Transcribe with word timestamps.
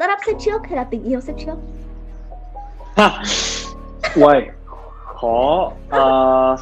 startup 0.00 0.18
xếp 0.26 0.32
trước 0.40 0.62
hay 0.68 0.76
là 0.76 0.84
tình 0.84 1.04
yêu 1.04 1.20
xếp 1.20 1.32
trước? 1.46 1.54
Uầy, 4.16 4.42
khó. 5.20 5.72
Uh... 5.86 6.60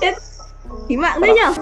Ý 0.89 0.97
mạng 0.97 1.21
đấy 1.21 1.35
nhở? 1.37 1.53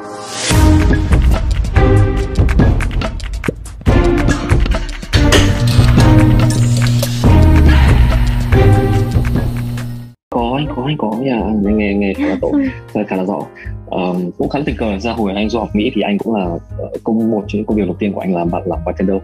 Có 10.31 10.53
anh 10.57 10.67
có 10.77 10.83
anh 10.87 10.97
có 10.99 11.11
nhà 11.21 11.35
anh 11.35 11.79
nghe 11.79 11.95
nghe 11.95 12.15
khá 12.15 12.27
là 12.27 12.37
tốt. 12.41 12.53
Khá 13.09 13.17
là 13.17 13.25
rõ 13.25 13.39
um, 13.91 14.31
cũng 14.39 14.49
khá 14.49 14.59
là 14.59 14.65
tình 14.65 14.77
cờ. 14.77 14.99
Ra 14.99 15.13
hồi 15.13 15.33
anh 15.35 15.49
du 15.49 15.59
học 15.59 15.69
mỹ 15.75 15.91
thì 15.95 16.03
anh 16.03 16.19
cũng 16.19 16.35
là 16.35 16.45
ờ, 16.79 16.91
công 17.05 17.31
một 17.31 17.45
trong 17.47 17.59
những 17.59 17.67
công 17.67 17.77
việc 17.77 17.87
đầu 17.87 17.97
tiên 17.99 18.13
của 18.13 18.21
anh 18.21 18.35
làm 18.35 18.51
bạn 18.51 18.63
làm 18.67 18.79
bartender. 18.87 19.17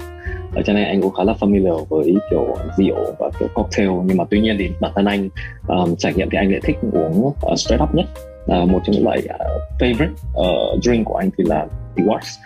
Ở 0.54 0.62
cho 0.62 0.72
nên 0.72 0.84
anh 0.84 1.00
cũng 1.02 1.12
khá 1.12 1.24
là 1.24 1.34
familiar 1.40 1.84
với 1.84 2.14
kiểu 2.30 2.56
rượu 2.76 2.96
và 3.18 3.30
kiểu 3.40 3.48
cocktail. 3.54 3.90
Nhưng 4.04 4.16
mà 4.16 4.24
tuy 4.30 4.40
nhiên 4.40 4.56
thì 4.58 4.70
bản 4.80 4.92
thân 4.94 5.04
anh 5.04 5.28
um, 5.68 5.94
trải 5.96 6.14
nghiệm 6.14 6.30
thì 6.30 6.38
anh 6.38 6.50
lại 6.50 6.60
thích 6.64 6.76
uống 6.92 7.26
uh, 7.26 7.58
straight 7.58 7.82
up 7.82 7.94
nhất. 7.94 8.06
Uh, 8.42 8.68
một 8.68 8.80
trong 8.84 8.94
những 8.94 9.04
loại 9.04 9.18
uh, 9.18 9.80
favorite 9.80 10.12
uh, 10.12 10.82
drink 10.82 11.06
của 11.06 11.14
anh 11.14 11.30
thì 11.38 11.44
là 11.46 11.66
the 11.96 12.04
Watts 12.04 12.38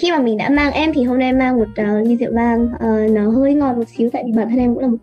khi 0.00 0.10
mà 0.10 0.18
mình 0.18 0.36
đã 0.36 0.48
mang 0.48 0.72
em 0.72 0.92
thì 0.94 1.02
hôm 1.02 1.18
nay 1.18 1.28
em 1.28 1.38
mang 1.38 1.58
một 1.58 1.68
uh, 1.68 2.06
ly 2.06 2.16
rượu 2.16 2.30
vang. 2.32 2.64
Uh, 2.64 3.10
nó 3.10 3.30
hơi 3.30 3.54
ngọt 3.54 3.76
một 3.76 3.88
xíu 3.96 4.10
tại 4.12 4.22
vì 4.26 4.32
bản 4.32 4.50
thân 4.50 4.58
em 4.58 4.74
cũng 4.74 4.82
là 4.82 4.88
một 4.88 4.96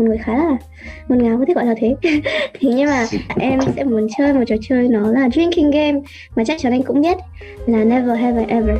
một 0.00 0.06
người 0.08 0.18
khá 0.18 0.36
là 0.36 0.56
ngọt 1.08 1.16
ngào 1.16 1.38
có 1.38 1.44
thể 1.48 1.54
gọi 1.54 1.66
là 1.66 1.74
thế. 1.76 1.96
Thì 2.60 2.68
nhưng 2.74 2.86
mà 2.86 3.06
em 3.36 3.60
sẽ 3.76 3.84
muốn 3.84 4.06
chơi 4.18 4.32
một 4.32 4.42
trò 4.46 4.56
chơi 4.68 4.88
nó 4.88 5.10
là 5.10 5.28
drinking 5.28 5.70
game 5.70 6.00
mà 6.36 6.44
chắc 6.44 6.58
chắn 6.60 6.72
anh 6.72 6.82
cũng 6.82 7.00
biết 7.00 7.16
là 7.66 7.84
never 7.84 8.18
have 8.18 8.40
I 8.40 8.46
ever. 8.48 8.76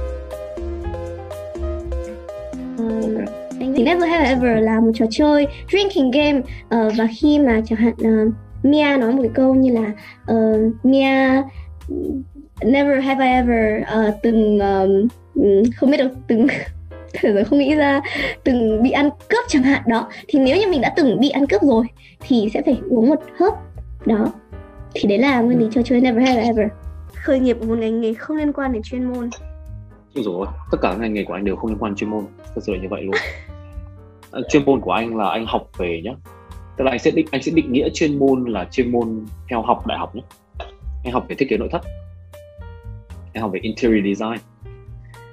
Anh 3.60 3.74
thì 3.76 3.82
never 3.82 4.10
have 4.10 4.28
ever 4.28 4.64
là 4.64 4.80
một 4.80 4.90
trò 4.94 5.06
chơi 5.10 5.46
drinking 5.70 6.10
game 6.10 6.38
uh, 6.38 6.92
và 6.96 7.08
khi 7.20 7.38
mà 7.38 7.60
chẳng 7.66 7.78
hạn 7.78 7.94
uh, 7.94 8.32
Mia 8.62 8.96
nói 8.96 9.12
một 9.12 9.22
cái 9.22 9.30
câu 9.34 9.54
như 9.54 9.72
là 9.72 9.92
uh, 10.32 10.84
Mia 10.84 11.42
never 12.64 13.04
have 13.04 13.26
I 13.26 13.32
ever 13.32 13.82
uh, 13.82 14.14
từng 14.22 14.58
um, 14.58 15.08
không 15.76 15.90
biết 15.90 15.96
được 15.96 16.10
từng 16.28 16.46
rồi 17.22 17.44
không 17.44 17.58
nghĩ 17.58 17.74
ra 17.74 18.00
từng 18.44 18.82
bị 18.82 18.90
ăn 18.90 19.10
cướp 19.28 19.44
chẳng 19.48 19.62
hạn. 19.62 19.82
Đó 19.86 20.08
thì 20.28 20.38
nếu 20.38 20.56
như 20.56 20.66
mình 20.70 20.80
đã 20.80 20.92
từng 20.96 21.20
bị 21.20 21.30
ăn 21.30 21.46
cướp 21.46 21.62
rồi 21.62 21.84
thì 22.20 22.48
sẽ 22.54 22.62
phải 22.64 22.80
uống 22.90 23.08
một 23.08 23.20
hớp. 23.38 23.54
Đó 24.06 24.32
thì 24.94 25.08
đấy 25.08 25.18
là 25.18 25.40
nguyên 25.40 25.58
lý 25.58 25.66
trò 25.70 25.82
chơi 25.82 26.00
never 26.00 26.28
have 26.28 26.42
ever. 26.42 26.68
Khởi 27.14 27.40
nghiệp 27.40 27.56
của 27.60 27.66
một 27.66 27.78
ngành 27.78 28.00
nghề 28.00 28.14
không 28.14 28.36
liên 28.36 28.52
quan 28.52 28.72
đến 28.72 28.82
chuyên 28.82 29.04
môn. 29.04 29.30
Rồi 30.14 30.46
tất 30.72 30.78
cả 30.82 30.90
các 30.90 31.00
ngành 31.00 31.12
nghề 31.12 31.24
của 31.24 31.34
anh 31.34 31.44
đều 31.44 31.56
không 31.56 31.70
liên 31.70 31.78
quan 31.78 31.96
chuyên 31.96 32.10
môn. 32.10 32.24
Thật 32.54 32.60
sự 32.66 32.72
là 32.72 32.78
như 32.82 32.88
vậy 32.90 33.02
luôn. 33.02 33.14
À, 34.32 34.40
chuyên 34.50 34.64
môn 34.64 34.80
của 34.80 34.92
anh 34.92 35.16
là 35.16 35.28
anh 35.28 35.46
học 35.46 35.70
về 35.78 36.00
nhá. 36.04 36.12
Tức 36.76 36.84
là 36.84 36.90
anh 36.90 36.98
sẽ 36.98 37.10
định 37.10 37.26
anh 37.30 37.42
sẽ 37.42 37.52
định 37.54 37.72
nghĩa 37.72 37.88
chuyên 37.94 38.18
môn 38.18 38.44
là 38.44 38.66
chuyên 38.70 38.92
môn 38.92 39.26
theo 39.48 39.62
học 39.62 39.86
đại 39.86 39.98
học 39.98 40.14
nhé 40.14 40.22
anh 41.04 41.12
học 41.12 41.26
về 41.28 41.36
thiết 41.38 41.48
kế 41.48 41.56
nội 41.56 41.68
thất. 41.72 41.82
Anh 43.32 43.42
học 43.42 43.50
về 43.52 43.60
interior 43.62 44.04
design 44.04 44.38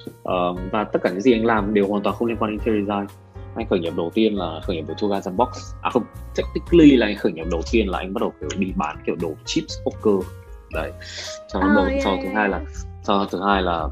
uh, 0.07 0.71
và 0.71 0.83
tất 0.83 0.99
cả 1.03 1.09
những 1.09 1.21
gì 1.21 1.33
anh 1.33 1.45
làm 1.45 1.73
đều 1.73 1.87
hoàn 1.87 2.03
toàn 2.03 2.15
không 2.15 2.27
liên 2.27 2.37
quan 2.37 2.51
đến 2.51 2.59
interior 2.59 2.87
design. 2.87 3.07
Anh 3.55 3.67
khởi 3.69 3.79
nghiệp 3.79 3.93
đầu 3.97 4.11
tiên 4.13 4.35
là 4.35 4.59
khởi 4.63 4.75
nghiệp 4.75 4.81
với 4.81 4.95
Two 4.95 5.07
Guys 5.07 5.27
Box 5.35 5.49
à 5.81 5.89
không 5.89 6.03
technically 6.35 6.95
là 6.95 7.07
anh 7.07 7.17
khởi 7.17 7.31
nghiệp 7.31 7.45
đầu 7.51 7.61
tiên 7.71 7.87
là 7.87 7.97
anh 7.97 8.13
bắt 8.13 8.19
đầu 8.21 8.33
kiểu 8.39 8.49
đi 8.57 8.73
bán 8.75 8.97
kiểu 9.05 9.15
đồ 9.21 9.33
chips 9.45 9.73
poker. 9.85 10.27
Đấy 10.73 10.91
sau 11.53 11.61
oh, 11.61 11.75
đầu 11.75 11.85
yeah, 11.85 12.03
sau 12.03 12.13
yeah. 12.13 12.25
thứ 12.25 12.31
hai 12.35 12.49
là 12.49 12.61
sau 13.03 13.25
thứ 13.25 13.41
hai 13.45 13.61
là 13.61 13.83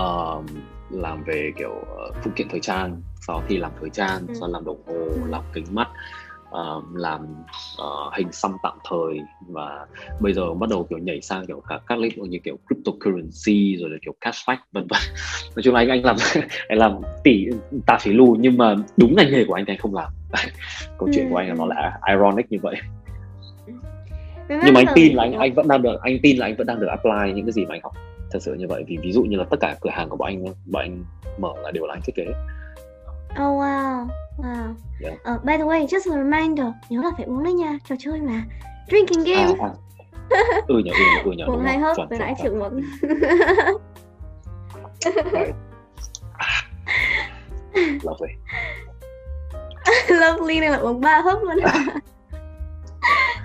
uh, 0.00 0.44
làm 0.90 1.24
về 1.24 1.52
kiểu 1.58 1.70
uh, 1.70 2.16
phụ 2.24 2.30
kiện 2.36 2.48
thời 2.48 2.60
trang. 2.60 3.02
Sau 3.26 3.42
khi 3.48 3.56
làm 3.56 3.72
thời 3.80 3.90
trang 3.90 4.26
ừ. 4.28 4.34
sau 4.40 4.48
làm 4.48 4.64
đồng 4.64 4.82
hồ 4.86 5.08
làm 5.28 5.42
kính 5.52 5.66
mắt 5.70 5.88
uh, 6.54 6.84
làm 6.94 7.44
uh, 7.82 8.14
hình 8.14 8.32
xăm 8.32 8.56
tạm 8.62 8.78
thời 8.90 9.20
và 9.48 9.86
bây 10.20 10.32
giờ 10.32 10.54
bắt 10.54 10.68
đầu 10.70 10.86
kiểu 10.90 10.98
nhảy 10.98 11.20
sang 11.20 11.46
kiểu 11.46 11.62
các 11.68 11.82
các 11.86 11.98
lĩnh 11.98 12.20
vực 12.20 12.28
như 12.28 12.38
kiểu 12.44 12.56
cryptocurrency 12.66 13.76
rồi 13.76 13.90
là 13.90 13.96
kiểu 14.02 14.14
cashback 14.20 14.62
vân 14.72 14.86
vân. 14.86 15.00
Nói 15.56 15.62
chung 15.62 15.74
là 15.74 15.80
anh 15.80 15.88
anh 15.88 16.04
làm 16.04 16.16
anh 16.68 16.78
làm 16.78 16.98
tỷ 17.24 17.46
ta 17.86 17.98
phí 18.00 18.12
lù 18.12 18.36
nhưng 18.40 18.56
mà 18.56 18.74
đúng 18.96 19.16
ngành 19.16 19.32
nghề 19.32 19.44
của 19.44 19.54
anh 19.54 19.64
thì 19.66 19.72
anh 19.72 19.78
không 19.78 19.94
làm. 19.94 20.12
Câu 20.98 21.08
chuyện 21.14 21.30
của 21.30 21.36
anh 21.36 21.48
là 21.48 21.54
nó 21.54 21.66
là 21.66 21.98
ironic 22.08 22.52
như 22.52 22.58
vậy. 22.62 22.76
Nhưng 24.48 24.74
mà 24.74 24.80
anh 24.80 24.94
tin 24.94 25.16
là 25.16 25.22
anh 25.22 25.32
anh 25.32 25.54
vẫn 25.54 25.68
đang 25.68 25.82
được 25.82 26.00
anh 26.02 26.18
tin 26.22 26.36
là 26.36 26.46
anh 26.46 26.56
vẫn 26.56 26.66
đang 26.66 26.80
được 26.80 26.86
apply 26.86 27.32
những 27.34 27.46
cái 27.46 27.52
gì 27.52 27.66
mà 27.66 27.74
anh 27.74 27.80
học. 27.82 27.92
Thật 28.30 28.38
sự 28.42 28.54
như 28.54 28.66
vậy 28.68 28.84
vì 28.86 28.96
ví 29.02 29.12
dụ 29.12 29.22
như 29.22 29.36
là 29.36 29.44
tất 29.50 29.56
cả 29.60 29.76
cửa 29.80 29.90
hàng 29.90 30.08
của 30.08 30.16
bọn 30.16 30.28
anh 30.28 30.44
bọn 30.66 30.82
anh 30.82 31.04
mở 31.38 31.52
là 31.62 31.70
đều 31.70 31.86
là 31.86 31.94
anh 31.94 32.00
thiết 32.04 32.14
kế. 32.14 32.26
Oh 33.32 33.60
wow, 33.60 34.06
wow. 34.38 34.74
Yeah. 35.00 35.16
Uh, 35.24 35.44
by 35.44 35.56
the 35.56 35.64
way, 35.64 35.86
just 35.86 36.12
a 36.12 36.16
reminder, 36.16 36.66
nhớ 36.88 37.02
là 37.02 37.10
phải 37.16 37.26
uống 37.26 37.44
đấy 37.44 37.52
nha, 37.52 37.78
trò 37.88 37.96
chơi 37.98 38.20
mà. 38.20 38.42
Drinking 38.88 39.24
game. 39.24 39.52
À, 39.60 39.68
à. 39.68 39.70
Ừ 40.66 40.78
nhớ, 40.78 40.92
ừ 40.92 41.04
nhớ, 41.14 41.22
ừ 41.24 41.32
nhớ. 41.32 41.44
Uống 41.46 41.64
hai 41.64 41.78
hớp, 41.78 41.96
từ 42.10 42.18
nãy 42.18 42.34
chịu 42.42 42.52
uống. 42.62 42.80
Lovely. 48.02 48.34
Lovely 50.08 50.60
này 50.60 50.70
là 50.70 50.76
uống 50.78 51.00
ba 51.00 51.20
hớp 51.20 51.38
luôn. 51.42 51.56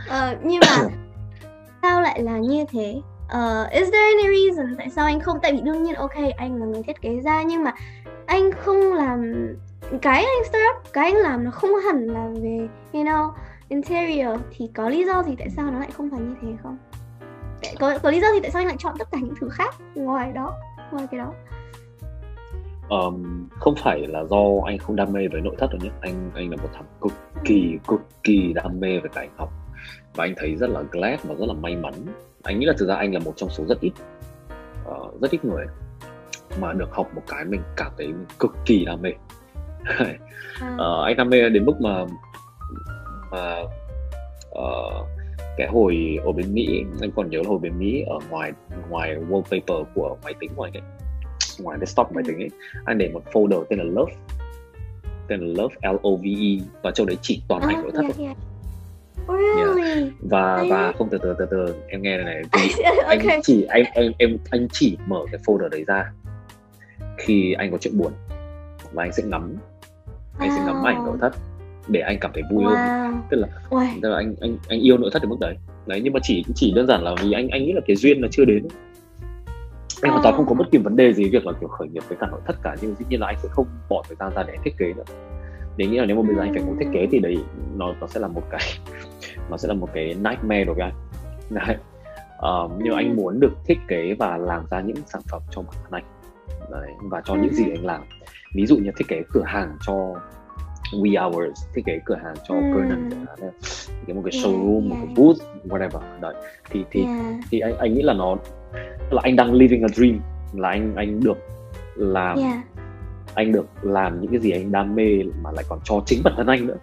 uh, 0.08 0.38
nhưng 0.44 0.60
mà 0.60 0.90
sao 1.82 2.02
lại 2.02 2.22
là 2.22 2.38
như 2.38 2.66
thế? 2.72 3.02
Uh, 3.38 3.72
is 3.72 3.92
there 3.92 4.06
any 4.18 4.24
reason 4.24 4.76
tại 4.78 4.90
sao 4.90 5.06
anh 5.06 5.20
không 5.20 5.40
tại 5.42 5.54
vì 5.54 5.62
đương 5.62 5.84
nhiên 5.84 5.96
ok 5.96 6.16
anh 6.38 6.60
là 6.60 6.66
người 6.66 6.84
thiết 6.84 7.02
kế 7.02 7.20
ra 7.24 7.44
nhưng 7.44 7.64
mà 7.64 7.74
anh 8.26 8.52
không 8.52 8.94
làm 8.94 9.34
cái 10.02 10.24
anh 10.24 10.44
start 10.44 10.94
cái 10.94 11.12
anh 11.12 11.16
làm 11.16 11.44
nó 11.44 11.52
không 11.52 11.72
hẳn 11.86 12.06
là 12.06 12.28
về 12.42 12.68
you 12.94 13.04
know 13.04 13.32
interior 13.70 14.40
thì 14.52 14.70
có 14.74 14.90
lý 14.90 15.06
do 15.06 15.24
gì 15.24 15.36
tại 15.40 15.50
sao 15.50 15.72
nó 15.72 15.80
lại 15.80 15.90
không 15.92 16.10
phải 16.10 16.20
như 16.20 16.36
thế 16.42 16.48
không? 16.64 16.78
Có 17.80 17.98
có 18.04 18.12
lý 18.12 18.22
do 18.22 18.28
gì 18.34 18.40
tại 18.40 18.52
sao 18.52 18.60
anh 18.60 18.68
lại 18.68 18.76
chọn 18.80 18.96
tất 19.00 19.08
cả 19.12 19.18
những 19.22 19.36
thứ 19.40 19.50
khác 19.50 19.76
ngoài 19.96 20.32
đó 20.34 20.54
ngoài 20.92 21.08
cái 21.12 21.20
đó? 21.20 21.34
Um, 22.90 23.48
không 23.60 23.76
phải 23.84 24.08
là 24.08 24.24
do 24.24 24.38
anh 24.66 24.78
không 24.78 24.96
đam 24.96 25.14
mê 25.14 25.28
với 25.32 25.42
nội 25.42 25.56
thất 25.60 25.68
đâu 25.72 25.80
nhé. 25.84 25.90
Anh 26.02 26.32
anh 26.36 26.50
là 26.50 26.58
một 26.64 26.70
thằng 26.74 26.86
cực 27.02 27.14
kỳ 27.46 27.78
cực 27.88 28.02
kỳ 28.24 28.54
đam 28.54 28.80
mê 28.80 29.00
về 29.00 29.10
cả 29.14 29.22
anh 29.22 29.38
học. 29.38 29.50
Và 30.16 30.24
anh 30.24 30.34
thấy 30.38 30.56
rất 30.56 30.70
là 30.70 30.82
glad 30.92 31.20
và 31.24 31.36
rất 31.36 31.46
là 31.48 31.54
may 31.54 31.76
mắn. 31.76 31.94
Anh 32.44 32.60
nghĩ 32.60 32.66
là 32.66 32.74
thực 32.78 32.88
ra 32.88 32.96
anh 32.96 33.14
là 33.14 33.20
một 33.26 33.34
trong 33.36 33.50
số 33.50 33.66
rất 33.66 33.80
ít 33.80 33.94
uh, 34.90 35.22
rất 35.22 35.32
ít 35.32 35.46
người 35.46 35.66
mà 36.60 36.74
được 36.74 36.92
học 36.92 37.08
một 37.16 37.22
cái 37.28 37.46
mình 37.46 37.62
cảm 37.76 37.92
thấy 37.98 38.08
mình 38.08 38.26
cực 38.40 38.52
kỳ 38.66 38.86
đam 38.86 39.02
mê 39.02 39.10
à. 39.84 40.16
uh, 40.75 41.06
anh 41.06 41.17
đam 41.17 41.29
mê 41.29 41.50
đến 41.50 41.66
mức 41.66 41.81
mà 41.81 42.06
mà 43.31 43.59
uh, 44.50 45.07
cái 45.57 45.67
hồi 45.67 46.19
ở 46.25 46.31
bên 46.31 46.53
Mỹ 46.53 46.84
anh 47.01 47.12
còn 47.16 47.29
nhớ 47.29 47.38
là 47.38 47.50
hồi 47.50 47.59
bên 47.59 47.79
Mỹ 47.79 48.03
ở 48.07 48.19
ngoài 48.29 48.51
ngoài 48.90 49.16
wallpaper 49.29 49.84
của 49.95 50.17
máy 50.23 50.34
tính 50.40 50.50
của 50.56 50.63
anh 50.63 50.73
ấy 50.73 50.81
ngoài 51.59 51.78
desktop 51.79 52.12
máy 52.12 52.23
tính 52.28 52.38
ấy 52.38 52.50
anh 52.85 52.97
để 52.97 53.09
một 53.13 53.23
folder 53.31 53.63
tên 53.69 53.79
là 53.79 53.85
Love 53.85 54.13
tên 55.28 55.40
là 55.40 55.63
Love 55.63 55.75
L 55.81 55.96
O 56.03 56.09
V 56.11 56.23
E 56.23 56.66
và 56.81 56.91
trong 56.91 57.07
đấy 57.07 57.17
chỉ 57.22 57.41
toàn 57.47 57.61
ảnh 57.61 57.81
nội 57.81 57.91
thất 57.96 58.01
thôi 58.01 58.25
yeah. 58.25 58.38
Really? 59.28 60.11
và 60.19 60.63
và 60.69 60.94
không 60.97 61.09
từ 61.11 61.17
từ 61.17 61.35
từ 61.40 61.46
từ 61.51 61.75
em 61.88 62.01
nghe 62.01 62.17
này 62.17 62.25
này 62.53 62.69
okay. 63.03 63.28
anh 63.28 63.41
chỉ 63.44 63.63
anh 63.63 63.84
em 63.94 64.11
em 64.17 64.38
anh 64.50 64.67
chỉ 64.72 64.97
mở 65.07 65.19
cái 65.31 65.41
folder 65.46 65.69
đấy 65.69 65.84
ra 65.88 66.11
khi 67.17 67.53
anh 67.53 67.72
có 67.72 67.78
chuyện 67.78 67.97
buồn 67.97 68.11
và 68.94 69.04
anh 69.04 69.12
sẽ 69.14 69.24
ngắm. 69.24 69.56
Anh 70.40 70.50
sẽ 70.56 70.64
ngắm 70.66 70.84
ảnh 70.84 71.06
nội 71.06 71.18
thất 71.22 71.34
để 71.88 72.00
anh 72.02 72.18
cảm 72.22 72.32
thấy 72.34 72.44
vui 72.52 72.64
wow. 72.64 72.70
hơn 72.70 73.22
tức 73.30 73.38
là 73.38 73.48
wow. 73.70 73.88
tức 74.02 74.10
là 74.10 74.18
anh 74.18 74.36
anh 74.42 74.58
anh 74.68 74.80
yêu 74.80 74.98
nội 74.98 75.10
thất 75.14 75.22
đến 75.22 75.30
mức 75.30 75.38
đấy. 75.40 75.58
Đấy 75.86 76.02
nhưng 76.04 76.14
mà 76.14 76.20
chỉ 76.24 76.46
chỉ 76.56 76.72
đơn 76.72 76.88
giản 76.88 77.04
là 77.04 77.16
vì 77.22 77.32
anh 77.32 77.48
anh 77.50 77.64
nghĩ 77.64 77.74
là 77.74 77.82
cái 77.88 77.96
duyên 77.96 78.22
nó 78.22 78.28
chưa 78.32 78.46
đến. 78.46 78.68
Anh 80.02 80.12
hoàn 80.12 80.24
toàn 80.24 80.36
không 80.36 80.46
có 80.46 80.54
bất 80.54 80.72
kỳ 80.72 80.78
vấn 80.78 80.96
đề 80.96 81.14
gì 81.14 81.30
việc 81.30 81.46
là 81.46 81.54
kiểu 81.60 81.70
khởi 81.70 81.88
nghiệp 81.88 82.04
với 82.08 82.18
cả 82.22 82.28
nội 82.32 82.40
thất 82.46 82.56
cả 82.64 82.76
nhưng 82.82 82.96
dĩ 82.96 83.06
nhiên 83.10 83.20
là 83.20 83.28
anh 83.28 83.38
sẽ 83.44 83.50
không 83.52 83.66
bỏ 83.90 84.04
thời 84.08 84.16
gian 84.20 84.32
ra 84.36 84.44
để 84.44 84.54
thiết 84.64 84.78
kế 84.78 84.94
nữa. 84.94 85.04
Để 85.78 85.88
nghĩ 85.88 85.98
là 85.98 86.06
nếu 86.06 86.16
mà 86.16 86.22
bây 86.28 86.36
giờ 86.36 86.42
anh 86.42 86.54
phải 86.54 86.64
ngồi 86.64 86.76
thiết 86.80 86.88
kế 86.94 87.08
thì 87.12 87.20
đấy 87.20 87.38
nó 87.76 87.94
nó 88.02 88.08
sẽ 88.08 88.20
là 88.20 88.28
một 88.28 88.44
cái 88.50 88.62
nó 89.50 89.58
sẽ 89.58 89.68
là 89.68 89.74
một 89.74 89.90
cái 89.94 90.06
nightmare 90.06 90.64
đối 90.64 90.76
với 90.76 90.84
anh. 90.84 90.94
Đấy. 91.50 91.76
Um, 92.42 92.72
nhưng 92.84 92.96
anh 92.96 93.16
muốn 93.16 93.40
được 93.40 93.52
thiết 93.66 93.78
kế 93.88 94.16
và 94.20 94.38
làm 94.38 94.66
ra 94.72 94.82
những 94.82 94.96
sản 95.06 95.22
phẩm 95.32 95.42
cho 95.52 95.62
bản 95.62 95.76
thân 95.84 95.92
anh. 95.92 96.03
Đấy, 96.72 96.92
và 97.02 97.22
cho 97.26 97.35
những 97.35 97.53
gì 97.53 97.64
anh 97.70 97.85
làm 97.85 98.02
ví 98.53 98.66
dụ 98.66 98.78
như 98.78 98.91
thiết 98.97 99.07
kế 99.07 99.23
cửa 99.34 99.43
hàng 99.46 99.78
cho 99.81 100.16
We 100.91 101.31
Hours 101.31 101.59
thiết 101.73 101.81
kế 101.85 101.99
cửa 102.05 102.16
hàng 102.23 102.35
cho 102.47 102.55
mm. 102.55 102.73
Conan 102.73 103.09
thiết 103.40 104.05
kế 104.07 104.13
một 104.13 104.22
cái 104.25 104.41
showroom 104.41 104.79
yeah, 104.79 104.90
một 104.90 104.96
cái 105.05 105.16
booth 105.16 105.37
whatever 105.67 106.22
đấy 106.22 106.34
thì 106.69 106.85
thì 106.91 107.03
yeah. 107.03 107.35
thì 107.51 107.59
anh 107.59 107.78
anh 107.78 107.93
nghĩ 107.93 108.01
là 108.01 108.13
nó 108.13 108.35
là 109.11 109.22
anh 109.23 109.35
đang 109.35 109.53
living 109.53 109.81
a 109.81 109.87
dream 109.87 110.19
là 110.53 110.69
anh 110.69 110.96
anh 110.96 111.19
được 111.19 111.37
làm 111.96 112.37
yeah. 112.37 112.57
anh 113.34 113.51
được 113.51 113.66
làm 113.81 114.22
những 114.22 114.31
cái 114.31 114.40
gì 114.40 114.51
anh 114.51 114.72
đam 114.72 114.96
mê 114.96 115.23
mà 115.41 115.51
lại 115.51 115.66
còn 115.69 115.79
cho 115.84 116.03
chính 116.05 116.23
bản 116.23 116.34
thân 116.37 116.47
anh 116.47 116.67
nữa 116.67 116.78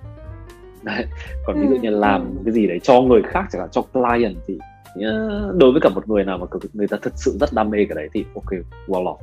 đấy 0.82 1.04
còn 1.46 1.60
ví 1.60 1.66
dụ 1.70 1.76
như 1.76 1.90
làm 1.90 2.38
cái 2.44 2.54
gì 2.54 2.66
đấy 2.66 2.80
cho 2.82 3.00
người 3.00 3.22
khác 3.22 3.44
chẳng 3.52 3.60
hạn 3.60 3.70
cho 3.72 3.82
client 3.82 4.36
thì 4.46 4.58
đối 5.54 5.72
với 5.72 5.80
cả 5.80 5.88
một 5.88 6.08
người 6.08 6.24
nào 6.24 6.38
mà 6.38 6.46
người 6.72 6.88
ta 6.88 6.96
thật 7.02 7.12
sự 7.16 7.36
rất 7.40 7.52
đam 7.52 7.70
mê 7.70 7.78
cái 7.88 7.94
đấy 7.94 8.08
thì 8.12 8.24
ok 8.34 8.50
well 8.86 9.04
off 9.04 9.16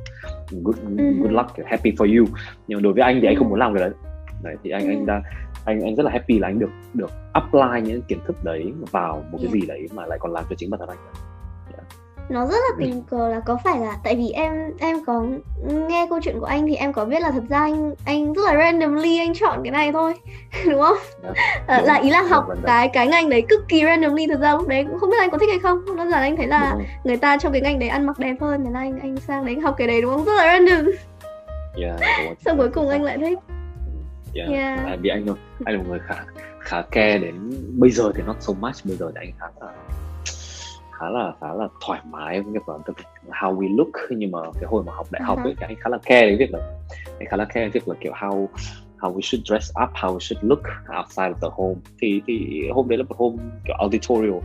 good, 0.62 0.76
good 1.22 1.32
luck 1.32 1.50
happy 1.66 1.90
for 1.90 2.18
you. 2.18 2.26
Nhưng 2.68 2.78
mà 2.78 2.82
đối 2.82 2.92
với 2.92 3.02
anh 3.02 3.18
thì 3.20 3.26
anh 3.26 3.36
không 3.36 3.48
muốn 3.48 3.58
làm 3.58 3.74
cái 3.74 3.80
đấy. 3.80 3.92
Đấy 4.42 4.56
thì 4.62 4.70
anh 4.70 4.88
anh 4.88 5.06
đang 5.06 5.22
anh 5.64 5.80
anh 5.80 5.96
rất 5.96 6.02
là 6.02 6.10
happy 6.10 6.38
là 6.38 6.48
anh 6.48 6.58
được 6.58 6.70
được 6.94 7.10
apply 7.32 7.80
những 7.84 8.02
kiến 8.02 8.18
thức 8.26 8.36
đấy 8.44 8.72
vào 8.90 9.24
một 9.32 9.38
cái 9.42 9.50
gì 9.50 9.66
đấy 9.66 9.88
mà 9.94 10.06
lại 10.06 10.18
còn 10.20 10.32
làm 10.32 10.44
cho 10.50 10.56
chính 10.58 10.70
bản 10.70 10.80
thân 10.80 10.88
anh 10.88 10.98
nó 12.28 12.46
rất 12.46 12.56
là 12.56 12.76
tình 12.78 13.02
cờ 13.10 13.28
là 13.28 13.40
có 13.40 13.58
phải 13.64 13.78
là 13.78 13.96
tại 14.04 14.16
vì 14.16 14.30
em 14.30 14.52
em 14.78 15.04
có 15.04 15.24
nghe 15.66 16.06
câu 16.10 16.20
chuyện 16.22 16.40
của 16.40 16.46
anh 16.46 16.66
thì 16.66 16.74
em 16.74 16.92
có 16.92 17.04
biết 17.04 17.20
là 17.20 17.30
thật 17.30 17.42
ra 17.48 17.58
anh 17.58 17.94
anh 18.04 18.32
rất 18.32 18.42
là 18.46 18.56
randomly 18.56 19.18
anh 19.18 19.34
chọn 19.34 19.60
cái 19.64 19.70
này 19.70 19.92
thôi 19.92 20.14
đúng 20.70 20.80
không? 20.80 20.96
Yeah, 21.22 21.36
dạ, 21.68 21.80
là 21.80 21.94
ý 21.94 22.10
là 22.10 22.22
học 22.22 22.46
cái 22.64 22.88
cái 22.88 23.06
ngành 23.06 23.28
đấy 23.28 23.44
cực 23.48 23.60
kỳ 23.68 23.84
randomly 23.84 24.26
thật 24.26 24.40
ra 24.40 24.52
lúc 24.52 24.68
đấy 24.68 24.84
cũng 24.84 24.98
không 24.98 25.10
biết 25.10 25.16
anh 25.20 25.30
có 25.30 25.38
thích 25.38 25.50
hay 25.50 25.58
không. 25.58 25.96
Đơn 25.96 26.10
giản 26.10 26.22
anh 26.22 26.36
thấy 26.36 26.46
là 26.46 26.76
người 27.04 27.16
ta 27.16 27.36
trong 27.38 27.52
cái 27.52 27.60
ngành 27.60 27.78
đấy 27.78 27.88
ăn 27.88 28.06
mặc 28.06 28.18
đẹp 28.18 28.36
hơn 28.40 28.64
nên 28.64 28.72
là 28.72 28.80
anh 28.80 29.00
anh 29.00 29.16
sang 29.16 29.44
đấy 29.44 29.60
học 29.60 29.74
cái 29.78 29.86
đấy 29.86 30.02
đúng 30.02 30.14
không? 30.14 30.24
Rất 30.24 30.34
là 30.36 30.44
random. 30.44 30.94
Yeah, 31.76 32.00
xong 32.44 32.58
cuối 32.58 32.68
cùng 32.68 32.88
anh 32.88 33.02
lại 33.02 33.18
thích. 33.18 33.38
Yeah. 34.34 34.50
yeah. 34.50 34.86
À, 34.86 34.96
vì 35.00 35.10
anh 35.10 35.26
anh 35.64 35.74
là 35.74 35.82
một 35.82 35.88
người 35.88 36.00
khá 36.06 36.14
khá 36.60 36.82
care 36.90 37.18
đến 37.18 37.34
bây 37.78 37.90
giờ 37.90 38.12
thì 38.14 38.22
not 38.26 38.36
so 38.40 38.52
much 38.52 38.74
bây 38.84 38.96
giờ 38.96 39.12
thì 39.14 39.20
anh 39.20 39.32
khá 39.38 39.46
là 39.60 39.72
khá 41.00 41.10
là 41.10 41.32
khá 41.40 41.54
là 41.54 41.68
thoải 41.86 42.00
mái 42.10 42.40
với 42.40 42.52
việc 42.52 42.68
là 42.68 42.78
how 43.28 43.56
we 43.58 43.76
look 43.76 44.10
nhưng 44.10 44.30
mà 44.30 44.38
cái 44.54 44.64
hồi 44.66 44.84
mà 44.84 44.92
học 44.92 45.06
đại 45.10 45.22
học 45.22 45.38
ấy 45.38 45.52
uh-huh. 45.52 45.56
thì 45.60 45.66
anh 45.66 45.76
khá 45.80 45.90
là 45.90 45.98
care 46.04 46.26
đến 46.26 46.38
việc 46.38 46.52
là 46.52 46.58
anh 47.18 47.28
khá 47.28 47.36
là 47.36 47.44
care 47.44 47.60
đến 47.60 47.70
việc 47.70 47.88
là 47.88 47.94
kiểu 48.00 48.12
how 48.12 48.46
how 49.04 49.12
we 49.12 49.20
should 49.20 49.44
dress 49.44 49.70
up, 49.82 49.90
how 49.94 50.14
we 50.14 50.18
should 50.18 50.44
look 50.44 50.62
outside 50.98 51.30
of 51.30 51.40
the 51.40 51.48
home. 51.52 51.80
Thì 52.00 52.22
thì 52.26 52.62
hôm 52.74 52.88
đấy 52.88 52.98
là 52.98 53.04
một 53.08 53.16
hôm 53.18 53.36
kiểu 53.64 53.76
auditorial 53.78 54.38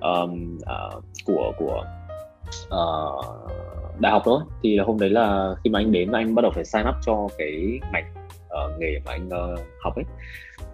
um, 0.00 0.58
uh, 0.58 1.04
của 1.24 1.52
của 1.58 1.84
uh, 2.66 3.24
đại 4.00 4.12
học 4.12 4.22
thôi. 4.24 4.40
Thì 4.62 4.78
hôm 4.78 4.98
đấy 4.98 5.10
là 5.10 5.54
khi 5.64 5.70
mà 5.70 5.78
anh 5.78 5.92
đến 5.92 6.12
anh 6.12 6.34
bắt 6.34 6.42
đầu 6.42 6.50
phải 6.54 6.64
sign 6.64 6.82
up 6.88 6.94
cho 7.02 7.28
cái 7.38 7.80
ngành 7.92 8.14
uh, 8.46 8.80
nghề 8.80 9.00
mà 9.04 9.12
anh 9.12 9.28
uh, 9.28 9.60
học 9.80 9.96
ấy 9.96 10.04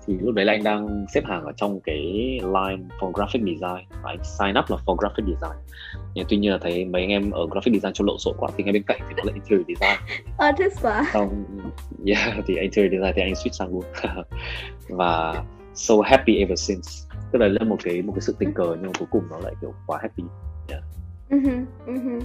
thì 0.09 0.19
lúc 0.21 0.35
đấy 0.35 0.45
là 0.45 0.53
anh 0.53 0.65
đang 0.65 1.07
xếp 1.15 1.25
hàng 1.25 1.45
ở 1.45 1.53
trong 1.57 1.81
cái 1.81 1.97
line 2.43 2.89
for 2.99 3.13
graphic 3.13 3.43
design. 3.43 3.87
Và 4.03 4.11
anh 4.11 4.25
sign 4.25 4.59
up 4.59 4.71
là 4.71 4.77
for 4.87 4.97
graphic 4.97 5.25
design. 5.27 5.59
Nhưng 6.15 6.27
tuy 6.29 6.37
nhiên 6.37 6.53
là 6.53 6.59
thấy 6.63 6.85
mấy 6.85 7.03
anh 7.03 7.11
em 7.11 7.31
ở 7.31 7.47
graphic 7.51 7.75
design 7.75 7.93
cho 7.93 8.05
lộn 8.05 8.19
xộn 8.19 8.35
quá 8.39 8.51
thì 8.57 8.65
ngay 8.65 8.73
bên 8.73 8.83
cạnh 8.83 9.01
thì 9.09 9.15
nó 9.17 9.23
là 9.27 9.33
interior 9.35 9.67
design. 9.69 10.23
À 10.39 10.53
thích 10.59 10.73
quá. 10.83 11.05
Xong 11.13 11.45
yeah 12.07 12.35
thì 12.47 12.57
interior 12.57 12.93
design 12.93 13.13
thì 13.17 13.23
anh 13.23 13.33
switch 13.33 13.53
sang 13.53 13.69
luôn. 13.69 13.85
Và 14.89 15.45
so 15.75 15.95
happy 16.05 16.37
ever 16.37 16.61
since. 16.61 16.91
Tức 17.33 17.39
là 17.39 17.49
là 17.49 17.65
một 17.65 17.77
cái 17.83 18.03
một 18.03 18.13
cái 18.13 18.21
sự 18.21 18.37
tình 18.39 18.53
cờ 18.53 18.65
nhưng 18.65 18.87
mà 18.87 18.93
cuối 18.99 19.09
cùng 19.11 19.23
nó 19.31 19.39
lại 19.39 19.55
kiểu 19.61 19.75
quá 19.87 19.99
happy. 20.03 20.23
Yeah. 20.69 20.83
uh-huh, 21.31 21.65
uh-huh. 21.87 22.21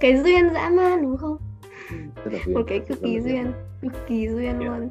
cái 0.00 0.16
duyên 0.16 0.54
dã 0.54 0.68
man 0.68 1.02
đúng 1.02 1.16
không? 1.16 1.36
Ừ, 2.24 2.30
một 2.54 2.62
cái 2.66 2.80
cực 2.88 2.98
kỳ 3.02 3.20
duyên. 3.20 3.52
Cực 3.82 3.92
kỳ 4.08 4.28
duyên 4.28 4.44
yeah. 4.44 4.60
luôn 4.60 4.90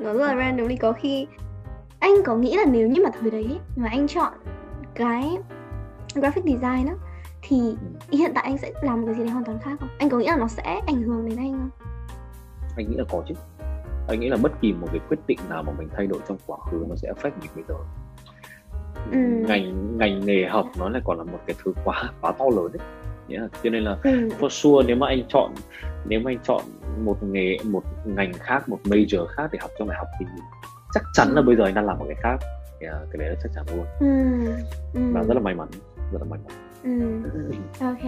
nó 0.00 0.12
rất 0.12 0.26
là 0.26 0.36
randomly 0.36 0.76
có 0.76 0.92
khi 0.92 1.26
anh 1.98 2.12
có 2.24 2.36
nghĩ 2.36 2.56
là 2.56 2.64
nếu 2.64 2.88
như 2.88 3.02
mà 3.04 3.10
thời 3.20 3.30
đấy 3.30 3.58
mà 3.76 3.88
anh 3.88 4.08
chọn 4.08 4.32
cái 4.94 5.36
graphic 6.14 6.44
design 6.44 6.86
á 6.86 6.94
thì 7.42 7.58
ừ. 8.10 8.16
hiện 8.16 8.32
tại 8.34 8.44
anh 8.44 8.58
sẽ 8.58 8.72
làm 8.82 9.00
một 9.00 9.06
cái 9.06 9.14
gì 9.14 9.22
đấy 9.22 9.30
hoàn 9.30 9.44
toàn 9.44 9.58
khác 9.58 9.76
không? 9.80 9.88
Anh 9.98 10.08
có 10.08 10.18
nghĩ 10.18 10.26
là 10.26 10.36
nó 10.36 10.48
sẽ 10.48 10.80
ảnh 10.86 11.02
hưởng 11.02 11.28
đến 11.28 11.38
anh 11.38 11.52
không? 11.52 11.70
Anh 12.76 12.90
nghĩ 12.90 12.96
là 12.96 13.04
có 13.10 13.22
chứ. 13.28 13.34
Anh 14.08 14.20
nghĩ 14.20 14.28
là 14.28 14.36
bất 14.42 14.52
kỳ 14.60 14.72
một 14.72 14.88
cái 14.92 15.00
quyết 15.08 15.18
định 15.26 15.38
nào 15.48 15.62
mà 15.62 15.72
mình 15.78 15.88
thay 15.96 16.06
đổi 16.06 16.20
trong 16.28 16.36
quá 16.46 16.58
khứ 16.70 16.84
nó 16.88 16.96
sẽ 16.96 17.12
affect 17.12 17.32
mình 17.40 17.50
bây 17.54 17.64
giờ. 17.68 17.74
Ừ. 19.12 19.18
ngành 19.48 19.98
ngành 19.98 20.26
nghề 20.26 20.46
học 20.46 20.66
nó 20.78 20.88
lại 20.88 21.02
còn 21.04 21.18
là 21.18 21.24
một 21.24 21.38
cái 21.46 21.56
thứ 21.64 21.72
quá 21.84 22.12
quá 22.20 22.32
to 22.38 22.44
lớn 22.56 22.72
đấy 22.72 22.86
yeah. 23.28 23.50
cho 23.62 23.70
nên 23.70 23.84
là 23.84 23.96
ừ. 24.02 24.28
for 24.40 24.48
sure 24.48 24.86
nếu 24.86 24.96
mà 24.96 25.06
anh 25.06 25.22
chọn 25.28 25.54
nếu 26.04 26.20
mà 26.20 26.30
anh 26.30 26.38
chọn 26.44 26.62
một 27.04 27.22
nghề 27.22 27.56
một 27.64 27.82
ngành 28.04 28.32
khác 28.32 28.68
một 28.68 28.78
major 28.84 29.26
khác 29.26 29.48
để 29.52 29.58
học 29.62 29.70
trong 29.78 29.88
đại 29.88 29.98
học 29.98 30.08
thì 30.20 30.26
chắc 30.94 31.02
chắn 31.14 31.28
là 31.34 31.42
bây 31.42 31.56
giờ 31.56 31.64
anh 31.64 31.74
đang 31.74 31.86
làm 31.86 31.98
một 31.98 32.04
cái 32.08 32.16
khác 32.22 32.36
yeah, 32.80 32.94
cái 33.12 33.18
đấy 33.18 33.28
là 33.28 33.34
chắc 33.42 33.50
chắn 33.54 33.64
luôn 33.76 33.86
ừ. 34.00 34.06
Ừ. 34.94 35.00
và 35.12 35.22
rất 35.22 35.34
là 35.34 35.40
may 35.40 35.54
mắn 35.54 35.68
rất 36.12 36.18
là 36.20 36.26
may 36.30 36.38
mắn 36.44 36.54
ừ. 36.82 37.20
ok 37.80 38.04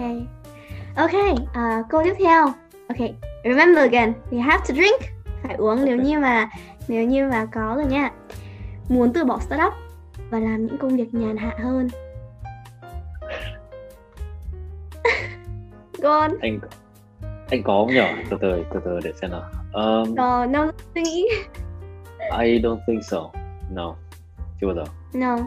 ok 0.95 1.23
uh, 1.41 1.89
câu 1.89 2.03
tiếp 2.03 2.13
theo 2.19 2.45
ok 2.89 3.09
remember 3.43 3.77
again 3.77 4.13
you 4.31 4.39
have 4.39 4.63
to 4.69 4.73
drink 4.73 5.01
phải 5.43 5.55
uống 5.55 5.79
okay. 5.79 5.85
nếu 5.85 5.97
như 5.97 6.19
mà 6.19 6.49
nếu 6.87 7.03
như 7.03 7.27
mà 7.27 7.45
có 7.45 7.73
rồi 7.75 7.85
nha 7.85 8.11
muốn 8.89 9.13
từ 9.13 9.25
bỏ 9.25 9.39
startup 9.39 9.73
và 10.29 10.39
làm 10.39 10.65
những 10.65 10.77
công 10.77 10.97
việc 10.97 11.13
nhàn 11.13 11.37
hạ 11.37 11.55
hơn 11.63 11.87
Go 16.01 16.27
Anh 16.41 16.59
anh 17.49 17.63
có 17.63 17.73
không 17.73 17.93
nhỉ? 17.93 18.23
Từ 18.29 18.37
từ 18.41 18.63
từ 18.73 18.79
từ 18.85 18.99
để 19.03 19.11
xem 19.21 19.31
nào. 19.31 19.43
Um, 19.73 20.11
uh, 20.11 20.49
no 20.49 20.71
suy 20.95 21.01
nghĩ. 21.01 21.27
I 22.39 22.59
don't 22.59 22.79
think 22.87 23.03
so. 23.03 23.31
No. 23.71 23.95
Chưa 24.61 24.67
bao 24.67 24.75
giờ. 24.75 24.83
No. 25.13 25.37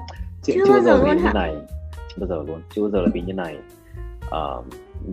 Chưa, 0.42 0.52
chưa, 0.54 0.64
chưa 0.66 0.72
bao 0.72 0.80
giờ, 0.80 0.98
giờ 0.98 1.04
vì 1.04 1.20
như 1.20 1.28
này. 1.34 1.56
Chưa 2.08 2.26
bao 2.26 2.28
giờ 2.28 2.44
luôn. 2.46 2.62
Chưa 2.74 2.82
bao 2.82 2.90
giờ 2.90 3.00
là 3.00 3.08
vì 3.14 3.20
như 3.20 3.32
này. 3.32 3.56
Uh, 4.26 4.64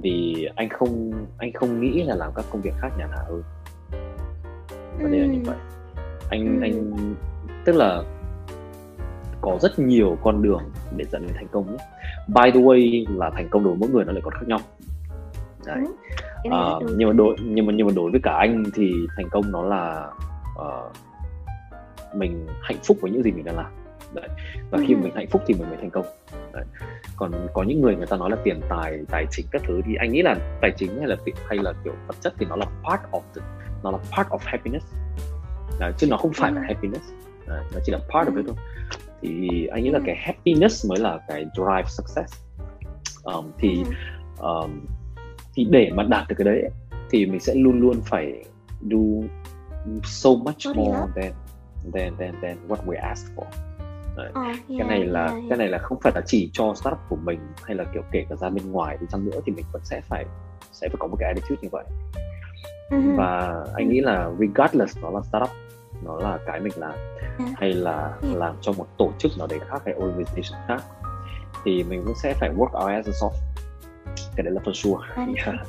vì 0.01 0.47
anh 0.55 0.69
không 0.69 1.11
anh 1.37 1.53
không 1.53 1.81
nghĩ 1.81 2.03
là 2.03 2.15
làm 2.15 2.31
các 2.35 2.45
công 2.51 2.61
việc 2.61 2.73
khác 2.79 2.89
nhàn 2.97 3.09
hạ 3.11 3.23
hơn. 3.27 3.43
Vấn 5.01 5.11
đề 5.11 5.19
là 5.19 5.25
như 5.25 5.39
vậy. 5.45 5.57
Anh 6.29 6.59
ừ. 6.59 6.61
anh 6.61 7.15
tức 7.65 7.75
là 7.75 8.03
có 9.41 9.57
rất 9.61 9.79
nhiều 9.79 10.17
con 10.23 10.41
đường 10.41 10.61
để 10.95 11.05
dẫn 11.11 11.21
đến 11.27 11.31
thành 11.35 11.47
công 11.47 11.71
nhé. 11.71 11.77
By 12.27 12.51
the 12.51 12.59
way 12.59 13.05
là 13.17 13.29
thành 13.29 13.49
công 13.49 13.63
đối 13.63 13.73
với 13.73 13.79
mỗi 13.79 13.89
người 13.89 14.05
nó 14.05 14.11
lại 14.11 14.21
còn 14.23 14.33
khác 14.33 14.45
nhau 14.47 14.59
đấy. 15.67 15.83
Uh, 16.47 16.83
nhưng 16.97 17.09
mà 17.09 17.13
đối 17.13 17.35
nhưng 17.43 17.65
mà 17.65 17.73
nhưng 17.75 17.87
mà 17.87 17.93
đối 17.95 18.11
với 18.11 18.19
cả 18.23 18.31
anh 18.31 18.63
thì 18.73 18.93
thành 19.17 19.29
công 19.29 19.51
nó 19.51 19.63
là 19.63 20.09
uh, 20.59 20.91
mình 22.15 22.47
hạnh 22.61 22.77
phúc 22.83 22.97
với 23.01 23.11
những 23.11 23.23
gì 23.23 23.31
mình 23.31 23.45
đang 23.45 23.57
làm. 23.57 23.71
Đấy. 24.13 24.29
Và 24.71 24.79
khi 24.87 24.93
ừ. 24.93 24.99
mình 25.03 25.15
hạnh 25.15 25.27
phúc 25.31 25.41
thì 25.47 25.53
mình 25.53 25.69
mới 25.69 25.77
thành 25.77 25.89
công. 25.89 26.05
Đấy. 26.53 26.65
còn 27.15 27.31
có 27.53 27.63
những 27.63 27.81
người 27.81 27.95
người 27.95 28.07
ta 28.07 28.17
nói 28.17 28.29
là 28.29 28.37
tiền 28.43 28.61
tài 28.69 28.99
tài 29.09 29.25
chính 29.31 29.45
các 29.51 29.61
thứ 29.67 29.81
thì 29.85 29.95
anh 29.95 30.11
nghĩ 30.11 30.21
là 30.21 30.35
tài 30.61 30.71
chính 30.77 30.97
hay 30.97 31.07
là 31.07 31.15
hay 31.47 31.57
là 31.57 31.73
kiểu 31.83 31.93
vật 32.07 32.15
chất 32.21 32.33
thì 32.39 32.45
nó 32.49 32.55
là 32.55 32.65
part 32.65 33.01
of 33.11 33.21
the, 33.35 33.41
nó 33.83 33.91
là 33.91 33.97
part 33.97 34.27
of 34.27 34.37
happiness. 34.41 34.85
Đấy, 35.79 35.93
chứ 35.97 36.07
nó 36.09 36.17
không 36.17 36.31
phải 36.33 36.51
là 36.51 36.61
ừ. 36.61 36.65
happiness. 36.67 37.11
Đấy, 37.47 37.63
nó 37.73 37.79
chỉ 37.83 37.91
là 37.91 37.99
part 37.99 38.29
of 38.29 38.37
it 38.37 38.45
thôi. 38.45 38.55
Thì 39.21 39.67
anh 39.67 39.83
nghĩ 39.83 39.89
là 39.89 39.99
cái 40.05 40.15
happiness 40.15 40.89
mới 40.89 40.99
là 40.99 41.19
cái 41.27 41.45
drive 41.55 41.87
success. 41.87 42.43
Um, 43.23 43.51
thì 43.57 43.83
um, 44.39 44.85
thì 45.57 45.65
để 45.69 45.91
mà 45.93 46.03
đạt 46.03 46.27
được 46.27 46.35
cái 46.37 46.45
đấy 46.45 46.69
thì 47.09 47.25
mình 47.25 47.39
sẽ 47.39 47.53
luôn 47.55 47.81
luôn 47.81 48.01
phải 48.05 48.43
do 48.81 48.97
so 50.03 50.29
much 50.29 50.75
more 50.75 50.99
than 51.15 51.33
than 51.93 52.17
than 52.19 52.33
than 52.41 52.57
what 52.67 52.85
we 52.85 53.01
ask 53.01 53.25
for 53.35 53.45
Đấy. 54.17 54.29
Oh, 54.29 54.45
yeah, 54.45 54.59
cái 54.67 54.87
này 54.87 55.05
là 55.05 55.25
yeah, 55.25 55.43
cái 55.49 55.57
này 55.57 55.67
là 55.67 55.77
không 55.77 55.97
phải 56.01 56.11
là 56.15 56.21
chỉ 56.25 56.49
cho 56.53 56.73
startup 56.75 56.99
của 57.09 57.15
mình 57.15 57.39
hay 57.63 57.75
là 57.75 57.83
kiểu 57.93 58.01
kể 58.11 58.25
cả 58.29 58.35
ra 58.35 58.49
bên 58.49 58.71
ngoài 58.71 58.97
đi 59.01 59.07
chăng 59.11 59.25
nữa 59.25 59.39
thì 59.45 59.51
mình 59.51 59.65
vẫn 59.71 59.81
sẽ 59.85 60.01
phải 60.01 60.25
sẽ 60.71 60.89
phải 60.89 60.97
có 60.99 61.07
một 61.07 61.15
cái 61.19 61.27
attitude 61.27 61.61
như 61.61 61.69
vậy 61.71 61.85
uh-huh. 62.89 63.15
và 63.17 63.63
anh 63.75 63.89
nghĩ 63.89 64.01
là 64.01 64.29
regardless 64.39 64.97
nó 65.01 65.09
là 65.09 65.21
startup 65.21 65.49
nó 66.03 66.19
là 66.19 66.39
cái 66.45 66.59
mình 66.59 66.73
làm 66.75 66.93
yeah. 67.39 67.51
hay 67.57 67.73
là 67.73 68.17
yeah. 68.23 68.35
làm 68.35 68.55
cho 68.61 68.71
một 68.71 68.87
tổ 68.97 69.11
chức 69.17 69.31
nào 69.37 69.47
đấy 69.47 69.59
khác 69.69 69.81
hay 69.85 69.95
organization 69.95 70.67
khác 70.67 70.83
thì 71.65 71.83
mình 71.83 72.03
cũng 72.05 72.15
sẽ 72.23 72.33
phải 72.33 72.49
work 72.49 72.83
our 72.83 73.07
ass 73.07 73.23
off 73.23 73.31
cái 74.35 74.43
đấy 74.43 74.53
là 74.53 74.61
for 74.65 74.73
sure 74.73 75.07
yeah. 75.45 75.67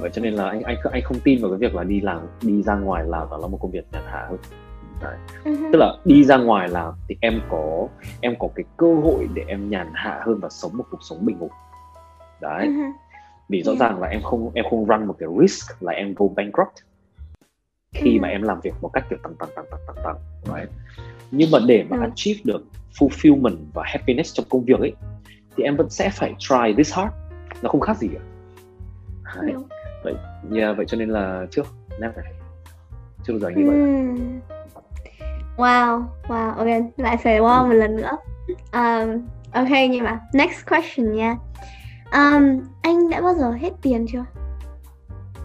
vậy 0.00 0.10
cho 0.12 0.22
nên 0.22 0.34
là 0.34 0.48
anh 0.48 0.62
anh 0.62 0.76
anh 0.92 1.02
không 1.02 1.20
tin 1.20 1.42
vào 1.42 1.50
cái 1.50 1.58
việc 1.58 1.74
là 1.74 1.84
đi 1.84 2.00
làm 2.00 2.20
đi 2.42 2.62
ra 2.62 2.74
ngoài 2.74 3.04
làm 3.06 3.28
và 3.30 3.36
là 3.38 3.46
một 3.46 3.58
công 3.60 3.70
việc 3.70 3.84
nhàn 3.92 4.02
hạ 4.06 4.26
hơn 4.28 4.38
Đấy. 5.02 5.16
Uh-huh. 5.44 5.72
tức 5.72 5.78
là 5.78 5.94
đi 6.04 6.24
ra 6.24 6.36
ngoài 6.36 6.68
làm 6.68 6.94
thì 7.08 7.16
em 7.20 7.40
có 7.50 7.88
em 8.20 8.34
có 8.38 8.48
cái 8.54 8.64
cơ 8.76 8.94
hội 8.94 9.28
để 9.34 9.44
em 9.48 9.70
nhàn 9.70 9.90
hạ 9.94 10.22
hơn 10.26 10.40
và 10.40 10.48
sống 10.48 10.76
một 10.76 10.84
cuộc 10.90 11.00
sống 11.00 11.26
bình 11.26 11.36
ổn 11.40 11.50
đấy 12.40 12.68
uh-huh. 12.68 12.92
vì 13.48 13.62
rõ 13.62 13.72
yeah. 13.72 13.80
ràng 13.80 14.00
là 14.00 14.08
em 14.08 14.22
không 14.22 14.50
em 14.54 14.64
không 14.70 14.86
run 14.86 15.06
một 15.06 15.16
cái 15.18 15.28
risk 15.40 15.82
là 15.82 15.92
em 15.92 16.14
go 16.16 16.26
bankrupt 16.36 16.74
khi 17.92 18.10
uh-huh. 18.10 18.20
mà 18.20 18.28
em 18.28 18.42
làm 18.42 18.60
việc 18.60 18.74
một 18.80 18.88
cách 18.92 19.04
kiểu 19.10 19.18
tăng 19.22 19.34
tăng 19.34 19.48
tăng 19.56 19.64
tăng 19.70 19.80
tăng 19.86 19.96
tăng 20.04 20.16
đấy 20.54 20.66
nhưng 21.30 21.50
mà 21.50 21.58
để 21.66 21.84
mà 21.88 21.96
achieve 22.00 22.40
được 22.44 22.64
fulfillment 22.98 23.56
và 23.74 23.82
happiness 23.86 24.34
trong 24.34 24.46
công 24.48 24.64
việc 24.64 24.78
ấy 24.78 24.92
thì 25.56 25.64
em 25.64 25.76
vẫn 25.76 25.90
sẽ 25.90 26.10
phải 26.10 26.34
try 26.38 26.74
this 26.76 26.94
hard 26.94 27.12
nó 27.62 27.68
không 27.68 27.80
khác 27.80 27.96
gì 27.96 28.08
cả 28.14 28.20
Đấy. 29.40 29.54
vậy 30.04 30.14
yeah, 30.56 30.76
vậy 30.76 30.86
cho 30.88 30.96
nên 30.96 31.08
là 31.08 31.46
chưa 31.50 31.62
never 32.00 32.24
chưa 33.22 33.32
bao 33.32 33.40
giờ 33.40 33.48
như 33.48 33.66
vậy 33.66 33.76
hmm. 33.76 34.40
wow 35.56 36.04
wow 36.28 36.54
ok 36.56 36.66
lại 36.96 37.16
phải 37.16 37.40
wow 37.40 37.68
một 37.68 37.74
lần 37.74 37.96
nữa. 37.96 38.16
Um, 38.72 39.26
ok 39.52 39.68
nhưng 39.90 40.04
mà 40.04 40.20
next 40.32 40.66
question 40.70 41.12
nha. 41.12 41.36
Um, 42.12 42.60
anh 42.82 43.10
đã 43.10 43.20
bao 43.20 43.34
giờ 43.34 43.50
hết 43.50 43.70
tiền 43.82 44.06
chưa? 44.12 44.24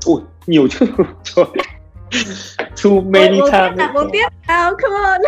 Ui 0.06 0.22
nhiều 0.48 0.68
chứ. 0.68 0.86
Trời. 1.24 1.46
Too 2.84 3.02
many 3.06 3.40
times. 3.52 3.78
là 3.78 3.92
bốn 3.94 4.10
tiếp 4.12 4.28
nào 4.48 4.74
come 4.82 4.96
on. 4.96 5.22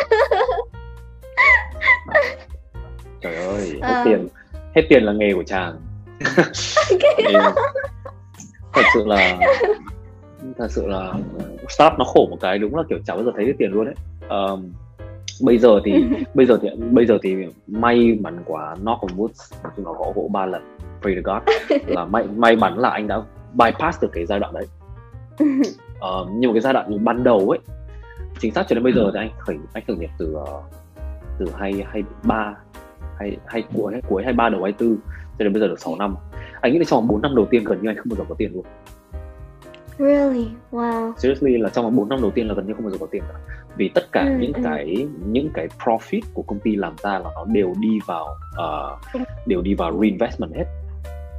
Trời 3.21 3.35
ơi 3.35 3.79
hết 3.81 3.95
um, 3.95 4.05
tiền 4.05 4.27
hết 4.75 4.81
tiền 4.89 5.03
là 5.03 5.13
nghề 5.13 5.33
của 5.33 5.43
chàng 5.43 5.79
thật 8.73 8.83
sự 8.93 9.05
là 9.05 9.37
thật 10.57 10.67
sự 10.69 10.87
là 10.87 11.13
start 11.69 11.93
nó 11.99 12.05
khổ 12.05 12.27
một 12.29 12.37
cái 12.41 12.57
đúng 12.57 12.75
là 12.75 12.83
kiểu 12.89 12.99
chả 13.05 13.15
bao 13.15 13.23
giờ 13.23 13.31
thấy 13.35 13.45
được 13.45 13.53
tiền 13.57 13.71
luôn 13.71 13.85
đấy. 13.85 13.95
Um, 14.29 14.73
bây 15.41 15.57
giờ 15.57 15.79
thì 15.85 16.05
bây 16.33 16.45
giờ 16.45 16.59
thì 16.61 16.69
bây 16.91 17.05
giờ 17.05 17.17
thì 17.23 17.35
may 17.67 18.17
mắn 18.21 18.43
quá 18.45 18.75
knock 18.75 19.01
on 19.01 19.11
wood 19.17 19.29
chúng 19.75 19.85
nó 19.85 19.93
gõ 19.93 20.11
gỗ 20.15 20.29
ba 20.31 20.45
lần 20.45 20.77
pray 21.01 21.15
to 21.15 21.33
God. 21.33 21.43
Là 21.87 22.05
may 22.05 22.23
may 22.35 22.55
mắn 22.55 22.79
là 22.79 22.89
anh 22.89 23.07
đã 23.07 23.21
bypass 23.53 24.01
được 24.01 24.09
cái 24.13 24.25
giai 24.25 24.39
đoạn 24.39 24.53
đấy. 24.53 24.65
Uh, 25.41 26.29
nhưng 26.31 26.51
mà 26.51 26.53
cái 26.53 26.61
giai 26.61 26.73
đoạn 26.73 27.03
ban 27.05 27.23
đầu 27.23 27.49
ấy 27.49 27.59
chính 28.39 28.53
xác 28.53 28.63
cho 28.69 28.75
đến 28.75 28.83
bây 28.83 28.93
giờ 28.93 29.11
thì 29.13 29.19
anh 29.19 29.29
khởi 29.39 29.57
anh 29.73 29.83
khởi 29.87 29.95
nghiệp 29.95 30.09
từ 30.17 30.35
uh, 30.35 30.47
từ 31.39 31.45
hai 31.57 31.85
hai 31.91 32.03
ba 32.23 32.55
hay 33.19 33.37
hay 33.45 33.63
cuối 33.73 33.93
cuối 34.07 34.23
hai 34.23 34.33
ba 34.33 34.49
đầu 34.49 34.63
hai 34.63 34.71
tư 34.71 34.97
cho 35.39 35.43
đến 35.43 35.53
bây 35.53 35.61
giờ 35.61 35.67
được 35.67 35.79
6 35.79 35.95
năm 35.95 36.15
anh 36.61 36.73
nghĩ 36.73 36.79
là 36.79 36.85
trong 36.87 37.07
4 37.07 37.21
năm 37.21 37.35
đầu 37.35 37.45
tiên 37.45 37.63
gần 37.63 37.81
như 37.81 37.89
anh 37.89 37.97
không 37.97 38.09
bao 38.09 38.17
giờ 38.17 38.25
có 38.29 38.35
tiền 38.37 38.51
luôn 38.53 38.65
Really? 39.97 40.47
Wow. 40.71 41.13
Seriously 41.17 41.57
là 41.57 41.69
trong 41.69 41.95
4 41.95 42.09
năm 42.09 42.21
đầu 42.21 42.31
tiên 42.31 42.47
là 42.47 42.53
gần 42.53 42.67
như 42.67 42.73
không 42.73 42.83
bao 42.83 42.91
giờ 42.91 42.97
có 42.99 43.07
tiền 43.11 43.23
cả. 43.27 43.39
Vì 43.77 43.89
tất 43.89 44.11
cả 44.11 44.21
ừ, 44.21 44.37
những 44.39 44.53
ừ. 44.53 44.61
cái 44.63 45.07
những 45.25 45.49
cái 45.53 45.67
profit 45.83 46.21
của 46.33 46.41
công 46.41 46.59
ty 46.59 46.75
làm 46.75 46.95
ra 47.03 47.11
là 47.11 47.29
nó 47.35 47.45
đều 47.45 47.73
đi 47.79 47.99
vào 48.05 48.37
uh, 48.63 49.21
đều 49.47 49.61
đi 49.61 49.73
vào 49.73 49.99
reinvestment 50.01 50.53
hết. 50.55 50.65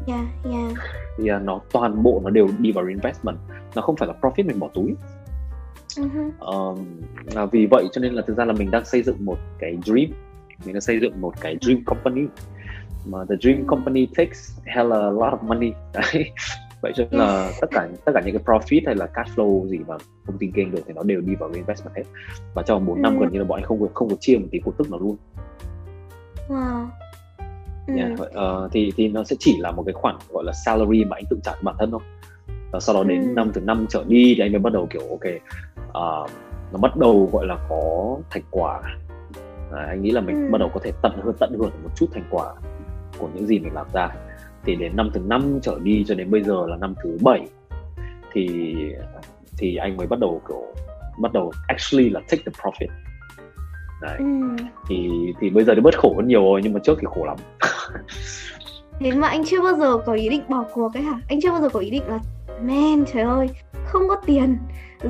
Yeah, 0.07 0.25
yeah. 0.45 0.73
Yeah, 1.25 1.43
nó 1.43 1.61
toàn 1.73 2.03
bộ 2.03 2.21
nó 2.25 2.31
đều 2.31 2.49
đi 2.59 2.73
vào 2.73 2.85
reinvestment. 2.85 3.37
Nó 3.75 3.83
không 3.83 3.97
phải 3.97 4.09
là 4.09 4.15
profit 4.21 4.47
mình 4.47 4.59
bỏ 4.59 4.69
túi. 4.75 4.95
Uh-huh. 5.89 6.31
Um, 6.39 7.51
vì 7.51 7.67
vậy 7.71 7.89
cho 7.93 8.01
nên 8.01 8.15
là 8.15 8.23
thực 8.27 8.37
ra 8.37 8.45
là 8.45 8.53
mình 8.53 8.71
đang 8.71 8.85
xây 8.85 9.03
dựng 9.03 9.25
một 9.25 9.39
cái 9.59 9.79
dream 9.85 10.07
mình 10.65 10.75
đang 10.75 10.81
xây 10.81 11.01
dựng 11.01 11.21
một 11.21 11.41
cái 11.41 11.57
dream 11.61 11.85
company 11.85 12.23
mà 13.05 13.19
the 13.29 13.35
dream 13.41 13.67
company 13.67 14.07
takes 14.17 14.59
hell 14.67 14.93
a 14.93 15.11
lot 15.11 15.33
of 15.33 15.43
money 15.43 15.73
đấy 15.93 16.31
vậy 16.81 16.93
cho 16.97 17.05
nên 17.11 17.21
là 17.21 17.51
tất 17.61 17.67
cả 17.71 17.89
tất 18.05 18.13
cả 18.15 18.23
những 18.25 18.39
cái 18.39 18.45
profit 18.45 18.83
hay 18.87 18.95
là 18.95 19.07
cash 19.07 19.39
flow 19.39 19.67
gì 19.67 19.79
mà 19.89 19.97
công 20.27 20.39
ty 20.39 20.51
gain 20.55 20.71
được 20.71 20.83
thì 20.87 20.95
nó 20.95 21.03
đều 21.03 21.21
đi 21.21 21.35
vào 21.35 21.51
investment 21.55 21.97
hết 21.97 22.03
và 22.55 22.63
trong 22.63 22.87
4 22.87 23.03
năm 23.03 23.17
ừ. 23.17 23.21
gần 23.21 23.33
như 23.33 23.39
là 23.39 23.45
bọn 23.45 23.59
anh 23.59 23.65
không 23.65 23.95
không 23.95 24.11
có 24.11 24.17
chia 24.21 24.39
một 24.39 24.47
tí 24.51 24.61
cổ 24.65 24.73
tức 24.79 24.91
nào 24.91 25.01
luôn 25.01 25.17
wow. 26.49 26.87
Ừ. 27.87 27.95
Yeah, 27.97 28.13
uh, 28.13 28.73
thì 28.73 28.93
thì 28.97 29.09
nó 29.09 29.25
sẽ 29.25 29.37
chỉ 29.39 29.57
là 29.59 29.71
một 29.71 29.83
cái 29.87 29.93
khoản 29.93 30.17
gọi 30.31 30.45
là 30.45 30.53
salary 30.65 31.05
mà 31.05 31.17
anh 31.17 31.25
tự 31.31 31.39
trả 31.43 31.53
cho 31.53 31.59
bản 31.63 31.75
thân 31.79 31.91
thôi 31.91 32.01
và 32.73 32.81
sau 32.81 32.95
đó 32.95 33.05
đến 33.05 33.21
ừ. 33.21 33.33
năm 33.37 33.51
từ 33.55 33.61
năm 33.61 33.87
trở 33.89 34.05
đi 34.09 34.35
thì 34.37 34.45
anh 34.45 34.53
mới 34.53 34.61
bắt 34.61 34.73
đầu 34.73 34.87
kiểu 34.91 35.03
ok 35.09 35.27
uh, 35.89 36.31
nó 36.73 36.79
bắt 36.81 36.97
đầu 36.97 37.29
gọi 37.33 37.47
là 37.47 37.59
có 37.69 38.17
thành 38.31 38.43
quả 38.51 38.81
à, 39.73 39.87
anh 39.89 40.03
nghĩ 40.03 40.11
là 40.11 40.21
mình 40.21 40.47
ừ. 40.47 40.53
bắt 40.53 40.59
đầu 40.59 40.71
có 40.75 40.81
thể 40.83 40.93
tận 41.03 41.13
hưởng 41.23 41.35
tận 41.41 41.53
hưởng 41.59 41.71
một 41.83 41.91
chút 41.97 42.07
thành 42.13 42.25
quả 42.31 42.55
của 43.25 43.31
những 43.35 43.47
gì 43.47 43.59
mình 43.59 43.75
làm 43.75 43.87
ra. 43.93 44.09
Thì 44.65 44.77
đến 44.77 44.97
năm 44.97 45.11
thứ 45.15 45.21
năm 45.27 45.59
trở 45.63 45.79
đi 45.83 46.05
cho 46.09 46.15
đến 46.15 46.31
bây 46.31 46.43
giờ 46.43 46.67
là 46.67 46.77
năm 46.77 46.95
thứ 47.03 47.19
bảy 47.23 47.47
thì 48.33 48.75
thì 49.59 49.77
anh 49.77 49.97
mới 49.97 50.07
bắt 50.07 50.19
đầu 50.19 50.43
kiểu 50.49 50.65
bắt 51.19 51.33
đầu 51.33 51.53
actually 51.69 52.11
là 52.11 52.21
take 52.21 52.43
the 52.47 52.53
profit. 52.63 52.89
Đấy. 54.03 54.17
Ừ. 54.19 54.65
thì 54.89 55.11
thì 55.41 55.51
bây 55.51 55.65
giờ 55.65 55.73
thì 55.75 55.81
bớt 55.81 55.99
khổ 55.99 56.15
hơn 56.17 56.29
nhiều 56.29 56.43
rồi 56.43 56.61
nhưng 56.65 56.73
mà 56.73 56.81
trước 56.85 56.99
thì 57.01 57.07
khổ 57.15 57.25
lắm. 57.25 57.37
Thế 59.01 59.13
mà 59.13 59.29
anh 59.29 59.45
chưa 59.45 59.63
bao 59.63 59.75
giờ 59.75 59.99
có 60.07 60.13
ý 60.13 60.29
định 60.29 60.43
bỏ 60.49 60.65
cuộc 60.73 60.95
ấy 60.95 61.03
hả? 61.03 61.21
Anh 61.29 61.41
chưa 61.41 61.51
bao 61.51 61.61
giờ 61.61 61.69
có 61.69 61.81
ý 61.81 61.91
định 61.91 62.07
là 62.07 62.19
man 62.63 63.05
trời 63.13 63.23
ơi 63.23 63.49
không 63.85 64.09
có 64.09 64.17
tiền. 64.27 64.59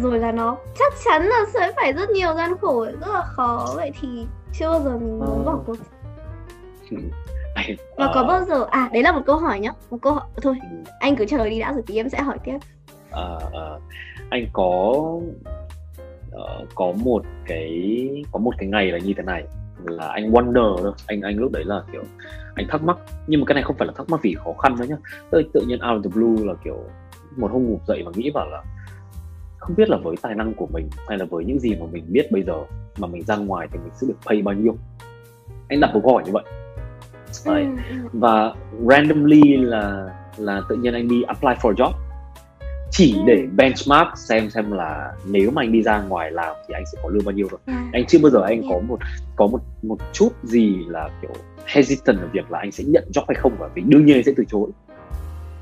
Rồi 0.03 0.19
là 0.19 0.33
nó 0.33 0.57
chắc 0.79 0.93
chắn 1.05 1.23
là 1.23 1.45
sẽ 1.55 1.73
phải 1.77 1.93
rất 1.93 2.11
nhiều 2.11 2.35
gian 2.35 2.53
khổ 2.61 2.85
rất 2.85 3.13
là 3.13 3.23
khó. 3.23 3.73
Vậy 3.77 3.91
thì 4.01 4.09
chưa 4.53 4.69
bao 4.69 4.81
giờ 4.85 4.99
mình 4.99 5.19
muốn 5.19 5.45
bỏ 5.45 5.59
cuộc 5.67 5.77
và 7.97 8.11
có 8.15 8.25
bao 8.25 8.45
giờ 8.45 8.67
à 8.71 8.91
đấy 8.93 9.03
là 9.03 9.13
một 9.13 9.23
câu 9.27 9.37
hỏi 9.37 9.61
nhá 9.61 9.71
một 9.91 9.99
câu 10.03 10.15
hỏi 10.15 10.25
thôi 10.43 10.57
anh 11.01 11.17
cứ 11.17 11.25
lời 11.31 11.51
đi 11.51 11.61
đã 11.61 11.73
rồi 11.73 11.83
tí 11.87 11.97
em 11.97 12.09
sẽ 12.09 12.21
hỏi 12.21 12.39
tiếp. 12.45 12.59
À, 13.11 13.39
à, 13.53 13.67
anh 14.31 14.47
có 14.53 14.93
uh, 16.35 16.69
có 16.75 16.93
một 17.05 17.23
cái 17.47 18.09
có 18.33 18.39
một 18.39 18.55
cái 18.59 18.69
ngày 18.69 18.87
là 18.87 18.99
như 18.99 19.13
thế 19.17 19.23
này 19.23 19.45
là 19.85 20.09
anh 20.09 20.33
wonder 20.33 20.77
thôi 20.83 20.93
anh 21.07 21.21
anh 21.21 21.37
lúc 21.37 21.53
đấy 21.53 21.65
là 21.65 21.83
kiểu 21.93 22.03
anh 22.55 22.67
thắc 22.69 22.83
mắc 22.83 22.97
nhưng 23.27 23.41
mà 23.41 23.45
cái 23.47 23.55
này 23.55 23.63
không 23.63 23.77
phải 23.79 23.87
là 23.87 23.93
thắc 23.97 24.09
mắc 24.09 24.21
vì 24.23 24.35
khó 24.45 24.53
khăn 24.53 24.77
nữa 24.79 24.85
nhá. 24.89 24.97
Tự, 25.31 25.43
tự 25.53 25.61
nhiên 25.61 25.79
out 25.91 25.99
of 25.99 26.03
the 26.03 26.11
blue 26.15 26.47
là 26.47 26.55
kiểu 26.65 26.85
một 27.37 27.51
hôm 27.51 27.65
ngủ 27.65 27.81
dậy 27.87 28.03
và 28.07 28.13
nghĩ 28.15 28.31
vào 28.35 28.49
là 28.51 28.63
không 29.59 29.77
biết 29.77 29.91
là 29.91 29.97
với 29.97 30.17
tài 30.23 30.35
năng 30.35 30.55
của 30.55 30.67
mình 30.73 30.89
hay 31.09 31.19
là 31.19 31.25
với 31.25 31.45
những 31.45 31.61
gì 31.61 31.75
mà 31.75 31.87
mình 31.93 32.05
biết 32.09 32.33
bây 32.33 32.43
giờ 32.43 32.55
mà 32.99 33.07
mình 33.07 33.23
ra 33.23 33.37
ngoài 33.37 33.69
thì 33.73 33.79
mình 33.79 33.93
sẽ 33.95 34.07
được 34.07 34.17
pay 34.27 34.43
bao 34.43 34.55
nhiêu. 34.55 34.77
Anh 35.69 35.81
đặt 35.81 35.95
một 35.95 36.01
câu 36.05 36.13
hỏi 36.13 36.23
như 36.27 36.33
vậy 36.33 36.45
Đấy. 37.47 37.63
Ừ, 37.63 37.83
ừ. 37.91 38.09
và 38.13 38.55
randomly 38.89 39.57
là 39.57 40.09
là 40.37 40.61
tự 40.69 40.77
nhiên 40.77 40.95
anh 40.95 41.09
đi 41.09 41.23
apply 41.23 41.51
for 41.63 41.75
job 41.75 41.93
chỉ 42.91 43.15
ừ. 43.15 43.23
để 43.27 43.47
benchmark 43.57 44.09
xem 44.17 44.51
xem 44.51 44.73
là 44.73 45.13
nếu 45.27 45.51
mà 45.51 45.63
anh 45.63 45.73
đi 45.73 45.83
ra 45.83 46.03
ngoài 46.03 46.31
làm 46.31 46.57
thì 46.69 46.75
anh 46.75 46.85
sẽ 46.93 46.99
có 47.03 47.09
lương 47.09 47.25
bao 47.25 47.33
nhiêu 47.33 47.47
rồi 47.51 47.61
anh 47.93 48.05
chưa 48.09 48.19
bao 48.23 48.31
giờ 48.31 48.43
anh 48.43 48.63
yeah. 48.63 48.73
có 48.73 48.81
một 48.89 48.99
có 49.37 49.47
một 49.47 49.61
một 49.83 49.99
chút 50.13 50.29
gì 50.43 50.77
là 50.89 51.09
kiểu 51.23 51.33
hesitant 51.67 52.19
ở 52.19 52.29
việc 52.33 52.51
là 52.51 52.59
anh 52.59 52.73
sẽ 52.73 52.85
nhận 52.87 53.05
job 53.15 53.25
hay 53.29 53.35
không 53.35 53.53
và 53.59 53.69
vì 53.75 53.83
đương 53.87 54.07
nhiên 54.07 54.17
anh 54.17 54.25
sẽ 54.25 54.33
từ 54.37 54.45
chối 54.49 54.71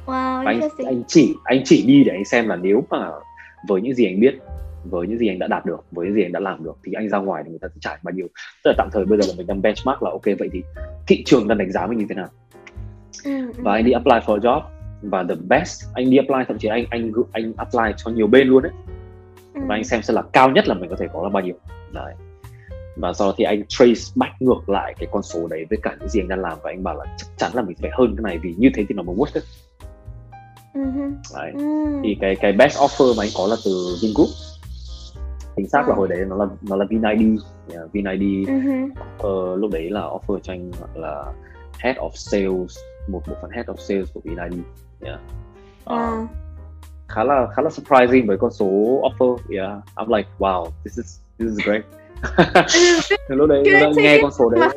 wow, 0.06 0.44
và 0.44 0.44
anh 0.46 0.60
anh 0.86 1.02
chỉ 1.06 1.34
anh 1.44 1.62
chỉ 1.64 1.84
đi 1.86 2.04
để 2.04 2.12
anh 2.12 2.24
xem 2.24 2.48
là 2.48 2.56
nếu 2.56 2.84
mà 2.90 3.08
với 3.68 3.80
những 3.80 3.94
gì 3.94 4.06
anh 4.06 4.20
biết 4.20 4.38
với 4.84 5.06
những 5.06 5.18
gì 5.18 5.28
anh 5.28 5.38
đã 5.38 5.46
đạt 5.46 5.66
được 5.66 5.84
với 5.90 6.06
những 6.06 6.14
gì 6.14 6.22
anh 6.22 6.32
đã 6.32 6.40
làm 6.40 6.64
được 6.64 6.78
thì 6.84 6.92
anh 6.92 7.08
ra 7.08 7.18
ngoài 7.18 7.42
thì 7.44 7.50
người 7.50 7.58
ta 7.58 7.68
sẽ 7.68 7.78
trả 7.80 7.98
bao 8.02 8.14
nhiêu 8.14 8.26
tức 8.64 8.70
là 8.70 8.74
tạm 8.78 8.88
thời 8.92 9.04
bây 9.04 9.20
giờ 9.20 9.26
là 9.28 9.34
mình 9.36 9.46
đang 9.46 9.62
benchmark 9.62 10.02
là 10.02 10.10
ok 10.10 10.24
vậy 10.24 10.48
thì 10.52 10.62
thị 11.06 11.22
trường 11.26 11.48
đang 11.48 11.58
đánh 11.58 11.72
giá 11.72 11.86
mình 11.86 11.98
như 11.98 12.06
thế 12.08 12.14
nào 12.14 12.28
ừ, 13.24 13.30
ừ. 13.30 13.52
và 13.56 13.72
anh 13.72 13.84
đi 13.84 13.92
apply 13.92 14.12
for 14.26 14.34
a 14.34 14.38
job 14.38 14.62
và 15.02 15.24
the 15.28 15.34
best 15.48 15.84
anh 15.94 16.10
đi 16.10 16.16
apply 16.16 16.44
thậm 16.48 16.58
chí 16.58 16.68
anh 16.68 16.84
anh 16.90 17.12
anh 17.32 17.52
apply 17.56 17.92
cho 17.96 18.10
nhiều 18.10 18.26
bên 18.26 18.48
luôn 18.48 18.62
đấy 18.62 18.72
ừ. 19.54 19.60
và 19.66 19.74
anh 19.74 19.84
xem 19.84 20.02
xem 20.02 20.14
là 20.14 20.22
cao 20.32 20.50
nhất 20.50 20.68
là 20.68 20.74
mình 20.74 20.90
có 20.90 20.96
thể 20.96 21.08
có 21.12 21.22
là 21.22 21.28
bao 21.28 21.42
nhiêu 21.42 21.54
đấy 21.92 22.14
và 22.96 23.12
sau 23.12 23.28
đó 23.28 23.34
thì 23.36 23.44
anh 23.44 23.62
trace 23.68 24.00
back 24.14 24.42
ngược 24.42 24.68
lại 24.68 24.94
cái 24.98 25.08
con 25.12 25.22
số 25.22 25.48
đấy 25.48 25.66
với 25.70 25.78
cả 25.82 25.96
những 26.00 26.08
gì 26.08 26.20
anh 26.20 26.28
đang 26.28 26.40
làm 26.40 26.58
và 26.62 26.70
anh 26.70 26.82
bảo 26.82 26.96
là 26.96 27.04
chắc 27.18 27.26
chắn 27.36 27.52
là 27.54 27.62
mình 27.62 27.76
phải 27.80 27.90
hơn 27.94 28.14
cái 28.16 28.22
này 28.22 28.38
vì 28.38 28.54
như 28.58 28.70
thế 28.74 28.84
thì 28.88 28.94
nó 28.94 29.02
mới 29.02 29.16
worth 29.16 29.34
it 29.34 29.44
uh-huh. 30.74 31.12
đấy. 31.34 31.52
uh 31.54 32.04
thì 32.04 32.16
cái 32.20 32.36
cái 32.36 32.52
best 32.52 32.78
offer 32.78 33.16
mà 33.16 33.22
anh 33.24 33.30
có 33.36 33.46
là 33.46 33.56
từ 33.64 33.96
Vingroup 34.02 34.28
chính 35.56 35.68
xác 35.68 35.88
là 35.88 35.94
hồi 35.94 36.08
đấy 36.08 36.24
nó 36.28 36.36
là 36.36 36.46
nó 36.68 36.76
là 36.76 36.84
VinID 36.90 37.40
yeah, 37.72 37.92
VinID 37.92 38.48
uh-huh. 38.48 38.88
uh, 39.26 39.58
lúc 39.58 39.70
đấy 39.72 39.90
là 39.90 40.00
offer 40.00 40.38
cho 40.42 40.52
anh 40.52 40.70
là 40.94 41.24
head 41.78 41.96
of 41.96 42.10
sales 42.14 42.78
một 43.08 43.22
bộ 43.26 43.34
phận 43.42 43.50
head 43.50 43.66
of 43.66 43.76
sales 43.76 44.12
của 44.14 44.20
VinID 44.24 44.60
yeah. 45.00 45.20
uh, 45.84 45.92
uh. 45.92 46.28
khá 47.14 47.24
là 47.24 47.46
khá 47.56 47.62
là 47.62 47.70
surprising 47.70 48.26
với 48.26 48.38
con 48.38 48.50
số 48.50 48.66
offer. 49.02 49.36
Yeah. 49.50 49.78
I'm 49.96 50.16
like 50.16 50.28
wow 50.38 50.66
this 50.84 50.98
is 50.98 51.20
this 51.38 51.50
is 51.50 51.66
great. 51.66 51.82
Lúc 53.28 53.48
đấy 53.48 53.62
nghe 53.96 54.18
con 54.22 54.30
số 54.32 54.50
đấy. 54.50 54.68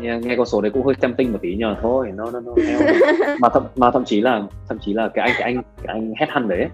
nghe, 0.00 0.18
nghe 0.18 0.36
con 0.36 0.46
số 0.46 0.60
đấy 0.60 0.70
cũng 0.74 0.86
hơi 0.86 0.94
tempting 0.94 1.32
một 1.32 1.38
tí 1.42 1.56
nhờ. 1.56 1.76
Thôi 1.82 2.12
nó 2.14 2.30
nó 2.30 2.40
nó 2.40 2.52
mà 3.40 3.48
thậm 3.48 3.66
mà 3.76 3.90
thậm 3.90 4.04
chí 4.04 4.20
là 4.20 4.42
thậm 4.68 4.78
chí 4.78 4.92
là 4.92 5.08
cái 5.14 5.28
anh 5.28 5.34
cái 5.38 5.52
anh 5.52 5.62
cái 5.76 5.86
anh 5.86 6.12
headhunt 6.16 6.48
đấy 6.48 6.68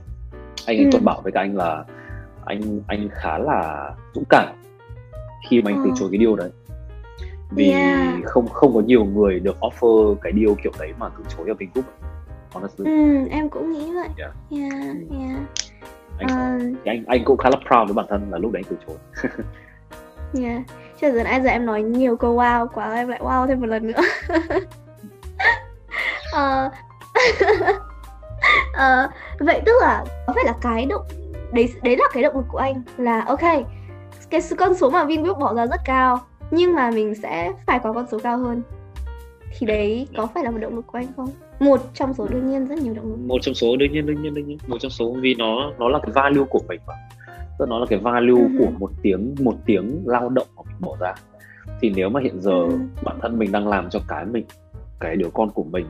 anh 0.67 0.77
ấy 0.77 0.85
ừ. 0.85 0.89
tuần 0.93 1.05
bảo 1.05 1.21
với 1.23 1.33
các 1.33 1.41
anh 1.41 1.57
là 1.57 1.85
anh 2.51 2.81
anh 2.87 3.09
khá 3.13 3.39
là 3.39 3.91
dũng 4.15 4.25
cảm 4.29 4.49
khi 5.49 5.63
mà 5.63 5.71
anh 5.71 5.83
từ 5.85 5.91
ờ. 5.91 5.97
chối 5.99 6.09
cái 6.13 6.19
điều 6.19 6.37
đấy 6.37 6.51
vì 7.51 7.71
yeah. 7.71 8.25
không 8.25 8.49
không 8.49 8.75
có 8.75 8.81
nhiều 8.81 9.05
người 9.05 9.41
được 9.41 9.57
offer 9.61 10.15
cái 10.15 10.33
điều 10.33 10.57
kiểu 10.63 10.73
đấy 10.79 10.93
mà 10.99 11.09
từ 11.19 11.25
chối 11.37 11.49
ở 11.49 11.55
Vingroup 11.55 11.85
honestly 12.53 12.85
ừ, 12.85 13.29
em 13.31 13.49
cũng 13.49 13.73
nghĩ 13.73 13.93
vậy 13.95 14.09
yeah, 14.19 14.33
yeah, 14.51 14.73
ừ. 15.11 15.17
yeah. 15.19 15.41
Anh, 16.19 16.27
uh... 16.27 16.87
anh 16.87 17.05
anh 17.07 17.25
cũng 17.25 17.37
khá 17.37 17.51
là 17.51 17.57
proud 17.57 17.89
với 17.89 17.95
bản 17.95 18.07
thân 18.09 18.31
là 18.31 18.39
lúc 18.39 18.53
đấy 18.53 18.63
anh 18.67 18.77
từ 18.79 18.87
chối 18.87 18.97
yeah 20.45 20.63
chứ 21.01 21.13
giờ 21.13 21.23
nãy 21.23 21.41
giờ 21.43 21.51
em 21.51 21.67
nói 21.67 21.83
nhiều 21.83 22.17
câu 22.17 22.37
wow 22.37 22.67
quá 22.67 22.95
em 22.95 23.09
lại 23.09 23.21
wow 23.23 23.47
thêm 23.47 23.61
một 23.61 23.67
lần 23.67 23.87
nữa 23.87 24.01
uh, 26.37 26.73
uh, 28.73 29.11
vậy 29.41 29.63
tức 29.67 29.73
là 29.81 30.05
có 30.27 30.33
phải 30.37 30.45
là 30.45 30.55
cái 30.61 30.87
động 30.87 31.07
đấy 31.53 31.73
đấy 31.83 31.97
là 31.97 32.05
cái 32.13 32.23
động 32.23 32.37
lực 32.37 32.45
của 32.49 32.59
anh 32.59 32.83
là 32.97 33.25
ok 33.27 33.65
cái 34.31 34.41
con 34.59 34.75
số 34.75 34.91
mà 34.91 35.05
Vingroup 35.05 35.39
bỏ 35.39 35.55
ra 35.55 35.67
rất 35.67 35.81
cao 35.85 36.19
nhưng 36.51 36.75
mà 36.75 36.91
mình 36.91 37.15
sẽ 37.15 37.53
phải 37.67 37.79
có 37.79 37.93
con 37.93 38.07
số 38.11 38.19
cao 38.19 38.39
hơn. 38.39 38.63
Thì 39.59 39.67
đấy 39.67 40.09
có 40.17 40.27
phải 40.35 40.45
là 40.45 40.51
một 40.51 40.59
động 40.59 40.77
lực 40.77 40.87
của 40.87 40.99
anh 40.99 41.07
không? 41.17 41.29
Một 41.61 41.81
trong 41.95 42.15
số 42.15 42.29
đương 42.29 42.51
nhiên 42.51 42.67
rất 42.67 42.79
nhiều 42.79 42.95
động 42.95 43.11
lực. 43.11 43.19
Một 43.27 43.39
trong 43.43 43.55
số 43.55 43.77
đương 43.77 43.93
nhiên 43.93 44.07
đương 44.07 44.23
nhiên 44.23 44.35
đương 44.35 44.49
nhiên. 44.49 44.59
Một 44.67 44.77
trong 44.81 44.91
số 44.91 45.17
vì 45.21 45.35
nó 45.35 45.73
nó 45.79 45.89
là 45.89 45.99
cái 46.03 46.13
value 46.15 46.45
của 46.51 46.61
mình 46.69 46.81
mà. 46.87 46.95
Tức 47.59 47.67
nó 47.69 47.79
là 47.79 47.87
cái 47.89 47.99
value 47.99 48.33
uh-huh. 48.33 48.59
của 48.59 48.71
một 48.79 48.91
tiếng 49.03 49.35
một 49.41 49.55
tiếng 49.67 50.03
lao 50.05 50.29
động 50.29 50.47
mà 50.57 50.63
mình 50.67 50.77
bỏ 50.81 50.97
ra. 51.01 51.15
Thì 51.81 51.93
nếu 51.97 52.09
mà 52.09 52.21
hiện 52.21 52.41
giờ 52.41 52.51
uh-huh. 52.51 52.87
bản 53.03 53.19
thân 53.23 53.39
mình 53.39 53.53
đang 53.53 53.69
làm 53.69 53.91
cho 53.91 54.01
cái 54.09 54.25
mình 54.25 54.45
cái 55.01 55.17
đứa 55.17 55.29
con 55.35 55.51
của 55.51 55.65
mình 55.65 55.87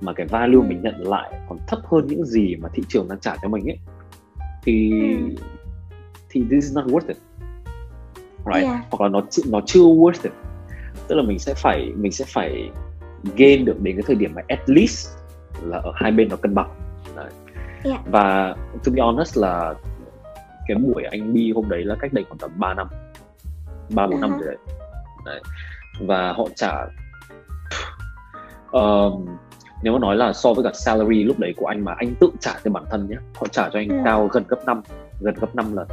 mà 0.00 0.12
cái 0.12 0.26
value 0.26 0.58
uh-huh. 0.58 0.68
mình 0.68 0.82
nhận 0.82 0.94
lại 1.08 1.32
còn 1.48 1.58
thấp 1.68 1.78
hơn 1.84 2.06
những 2.06 2.24
gì 2.24 2.56
mà 2.56 2.68
thị 2.74 2.82
trường 2.88 3.08
đang 3.08 3.20
trả 3.20 3.36
cho 3.42 3.48
mình 3.48 3.70
ấy 3.70 3.78
thì 4.62 4.90
uh-huh. 4.90 5.36
thì 6.30 6.40
this 6.50 6.64
is 6.64 6.74
not 6.74 6.84
worth 6.84 7.08
it 7.08 7.16
right 8.46 8.64
yeah. 8.64 8.80
hoặc 8.90 9.00
là 9.00 9.08
nó 9.08 9.20
nó 9.46 9.60
chưa 9.66 9.80
worth 9.80 10.22
it 10.22 10.32
tức 11.08 11.14
là 11.14 11.22
mình 11.22 11.38
sẽ 11.38 11.54
phải 11.54 11.92
mình 11.96 12.12
sẽ 12.12 12.24
phải 12.28 12.70
gain 13.36 13.64
được 13.64 13.80
đến 13.80 13.96
cái 13.96 14.02
thời 14.06 14.16
điểm 14.16 14.34
mà 14.34 14.42
at 14.48 14.60
least 14.66 15.08
là 15.62 15.78
ở 15.78 15.92
hai 15.94 16.12
bên 16.12 16.28
nó 16.28 16.36
cân 16.36 16.54
bằng 16.54 16.70
Đấy. 17.16 17.30
yeah. 17.84 18.00
và 18.06 18.56
to 18.84 18.92
be 18.92 19.02
honest 19.02 19.38
là 19.38 19.74
cái 20.66 20.76
buổi 20.76 21.04
anh 21.04 21.34
đi 21.34 21.52
hôm 21.52 21.68
đấy 21.68 21.84
là 21.84 21.96
cách 22.00 22.12
đây 22.12 22.24
khoảng 22.24 22.38
tầm 22.38 22.50
3 22.56 22.74
năm 22.74 22.86
ba 23.94 24.06
bốn 24.06 24.16
uh-huh. 24.16 24.20
năm 24.20 24.30
rồi 24.30 24.46
đấy. 24.46 24.56
đấy 25.24 25.40
và 26.00 26.32
họ 26.32 26.44
trả 26.56 26.84
uh, 28.76 29.28
nếu 29.82 29.92
mà 29.92 29.98
nói 29.98 30.16
là 30.16 30.32
so 30.32 30.54
với 30.54 30.64
cả 30.64 30.70
salary 30.74 31.24
lúc 31.24 31.38
đấy 31.38 31.54
của 31.56 31.66
anh 31.66 31.84
mà 31.84 31.94
anh 31.98 32.14
tự 32.20 32.30
trả 32.40 32.52
cho 32.64 32.70
bản 32.70 32.84
thân 32.90 33.08
nhé 33.10 33.16
họ 33.34 33.46
trả 33.46 33.68
cho 33.68 33.78
anh 33.78 33.88
ừ. 33.88 33.96
cao 34.04 34.28
gần 34.32 34.44
gấp 34.48 34.64
5 34.66 34.82
gần 35.20 35.34
gấp 35.40 35.54
5 35.54 35.76
lần 35.76 35.88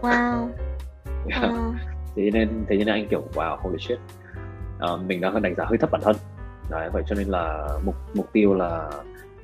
wow, 0.00 0.48
yeah. 1.28 1.42
wow. 1.52 1.74
thế 2.16 2.30
nên 2.30 2.64
thế 2.68 2.76
nên 2.76 2.86
anh 2.86 3.08
kiểu 3.08 3.24
wow 3.34 3.56
holy 3.60 3.78
shit 3.78 3.98
uh, 4.92 5.00
mình 5.06 5.20
đang 5.20 5.42
đánh 5.42 5.54
giá 5.54 5.64
hơi 5.64 5.78
thấp 5.78 5.90
bản 5.90 6.00
thân 6.04 6.16
đấy 6.70 6.90
vậy 6.92 7.02
cho 7.06 7.14
nên 7.14 7.28
là 7.28 7.68
mục 7.84 7.94
mục 8.14 8.32
tiêu 8.32 8.54
là 8.54 8.90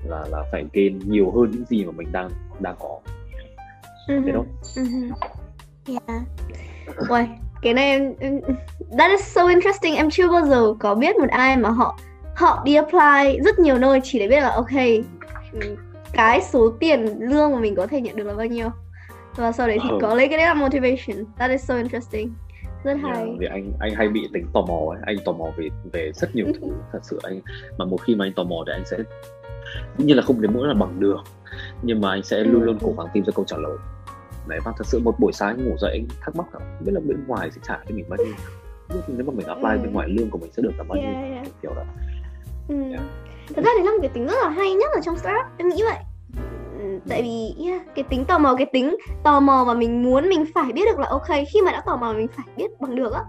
là 0.04 0.24
là 0.30 0.42
phải 0.52 0.64
gain 0.72 0.98
nhiều 0.98 1.30
hơn 1.30 1.50
những 1.50 1.64
gì 1.64 1.84
mà 1.84 1.92
mình 1.92 2.12
đang 2.12 2.30
đang 2.60 2.74
có 2.78 2.98
uh-huh. 4.06 4.22
thế 4.26 4.32
thôi 4.34 4.44
uh-huh. 4.74 5.12
yeah. 5.86 6.22
Uầy, 7.08 7.28
cái 7.62 7.74
này 7.74 7.90
em, 7.90 8.14
em 8.20 8.40
that 8.98 9.10
is 9.10 9.20
so 9.20 9.48
interesting 9.48 9.94
em 9.94 10.10
chưa 10.10 10.28
bao 10.32 10.46
giờ 10.46 10.74
có 10.78 10.94
biết 10.94 11.16
một 11.16 11.28
ai 11.28 11.56
mà 11.56 11.70
họ 11.70 11.98
họ 12.38 12.62
đi 12.64 12.74
apply 12.74 13.40
rất 13.44 13.58
nhiều 13.58 13.78
nơi 13.78 14.00
chỉ 14.02 14.18
để 14.18 14.28
biết 14.28 14.40
là 14.40 14.50
ok 14.50 14.70
cái 16.12 16.42
số 16.42 16.70
tiền 16.80 17.06
lương 17.18 17.52
mà 17.52 17.58
mình 17.60 17.74
có 17.74 17.86
thể 17.86 18.00
nhận 18.00 18.16
được 18.16 18.24
là 18.24 18.34
bao 18.34 18.46
nhiêu. 18.46 18.68
Và 19.36 19.52
sau 19.52 19.68
đấy 19.68 19.78
thì 19.82 19.88
ừ. 19.88 19.98
có 20.00 20.14
lấy 20.14 20.28
cái 20.28 20.38
đấy 20.38 20.46
là 20.46 20.54
motivation. 20.54 21.24
That 21.38 21.50
is 21.50 21.64
so 21.64 21.76
interesting. 21.76 22.30
Rất 22.84 22.96
hay. 23.02 23.12
yeah, 23.12 23.28
vì 23.38 23.46
anh 23.46 23.72
anh 23.80 23.94
hay 23.94 24.08
bị 24.08 24.28
tính 24.32 24.46
tò 24.52 24.60
mò 24.60 24.78
ấy. 24.90 24.98
Anh 25.06 25.16
tò 25.24 25.32
mò 25.32 25.44
về 25.56 25.68
về 25.92 26.12
rất 26.14 26.34
nhiều 26.34 26.46
thứ 26.46 26.68
thật 26.92 26.98
sự 27.02 27.18
anh 27.22 27.40
mà 27.78 27.84
một 27.84 27.96
khi 28.06 28.14
mà 28.14 28.24
anh 28.24 28.32
tò 28.32 28.44
mò 28.44 28.56
thì 28.66 28.72
anh 28.72 28.84
sẽ 28.86 28.96
dĩ 29.98 30.04
nhiên 30.04 30.16
là 30.16 30.22
không 30.22 30.40
đến 30.40 30.50
mỗi 30.54 30.68
là 30.68 30.74
bằng 30.74 31.00
được 31.00 31.20
nhưng 31.82 32.00
mà 32.00 32.10
anh 32.10 32.22
sẽ 32.22 32.38
luôn 32.38 32.62
luôn 32.62 32.78
cố 32.80 32.94
gắng 32.98 33.06
tìm 33.12 33.24
ra 33.24 33.32
câu 33.34 33.44
trả 33.44 33.56
lời. 33.56 33.76
Đấy 34.46 34.60
và 34.64 34.72
thật 34.76 34.86
sự 34.86 34.98
một 34.98 35.14
buổi 35.20 35.32
sáng 35.32 35.64
ngủ 35.64 35.76
dậy 35.78 35.90
anh 35.92 36.06
thắc 36.20 36.36
mắc 36.36 36.46
là 36.52 36.60
không 36.60 36.84
biết 36.84 36.92
là 36.92 37.00
bên 37.00 37.24
ngoài 37.26 37.50
sẽ 37.50 37.60
trả 37.68 37.78
cho 37.88 37.94
mình 37.94 38.04
bao 38.08 38.16
nhiêu. 38.16 38.34
Nếu 39.08 39.26
mà 39.26 39.32
mình 39.36 39.46
apply 39.46 39.70
ừ. 39.70 39.78
bên 39.82 39.92
ngoài 39.92 40.08
lương 40.08 40.30
của 40.30 40.38
mình 40.38 40.52
sẽ 40.52 40.62
được 40.62 40.72
là 40.78 40.84
bao 40.84 40.98
nhiêu 40.98 41.12
yeah, 41.12 41.32
yeah. 41.32 41.46
kiểu 41.62 41.74
đó 41.74 41.84
ừ. 42.68 42.74
yeah. 42.90 43.02
thật 43.56 43.62
ra 43.64 43.70
thì 43.78 43.84
là 43.84 43.90
một 43.90 43.98
cái 44.02 44.10
tính 44.14 44.26
rất 44.26 44.36
là 44.42 44.48
hay 44.48 44.74
nhất 44.74 44.90
ở 44.94 45.00
trong 45.04 45.18
startup 45.18 45.46
em 45.58 45.68
nghĩ 45.68 45.82
vậy. 45.82 45.98
Ừ, 46.78 46.98
tại 47.08 47.22
vì 47.22 47.66
yeah, 47.66 47.82
cái 47.94 48.04
tính 48.10 48.24
tò 48.24 48.38
mò 48.38 48.54
cái 48.54 48.66
tính 48.72 48.96
tò 49.22 49.40
mò 49.40 49.64
mà 49.64 49.74
mình 49.74 50.02
muốn 50.02 50.28
mình 50.28 50.44
phải 50.54 50.72
biết 50.72 50.82
được 50.86 50.98
là 50.98 51.06
ok 51.06 51.28
khi 51.52 51.62
mà 51.62 51.72
đã 51.72 51.80
tò 51.80 51.96
mò 51.96 52.12
mình 52.12 52.28
phải 52.36 52.46
biết 52.56 52.80
bằng 52.80 52.96
được 52.96 53.12
á. 53.12 53.24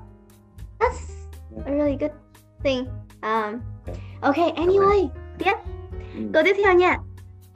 That's 0.79 1.27
a 1.65 1.72
really 1.72 1.98
good 2.00 2.12
thing. 2.63 2.86
Um, 3.22 3.60
ok 4.22 4.36
anyway 4.36 5.08
tiếp. 5.38 5.53
Ừ. 6.15 6.22
câu 6.34 6.43
tiếp 6.43 6.55
theo 6.63 6.74
nha. 6.74 6.98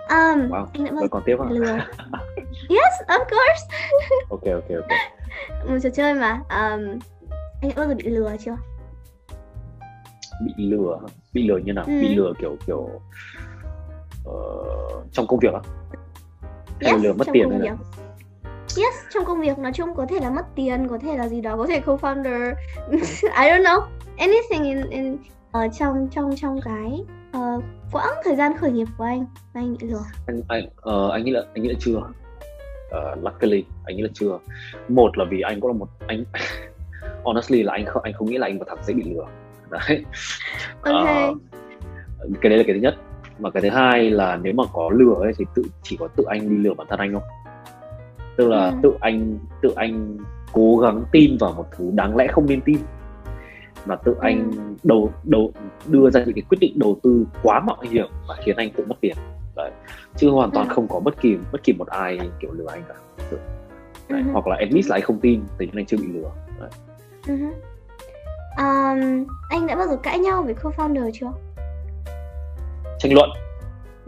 Um, 0.10 0.50
wow. 0.50 0.66
anh 0.74 0.86
đã 0.86 0.92
bao 0.92 1.08
còn 1.12 1.24
tiếp 1.26 1.36
lừa. 1.50 1.66
Yes 2.70 2.94
of 3.08 3.20
course. 3.20 3.64
Ok 4.30 4.44
ok 4.44 4.70
ok. 4.70 4.88
Một 5.68 5.78
trò 5.84 5.90
chơi 5.90 6.14
mà 6.14 6.32
um, 6.32 7.00
anh 7.62 7.70
đã 7.70 7.74
bao 7.76 7.88
giờ 7.88 7.96
bị 7.96 8.04
lừa 8.04 8.32
chưa 8.46 8.58
bị 10.46 10.54
lừa 10.58 11.00
bị 11.34 11.48
lừa 11.48 11.58
như 11.58 11.74
nào? 11.74 11.86
Ừ. 11.88 11.92
bị 12.02 12.16
lừa 12.16 12.34
kiểu 12.40 12.58
kiểu 12.68 12.90
uh, 14.30 15.12
trong 15.12 15.28
công 15.28 15.40
việc 15.40 15.54
á? 15.54 15.60
Hay 16.82 16.92
yes, 16.92 17.04
lừa 17.04 17.14
mất 17.14 17.28
tiền 17.34 17.50
hay 17.50 17.60
là 17.60 17.76
yes 18.78 18.94
trong 19.14 19.26
công 19.26 19.42
việc 19.42 19.60
nói 19.60 19.72
chung 19.74 19.96
có 19.96 20.06
thể 20.06 20.20
là 20.20 20.30
mất 20.30 20.46
tiền 20.56 20.88
có 20.88 20.98
thể 20.98 21.18
là 21.18 21.28
gì 21.28 21.42
đó 21.42 21.58
có 21.58 21.68
thể 21.68 21.82
co-founder. 21.86 22.54
I 23.22 23.50
don't 23.50 23.64
know. 23.64 23.82
Anything 24.18 24.64
in 24.64 24.90
in 24.90 25.14
uh, 25.58 25.72
trong 25.80 26.08
trong 26.12 26.36
trong 26.36 26.60
cái 26.62 27.04
uh, 27.38 27.64
quãng 27.92 28.14
thời 28.24 28.36
gian 28.36 28.58
khởi 28.58 28.72
nghiệp 28.72 28.88
của 28.98 29.04
anh 29.04 29.26
anh 29.54 29.78
bị 29.82 29.88
lừa? 29.88 30.02
Anh 30.28 30.42
anh 30.48 30.66
uh, 30.66 31.12
anh 31.12 31.24
nghĩ 31.26 31.32
là 31.32 31.42
anh 31.54 31.64
nghĩ 31.64 31.70
là 31.70 31.76
chưa. 31.80 31.98
Uh, 31.98 33.24
luckily 33.24 33.66
anh 33.86 33.96
nghĩ 33.96 34.04
là 34.04 34.10
chưa. 34.14 34.40
Một 34.88 35.18
là 35.18 35.26
vì 35.30 35.42
anh 35.42 35.62
cũng 35.62 35.72
là 35.72 35.78
một 35.78 35.88
anh 36.08 36.24
honestly 37.24 37.64
là 37.64 37.74
anh 37.74 37.86
không 37.86 38.04
anh 38.04 38.14
không 38.14 38.30
nghĩ 38.30 38.38
là 38.38 38.48
anh 38.48 38.60
một 38.60 38.66
thằng 38.68 38.78
sẽ 38.82 38.94
bị 38.94 39.04
lừa 39.04 39.26
đấy 39.74 40.06
okay. 40.82 41.30
uh, 41.30 41.38
cái 42.42 42.50
đấy 42.50 42.58
là 42.58 42.64
cái 42.68 42.74
thứ 42.74 42.82
nhất 42.82 42.96
và 43.40 43.50
cái 43.50 43.62
thứ 43.62 43.70
hai 43.70 44.10
là 44.10 44.40
nếu 44.44 44.54
mà 44.54 44.64
có 44.74 44.90
lừa 44.94 45.14
ấy 45.14 45.34
thì 45.38 45.46
tự 45.56 45.64
chỉ 45.84 45.98
có 46.00 46.08
tự 46.08 46.24
anh 46.28 46.50
đi 46.50 46.58
lừa 46.58 46.74
bản 46.74 46.88
thân 46.90 47.00
anh 47.00 47.12
thôi 47.12 47.22
tức 48.38 48.50
là 48.50 48.66
ừ. 48.66 48.76
tự 48.84 48.94
anh 49.00 49.38
tự 49.62 49.74
anh 49.76 50.18
cố 50.54 50.78
gắng 50.78 51.04
tin 51.12 51.38
vào 51.40 51.54
một 51.54 51.66
thứ 51.78 51.92
đáng 51.94 52.16
lẽ 52.16 52.28
không 52.28 52.46
nên 52.46 52.62
tin 52.62 52.78
và 53.86 53.96
tự 53.96 54.16
anh 54.22 54.52
ừ. 54.52 54.58
đầu 54.84 55.12
đầu 55.24 55.52
đưa 55.88 56.10
ra 56.10 56.24
những 56.26 56.36
cái 56.36 56.44
quyết 56.50 56.58
định 56.62 56.80
đầu 56.80 57.00
tư 57.04 57.26
quá 57.44 57.60
mạo 57.60 57.78
hiểm 57.92 58.08
và 58.28 58.36
khiến 58.44 58.56
anh 58.56 58.70
tự 58.72 58.86
mất 58.86 58.96
tiền 59.02 59.16
đấy 59.56 59.72
chứ 60.18 60.30
hoàn 60.30 60.52
toàn 60.52 60.68
ừ. 60.68 60.74
không 60.74 60.88
có 60.88 61.00
bất 61.00 61.22
kỳ 61.22 61.38
bất 61.52 61.64
kỳ 61.64 61.74
một 61.74 61.88
ai 61.88 62.20
kiểu 62.40 62.52
lừa 62.52 62.68
anh 62.68 62.84
cả 62.88 62.96
đấy. 64.10 64.22
Ừ. 64.26 64.32
hoặc 64.34 64.48
là 64.48 64.56
at 64.60 64.72
least 64.72 64.90
là 64.90 64.96
anh 64.96 65.02
không 65.02 65.20
tin 65.20 65.42
thì 65.60 65.70
anh 65.74 65.86
chưa 65.86 65.98
bị 65.98 66.08
lừa 66.08 66.32
đấy. 66.60 66.70
Um, 68.58 69.26
anh 69.50 69.68
đã 69.68 69.76
bao 69.76 69.88
giờ 69.88 69.98
cãi 70.04 70.20
nhau 70.20 70.44
với 70.44 70.54
co-founder 70.54 71.12
chưa? 71.14 71.32
Tranh 73.00 73.14
luận, 73.14 73.30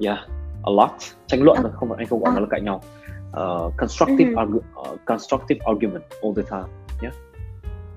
yeah, 0.05 0.17
a 0.63 0.71
lot. 0.71 0.91
Tranh 1.27 1.41
luận 1.43 1.57
okay. 1.57 1.71
không 1.75 1.89
phải 1.89 1.97
anh 1.97 2.07
không 2.07 2.19
gọi 2.19 2.29
uh. 2.29 2.35
nó 2.35 2.41
là 2.41 2.47
cãi 2.49 2.61
nhau. 2.61 2.81
Uh, 3.29 3.73
constructive 3.77 4.31
uh-huh. 4.31 4.47
argu- 4.47 4.91
uh, 4.93 4.99
constructive 5.05 5.59
argument 5.65 6.03
all 6.21 6.33
the 6.35 6.43
time, 6.49 6.73
yeah. 7.01 7.13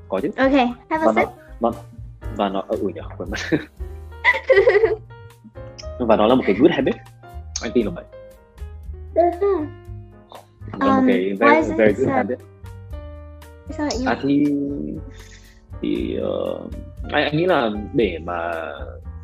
Có 0.09 0.21
chứ. 0.23 0.31
Okay, 0.37 0.67
have 0.91 1.07
a 1.07 1.07
và 1.07 1.13
sip. 1.17 1.29
Nó, 1.61 1.71
và, 1.71 1.83
và 2.37 2.49
nó 2.49 2.63
ừ 2.69 2.79
nhỉ, 2.95 3.01
quên 3.19 3.31
mất. 3.31 3.39
và 6.09 6.17
nó 6.17 6.27
là 6.27 6.35
một 6.35 6.43
cái 6.47 6.57
good 6.59 6.73
habit. 6.73 6.95
Anh 7.63 7.73
tin 7.75 7.87
là 7.87 7.93
vậy. 7.95 8.05
Uh-huh. 9.15 9.67
Là 10.81 10.87
um, 10.87 10.97
một 10.97 11.03
cái 11.07 11.37
very, 11.41 11.73
very 11.79 11.93
good 11.93 12.09
habit. 12.09 12.39
Sao 13.71 13.87
lại 13.87 13.97
à, 14.07 14.19
thì 14.23 14.45
thì 15.83 16.19
uh, 16.23 16.73
anh, 17.13 17.25
anh 17.25 17.37
nghĩ 17.37 17.47
là 17.47 17.71
để 17.93 18.19
mà 18.25 18.53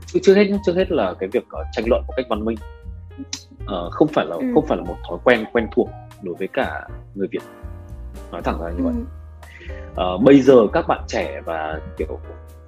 chưa, 0.06 0.20
chưa 0.22 0.34
hết 0.34 0.46
chưa 0.66 0.74
hết 0.74 0.90
là 0.90 1.14
cái 1.18 1.28
việc 1.32 1.44
uh, 1.44 1.66
tranh 1.72 1.84
luận 1.88 2.02
một 2.06 2.12
cách 2.16 2.26
văn 2.28 2.44
minh 2.44 2.58
uh, 3.64 3.92
không 3.92 4.08
phải 4.08 4.26
là 4.26 4.36
ừ. 4.36 4.46
không 4.54 4.66
phải 4.66 4.78
là 4.78 4.84
một 4.84 4.96
thói 5.08 5.18
quen 5.24 5.44
quen 5.52 5.66
thuộc 5.72 5.90
đối 6.22 6.34
với 6.34 6.48
cả 6.48 6.88
người 7.14 7.28
Việt 7.30 7.42
nói 8.32 8.42
thẳng 8.42 8.60
ra 8.62 8.70
như 8.70 8.84
ừ. 8.84 8.84
vậy 8.84 8.94
uh, 10.14 10.22
bây 10.22 10.40
giờ 10.40 10.54
các 10.72 10.88
bạn 10.88 11.04
trẻ 11.08 11.40
và 11.44 11.80
kiểu 11.96 12.18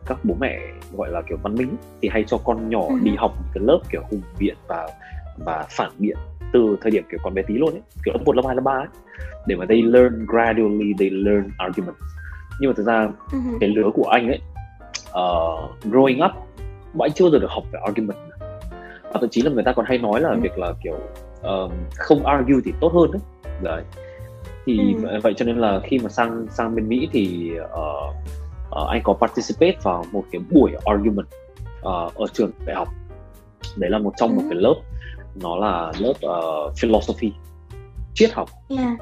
các 0.06 0.18
bố 0.24 0.34
mẹ 0.40 0.58
gọi 0.92 1.10
là 1.10 1.22
kiểu 1.28 1.38
văn 1.42 1.54
minh 1.54 1.76
thì 2.02 2.08
hay 2.08 2.24
cho 2.26 2.38
con 2.38 2.68
nhỏ 2.68 2.82
ừ. 2.88 2.94
đi 3.02 3.12
học 3.16 3.34
cái 3.54 3.64
lớp 3.66 3.78
kiểu 3.90 4.02
hùng 4.10 4.22
biện 4.38 4.56
và 4.66 4.88
và 5.36 5.66
phản 5.70 5.90
biện 5.98 6.16
từ 6.52 6.76
thời 6.80 6.90
điểm 6.90 7.04
kiểu 7.10 7.20
còn 7.22 7.34
bé 7.34 7.42
tí 7.42 7.54
luôn 7.54 7.70
ấy 7.70 7.82
kiểu 8.04 8.14
lớp 8.14 8.20
một 8.24 8.36
lớp 8.36 8.42
hai 8.46 8.56
lớp 8.56 8.62
ba 8.62 8.72
ấy 8.72 8.86
để 9.46 9.56
mà 9.56 9.66
they 9.68 9.82
learn 9.82 10.26
gradually 10.26 10.92
they 10.98 11.10
learn 11.10 11.50
arguments 11.58 11.98
nhưng 12.60 12.70
mà 12.70 12.74
thực 12.76 12.86
ra 12.86 13.08
uh-huh. 13.30 13.58
cái 13.60 13.68
lứa 13.68 13.90
của 13.94 14.04
anh 14.04 14.28
ấy 14.28 14.40
uh, 15.08 15.84
growing 15.84 16.26
up 16.26 16.32
bọn 16.94 17.06
anh 17.06 17.12
chưa 17.12 17.30
giờ 17.30 17.38
được 17.38 17.50
học 17.50 17.64
về 17.72 17.80
argument 17.84 18.18
và 19.02 19.20
thậm 19.20 19.28
chí 19.30 19.42
là 19.42 19.50
người 19.50 19.64
ta 19.64 19.72
còn 19.72 19.86
hay 19.86 19.98
nói 19.98 20.20
là 20.20 20.30
uh-huh. 20.30 20.40
việc 20.40 20.58
là 20.58 20.72
kiểu 20.84 20.98
uh, 21.40 21.72
không 21.96 22.26
argue 22.26 22.56
thì 22.64 22.72
tốt 22.80 22.92
hơn 22.94 23.10
đấy 23.12 23.22
đấy 23.62 23.82
thì 24.66 24.76
uh-huh. 24.78 25.20
vậy 25.20 25.34
cho 25.36 25.44
nên 25.44 25.56
là 25.56 25.80
khi 25.84 25.98
mà 25.98 26.08
sang 26.08 26.46
sang 26.50 26.74
bên 26.74 26.88
Mỹ 26.88 27.08
thì 27.12 27.52
uh, 27.60 28.14
uh, 28.82 28.88
anh 28.88 29.00
có 29.04 29.12
participate 29.12 29.76
vào 29.82 30.04
một 30.12 30.24
cái 30.32 30.40
buổi 30.50 30.72
argument 30.84 31.26
uh, 31.78 32.14
ở 32.14 32.26
trường 32.32 32.50
đại 32.66 32.76
học 32.76 32.88
đấy 33.76 33.90
là 33.90 33.98
một 33.98 34.12
trong 34.16 34.30
uh-huh. 34.30 34.42
một 34.42 34.48
cái 34.50 34.60
lớp 34.60 34.74
nó 35.42 35.56
là 35.56 35.92
lớp 35.98 36.14
uh, 36.26 36.72
philosophy 36.76 37.32
triết 38.14 38.32
học 38.32 38.48
yeah. 38.68 38.98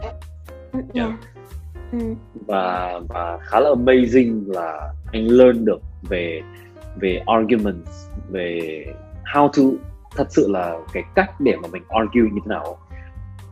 Yeah. 0.72 0.84
yeah 0.94 1.33
Ừ. 2.00 2.14
và 2.46 3.00
và 3.08 3.38
khá 3.42 3.60
là 3.60 3.70
amazing 3.70 4.52
là 4.52 4.92
anh 5.12 5.26
learn 5.26 5.64
được 5.64 5.80
về 6.02 6.42
về 7.00 7.22
arguments 7.26 8.08
về 8.30 8.84
how 9.34 9.48
to 9.48 9.62
thật 10.16 10.26
sự 10.30 10.48
là 10.50 10.78
cái 10.92 11.02
cách 11.14 11.40
để 11.40 11.56
mà 11.62 11.68
mình 11.72 11.82
argue 11.88 12.22
như 12.22 12.40
thế 12.44 12.48
nào 12.48 12.78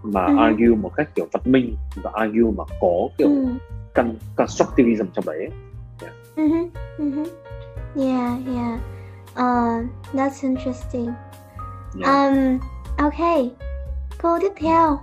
mà 0.03 0.27
ừ. 0.27 0.37
argue 0.39 0.77
một 0.77 0.91
cách 0.97 1.15
kiểu 1.15 1.27
văn 1.33 1.43
minh 1.47 1.77
và 2.03 2.11
argue 2.15 2.51
mà 2.57 2.65
có 2.81 3.09
kiểu 3.19 3.29
ừ. 3.29 3.47
con, 3.95 4.15
constructivism 4.37 5.05
trong 5.13 5.25
đấy 5.27 5.49
yeah. 6.01 6.15
Mm-hmm. 6.37 6.69
Mm-hmm. 6.99 7.25
yeah 7.97 8.47
yeah 8.47 8.81
uh, 9.33 9.87
that's 10.15 10.43
interesting 10.43 11.13
yeah. 12.01 12.07
um 12.07 12.59
okay 12.99 13.51
câu 14.19 14.39
tiếp 14.41 14.53
theo 14.57 14.99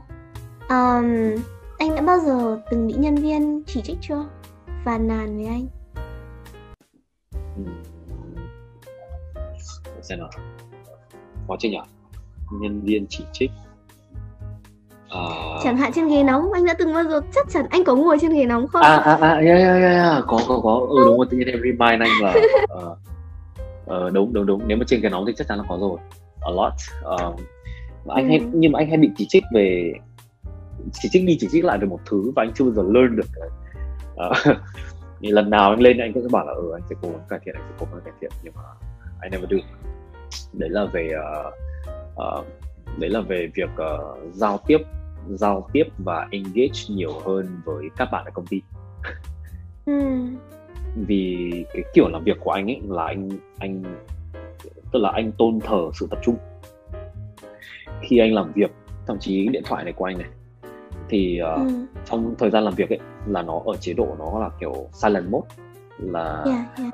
um 0.69 1.35
anh 1.79 1.95
đã 1.95 2.01
bao 2.01 2.19
giờ 2.19 2.59
từng 2.71 2.87
bị 2.87 2.93
nhân 2.93 3.15
viên 3.15 3.63
chỉ 3.67 3.81
trích 3.81 3.97
chưa? 4.01 4.25
Phàn 4.85 5.07
nàn 5.07 5.37
với 5.37 5.45
anh? 5.45 5.67
xem 10.01 10.19
nào. 10.19 10.29
Có 11.47 11.57
chứ 11.59 11.69
nhỉ? 11.69 11.77
Nhân 12.51 12.81
viên 12.81 13.05
chỉ 13.09 13.23
trích. 13.31 13.51
À... 15.09 15.19
chẳng 15.63 15.77
hạn 15.77 15.91
trên 15.93 16.07
ghế 16.07 16.23
nóng 16.23 16.51
anh 16.53 16.65
đã 16.65 16.73
từng 16.79 16.93
bao 16.93 17.03
giờ 17.03 17.21
chắc 17.35 17.49
chắn 17.49 17.65
anh 17.69 17.83
có 17.83 17.95
ngồi 17.95 18.17
trên 18.21 18.33
ghế 18.33 18.45
nóng 18.45 18.67
không? 18.67 18.81
À 18.81 18.95
à 18.95 19.17
à 19.21 19.33
yeah, 19.33 19.59
yeah, 19.59 19.81
yeah. 19.81 20.23
có 20.27 20.39
có 20.47 20.59
có. 20.63 20.87
Ừ 20.89 21.05
đúng 21.05 21.17
rồi 21.17 21.27
tự 21.29 21.37
nhiên 21.37 21.47
em 21.47 21.59
remind 21.63 22.01
anh 22.01 22.11
là 22.21 22.33
uh, 22.73 22.97
uh, 24.07 24.13
đúng 24.13 24.33
đúng 24.33 24.45
đúng. 24.45 24.61
Nếu 24.67 24.77
mà 24.77 24.83
trên 24.87 25.01
ghế 25.01 25.09
nóng 25.09 25.25
thì 25.27 25.33
chắc 25.37 25.47
chắn 25.47 25.57
là 25.57 25.63
có 25.69 25.77
rồi. 25.81 25.99
A 26.41 26.51
lot. 26.51 26.73
Uh, 27.13 27.39
anh 28.07 28.29
hay 28.29 28.39
nhưng 28.53 28.71
mà 28.71 28.79
anh 28.79 28.89
hay 28.89 28.97
bị 28.97 29.09
chỉ 29.17 29.25
trích 29.29 29.43
về 29.53 29.93
chỉ 30.93 31.09
trích 31.11 31.25
đi 31.25 31.37
chỉ 31.39 31.47
trích 31.51 31.65
lại 31.65 31.77
về 31.77 31.87
một 31.87 31.99
thứ 32.05 32.31
và 32.35 32.43
anh 32.43 32.51
chưa 32.55 32.65
bao 32.65 32.73
giờ 32.73 32.83
learn 32.93 33.15
được 33.15 33.27
uh, 34.13 34.57
thì 35.21 35.31
lần 35.31 35.49
nào 35.49 35.69
anh 35.69 35.81
lên 35.81 35.97
anh 35.97 36.13
cũng 36.13 36.23
sẽ 36.23 36.29
bảo 36.31 36.45
là 36.45 36.53
ừ 36.53 36.71
anh 36.73 36.81
sẽ 36.89 36.95
cố 37.01 37.09
gắng 37.09 37.25
cải 37.29 37.39
thiện 37.45 37.55
anh 37.55 37.63
sẽ 37.69 37.75
cố 37.79 37.87
gắng 37.91 38.01
cải 38.05 38.13
thiện. 38.21 38.31
Nhưng 38.43 38.53
mà 38.55 38.63
I 39.23 39.29
never 39.29 39.49
do. 39.49 39.57
Đấy 40.53 40.69
là 40.69 40.85
về 40.85 41.09
uh, 41.47 41.53
uh, 42.13 42.45
đấy 42.99 43.09
là 43.09 43.21
về 43.21 43.49
việc 43.55 43.69
uh, 43.69 44.33
giao 44.33 44.59
tiếp 44.67 44.77
giao 45.29 45.69
tiếp 45.73 45.83
và 45.97 46.27
engage 46.31 46.81
nhiều 46.89 47.19
hơn 47.25 47.61
với 47.65 47.85
các 47.97 48.09
bạn 48.11 48.25
ở 48.25 48.31
công 48.33 48.45
ty. 48.45 48.61
Ừ. 49.85 49.93
vì 50.95 51.51
cái 51.73 51.83
kiểu 51.93 52.09
làm 52.09 52.23
việc 52.23 52.37
của 52.39 52.51
anh 52.51 52.67
ấy 52.67 52.81
là 52.89 53.05
anh 53.05 53.29
anh 53.59 53.83
tức 54.91 54.99
là 54.99 55.11
anh 55.13 55.31
tôn 55.31 55.59
thờ 55.59 55.89
sự 55.93 56.07
tập 56.09 56.19
trung. 56.23 56.35
Khi 58.01 58.17
anh 58.17 58.33
làm 58.33 58.51
việc 58.53 58.71
thậm 59.07 59.17
chí 59.19 59.47
điện 59.47 59.63
thoại 59.65 59.83
này 59.83 59.93
của 59.93 60.05
anh 60.05 60.17
này 60.17 60.27
thì 61.09 61.39
uh, 61.41 61.67
ừ. 61.67 61.85
trong 62.05 62.35
thời 62.39 62.49
gian 62.49 62.63
làm 62.63 62.73
việc 62.75 62.89
ấy 62.89 62.99
là 63.27 63.41
nó 63.41 63.61
ở 63.65 63.75
chế 63.79 63.93
độ 63.93 64.15
nó 64.19 64.39
là 64.39 64.49
kiểu 64.59 64.89
silent 64.93 65.29
mode 65.29 65.47
là 65.97 66.43
yeah, 66.45 66.65
yeah. 66.77 66.93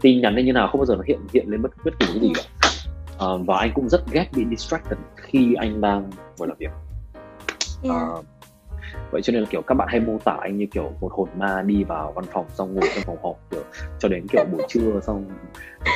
tin 0.00 0.20
nhắn 0.20 0.44
như 0.44 0.52
nào 0.52 0.68
không 0.68 0.80
bao 0.80 0.86
giờ 0.86 0.96
nó 0.96 1.02
hiện 1.06 1.20
hiện 1.32 1.48
lên 1.48 1.62
bất 1.62 1.70
bất 1.84 1.98
kỳ 1.98 2.06
cái 2.06 2.20
gì 2.20 2.32
cả 2.34 2.42
uh, 3.26 3.40
và 3.46 3.58
anh 3.58 3.70
cũng 3.74 3.88
rất 3.88 4.10
ghét 4.12 4.26
bị 4.34 4.44
distracted 4.50 4.98
khi 5.16 5.54
anh 5.54 5.80
đang 5.80 6.10
ngồi 6.38 6.48
làm 6.48 6.56
việc 6.58 6.70
yeah. 7.82 8.18
uh, 8.18 8.24
vậy 9.10 9.22
cho 9.22 9.32
nên 9.32 9.42
là 9.42 9.48
kiểu 9.50 9.62
các 9.62 9.74
bạn 9.74 9.88
hay 9.90 10.00
mô 10.00 10.18
tả 10.24 10.36
anh 10.40 10.58
như 10.58 10.66
kiểu 10.70 10.92
một 11.00 11.12
hồn 11.12 11.28
ma 11.38 11.62
đi 11.62 11.84
vào 11.84 12.12
văn 12.12 12.24
phòng 12.32 12.46
xong 12.54 12.74
ngồi 12.74 12.88
trong 12.94 13.04
phòng 13.06 13.16
họp 13.22 13.36
kiểu 13.50 13.62
cho 13.98 14.08
đến 14.08 14.26
kiểu 14.32 14.44
buổi 14.52 14.62
trưa 14.68 15.00
xong 15.02 15.24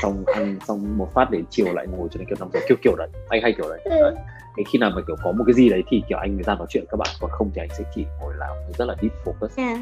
xong 0.03 0.25
ăn 0.27 0.57
xong 0.67 0.99
một 0.99 1.09
phát 1.15 1.31
để 1.31 1.43
chiều 1.51 1.73
lại 1.73 1.87
ngồi 1.87 2.09
cho 2.11 2.19
đến 2.19 2.29
kiểu 2.29 2.37
năm 2.41 2.49
giờ 2.53 2.61
kiểu 2.69 2.77
kiểu 2.83 2.97
đấy 2.97 3.09
anh 3.29 3.43
hay 3.43 3.55
kiểu 3.57 3.69
đấy, 3.69 3.81
đấy. 3.85 4.15
Thế 4.57 4.63
khi 4.73 4.79
nào 4.79 4.91
mà 4.95 5.03
kiểu 5.07 5.17
có 5.23 5.33
một 5.33 5.45
cái 5.47 5.55
gì 5.55 5.69
đấy 5.69 5.83
thì 5.89 6.03
kiểu 6.09 6.19
anh 6.19 6.35
mới 6.35 6.43
ra 6.43 6.55
nói 6.55 6.67
chuyện 6.71 6.85
các 6.91 6.97
bạn 6.97 7.09
còn 7.21 7.31
không 7.31 7.51
thì 7.55 7.63
anh 7.63 7.69
sẽ 7.79 7.85
chỉ 7.95 8.05
ngồi 8.21 8.35
làm 8.39 8.51
rất 8.79 8.85
là 8.85 8.97
deep 9.03 9.13
focus 9.25 9.49
yeah. 9.57 9.79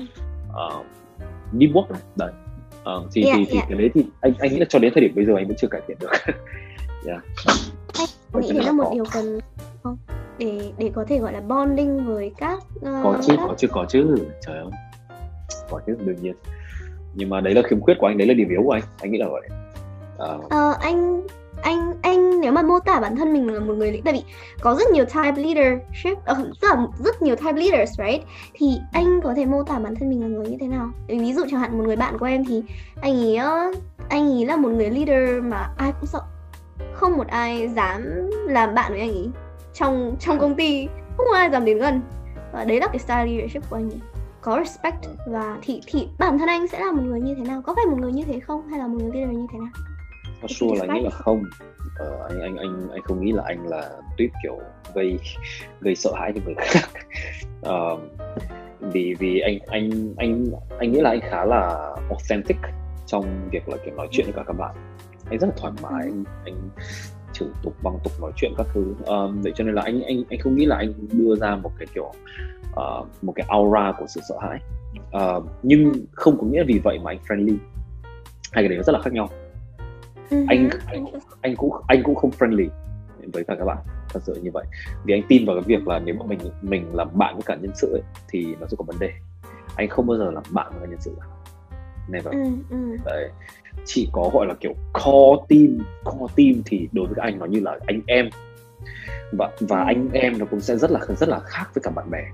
uh, 0.49 0.87
deep 1.53 1.71
work 1.71 1.91
này 1.91 2.01
đấy 2.17 2.33
uh, 2.97 3.09
thì 3.13 3.23
yeah, 3.25 3.37
thì, 3.39 3.45
thì 3.45 3.55
yeah. 3.55 3.69
cái 3.69 3.79
đấy 3.79 3.91
thì 3.95 4.05
anh 4.21 4.33
anh 4.39 4.53
nghĩ 4.53 4.59
là 4.59 4.67
cho 4.69 4.79
đến 4.79 4.93
thời 4.95 5.03
điểm 5.03 5.13
bây 5.15 5.25
giờ 5.25 5.33
anh 5.37 5.49
vẫn 5.49 5.57
chưa 5.57 5.69
cải 5.69 5.81
thiện 5.89 5.97
được 6.01 6.11
yeah. 7.07 7.23
anh 8.33 8.43
nghĩ 8.43 8.53
đấy 8.53 8.65
là 8.65 8.73
một 8.73 8.91
điều 8.95 9.05
cần 9.13 9.39
không 9.83 9.97
để 10.41 10.73
để 10.79 10.91
có 10.95 11.05
thể 11.09 11.19
gọi 11.19 11.33
là 11.33 11.41
bonding 11.41 12.07
với 12.07 12.33
các 12.39 12.59
uh, 12.77 12.83
có 12.83 13.19
chứ 13.23 13.35
các... 13.37 13.45
có 13.49 13.55
chứ 13.59 13.69
có 13.73 13.87
chứ. 13.89 14.17
Trời 14.47 14.59
ơi. 14.59 14.71
Có 15.71 15.81
chứ 15.87 15.97
đương 16.05 16.17
nhiên. 16.23 16.35
Nhưng 17.15 17.31
mà 17.31 17.41
đấy 17.41 17.55
là 17.55 17.63
khiếm 17.63 17.81
khuyết 17.81 17.95
của 17.99 18.07
anh 18.07 18.19
đấy 18.19 18.29
là 18.29 18.35
điểm 18.35 18.49
yếu 18.49 18.63
của 18.65 18.73
anh. 18.73 18.83
Anh 19.01 19.13
nghĩ 19.13 19.19
là 19.19 19.29
vậy. 19.29 19.49
Uh... 20.37 20.45
uh, 20.45 20.81
anh 20.81 21.23
anh 21.63 21.95
anh 22.03 22.41
nếu 22.41 22.53
mà 22.53 22.63
mô 22.63 22.79
tả 22.79 23.01
bản 23.01 23.17
thân 23.17 23.33
mình 23.33 23.55
là 23.55 23.61
một 23.61 23.75
người 23.75 24.01
tại 24.05 24.15
vì 24.15 24.23
có 24.61 24.75
rất 24.75 24.91
nhiều 24.93 25.05
type 25.05 25.43
leadership 25.43 26.19
uh, 26.19 26.57
rất 26.61 26.69
là 26.69 26.87
rất 26.99 27.23
nhiều 27.23 27.37
type 27.37 27.53
leaders 27.53 27.99
right? 27.99 28.23
Thì 28.55 28.67
anh 28.93 29.21
có 29.23 29.35
thể 29.37 29.47
mô 29.47 29.63
tả 29.63 29.79
bản 29.79 29.95
thân 29.95 30.11
mình 30.11 30.23
là 30.23 30.29
người 30.29 30.47
như 30.47 30.57
thế 30.61 30.67
nào? 30.67 30.91
Ví 31.09 31.33
dụ 31.33 31.43
chẳng 31.51 31.61
hạn 31.61 31.79
một 31.79 31.85
người 31.85 31.97
bạn 31.97 32.19
của 32.19 32.27
em 32.27 32.45
thì 32.45 32.63
anh 33.01 33.17
ấy 33.17 33.37
anh 34.09 34.31
ấy 34.33 34.47
là 34.47 34.57
một 34.57 34.69
người 34.69 34.91
leader 34.91 35.43
mà 35.43 35.71
ai 35.77 35.93
cũng 36.01 36.07
sợ. 36.07 36.21
Không 36.93 37.17
một 37.17 37.27
ai 37.27 37.69
dám 37.69 38.31
làm 38.47 38.75
bạn 38.75 38.93
với 38.93 39.01
anh 39.01 39.11
ấy 39.11 39.31
trong 39.75 40.17
trong 40.21 40.39
công 40.39 40.55
ty 40.55 40.87
không 41.17 41.27
có 41.31 41.37
ai 41.37 41.51
dám 41.51 41.65
đến 41.65 41.79
gần. 41.79 42.01
Và 42.53 42.65
đấy 42.65 42.81
là 42.81 42.87
cái 42.87 42.99
style 42.99 43.27
leadership 43.27 43.71
của 43.71 43.77
anh 43.77 43.91
ấy. 43.91 44.01
Có 44.41 44.59
respect 44.59 44.97
và 45.27 45.59
thì 45.63 45.81
thì 45.87 46.09
bản 46.19 46.39
thân 46.39 46.49
anh 46.49 46.69
sẽ 46.69 46.81
là 46.81 46.93
một 46.93 47.03
người 47.05 47.21
như 47.21 47.35
thế 47.35 47.43
nào? 47.43 47.63
Có 47.63 47.75
phải 47.75 47.87
một 47.87 47.97
người 48.01 48.13
như 48.13 48.25
thế 48.25 48.41
không? 48.41 48.69
Hay 48.69 48.79
là 48.79 48.87
một 48.87 48.99
người 49.01 49.11
leader 49.15 49.37
như 49.37 49.47
thế 49.53 49.59
nào? 49.59 49.73
For 50.43 50.49
sure 50.49 50.87
là 50.87 50.95
nghĩ 50.95 51.01
là 51.05 51.11
không. 51.11 51.43
Ờ, 51.99 52.27
anh 52.29 52.41
anh 52.41 52.57
anh 52.57 52.89
anh 52.93 53.03
không 53.03 53.25
nghĩ 53.25 53.33
là 53.33 53.43
anh 53.47 53.67
là 53.67 53.91
tuyết 54.19 54.31
kiểu 54.43 54.59
gây 54.95 55.19
gây 55.81 55.95
sợ 55.95 56.11
hãi 56.15 56.33
cho 56.35 56.41
người 56.45 56.55
khác. 56.59 56.89
Uh, 57.61 58.01
vì 58.93 59.15
vì 59.19 59.41
anh 59.41 59.59
anh 59.67 60.15
anh 60.17 60.47
anh 60.79 60.93
nghĩ 60.93 61.01
là 61.01 61.11
anh 61.11 61.21
khá 61.31 61.45
là 61.45 61.95
authentic 62.11 62.57
trong 63.07 63.49
việc 63.51 63.69
là 63.69 63.77
kiểu 63.85 63.95
nói 63.95 64.09
chuyện 64.11 64.27
với 64.27 64.35
cả 64.37 64.43
các 64.47 64.53
bạn. 64.53 64.75
Anh 65.31 65.39
rất 65.39 65.47
là 65.47 65.55
thoải 65.57 65.73
mái. 65.83 66.03
Anh, 66.03 66.25
anh 66.45 66.71
chửi 67.41 67.49
tục 67.63 67.75
bằng 67.83 67.99
tục 68.05 68.13
nói 68.21 68.33
chuyện 68.37 68.53
các 68.57 68.67
thứ. 68.75 68.95
Um, 69.07 69.43
vậy 69.43 69.53
cho 69.55 69.65
nên 69.65 69.75
là 69.75 69.83
anh 69.83 70.03
anh 70.03 70.23
anh 70.31 70.41
không 70.41 70.57
nghĩ 70.57 70.67
là 70.67 70.77
anh 70.77 70.93
đưa 71.13 71.37
ra 71.37 71.57
một 71.57 71.71
cái 71.79 71.87
kiểu 71.95 72.13
uh, 72.71 73.09
một 73.23 73.33
cái 73.37 73.47
aura 73.49 73.93
của 73.99 74.07
sự 74.09 74.21
sợ 74.29 74.35
hãi. 74.41 74.61
Uh, 75.17 75.45
nhưng 75.63 75.93
không 76.13 76.39
có 76.41 76.47
nghĩa 76.47 76.65
vì 76.65 76.81
vậy 76.85 76.99
mà 77.05 77.11
anh 77.11 77.19
friendly. 77.29 77.57
Hai 78.53 78.63
cái 78.63 78.69
đấy 78.69 78.77
nó 78.77 78.83
rất 78.83 78.93
là 78.93 79.01
khác 79.03 79.13
nhau. 79.13 79.29
Uh-huh. 80.31 80.45
anh 80.49 80.71
anh 80.87 81.05
anh 81.41 81.57
cũng 81.57 81.73
anh 81.87 82.03
cũng 82.03 82.15
không 82.15 82.31
friendly 82.31 82.69
với 83.33 83.45
cả 83.45 83.55
các 83.59 83.65
bạn 83.65 83.79
thật 84.09 84.21
sự 84.23 84.41
như 84.43 84.51
vậy. 84.55 84.65
Vì 85.05 85.15
anh 85.15 85.23
tin 85.29 85.47
vào 85.47 85.57
cái 85.57 85.65
việc 85.67 85.89
là 85.89 85.99
nếu 85.99 86.15
mà 86.15 86.27
mình 86.27 86.39
mình 86.63 86.95
làm 86.95 87.09
bạn 87.19 87.35
với 87.35 87.43
cả 87.47 87.57
nhân 87.61 87.73
sự 87.75 87.93
ấy, 87.93 88.03
thì 88.29 88.55
nó 88.61 88.67
sẽ 88.67 88.77
có 88.79 88.85
vấn 88.85 88.99
đề. 88.99 89.13
Anh 89.77 89.89
không 89.89 90.07
bao 90.07 90.19
giờ 90.19 90.31
làm 90.31 90.43
bạn 90.51 90.73
với 90.81 90.89
nhân 90.89 91.01
sự 91.01 91.15
cả 91.21 91.27
never. 92.11 92.35
Uh-huh. 92.35 92.97
đấy. 93.05 93.31
Chỉ 93.85 94.09
có 94.13 94.31
gọi 94.33 94.47
là 94.47 94.55
kiểu 94.55 94.75
core 94.93 95.43
team 95.49 95.79
core 96.05 96.35
team 96.37 96.63
thì 96.67 96.89
đối 96.93 97.07
với 97.07 97.15
các 97.15 97.23
anh 97.23 97.39
nó 97.39 97.47
như 97.47 97.61
là 97.61 97.79
anh 97.87 98.01
em. 98.07 98.29
Và 99.33 99.51
và 99.61 99.81
ừ. 99.81 99.85
anh 99.87 100.09
em 100.13 100.39
nó 100.39 100.47
cũng 100.51 100.61
sẽ 100.61 100.77
rất 100.77 100.91
là 100.91 101.01
rất 101.17 101.29
là 101.29 101.41
khác 101.41 101.65
với 101.75 101.83
cả 101.83 101.91
bạn 101.91 102.11
bè. 102.11 102.25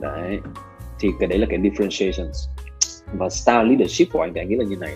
Đấy. 0.00 0.38
Thì 0.98 1.08
cái 1.20 1.28
đấy 1.28 1.38
là 1.38 1.46
cái 1.50 1.58
differentiations. 1.58 2.48
Và 3.12 3.28
style 3.28 3.64
leadership 3.64 4.12
của 4.12 4.20
anh 4.20 4.34
thì 4.34 4.40
anh 4.40 4.48
nghĩ 4.48 4.56
là 4.56 4.64
như 4.64 4.76
này 4.76 4.94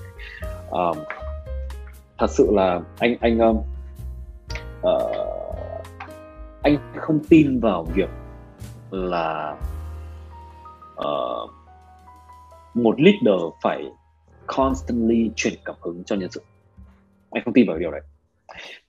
um, 0.71 0.97
thật 2.19 2.31
sự 2.31 2.49
là 2.53 2.81
anh 2.99 3.17
anh 3.21 3.39
um, 3.39 3.57
uh, 4.83 5.39
anh 6.63 6.79
không 6.97 7.19
tin 7.29 7.61
vào 7.61 7.85
việc 7.85 8.09
là 8.91 9.57
uh, 11.01 11.51
một 12.83 13.01
leader 13.01 13.43
phải 13.63 13.85
constantly 14.47 15.31
truyền 15.37 15.55
cảm 15.65 15.77
hứng 15.81 16.05
cho 16.05 16.17
nhân 16.17 16.31
sự. 16.31 16.43
Anh 17.31 17.45
không 17.45 17.55
tin 17.55 17.69
vào 17.69 17.79
điều 17.79 17.91
đấy. 17.91 18.01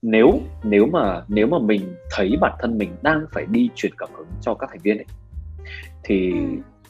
Nếu 0.02 0.40
nếu 0.64 0.86
mà 0.86 1.22
nếu 1.28 1.48
mà 1.48 1.60
mình 1.60 1.96
thấy 2.12 2.38
bản 2.42 2.54
thân 2.60 2.78
mình 2.78 2.96
đang 3.02 3.26
phải 3.32 3.46
đi 3.46 3.70
truyền 3.76 3.92
cảm 3.98 4.10
hứng 4.18 4.28
cho 4.42 4.54
các 4.54 4.70
thành 4.70 4.80
viên 4.84 4.98
ấy 4.98 5.06
thì 6.04 6.32
ừ. 6.32 6.38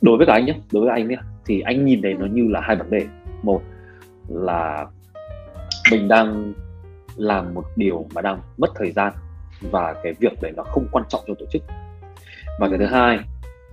đối 0.01 0.17
với 0.17 0.27
cả 0.27 0.33
anh 0.33 0.45
nhé 0.45 0.55
đối 0.71 0.85
với 0.85 0.91
anh 0.91 1.07
nhé 1.07 1.17
thì 1.45 1.61
anh 1.61 1.85
nhìn 1.85 2.01
thấy 2.01 2.13
nó 2.13 2.25
như 2.25 2.47
là 2.47 2.61
hai 2.61 2.75
vấn 2.75 2.89
đề. 2.89 3.07
Một 3.43 3.61
là 4.27 4.85
mình 5.91 6.07
đang 6.07 6.53
làm 7.15 7.53
một 7.53 7.65
điều 7.75 8.07
mà 8.13 8.21
đang 8.21 8.41
mất 8.57 8.69
thời 8.75 8.91
gian 8.91 9.13
và 9.61 9.95
cái 10.03 10.13
việc 10.13 10.41
đấy 10.41 10.51
nó 10.55 10.63
không 10.63 10.87
quan 10.91 11.05
trọng 11.09 11.21
cho 11.27 11.33
tổ 11.39 11.45
chức. 11.51 11.61
Và 12.59 12.69
cái 12.69 12.77
thứ 12.77 12.85
hai 12.85 13.19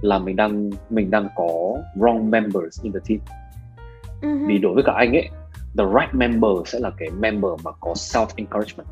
là 0.01 0.19
mình 0.19 0.37
đang 0.37 0.71
mình 0.91 1.11
đang 1.11 1.29
có 1.37 1.75
wrong 1.97 2.31
members 2.31 2.83
in 2.83 2.93
the 2.93 3.01
team 3.09 3.21
uh-huh. 4.21 4.49
vì 4.49 4.59
đối 4.59 4.75
với 4.75 4.85
cả 4.87 4.93
anh 4.97 5.13
ấy 5.13 5.29
the 5.79 5.85
right 5.85 6.15
member 6.15 6.51
sẽ 6.67 6.79
là 6.79 6.91
cái 6.99 7.09
member 7.11 7.51
mà 7.65 7.71
có 7.81 7.93
self 7.93 8.27
encouragement 8.37 8.89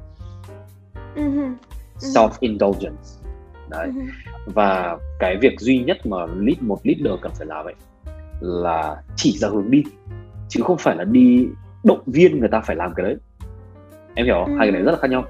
uh-huh. 1.17 1.55
self 1.99 2.31
indulgence 2.41 3.03
đấy 3.69 3.89
uh-huh. 3.89 4.09
và 4.47 4.99
cái 5.19 5.37
việc 5.41 5.61
duy 5.61 5.79
nhất 5.79 6.07
mà 6.07 6.27
lead 6.27 6.59
một 6.61 6.79
leader 6.85 7.21
cần 7.23 7.33
phải 7.35 7.47
làm 7.47 7.67
ấy 7.67 7.75
là 8.41 9.03
chỉ 9.17 9.39
ra 9.39 9.49
hướng 9.49 9.71
đi 9.71 9.83
chứ 10.49 10.63
không 10.65 10.79
phải 10.79 10.97
là 10.97 11.05
đi 11.05 11.47
động 11.85 12.03
viên 12.07 12.41
người 12.41 12.49
ta 12.49 12.61
phải 12.61 12.77
làm 12.77 12.95
cái 12.97 13.07
đấy 13.07 13.17
em 14.15 14.27
hiểu 14.27 14.35
không? 14.35 14.55
Uh-huh. 14.55 14.59
hai 14.59 14.67
cái 14.67 14.73
đấy 14.73 14.83
rất 14.83 14.93
là 14.93 14.99
khác 15.01 15.11
nhau 15.11 15.25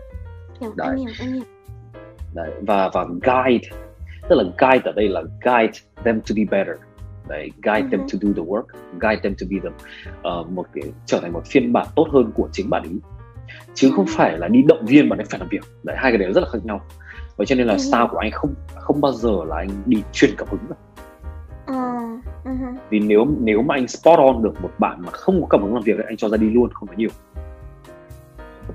hiểu, 0.61 0.73
đấy. 0.77 0.89
Em 0.89 0.97
hiểu, 0.97 1.09
em 1.21 1.33
hiểu. 1.33 1.43
đấy 2.35 2.53
và 2.67 2.91
và 2.95 3.05
guide 3.05 3.69
tức 4.29 4.37
là 4.37 4.45
guide 4.59 4.83
ở 4.85 4.93
đây 4.93 5.09
là 5.09 5.23
guide 5.23 5.79
them 6.05 6.21
to 6.21 6.35
be 6.37 6.45
better 6.51 6.77
đấy 7.29 7.51
guide 7.63 7.81
uh-huh. 7.81 7.91
them 7.91 8.01
ừ 8.01 8.07
to 8.13 8.19
do 8.23 8.29
the 8.37 8.43
work 8.43 8.65
guide 9.01 9.21
them 9.23 9.35
to 9.41 9.47
be 9.51 9.57
the 9.63 9.71
uh, 10.29 10.51
một 10.51 10.67
cái 10.75 10.93
trở 11.07 11.21
thành 11.21 11.33
một 11.33 11.43
phiên 11.47 11.73
bản 11.73 11.87
tốt 11.97 12.07
hơn 12.13 12.33
của 12.35 12.49
chính 12.53 12.71
bạn 12.71 12.83
ấy 12.83 12.99
chứ 13.75 13.93
không 13.97 14.07
phải 14.09 14.39
là 14.39 14.49
đi 14.49 14.63
động 14.69 14.87
viên 14.87 15.09
bạn 15.09 15.19
ấy 15.19 15.27
phải 15.31 15.41
làm 15.41 15.49
việc 15.49 15.65
đấy 15.83 15.97
hai 15.99 16.13
cái 16.13 16.19
đấy 16.19 16.33
rất 16.33 16.41
là 16.41 16.49
khác 16.53 16.59
nhau 16.65 16.81
vậy 17.37 17.47
cho 17.47 17.55
nên 17.55 17.67
là 17.67 17.75
uh-huh. 17.75 17.89
style 17.89 18.07
của 18.11 18.19
anh 18.19 18.31
không 18.33 18.55
không 18.75 19.01
bao 19.01 19.13
giờ 19.13 19.45
là 19.47 19.57
anh 19.57 19.69
đi 19.87 20.03
truyền 20.13 20.31
cảm 20.39 20.49
hứng 20.51 20.61
đâu 20.69 20.79
uh-huh. 21.67 22.21
uh-huh. 22.45 22.75
vì 22.91 23.01
nếu 23.01 23.27
nếu 23.41 23.63
mà 23.63 23.75
anh 23.75 23.89
spot 23.89 24.19
on 24.19 24.43
được 24.43 24.63
một 24.63 24.71
bạn 24.79 25.03
mà 25.03 25.11
không 25.13 25.41
có 25.41 25.47
cảm 25.51 25.63
hứng 25.63 25.75
làm 25.75 25.83
việc 25.83 25.97
ấy, 25.97 26.05
anh 26.07 26.17
cho 26.17 26.29
ra 26.29 26.37
đi 26.37 26.51
luôn 26.51 26.71
không 26.73 26.89
phải 26.89 26.97
nhiều 26.97 27.11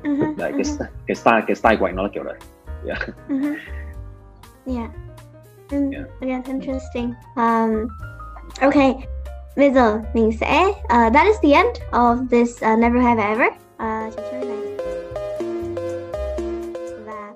uh-huh. 0.04 0.38
đấy 0.38 0.52
cái, 0.52 0.64
cái 1.08 1.16
style 1.16 1.42
cái 1.48 1.56
style 1.56 1.76
của 1.80 1.86
anh 1.86 1.96
nó 1.96 2.04
là 2.04 2.10
kiểu 2.14 2.24
đấy 2.24 2.38
yeah 2.86 3.10
uh-huh. 3.30 3.56
yeah 4.66 4.90
Mm, 5.72 5.94
yeah. 5.94 6.06
yeah, 6.22 6.48
interesting. 6.48 7.14
Um, 7.36 7.88
Ok, 8.62 8.76
bây 9.58 9.72
giờ 9.72 10.00
mình 10.14 10.32
sẽ 10.40 10.68
uh, 10.68 11.14
that 11.14 11.26
is 11.28 11.36
the 11.42 11.52
end 11.52 11.78
of 11.92 12.28
this 12.32 12.64
uh, 12.64 12.80
Never 12.80 13.02
Have 13.04 13.24
I 13.24 13.28
Ever 13.28 13.48
uh, 13.48 14.16
trò 14.16 14.24
chơi 14.32 14.46
này 14.46 14.78
và 17.06 17.34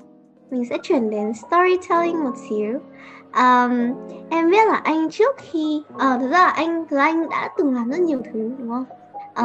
mình 0.52 0.66
sẽ 0.70 0.78
chuyển 0.84 1.10
đến 1.10 1.34
storytelling 1.34 2.24
một 2.24 2.34
xíu. 2.50 2.80
Um, 3.34 3.94
em 4.30 4.50
biết 4.50 4.68
là 4.68 4.76
anh 4.76 5.10
trước 5.10 5.36
khi 5.38 5.84
uh, 5.96 6.02
thực 6.22 6.32
ra 6.32 6.38
là 6.38 6.50
anh 6.50 6.86
thực 6.90 6.98
ra 6.98 7.04
anh 7.04 7.30
đã 7.30 7.50
từng 7.58 7.76
làm 7.76 7.90
rất 7.90 8.00
nhiều 8.00 8.20
thứ 8.34 8.52
đúng 8.58 8.70
không? 8.70 8.86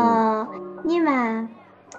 Uh, 0.00 0.48
nhưng 0.84 1.04
mà 1.04 1.46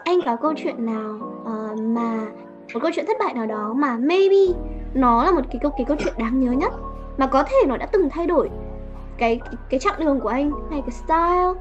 anh 0.03 0.19
có 0.25 0.35
câu 0.35 0.53
chuyện 0.57 0.85
nào 0.85 1.19
uh, 1.41 1.79
mà 1.79 2.25
một 2.73 2.79
câu 2.81 2.91
chuyện 2.95 3.05
thất 3.05 3.17
bại 3.19 3.33
nào 3.33 3.45
đó 3.45 3.73
mà 3.75 3.97
maybe 3.97 4.53
nó 4.93 5.23
là 5.23 5.31
một 5.31 5.41
cái 5.51 5.59
câu 5.61 5.71
cái 5.77 5.85
câu 5.85 5.97
chuyện 5.99 6.13
đáng 6.17 6.39
nhớ 6.39 6.51
nhất 6.51 6.73
mà 7.17 7.27
có 7.27 7.43
thể 7.43 7.57
nó 7.67 7.77
đã 7.77 7.85
từng 7.85 8.09
thay 8.09 8.27
đổi 8.27 8.49
cái 9.17 9.39
cái, 9.45 9.53
cái 9.69 9.79
chặng 9.79 9.99
đường 9.99 10.19
của 10.19 10.29
anh 10.29 10.51
hay 10.71 10.81
cái 10.81 10.91
style 10.91 11.53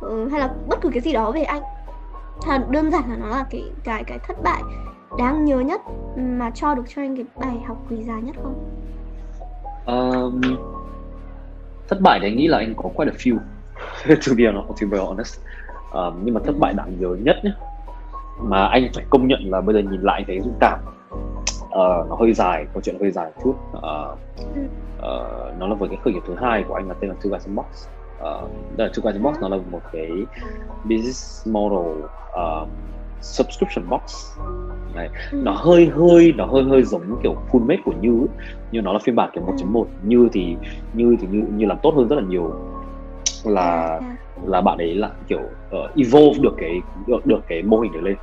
ừ, 0.00 0.28
hay 0.28 0.40
là 0.40 0.54
bất 0.68 0.80
cứ 0.80 0.88
cái 0.88 1.00
gì 1.00 1.12
đó 1.12 1.30
về 1.30 1.42
anh 1.42 1.62
hay 2.46 2.60
đơn 2.70 2.90
giản 2.90 3.02
là 3.10 3.16
nó 3.16 3.26
là 3.26 3.44
cái 3.50 3.64
cái 3.84 4.04
cái 4.04 4.18
thất 4.18 4.42
bại 4.42 4.62
đáng 5.18 5.44
nhớ 5.44 5.60
nhất 5.60 5.80
mà 6.16 6.50
cho 6.50 6.74
được 6.74 6.82
cho 6.94 7.02
anh 7.02 7.16
cái 7.16 7.24
bài 7.36 7.56
học 7.66 7.76
quý 7.90 8.02
giá 8.02 8.14
nhất 8.20 8.36
không? 8.42 8.54
Um, 9.86 10.40
thất 11.88 12.00
bại 12.00 12.18
thì 12.22 12.28
anh 12.28 12.36
nghĩ 12.36 12.48
là 12.48 12.58
anh 12.58 12.74
có 12.76 12.90
quite 12.94 13.12
a 13.12 13.16
few 13.18 13.36
to 14.26 14.34
be 14.36 14.44
honest, 14.44 14.80
to 14.80 14.86
be 14.90 14.98
honest. 14.98 15.40
Um, 15.92 16.24
nhưng 16.24 16.34
mà 16.34 16.40
thất 16.44 16.58
bại 16.58 16.74
đáng 16.74 16.96
nhớ 17.00 17.16
nhất 17.22 17.36
nhé 17.42 17.52
mà 18.42 18.66
anh 18.66 18.88
phải 18.94 19.04
công 19.10 19.28
nhận 19.28 19.50
là 19.50 19.60
bây 19.60 19.74
giờ 19.74 19.90
nhìn 19.90 20.00
lại 20.02 20.24
thấy 20.26 20.40
dũng 20.40 20.56
cảm 20.60 20.78
uh, 21.70 22.08
nó 22.08 22.16
hơi 22.18 22.32
dài 22.32 22.66
câu 22.74 22.82
chuyện 22.82 22.96
hơi 23.00 23.10
dài 23.10 23.26
một 23.26 23.42
chút. 23.44 23.54
Uh, 23.76 24.18
uh, 24.98 25.58
nó 25.58 25.66
là 25.66 25.74
với 25.74 25.88
cái 25.88 25.98
khởi 26.04 26.12
nghiệp 26.12 26.22
thứ 26.26 26.34
hai 26.40 26.64
của 26.68 26.74
anh 26.74 26.88
là 26.88 26.94
tên 27.00 27.10
là 27.10 27.16
Two 27.22 27.30
Guys 27.30 27.46
in 27.46 27.54
Box. 27.54 27.66
Uh, 28.18 28.50
đây 28.76 28.88
là 28.88 28.92
Two 28.94 29.02
Guys 29.02 29.14
in 29.14 29.22
Box 29.22 29.34
nó 29.40 29.48
là 29.48 29.56
một 29.70 29.80
cái 29.92 30.10
business 30.84 31.48
model 31.48 32.04
uh, 32.30 32.68
subscription 33.20 33.88
box. 33.88 34.00
Này 34.94 35.08
ừ. 35.32 35.40
nó 35.42 35.52
hơi 35.52 35.86
hơi 35.86 36.32
nó 36.36 36.46
hơi 36.46 36.62
hơi 36.62 36.82
giống 36.82 37.20
kiểu 37.22 37.36
full 37.50 37.66
made 37.66 37.80
của 37.84 37.92
như 38.00 38.26
nhưng 38.72 38.84
nó 38.84 38.92
là 38.92 38.98
phiên 39.04 39.16
bản 39.16 39.30
kiểu 39.34 39.44
1.1 39.44 39.84
như 40.02 40.28
thì 40.32 40.56
như 40.94 41.16
thì 41.20 41.26
như 41.30 41.42
như 41.56 41.66
làm 41.66 41.78
tốt 41.82 41.94
hơn 41.96 42.08
rất 42.08 42.16
là 42.16 42.22
nhiều. 42.22 42.52
Là 43.44 44.00
là 44.46 44.60
bạn 44.60 44.78
ấy 44.78 44.94
là 44.94 45.10
kiểu 45.28 45.40
uh, 45.40 45.96
evolve 45.96 46.38
được 46.42 46.54
cái 46.58 46.80
được, 47.06 47.26
được 47.26 47.40
cái 47.48 47.62
mô 47.62 47.80
hình 47.80 47.92
đấy 47.92 48.02
lên. 48.02 48.16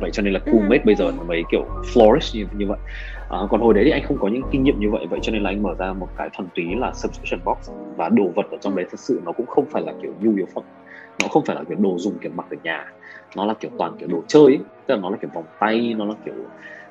Vậy 0.00 0.10
cho 0.10 0.22
nên 0.22 0.32
là 0.32 0.38
cool 0.38 0.60
made 0.60 0.82
bây 0.84 0.94
giờ 0.94 1.12
nó 1.16 1.22
mới 1.22 1.44
kiểu 1.50 1.64
flourish 1.94 2.38
như, 2.38 2.46
như 2.56 2.66
vậy. 2.66 2.78
Uh, 3.42 3.50
còn 3.50 3.60
hồi 3.60 3.74
đấy 3.74 3.84
thì 3.84 3.90
anh 3.90 4.02
không 4.02 4.16
có 4.20 4.28
những 4.28 4.42
kinh 4.50 4.62
nghiệm 4.62 4.80
như 4.80 4.90
vậy 4.90 5.06
vậy 5.10 5.20
cho 5.22 5.32
nên 5.32 5.42
là 5.42 5.50
anh 5.50 5.62
mở 5.62 5.74
ra 5.78 5.92
một 5.92 6.08
cái 6.16 6.28
thuần 6.36 6.48
túy 6.54 6.64
là 6.74 6.92
subscription 6.94 7.40
box. 7.44 7.70
Và 7.96 8.08
đồ 8.08 8.24
vật 8.34 8.46
ở 8.50 8.58
trong 8.60 8.76
đấy 8.76 8.86
thật 8.90 9.00
sự 9.00 9.20
nó 9.24 9.32
cũng 9.32 9.46
không 9.46 9.64
phải 9.70 9.82
là 9.82 9.92
kiểu 10.02 10.12
nhu 10.20 10.36
yếu 10.36 10.46
phẩm. 10.54 10.64
Nó 11.22 11.28
không 11.28 11.44
phải 11.44 11.56
là 11.56 11.64
kiểu 11.68 11.78
đồ 11.80 11.98
dùng 11.98 12.18
kiểu 12.18 12.32
mặc 12.34 12.46
ở 12.50 12.56
nhà. 12.62 12.92
Nó 13.36 13.46
là 13.46 13.54
kiểu 13.54 13.70
toàn 13.78 13.96
kiểu 13.98 14.08
đồ 14.08 14.22
chơi 14.26 14.44
ấy. 14.44 14.58
tức 14.86 14.94
là 14.94 15.00
nó 15.00 15.10
là 15.10 15.16
kiểu 15.16 15.30
vòng 15.34 15.44
tay 15.60 15.94
nó 15.98 16.04
là 16.04 16.14
kiểu 16.24 16.34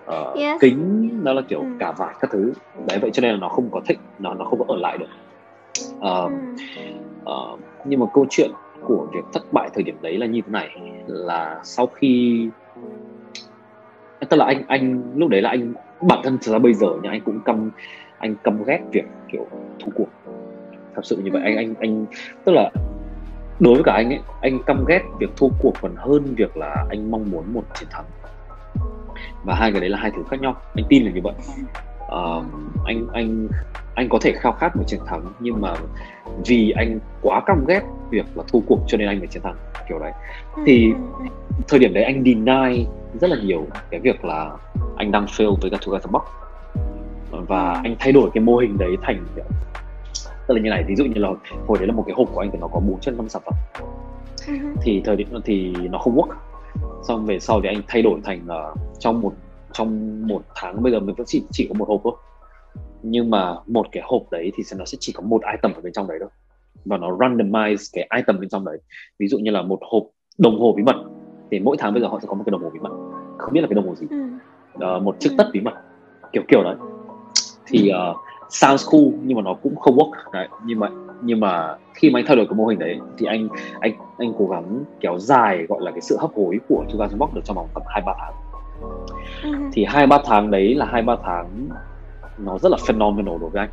uh, 0.06 0.38
yes. 0.38 0.62
kính 0.62 1.10
nó 1.24 1.34
là 1.34 1.42
kiểu 1.42 1.60
ừ. 1.60 1.68
cả 1.80 1.92
vải 1.92 2.16
các 2.20 2.30
thứ. 2.32 2.54
Đấy 2.88 3.00
vậy 3.02 3.12
cho 3.14 3.22
nên 3.22 3.32
là 3.32 3.38
nó 3.38 3.50
không 3.50 3.70
có 3.72 3.82
thích 3.86 4.00
nó 4.20 4.34
nó 4.34 4.46
không 4.46 4.60
có 4.60 4.66
ở 4.68 4.76
lại 4.78 4.98
được. 4.98 5.06
Uh, 5.98 6.32
uh, 7.24 7.60
nhưng 7.86 8.00
mà 8.00 8.06
câu 8.14 8.26
chuyện 8.30 8.52
của 8.90 9.08
việc 9.14 9.26
thất 9.34 9.54
bại 9.54 9.70
thời 9.74 9.84
điểm 9.84 9.98
đấy 10.02 10.18
là 10.18 10.26
như 10.26 10.42
thế 10.42 10.52
này. 10.52 10.70
Là 11.08 11.60
sau 11.64 11.88
khi 11.88 12.48
tức 14.30 14.38
là 14.38 14.46
anh 14.46 14.64
anh 14.68 15.14
lúc 15.16 15.30
đấy 15.30 15.42
là 15.42 15.50
anh 15.50 15.74
bản 16.02 16.20
thân 16.24 16.38
thực 16.42 16.52
ra 16.52 16.60
bây 16.60 16.74
giờ 16.74 16.88
nha 17.04 17.10
anh 17.10 17.22
cũng 17.22 17.40
căm 17.46 17.72
anh 18.18 18.36
căm 18.44 18.64
ghét 18.64 18.80
việc 18.92 19.06
kiểu 19.32 19.48
thua 19.80 19.92
cuộc. 19.96 20.08
Thật 20.96 21.02
sự 21.04 21.18
như 21.18 21.32
vậy 21.32 21.42
anh 21.46 21.56
anh 21.58 21.76
anh 21.80 22.06
tức 22.46 22.52
là 22.52 22.72
đối 23.60 23.74
với 23.74 23.84
cả 23.84 23.94
anh 23.94 24.10
ấy 24.10 24.20
anh 24.42 24.60
căm 24.66 24.86
ghét 24.88 25.02
việc 25.20 25.30
thua 25.38 25.48
cuộc 25.60 25.74
còn 25.82 25.96
hơn 25.96 26.24
việc 26.38 26.58
là 26.58 26.86
anh 26.90 27.12
mong 27.12 27.32
muốn 27.32 27.54
một 27.54 27.64
chiến 27.74 27.90
thắng. 27.92 28.06
Và 29.46 29.56
hai 29.56 29.72
cái 29.72 29.82
đấy 29.82 29.90
là 29.90 29.98
hai 29.98 30.12
thứ 30.16 30.24
khác 30.30 30.42
nhau. 30.42 30.56
Anh 30.76 30.86
tin 30.90 31.06
là 31.06 31.12
như 31.12 31.22
vậy 31.24 31.34
uh, 32.16 32.46
anh 32.86 33.08
anh 33.14 33.48
anh 33.96 34.10
có 34.10 34.18
thể 34.22 34.32
khao 34.36 34.52
khát 34.52 34.76
một 34.76 34.84
chiến 34.88 35.00
thắng 35.06 35.22
nhưng 35.40 35.62
mà 35.62 35.74
vì 36.46 36.72
anh 36.72 37.00
quá 37.22 37.42
căm 37.46 37.66
ghét 37.68 37.82
việc 38.10 38.26
là 38.36 38.44
thua 38.48 38.60
cuộc 38.68 38.80
cho 38.88 38.98
nên 38.98 39.08
anh 39.08 39.20
phải 39.20 39.28
chiến 39.28 39.44
thắng 39.44 39.56
kiểu 39.90 40.00
đấy. 40.00 40.12
Thì 40.66 40.94
thời 41.68 41.80
điểm 41.80 41.94
đấy 41.94 42.04
anh 42.04 42.24
deny 42.24 42.86
rất 43.22 43.30
là 43.30 43.38
nhiều 43.44 43.68
cái 43.90 44.00
việc 44.00 44.26
là 44.26 44.52
anh 44.98 45.12
đang 45.12 45.26
fail 45.26 45.56
với 45.62 45.72
các 45.72 45.80
Together 45.86 46.12
Box 46.12 46.24
và 47.32 47.82
anh 47.84 47.96
thay 48.00 48.12
đổi 48.12 48.30
cái 48.34 48.44
mô 48.44 48.58
hình 48.58 48.78
đấy 48.78 48.98
thành 49.02 49.26
kiểu 49.36 49.46
tức 50.48 50.56
là 50.56 50.62
như 50.62 50.70
này 50.70 50.84
ví 50.88 50.96
dụ 50.96 51.06
như 51.06 51.22
là 51.22 51.30
hồi 51.68 51.78
đấy 51.78 51.88
là 51.88 51.94
một 51.94 52.04
cái 52.08 52.16
hộp 52.18 52.30
của 52.34 52.40
anh 52.40 52.52
thì 52.52 52.58
nó 52.62 52.68
có 52.68 52.80
bốn 52.80 53.00
chân 53.00 53.18
năm 53.18 53.30
sản 53.30 53.42
phẩm. 53.46 53.54
Thì 54.82 55.02
thời 55.06 55.16
điểm 55.16 55.28
thì 55.46 55.74
nó 55.92 55.98
không 55.98 56.16
work. 56.16 56.34
Xong 57.08 57.26
về 57.26 57.40
sau 57.40 57.62
thì 57.62 57.70
anh 57.70 57.82
thay 57.88 58.02
đổi 58.02 58.20
thành 58.24 58.42
uh, 58.46 58.80
trong 59.00 59.22
một 59.22 59.34
trong 59.80 60.22
một 60.28 60.42
tháng 60.56 60.84
bây 60.84 60.92
giờ 60.92 61.00
mình 61.00 61.16
vẫn 61.16 61.26
chỉ 61.28 61.44
chỉ 61.52 61.68
có 61.70 61.74
một 61.74 61.88
hộp 61.88 62.02
thôi. 62.04 62.14
Nhưng 63.04 63.30
mà 63.30 63.56
một 63.68 63.88
cái 63.92 64.04
hộp 64.06 64.22
đấy 64.32 64.52
thì 64.56 64.64
nó 64.78 64.86
sẽ 64.86 64.98
chỉ 65.02 65.14
có 65.14 65.22
một 65.22 65.42
item 65.52 65.74
ở 65.74 65.82
bên 65.82 65.94
trong 65.94 66.08
đấy 66.08 66.18
thôi. 66.22 66.30
Và 66.86 66.98
nó 66.98 67.18
randomize 67.18 67.90
cái 67.94 68.10
item 68.16 68.40
bên 68.40 68.50
trong 68.50 68.66
đấy. 68.66 68.78
Ví 69.20 69.28
dụ 69.28 69.38
như 69.38 69.52
là 69.52 69.62
một 69.62 69.80
hộp 69.92 70.04
đồng 70.38 70.60
hồ 70.60 70.74
bí 70.78 70.84
mật 70.84 70.96
thì 71.52 71.60
mỗi 71.60 71.78
tháng 71.80 71.94
bây 71.94 72.02
giờ 72.02 72.08
họ 72.08 72.20
sẽ 72.22 72.28
có 72.28 72.34
một 72.34 72.44
cái 72.46 72.52
đồng 72.52 72.64
hồ 72.64 72.70
bí 72.70 72.80
mật. 72.80 72.92
Không 73.38 73.54
biết 73.54 73.62
là 73.62 73.68
cái 73.68 73.76
đồng 73.76 73.88
hồ 73.88 73.96
gì. 73.96 74.08
Uh, 74.76 75.04
một 75.04 75.16
chiếc 75.20 75.30
tất 75.38 75.48
bí 75.54 75.62
mật. 75.62 75.74
Kiểu 76.34 76.44
kiểu 76.48 76.64
đấy. 76.64 76.76
Thì 77.68 77.92
uh, 78.12 78.18
sounds 78.50 78.90
cool 78.92 79.04
nhưng 79.24 79.38
mà 79.38 79.42
nó 79.42 79.54
cũng 79.54 79.76
không 79.76 79.96
work. 79.96 80.12
Đấy 80.34 80.48
nhưng 80.66 80.80
mà 80.80 80.90
nhưng 81.22 81.40
mà 81.40 81.78
khi 81.94 82.10
mà 82.10 82.20
anh 82.20 82.26
thay 82.28 82.36
đổi 82.36 82.46
cái 82.46 82.56
mô 82.56 82.66
hình 82.66 82.80
đấy 82.80 83.00
thì 83.18 83.26
anh 83.26 83.48
anh 83.80 83.92
anh 84.18 84.34
cố 84.40 84.48
gắng 84.48 84.84
kéo 85.00 85.20
dài 85.20 85.66
gọi 85.70 85.82
là 85.82 85.92
cái 85.92 86.02
sự 86.02 86.18
hấp 86.20 86.30
hối 86.36 86.60
của 86.70 86.86
Two 86.90 87.18
Box 87.18 87.34
được 87.34 87.42
trong 87.44 87.56
vòng 87.56 87.68
tầm 87.74 87.84
hai 87.88 88.02
ba 88.06 88.14
tháng. 88.20 88.49
Thì 89.74 89.86
hai 89.86 90.08
ba 90.08 90.20
tháng 90.26 90.52
đấy 90.52 90.76
là 90.76 90.86
hai 90.86 91.02
ba 91.02 91.16
tháng 91.24 91.70
nó 92.38 92.58
rất 92.58 92.70
là 92.70 92.78
phenomenal 92.88 93.38
đối 93.42 93.50
với 93.50 93.62
anh. 93.62 93.70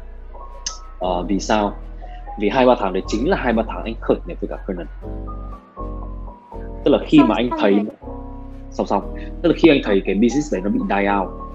Uh, 1.20 1.28
vì 1.28 1.40
sao? 1.40 1.72
Vì 2.40 2.48
hai 2.48 2.66
ba 2.66 2.74
tháng 2.78 2.92
đấy 2.92 3.02
chính 3.06 3.28
là 3.28 3.36
hai 3.36 3.52
ba 3.52 3.62
tháng 3.68 3.84
anh 3.84 3.94
khởi 4.00 4.16
nghiệp 4.26 4.36
với 4.40 4.48
cả 4.48 4.56
Conan 4.66 4.86
tức 6.84 6.92
là 6.92 6.98
khi 7.06 7.18
mà 7.28 7.34
anh 7.34 7.50
thấy 7.60 7.76
song 8.70 8.86
song 8.86 9.16
tức 9.42 9.48
là 9.48 9.54
khi 9.58 9.68
anh 9.68 9.80
thấy 9.84 10.02
cái 10.04 10.14
business 10.14 10.52
đấy 10.52 10.62
nó 10.64 10.70
bị 10.70 10.80
die 10.88 11.10
out 11.20 11.46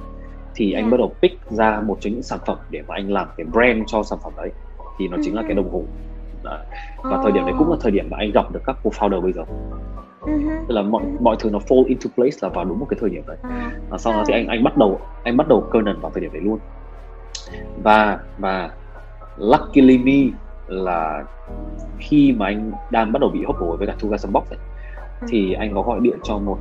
thì 0.56 0.74
anh 0.74 0.90
bắt 0.90 0.98
đầu 0.98 1.14
pick 1.22 1.52
ra 1.52 1.82
một 1.86 1.98
trong 2.00 2.14
những 2.14 2.24
sản 2.24 2.40
phẩm 2.46 2.58
để 2.70 2.82
mà 2.88 2.96
anh 2.96 3.12
làm 3.12 3.28
cái 3.38 3.46
brand 3.52 3.84
cho 3.88 4.04
sản 4.04 4.20
phẩm 4.24 4.34
đấy. 4.38 4.52
Thì 4.98 5.08
nó 5.08 5.18
chính 5.24 5.36
là 5.36 5.42
cái 5.42 5.54
đồng 5.54 5.72
hồ. 5.72 5.84
Đấy. 6.44 6.66
và 7.04 7.20
thời 7.24 7.32
điểm 7.32 7.46
đấy 7.46 7.54
cũng 7.58 7.72
là 7.72 7.78
thời 7.82 7.92
điểm 7.92 8.08
mà 8.10 8.18
anh 8.18 8.32
gặp 8.32 8.52
được 8.52 8.60
các 8.66 8.76
co-founder 8.84 9.22
bây 9.22 9.32
giờ 9.32 9.42
uh-huh. 10.22 10.66
tức 10.68 10.76
là 10.76 10.82
mọi 10.82 11.04
mọi 11.20 11.36
thứ 11.40 11.50
nó 11.50 11.60
fall 11.60 11.86
into 11.86 12.10
place 12.16 12.38
là 12.42 12.50
vào 12.50 12.66
đúng 12.66 12.80
một 12.80 12.86
cái 12.90 12.98
thời 13.02 13.10
điểm 13.10 13.24
đấy. 13.28 13.38
À. 13.44 13.72
và 13.90 13.98
sau 13.98 14.14
đó 14.14 14.24
thì 14.28 14.34
anh 14.34 14.48
anh 14.48 14.64
bắt 14.64 14.78
đầu 14.78 15.00
anh 15.24 15.38
bắt 15.38 15.48
đầu 15.48 15.62
Conan 15.72 16.00
vào 16.02 16.12
thời 16.12 16.22
điểm 16.22 16.34
đấy 16.34 16.42
luôn. 16.42 16.60
Và 17.84 18.20
và 18.38 18.70
luckily 19.38 19.98
me 19.98 20.38
là 20.68 21.24
khi 22.00 22.36
mà 22.38 22.46
anh 22.46 22.72
đang 22.92 23.12
bắt 23.12 23.20
đầu 23.20 23.30
bị 23.30 23.44
hấp 23.46 23.56
hối 23.56 23.78
với 23.78 23.88
cả 23.88 23.96
Two 24.00 24.10
Guys 24.10 24.26
Box 24.32 24.50
ấy, 24.50 24.60
thì 25.28 25.54
anh 25.54 25.74
có 25.74 25.82
gọi 25.82 26.00
điện 26.02 26.20
cho 26.24 26.38
một 26.38 26.58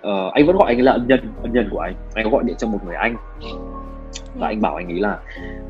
uh, 0.00 0.32
anh 0.32 0.46
vẫn 0.46 0.56
gọi 0.56 0.66
anh 0.68 0.80
là 0.80 0.92
ân 0.92 1.06
nhân 1.06 1.32
ân 1.42 1.52
nhân 1.52 1.68
của 1.70 1.78
anh. 1.78 1.94
Anh 2.14 2.24
có 2.24 2.30
gọi 2.30 2.44
điện 2.44 2.56
cho 2.58 2.68
một 2.68 2.78
người 2.84 2.94
anh. 2.94 3.16
Và 4.38 4.46
anh 4.46 4.60
bảo 4.60 4.76
anh 4.76 4.88
ấy 4.88 5.00
là 5.00 5.18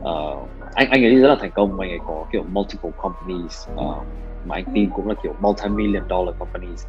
uh, 0.01 0.49
anh 0.75 0.91
anh 0.91 1.05
ấy 1.05 1.15
rất 1.15 1.29
là 1.29 1.37
thành 1.41 1.51
công. 1.51 1.81
Anh 1.81 1.91
ấy 1.91 1.99
có 2.07 2.25
kiểu 2.33 2.45
multiple 2.53 2.91
companies 2.97 3.69
uh, 3.75 4.05
mà 4.47 4.55
anh 4.55 4.65
tin 4.75 4.91
cũng 4.95 5.09
là 5.09 5.15
kiểu 5.23 5.35
multi-million 5.41 6.03
dollar 6.09 6.39
companies. 6.39 6.87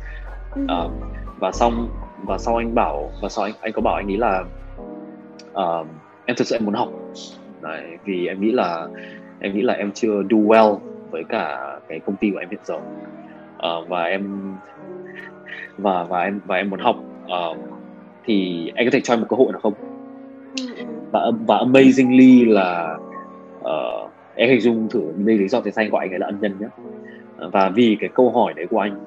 Uh, 0.64 0.92
và 1.40 1.52
xong 1.52 1.90
và 2.24 2.38
sau 2.38 2.56
anh 2.56 2.76
bảo 2.76 3.12
và 3.22 3.30
sau 3.30 3.46
anh 3.46 3.54
anh 3.62 3.74
có 3.74 3.82
bảo 3.82 3.96
anh 3.96 4.12
ấy 4.12 4.18
là 4.18 4.44
uh, 5.52 5.88
em 6.26 6.36
thực 6.38 6.48
sự 6.48 6.56
em 6.56 6.66
muốn 6.66 6.74
học. 6.74 6.90
Đấy, 7.62 7.98
vì 8.06 8.28
em 8.28 8.42
nghĩ 8.42 8.52
là 8.52 8.88
em 9.40 9.54
nghĩ 9.54 9.62
là 9.62 9.74
em 9.74 9.92
chưa 9.92 10.24
do 10.30 10.38
well 10.38 10.78
với 11.12 11.24
cả 11.24 11.78
cái 11.88 12.00
công 12.00 12.16
ty 12.16 12.32
của 12.32 12.38
em 12.38 12.50
hiện 12.50 12.60
giờ. 12.64 12.76
Uh, 12.76 13.90
và 13.90 14.04
em 14.04 14.54
và 15.78 16.04
và 16.04 16.22
em 16.22 16.42
và 16.46 16.56
em 16.56 16.70
muốn 16.70 16.80
học. 16.80 16.96
Uh, 17.26 17.58
thì 18.26 18.68
anh 18.76 18.86
có 18.86 18.90
thể 18.94 19.02
cho 19.02 19.14
em 19.14 19.20
một 19.20 19.28
cơ 19.30 19.38
hội 19.38 19.54
được 19.54 19.60
không? 19.64 19.74
Và 21.12 21.32
và 21.48 21.58
amazingly 21.58 22.54
là 22.54 22.98
uh, 23.60 24.12
em 24.36 24.50
hình 24.50 24.62
dung 24.62 24.90
thử 24.90 25.14
đây 25.16 25.38
lý 25.38 25.48
do 25.48 25.62
tại 25.62 25.72
sao 25.72 25.84
anh 25.84 25.92
gọi 25.92 26.06
anh 26.06 26.14
ấy 26.14 26.20
là 26.20 26.26
ân 26.26 26.38
nhân 26.42 26.56
nhé 26.60 26.68
và 27.52 27.72
vì 27.76 27.98
cái 28.00 28.10
câu 28.14 28.32
hỏi 28.32 28.54
đấy 28.54 28.68
của 28.70 28.80
anh 28.80 29.00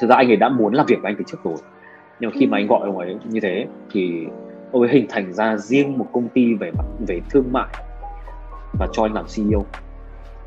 thực 0.00 0.10
ra 0.10 0.16
anh 0.16 0.30
ấy 0.30 0.36
đã 0.36 0.48
muốn 0.48 0.74
làm 0.74 0.86
việc 0.86 0.96
với 1.02 1.10
anh 1.12 1.16
từ 1.18 1.24
trước 1.26 1.38
rồi 1.44 1.56
nhưng 2.20 2.30
mà 2.30 2.36
khi 2.38 2.46
mà 2.46 2.58
anh 2.58 2.66
gọi 2.66 2.80
ông 2.86 2.98
ấy 2.98 3.16
như 3.24 3.40
thế 3.40 3.66
thì 3.92 4.26
ông 4.72 4.82
ấy 4.82 4.90
hình 4.90 5.06
thành 5.08 5.32
ra 5.32 5.56
riêng 5.56 5.98
một 5.98 6.06
công 6.12 6.28
ty 6.28 6.54
về 6.54 6.70
mặt 6.70 6.84
về 7.06 7.20
thương 7.30 7.44
mại 7.52 7.68
và 8.78 8.86
cho 8.92 9.02
anh 9.02 9.12
làm 9.12 9.24
CEO. 9.36 9.64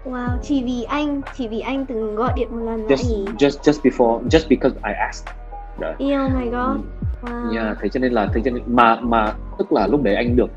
Wow, 0.05 0.37
chỉ 0.41 0.63
vì 0.63 0.83
anh, 0.83 1.21
chỉ 1.37 1.47
vì 1.47 1.59
anh 1.59 1.85
từng 1.85 2.15
gọi 2.15 2.33
điện 2.35 2.47
một 2.51 2.65
lần 2.65 2.87
just, 2.87 3.25
anh 3.25 3.35
just 3.35 3.71
just 3.71 3.89
before, 3.89 4.23
just 4.29 4.49
because 4.49 4.75
I 4.83 4.93
asked. 4.93 5.35
Đấy. 5.79 5.93
Oh 5.93 6.31
my 6.35 6.45
god. 6.45 6.53
Ừ. 6.53 6.79
Wow. 7.21 7.55
Yeah, 7.55 7.77
thế 7.81 7.89
cho 7.89 7.99
nên 7.99 8.13
là 8.13 8.27
thế 8.33 8.41
cho 8.45 8.51
nên 8.51 8.63
mà 8.67 8.99
mà 9.01 9.33
tức 9.57 9.71
là 9.71 9.87
lúc 9.87 10.03
đấy 10.03 10.15
anh 10.15 10.35
được 10.35 10.49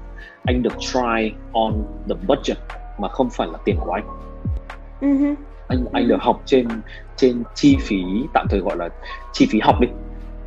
anh 0.44 0.62
được 0.62 0.72
try 0.78 1.32
on 1.52 1.72
the 2.08 2.14
budget 2.26 2.58
mà 2.98 3.08
không 3.08 3.30
phải 3.30 3.48
là 3.52 3.58
tiền 3.64 3.76
của 3.80 3.92
anh. 3.92 4.04
Uh-huh. 5.00 5.34
Anh 5.68 5.85
anh 5.92 6.09
được 6.09 6.20
học 6.20 6.42
trên 6.46 6.68
trên 7.16 7.42
chi 7.55 7.77
phí 7.81 8.03
tạm 8.35 8.46
thời 8.50 8.61
gọi 8.61 8.77
là 8.77 8.88
chi 9.33 9.46
phí 9.50 9.61
học 9.61 9.81
đi 9.81 9.88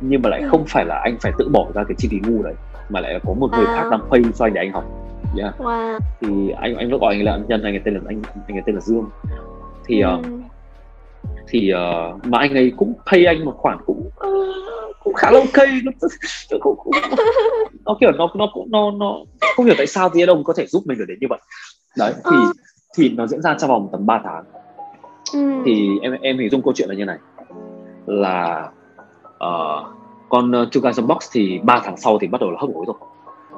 nhưng 0.00 0.22
mà 0.22 0.30
lại 0.30 0.42
uh-huh. 0.42 0.50
không 0.50 0.64
phải 0.68 0.84
là 0.84 1.00
anh 1.04 1.16
phải 1.20 1.32
tự 1.38 1.48
bỏ 1.48 1.66
ra 1.74 1.84
cái 1.84 1.94
chi 1.98 2.08
phí 2.10 2.18
ngu 2.26 2.42
đấy 2.42 2.54
mà 2.88 3.00
lại 3.00 3.20
có 3.24 3.34
một 3.34 3.50
người 3.52 3.66
wow. 3.66 3.76
khác 3.76 3.88
đang 3.90 4.00
pay 4.10 4.22
cho 4.38 4.44
anh 4.44 4.54
để 4.54 4.60
anh 4.60 4.72
học 4.72 4.84
yeah. 5.38 5.54
wow. 5.58 5.98
thì 6.20 6.50
anh 6.50 6.76
anh 6.76 6.90
vẫn 6.90 7.00
gọi 7.00 7.14
anh 7.14 7.24
là 7.24 7.32
ân 7.32 7.44
nhân 7.48 7.62
anh 7.62 7.74
ấy 7.74 7.80
tên 7.84 7.94
là 7.94 8.00
anh 8.06 8.22
anh 8.46 8.56
ấy 8.56 8.62
tên 8.66 8.74
là 8.74 8.80
dương 8.80 9.08
thì 9.86 10.00
ừ. 10.00 10.14
uh, 10.14 10.26
thì 11.48 11.72
uh, 11.74 12.26
mà 12.26 12.38
anh 12.38 12.54
ấy 12.54 12.72
cũng 12.76 12.94
pay 13.12 13.24
anh 13.24 13.44
một 13.44 13.54
khoản 13.56 13.78
cũng 13.86 14.10
uh, 14.26 14.96
cũng 15.04 15.14
khá 15.14 15.30
là 15.30 15.38
ok 15.38 15.68
nó, 15.84 15.92
nó, 16.50 16.58
cũng, 16.60 16.76
cũng, 16.76 16.92
nó 17.84 17.96
kiểu 18.00 18.12
nó 18.12 18.28
nó 18.34 18.50
cũng 18.54 18.70
nó 18.70 18.90
nó 18.90 19.18
không 19.56 19.66
hiểu 19.66 19.74
tại 19.78 19.86
sao 19.86 20.10
thì 20.14 20.26
đông 20.26 20.44
có 20.44 20.52
thể 20.56 20.66
giúp 20.66 20.82
mình 20.86 20.98
được 20.98 21.04
đến 21.08 21.18
như 21.20 21.26
vậy 21.30 21.38
đấy 21.98 22.12
thì 22.14 22.36
ờ. 22.36 22.52
thì 22.96 23.08
nó 23.08 23.26
diễn 23.26 23.42
ra 23.42 23.56
trong 23.58 23.70
vòng 23.70 23.88
tầm 23.92 24.06
3 24.06 24.20
tháng 24.24 24.44
ừ. 25.32 25.62
thì 25.64 25.98
em 26.02 26.16
em 26.20 26.38
hình 26.38 26.50
dung 26.50 26.62
câu 26.62 26.72
chuyện 26.76 26.88
là 26.88 26.94
như 26.94 27.04
này 27.04 27.18
là 28.06 28.70
uh, 29.28 29.86
con 30.28 30.50
Two 30.50 30.80
Guys 30.80 31.00
Box 31.00 31.18
thì 31.32 31.60
3 31.62 31.80
tháng 31.84 31.96
sau 31.96 32.18
thì 32.18 32.26
bắt 32.26 32.40
đầu 32.40 32.50
là 32.50 32.58
hấp 32.60 32.70
hối 32.74 32.84
rồi 32.86 32.96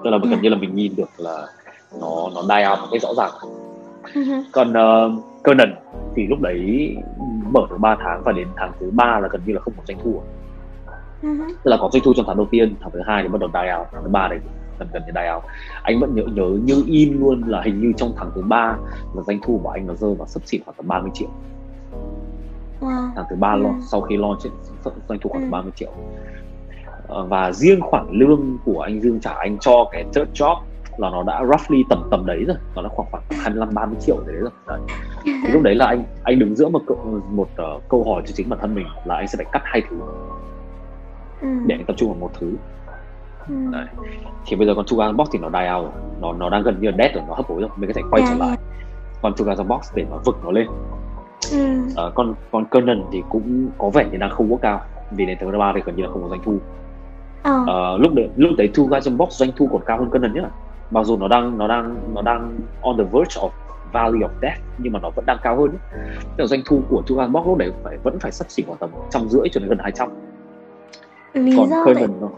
tức 0.04 0.10
là 0.10 0.18
gần 0.18 0.32
ừ. 0.32 0.38
như 0.42 0.48
là 0.48 0.56
mình 0.56 0.74
nhìn 0.74 0.92
được 0.96 1.10
là 1.18 1.46
nó 2.00 2.30
nó 2.34 2.42
die 2.42 2.68
out 2.70 2.78
một 2.78 2.86
cái 2.90 3.00
rõ 3.00 3.14
ràng 3.16 3.30
uh-huh. 4.14 4.42
còn 4.52 4.70
uh, 4.70 5.42
Conan 5.44 5.74
thì 6.16 6.26
lúc 6.26 6.40
đấy 6.40 6.96
mở 7.52 7.60
được 7.70 7.76
3 7.78 7.96
tháng 8.00 8.22
và 8.24 8.32
đến 8.32 8.48
tháng 8.56 8.72
thứ 8.80 8.90
ba 8.90 9.20
là 9.20 9.28
gần 9.28 9.40
như 9.46 9.52
là 9.52 9.60
không 9.60 9.74
có 9.76 9.82
doanh 9.86 9.98
thu 10.04 10.22
uh-huh. 11.22 11.48
tức 11.48 11.70
là 11.70 11.76
có 11.80 11.90
doanh 11.92 12.02
thu 12.04 12.12
trong 12.16 12.26
tháng 12.26 12.36
đầu 12.36 12.46
tiên 12.50 12.74
tháng 12.80 12.90
thứ 12.90 13.00
hai 13.06 13.22
thì 13.22 13.28
bắt 13.28 13.40
đầu 13.40 13.50
die 13.52 13.74
out 13.78 13.86
tháng 13.92 14.02
thứ 14.04 14.10
ba 14.10 14.28
này 14.28 14.38
gần 14.78 14.88
gần 14.92 15.02
như 15.06 15.12
die 15.14 15.32
out 15.34 15.42
anh 15.82 16.00
vẫn 16.00 16.14
nhớ 16.14 16.22
nhớ 16.34 16.58
như 16.64 16.84
in 16.86 17.20
luôn 17.20 17.42
là 17.46 17.62
hình 17.64 17.80
như 17.80 17.92
trong 17.96 18.12
tháng 18.16 18.30
thứ 18.34 18.42
ba 18.42 18.76
là 19.14 19.22
doanh 19.22 19.38
thu 19.42 19.60
của 19.62 19.70
anh 19.70 19.86
nó 19.86 19.94
rơi 19.94 20.14
vào 20.14 20.26
sấp 20.26 20.46
xỉ 20.46 20.60
khoảng 20.64 20.76
tầm 20.76 20.88
30 20.88 21.10
triệu 21.14 21.28
wow. 22.80 23.10
tháng 23.16 23.24
thứ 23.30 23.36
ba 23.36 23.52
ừ. 23.52 23.66
sau 23.80 24.00
khi 24.00 24.16
launch 24.16 24.40
doanh 25.08 25.18
thu 25.20 25.30
khoảng 25.30 25.44
ừ. 25.44 25.50
30 25.50 25.72
triệu 25.76 25.92
ờ, 27.08 27.26
và 27.26 27.52
riêng 27.52 27.80
khoản 27.80 28.06
lương 28.10 28.58
của 28.64 28.80
anh 28.80 29.00
Dương 29.00 29.20
trả 29.20 29.34
anh 29.34 29.58
cho 29.58 29.88
cái 29.92 30.04
third 30.14 30.42
job 30.42 30.56
là 30.96 31.10
nó 31.10 31.22
đã 31.22 31.44
roughly 31.44 31.84
tầm 31.88 32.08
tầm 32.10 32.26
đấy 32.26 32.44
rồi 32.46 32.56
nó 32.74 32.82
đã 32.82 32.88
khoảng 32.88 33.08
khoảng 33.10 33.22
25 33.30 33.74
30 33.74 33.96
triệu 34.00 34.16
đấy 34.26 34.36
rồi 34.36 34.50
đấy. 34.66 34.80
Thì 35.24 35.48
lúc 35.52 35.62
đấy 35.62 35.74
là 35.74 35.86
anh 35.86 36.04
anh 36.22 36.38
đứng 36.38 36.56
giữa 36.56 36.68
một 36.68 36.82
một 37.30 37.48
uh, 37.76 37.88
câu 37.88 38.04
hỏi 38.04 38.22
cho 38.26 38.32
chính 38.36 38.48
bản 38.48 38.58
thân 38.62 38.74
mình 38.74 38.86
là 39.04 39.14
anh 39.14 39.28
sẽ 39.28 39.36
phải 39.36 39.46
cắt 39.52 39.62
hai 39.64 39.82
thứ 39.90 39.96
ừ. 41.40 41.48
để 41.66 41.74
anh 41.74 41.84
tập 41.86 41.96
trung 41.96 42.08
vào 42.08 42.18
một 42.20 42.30
thứ 42.40 42.52
ừ. 43.48 43.54
đấy. 43.72 43.86
thì 44.46 44.56
bây 44.56 44.66
giờ 44.66 44.74
con 44.74 44.84
Two 44.84 45.16
Box 45.16 45.28
thì 45.32 45.38
nó 45.38 45.50
die 45.50 45.72
out 45.72 45.82
rồi 45.82 46.02
nó 46.20 46.32
nó 46.32 46.50
đang 46.50 46.62
gần 46.62 46.80
như 46.80 46.90
là 46.90 46.96
dead 46.98 47.14
rồi 47.14 47.24
nó 47.28 47.34
hấp 47.34 47.46
hối 47.46 47.60
rồi 47.60 47.70
mình 47.76 47.90
có 47.90 47.94
thể 47.96 48.02
quay 48.10 48.22
trở 48.28 48.34
lại 48.34 48.58
còn 49.22 49.32
Two 49.32 49.66
Box 49.66 49.94
để 49.94 50.06
nó 50.10 50.16
vực 50.24 50.36
nó 50.44 50.50
lên 50.50 50.66
ừ. 51.52 52.06
uh, 52.06 52.14
con 52.14 52.34
con 52.50 52.64
Conan 52.64 53.02
thì 53.12 53.22
cũng 53.28 53.68
có 53.78 53.90
vẻ 53.90 54.06
như 54.12 54.18
đang 54.18 54.30
không 54.30 54.50
có 54.50 54.56
cao 54.62 54.80
vì 55.10 55.26
đến 55.26 55.38
tháng 55.40 55.58
ba 55.58 55.72
thì 55.74 55.80
gần 55.84 55.96
như 55.96 56.02
là 56.02 56.08
không 56.12 56.22
có 56.22 56.28
doanh 56.28 56.40
thu. 56.44 56.58
Ờ. 57.42 57.94
uh, 57.94 58.00
lúc 58.00 58.14
đấy 58.14 58.28
lúc 58.36 58.50
đấy 58.58 58.70
Two 58.74 58.86
Guys 58.86 59.08
Box 59.16 59.30
doanh 59.30 59.50
thu 59.56 59.68
còn 59.72 59.82
cao 59.86 59.98
hơn 59.98 60.10
Conan 60.10 60.34
nhá. 60.34 60.50
Mặc 60.90 61.04
dù 61.04 61.16
nó 61.16 61.28
đang 61.28 61.58
nó 61.58 61.68
đang 61.68 61.96
nó 62.14 62.22
đang 62.22 62.58
on 62.82 62.96
the 62.96 63.04
verge 63.04 63.40
of 63.40 63.50
value 63.92 64.20
of 64.20 64.30
death 64.42 64.60
nhưng 64.78 64.92
mà 64.92 65.00
nó 65.02 65.10
vẫn 65.10 65.26
đang 65.26 65.38
cao 65.42 65.56
hơn 65.56 65.70
tức 66.36 66.46
doanh 66.46 66.60
thu 66.64 66.82
của 66.88 67.02
Two 67.06 67.16
Guys 67.16 67.30
Box 67.30 67.46
lúc 67.46 67.58
đấy 67.58 67.72
phải 67.84 67.96
vẫn 68.02 68.18
phải 68.18 68.32
sắp 68.32 68.50
xỉ 68.50 68.62
khoảng 68.66 68.78
tầm 68.78 68.90
trăm 69.10 69.28
rưỡi 69.28 69.48
cho 69.52 69.60
đến 69.60 69.68
gần 69.68 69.78
200 69.78 70.08
Lý 71.32 71.56
còn 71.56 71.70
Conan 71.84 72.20
nó 72.20 72.28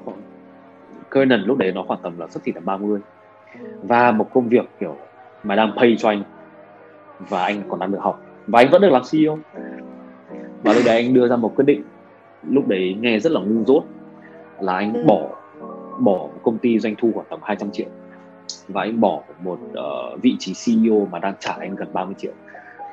Conan 1.10 1.40
lúc 1.40 1.58
đấy 1.58 1.72
nó 1.72 1.84
khoảng 1.88 2.00
tầm 2.02 2.18
là 2.18 2.26
sắp 2.30 2.40
xỉ 2.44 2.52
tầm 2.52 2.64
30 2.64 3.00
và 3.82 4.10
một 4.10 4.28
công 4.34 4.48
việc 4.48 4.70
kiểu 4.80 4.96
mà 5.42 5.56
đang 5.56 5.72
pay 5.76 5.96
cho 5.98 6.08
anh 6.08 6.22
và 7.18 7.42
anh 7.42 7.62
còn 7.68 7.80
đang 7.80 7.92
được 7.92 8.00
học 8.00 8.20
và 8.46 8.60
anh 8.60 8.70
vẫn 8.70 8.82
được 8.82 8.92
làm 8.92 9.02
CEO 9.12 9.38
và 10.62 10.72
lúc 10.72 10.82
đấy 10.86 10.96
anh 10.96 11.14
đưa 11.14 11.28
ra 11.28 11.36
một 11.36 11.52
quyết 11.56 11.64
định 11.64 11.82
lúc 12.48 12.68
đấy 12.68 12.96
nghe 13.00 13.18
rất 13.18 13.32
là 13.32 13.40
ngu 13.40 13.64
dốt 13.64 13.84
là 14.60 14.74
anh 14.74 14.94
ừ. 14.94 15.04
bỏ 15.06 15.28
bỏ 15.98 16.28
công 16.42 16.58
ty 16.58 16.78
doanh 16.78 16.94
thu 16.98 17.10
khoảng 17.14 17.26
tầm 17.30 17.40
200 17.42 17.70
triệu. 17.70 17.86
Và 18.68 18.82
anh 18.82 19.00
bỏ 19.00 19.20
một 19.40 19.58
uh, 19.72 20.22
vị 20.22 20.36
trí 20.38 20.54
CEO 20.64 21.06
mà 21.10 21.18
đang 21.18 21.34
trả 21.40 21.52
anh 21.52 21.76
gần 21.76 21.88
30 21.92 22.14
triệu 22.18 22.32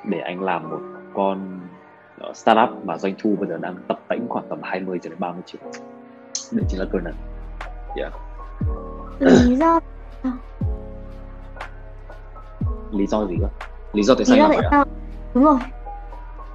để 0.05 0.19
anh 0.19 0.41
làm 0.41 0.69
một 0.69 0.79
con 1.13 1.59
uh, 2.29 2.35
startup 2.35 2.85
mà 2.85 2.97
doanh 2.97 3.13
thu 3.19 3.35
bây 3.39 3.49
giờ 3.49 3.57
đang 3.57 3.75
tập 3.88 3.99
tễnh 4.07 4.27
khoảng 4.29 4.45
tầm 4.49 4.59
20 4.62 4.99
cho 5.03 5.09
đến 5.09 5.19
30 5.19 5.41
triệu. 5.45 5.62
Đấy 6.51 6.65
chính 6.69 6.79
là 6.79 6.85
cơ 6.91 6.99
năng. 6.99 7.13
Yeah. 7.97 8.13
lý 9.19 9.55
do 9.55 9.79
lý 12.91 13.07
do 13.07 13.25
gì 13.25 13.38
cơ? 13.41 13.47
Lý 13.93 14.03
do 14.03 14.15
tại 14.15 14.25
sao 14.25 14.35
lý 14.35 14.41
do 14.41 14.49
tại 14.62 14.67
sao 14.71 14.85
đúng 15.34 15.44
rồi 15.44 15.60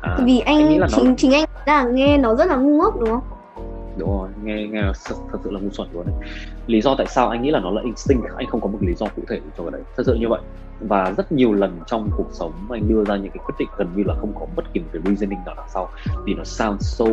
à, 0.00 0.18
vì 0.24 0.40
anh, 0.40 0.80
anh 0.80 0.88
chính 0.90 1.04
nó... 1.04 1.14
chính 1.16 1.32
anh 1.34 1.44
là 1.66 1.84
nghe 1.84 2.18
nó 2.18 2.34
rất 2.34 2.44
là 2.44 2.56
ngu 2.56 2.76
ngốc 2.76 3.00
đúng 3.00 3.08
không? 3.08 3.22
Đúng 3.98 4.08
rồi 4.08 4.28
nghe 4.42 4.66
nghe 4.66 4.82
thật, 4.82 5.14
thật 5.32 5.38
sự 5.44 5.50
là 5.50 5.60
ngu 5.60 5.70
xuẩn 5.70 5.88
luôn 5.92 6.06
đấy. 6.06 6.28
Lý 6.66 6.80
do 6.80 6.94
tại 6.98 7.06
sao 7.06 7.28
anh 7.28 7.42
nghĩ 7.42 7.50
là 7.50 7.60
nó 7.60 7.70
là 7.70 7.82
instinct 7.82 8.24
anh 8.36 8.46
không 8.46 8.60
có 8.60 8.68
một 8.68 8.78
lý 8.80 8.94
do 8.94 9.06
cụ 9.16 9.22
thể 9.28 9.40
cho 9.56 9.62
cái 9.62 9.70
đấy. 9.72 9.80
Thật 9.96 10.02
sự 10.06 10.14
như 10.14 10.28
vậy. 10.28 10.40
Và 10.80 11.12
rất 11.16 11.32
nhiều 11.32 11.52
lần 11.52 11.80
trong 11.86 12.10
cuộc 12.16 12.28
sống 12.32 12.52
anh 12.70 12.88
đưa 12.88 13.04
ra 13.04 13.16
những 13.16 13.30
cái 13.30 13.42
quyết 13.46 13.54
định 13.58 13.68
gần 13.76 13.88
như 13.96 14.02
là 14.06 14.14
không 14.20 14.32
có 14.34 14.46
bất 14.56 14.72
kỳ 14.72 14.80
một 14.80 14.86
cái 14.92 15.02
reasoning 15.04 15.38
nào 15.46 15.54
đằng 15.56 15.68
sau 15.68 15.88
vì 16.24 16.34
nó 16.34 16.44
sounds 16.44 16.98
so 16.98 17.04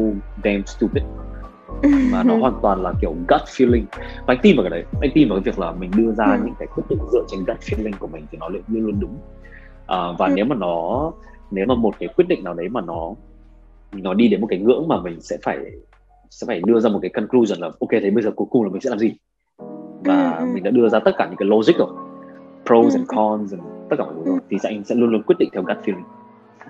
damn 0.44 0.66
stupid. 0.66 1.04
Mà 2.12 2.24
nó 2.24 2.38
hoàn 2.42 2.60
toàn 2.62 2.84
là 2.84 2.94
kiểu 3.02 3.16
gut 3.28 3.42
feeling. 3.42 3.84
Và 4.26 4.34
anh 4.34 4.40
tin 4.42 4.56
vào 4.56 4.64
cái 4.64 4.70
đấy. 4.70 4.86
Anh 5.02 5.12
tin 5.14 5.30
vào 5.30 5.40
cái 5.40 5.44
việc 5.44 5.60
là 5.60 5.72
mình 5.72 5.92
đưa 5.96 6.12
ra 6.12 6.26
ừ. 6.26 6.42
những 6.46 6.56
cái 6.60 6.68
quyết 6.76 6.84
định 6.90 7.00
dựa 7.12 7.24
trên 7.28 7.46
gut 7.46 7.58
feeling 7.60 7.98
của 8.00 8.08
mình 8.08 8.26
thì 8.32 8.38
nó 8.38 8.50
luôn 8.50 8.62
luôn 8.68 9.00
đúng. 9.00 9.18
À, 9.88 9.98
và 10.18 10.26
ừ. 10.26 10.34
nếu 10.36 10.46
mà 10.46 10.56
nó 10.56 11.12
nếu 11.52 11.66
mà 11.66 11.76
một 11.76 11.96
cái 12.00 12.10
quyết 12.16 12.26
định 12.28 12.44
nào 12.44 12.54
đấy 12.54 12.70
mà 12.70 12.82
nó 12.82 13.14
nó 13.94 14.14
đi 14.14 14.28
đến 14.28 14.42
một 14.42 14.48
cái 14.50 14.60
ngưỡng 14.60 14.88
mà 14.88 15.02
mình 15.02 15.22
sẽ 15.22 15.38
phải 15.44 15.58
sẽ 16.30 16.46
phải 16.48 16.62
đưa 16.66 16.80
ra 16.80 16.90
một 16.90 17.00
cái 17.02 17.10
conclusion 17.10 17.60
là 17.60 17.68
ok 17.68 17.90
thế 17.92 18.10
bây 18.12 18.24
giờ 18.24 18.32
cuối 18.36 18.48
cùng 18.52 18.64
là 18.64 18.70
mình 18.70 18.82
sẽ 18.82 18.90
làm 18.90 19.00
gì? 19.00 19.14
Và 20.04 20.32
ừ, 20.32 20.46
ừ. 20.46 20.52
mình 20.54 20.64
đã 20.64 20.72
đưa 20.72 20.90
ra 20.90 21.00
tất 21.00 21.12
cả 21.18 21.28
những 21.28 21.38
cái 21.38 21.48
logic 21.48 21.78
rồi. 21.78 21.90
Pros 22.66 22.94
ừ. 22.94 22.98
and 22.98 23.08
cons 23.08 23.54
and 23.54 23.64
tất 23.90 23.96
cả 24.00 24.06
mọi 24.06 24.14
thứ 24.16 24.24
rồi. 24.26 24.40
Thì 24.50 24.58
sẽ 24.64 24.70
anh 24.70 24.84
sẽ 24.84 24.96
luôn 24.96 25.12
luôn 25.12 25.24
quyết 25.24 25.36
định 25.40 25.50
theo 25.54 25.64
gut 25.64 25.78
feeling. 25.86 26.04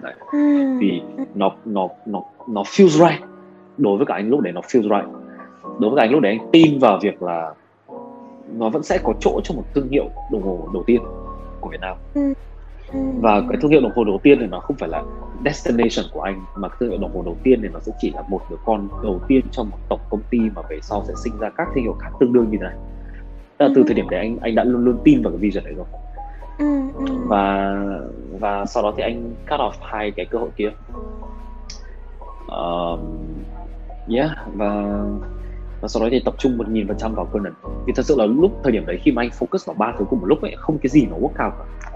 Đấy. 0.02 0.14
vì 0.80 1.02
nó 1.36 1.52
nó 1.66 1.88
nó 2.06 2.24
nó 2.48 2.62
feels 2.62 3.08
right. 3.08 3.24
Đối 3.78 3.98
với 3.98 4.06
cả 4.06 4.14
anh 4.16 4.30
lúc 4.30 4.40
đấy 4.40 4.54
nó 4.54 4.62
feels 4.62 4.82
right. 4.82 5.10
Đối 5.80 5.90
với 5.90 5.98
cả 5.98 6.04
anh 6.04 6.12
lúc 6.12 6.22
đấy 6.22 6.38
anh 6.40 6.50
tin 6.52 6.80
vào 6.80 7.00
việc 7.02 7.22
là 7.22 7.54
nó 8.58 8.70
vẫn 8.70 8.84
sẽ 8.84 8.98
có 9.04 9.14
chỗ 9.20 9.42
cho 9.44 9.56
một 9.56 9.64
thương 9.74 9.90
hiệu 9.90 10.10
đồng 10.32 10.42
hồ 10.44 10.70
đầu 10.74 10.84
tiên 10.88 11.02
của 11.62 11.70
Việt 11.70 11.82
Nam 11.82 11.98
và 12.94 13.42
cái 13.50 13.58
thương 13.62 13.72
hiệu 13.72 13.82
đồng 13.82 13.92
hồ 13.96 14.04
đầu 14.04 14.20
tiên 14.24 14.38
thì 14.40 14.48
nó 14.48 14.60
không 14.60 14.76
phải 14.76 14.90
là 14.90 15.04
destination 15.46 16.06
của 16.14 16.22
anh 16.22 16.46
mà 16.56 16.68
thương 16.80 16.90
hiệu 16.90 17.00
đồng 17.00 17.16
hồ 17.16 17.22
đầu 17.26 17.38
tiên 17.44 17.60
thì 17.62 17.68
nó 17.74 17.80
sẽ 17.80 17.92
chỉ 18.00 18.12
là 18.12 18.24
một 18.28 18.42
đứa 18.50 18.56
con 18.66 18.88
đầu 19.04 19.20
tiên 19.28 19.42
trong 19.52 19.70
một 19.70 19.78
tổng 19.90 20.00
công 20.10 20.22
ty 20.30 20.40
mà 20.40 20.62
về 20.70 20.80
sau 20.82 21.04
sẽ 21.08 21.14
sinh 21.24 21.40
ra 21.40 21.50
các 21.50 21.68
thương 21.76 21.84
hiệu 21.84 21.96
khác 22.00 22.10
tương 22.20 22.34
đương 22.34 22.52
như 22.52 22.58
thế 22.62 22.64
này. 22.64 22.76
Tức 23.58 23.66
là 23.68 23.72
từ 23.76 23.84
thời 23.84 23.94
điểm 23.94 24.10
đấy 24.10 24.20
anh 24.20 24.38
anh 24.42 24.56
đã 24.56 24.64
luôn 24.64 24.86
luôn 24.86 24.98
tin 25.04 25.22
vào 25.22 25.32
cái 25.32 25.38
vision 25.38 25.64
đấy 25.64 25.74
rồi. 25.74 25.86
Và 27.28 27.76
và 28.40 28.66
sau 28.66 28.84
đó 28.84 28.94
thì 28.98 29.04
anh 29.04 29.34
cut 29.50 29.60
off 29.60 29.72
hai 29.82 30.12
cái 30.12 30.26
cơ 30.26 30.38
hội 30.38 30.50
kia. 30.56 30.70
Uh, 32.46 33.00
yeah 34.16 34.32
và 34.54 35.04
và 35.82 35.88
sau 35.88 36.04
đó 36.04 36.10
thì 36.12 36.22
tập 36.26 36.34
trung 36.38 36.58
một 36.58 36.70
nghìn 36.70 36.88
phần 36.88 36.98
trăm 36.98 37.16
vào 37.16 37.26
Conan. 37.26 37.54
Vì 37.86 37.94
thật 37.96 38.06
sự 38.06 38.16
là 38.18 38.26
lúc 38.26 38.60
thời 38.64 38.72
điểm 38.72 38.86
đấy 38.86 39.00
khi 39.02 39.12
mà 39.12 39.22
anh 39.22 39.30
focus 39.40 39.66
vào 39.66 39.76
ba 39.80 39.94
thứ 40.00 40.06
cùng 40.10 40.20
một 40.20 40.26
lúc 40.26 40.42
ấy 40.42 40.56
không 40.58 40.78
cái 40.78 40.90
gì 40.90 41.06
nó 41.06 41.16
work 41.16 41.46
out 41.46 41.54
cả 41.60 41.91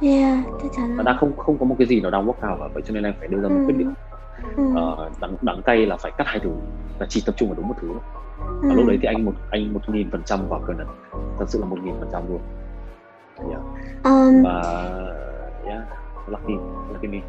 Yeah, 0.00 0.38
chắc 0.62 0.68
chắn 0.76 0.96
và 0.96 1.02
đang 1.02 1.16
không 1.18 1.36
không 1.36 1.58
có 1.58 1.64
một 1.64 1.74
cái 1.78 1.86
gì 1.86 2.00
nó 2.00 2.10
đang 2.10 2.26
work 2.26 2.50
out 2.50 2.60
và 2.60 2.68
vậy 2.74 2.82
cho 2.86 2.94
nên 2.94 3.04
em 3.04 3.14
phải 3.18 3.28
đưa 3.28 3.40
ra 3.40 3.48
một 3.48 3.56
ừ. 3.58 3.64
quyết 3.66 3.76
định 3.78 3.94
ừ. 4.56 4.62
uh, 4.62 5.20
đắng 5.20 5.36
đắng 5.42 5.62
cay 5.62 5.86
là 5.86 5.96
phải 5.96 6.12
cắt 6.18 6.26
hai 6.26 6.38
thứ 6.38 6.50
và 6.98 7.06
chỉ 7.08 7.22
tập 7.26 7.34
trung 7.38 7.48
vào 7.48 7.56
đúng 7.56 7.68
một 7.68 7.74
thứ 7.80 7.88
và 8.42 8.68
ừ. 8.70 8.74
lúc 8.74 8.86
đấy 8.86 8.98
thì 9.02 9.08
anh 9.08 9.24
một 9.24 9.32
anh 9.50 9.72
một 9.72 9.80
nghìn 9.88 10.10
phần 10.10 10.22
trăm 10.24 10.48
vào 10.48 10.60
Conan 10.66 10.86
thật 11.38 11.44
sự 11.48 11.60
là 11.60 11.66
một 11.66 11.78
nghìn 11.84 11.94
phần 12.00 12.08
trăm 12.12 12.22
luôn 12.28 12.40
yeah. 13.50 13.62
um, 14.04 14.42
và 14.44 14.90
yeah 15.64 15.82
lucky 16.26 16.54
lucky 16.92 17.08
me 17.08 17.20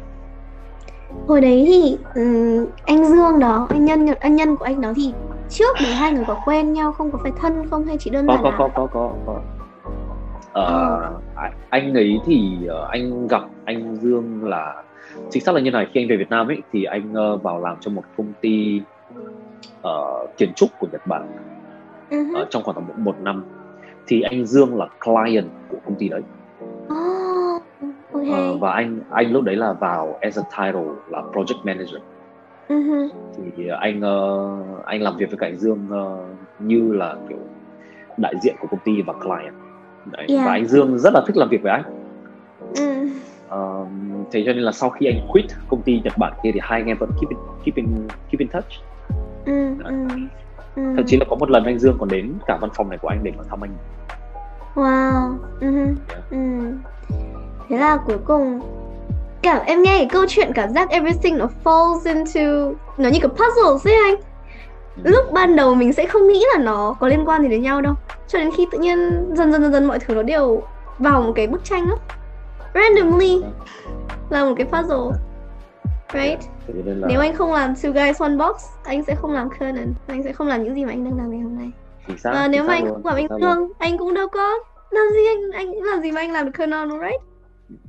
hồi 1.28 1.40
đấy 1.40 1.64
thì 1.66 1.98
um, 2.14 2.66
anh 2.86 3.04
Dương 3.04 3.38
đó 3.38 3.66
anh 3.70 3.84
nhân 3.84 4.06
anh 4.20 4.36
nhân 4.36 4.56
của 4.56 4.64
anh 4.64 4.80
đó 4.80 4.92
thì 4.96 5.14
trước 5.48 5.76
đấy 5.82 5.92
hai 5.92 6.12
người 6.12 6.24
có 6.26 6.40
quen 6.44 6.72
nhau 6.72 6.92
không 6.92 7.10
có 7.10 7.18
phải 7.22 7.32
thân 7.40 7.68
không 7.70 7.84
hay 7.84 7.96
chỉ 7.98 8.10
đơn 8.10 8.26
giản 8.26 8.40
có 8.42 8.50
có, 8.58 8.68
có 8.68 8.68
có 8.74 8.86
có 8.92 9.12
có 9.26 9.40
uh, 10.58 11.22
anh 11.70 11.94
ấy 11.94 12.18
thì 12.26 12.58
uh, 12.66 12.88
anh 12.88 13.28
gặp 13.28 13.42
anh 13.64 13.96
Dương 13.96 14.44
là 14.44 14.82
chính 15.30 15.44
xác 15.44 15.54
là 15.54 15.60
như 15.60 15.70
này 15.70 15.86
khi 15.92 16.00
anh 16.02 16.08
về 16.08 16.16
Việt 16.16 16.30
Nam 16.30 16.48
ấy 16.48 16.62
thì 16.72 16.84
anh 16.84 17.12
uh, 17.34 17.42
vào 17.42 17.60
làm 17.60 17.76
cho 17.80 17.90
một 17.90 18.02
công 18.16 18.32
ty 18.40 18.82
uh, 19.80 20.36
kiến 20.38 20.52
trúc 20.54 20.70
của 20.78 20.86
Nhật 20.92 21.06
Bản 21.06 21.26
uh-huh. 22.10 22.42
uh, 22.42 22.50
trong 22.50 22.62
khoảng 22.62 22.86
một, 22.88 22.94
một 22.98 23.16
năm 23.20 23.44
thì 24.06 24.20
anh 24.20 24.46
Dương 24.46 24.76
là 24.76 24.86
client 25.04 25.48
của 25.68 25.78
công 25.84 25.94
ty 25.94 26.08
đấy 26.08 26.22
oh, 26.84 27.62
okay. 28.12 28.52
uh, 28.54 28.60
và 28.60 28.72
anh 28.72 29.00
anh 29.10 29.32
lúc 29.32 29.44
đấy 29.44 29.56
là 29.56 29.72
vào 29.72 30.18
as 30.20 30.38
a 30.38 30.42
title 30.42 30.92
là 31.08 31.22
project 31.32 31.64
manager 31.64 32.00
uh-huh. 32.68 33.08
thì 33.56 33.68
anh 33.68 33.98
uh, 33.98 34.84
anh 34.84 35.02
làm 35.02 35.16
việc 35.16 35.30
với 35.30 35.38
cả 35.38 35.46
anh 35.46 35.56
Dương 35.56 35.88
uh, 35.90 36.20
như 36.58 36.92
là 36.92 37.16
kiểu 37.28 37.38
đại 38.16 38.34
diện 38.42 38.54
của 38.60 38.66
công 38.70 38.80
ty 38.84 39.02
và 39.02 39.12
client 39.12 39.54
Đấy, 40.06 40.26
yeah. 40.28 40.46
và 40.46 40.52
anh 40.52 40.66
Dương 40.66 40.98
rất 40.98 41.14
là 41.14 41.22
thích 41.26 41.36
làm 41.36 41.48
việc 41.48 41.62
với 41.62 41.72
anh 41.72 41.82
ừ. 42.76 43.08
uh, 43.54 43.88
thế 44.32 44.42
cho 44.46 44.52
nên 44.52 44.62
là 44.62 44.72
sau 44.72 44.90
khi 44.90 45.06
anh 45.06 45.28
quit 45.28 45.44
công 45.68 45.82
ty 45.82 46.00
Nhật 46.04 46.18
Bản 46.18 46.32
kia 46.42 46.50
thì 46.54 46.60
hai 46.62 46.80
anh 46.80 46.86
em 46.86 46.96
vẫn 46.98 47.10
keep 47.20 47.30
in, 47.30 47.38
keep 47.64 47.76
in, 47.76 48.08
keep 48.30 48.38
in 48.38 48.48
touch 48.48 48.64
ừ, 49.44 49.74
ừ. 49.84 49.92
thậm 50.96 51.06
chí 51.06 51.16
là 51.16 51.24
có 51.30 51.36
một 51.36 51.50
lần 51.50 51.64
anh 51.64 51.78
Dương 51.78 51.96
còn 51.98 52.08
đến 52.08 52.32
cả 52.46 52.58
văn 52.60 52.70
phòng 52.74 52.88
này 52.88 52.98
của 53.02 53.08
anh 53.08 53.20
để 53.22 53.32
mà 53.38 53.44
thăm 53.50 53.64
anh 53.64 53.70
wow 54.74 55.34
uh-huh. 55.60 55.94
yeah. 56.08 56.30
ừ. 56.30 56.38
thế 57.68 57.78
là 57.78 57.98
cuối 58.06 58.18
cùng 58.24 58.60
cảm 59.42 59.62
em 59.66 59.82
nghe 59.82 59.98
cái 59.98 60.08
câu 60.12 60.24
chuyện 60.28 60.52
cảm 60.54 60.70
giác 60.70 60.90
everything 60.90 61.38
nó 61.38 61.48
falls 61.64 62.14
into 62.14 62.72
nó 62.98 63.08
như 63.08 63.18
cái 63.22 63.30
puzzle 63.36 63.78
ấy 63.84 63.96
anh 64.04 64.31
lúc 65.04 65.32
ban 65.32 65.56
đầu 65.56 65.74
mình 65.74 65.92
sẽ 65.92 66.06
không 66.06 66.28
nghĩ 66.28 66.44
là 66.52 66.62
nó 66.62 66.96
có 67.00 67.08
liên 67.08 67.28
quan 67.28 67.42
gì 67.42 67.48
đến 67.48 67.62
nhau 67.62 67.80
đâu. 67.80 67.94
Cho 68.28 68.38
đến 68.38 68.50
khi 68.56 68.66
tự 68.70 68.78
nhiên 68.78 68.98
dần 69.36 69.52
dần 69.52 69.62
dần 69.62 69.72
dần 69.72 69.84
mọi 69.84 69.98
thứ 69.98 70.14
nó 70.14 70.22
đều 70.22 70.62
vào 70.98 71.22
một 71.22 71.32
cái 71.36 71.46
bức 71.46 71.64
tranh 71.64 71.86
đó 71.88 71.96
randomly 72.74 73.40
là 74.30 74.44
một 74.44 74.54
cái 74.56 74.66
puzzle 74.66 75.12
right? 76.14 76.40
Là... 76.66 77.06
nếu 77.08 77.20
anh 77.20 77.34
không 77.34 77.52
làm 77.52 77.72
two 77.72 77.92
guys 77.92 78.20
one 78.20 78.36
box 78.36 78.64
anh 78.84 79.02
sẽ 79.04 79.14
không 79.14 79.32
làm 79.32 79.48
Conan 79.60 79.94
anh 80.06 80.22
sẽ 80.22 80.32
không 80.32 80.46
làm 80.46 80.64
những 80.64 80.74
gì 80.74 80.84
mà 80.84 80.92
anh 80.92 81.04
đang 81.04 81.18
làm 81.18 81.30
ngày 81.30 81.40
hôm 81.40 81.58
nay. 81.58 81.70
Và 82.24 82.48
nếu 82.48 82.64
mà 82.64 82.74
anh 82.74 82.86
không 82.86 83.06
làm 83.06 83.16
anh 83.16 83.28
thương 83.40 83.72
anh 83.78 83.98
cũng 83.98 84.14
đâu 84.14 84.28
có 84.28 84.58
làm 84.90 85.04
gì 85.12 85.26
anh 85.26 85.50
anh 85.52 85.82
làm 85.82 86.02
gì 86.02 86.12
mà 86.12 86.20
anh 86.20 86.32
làm 86.32 86.46
được 86.46 86.52
Conan 86.58 86.90
right? 86.90 87.22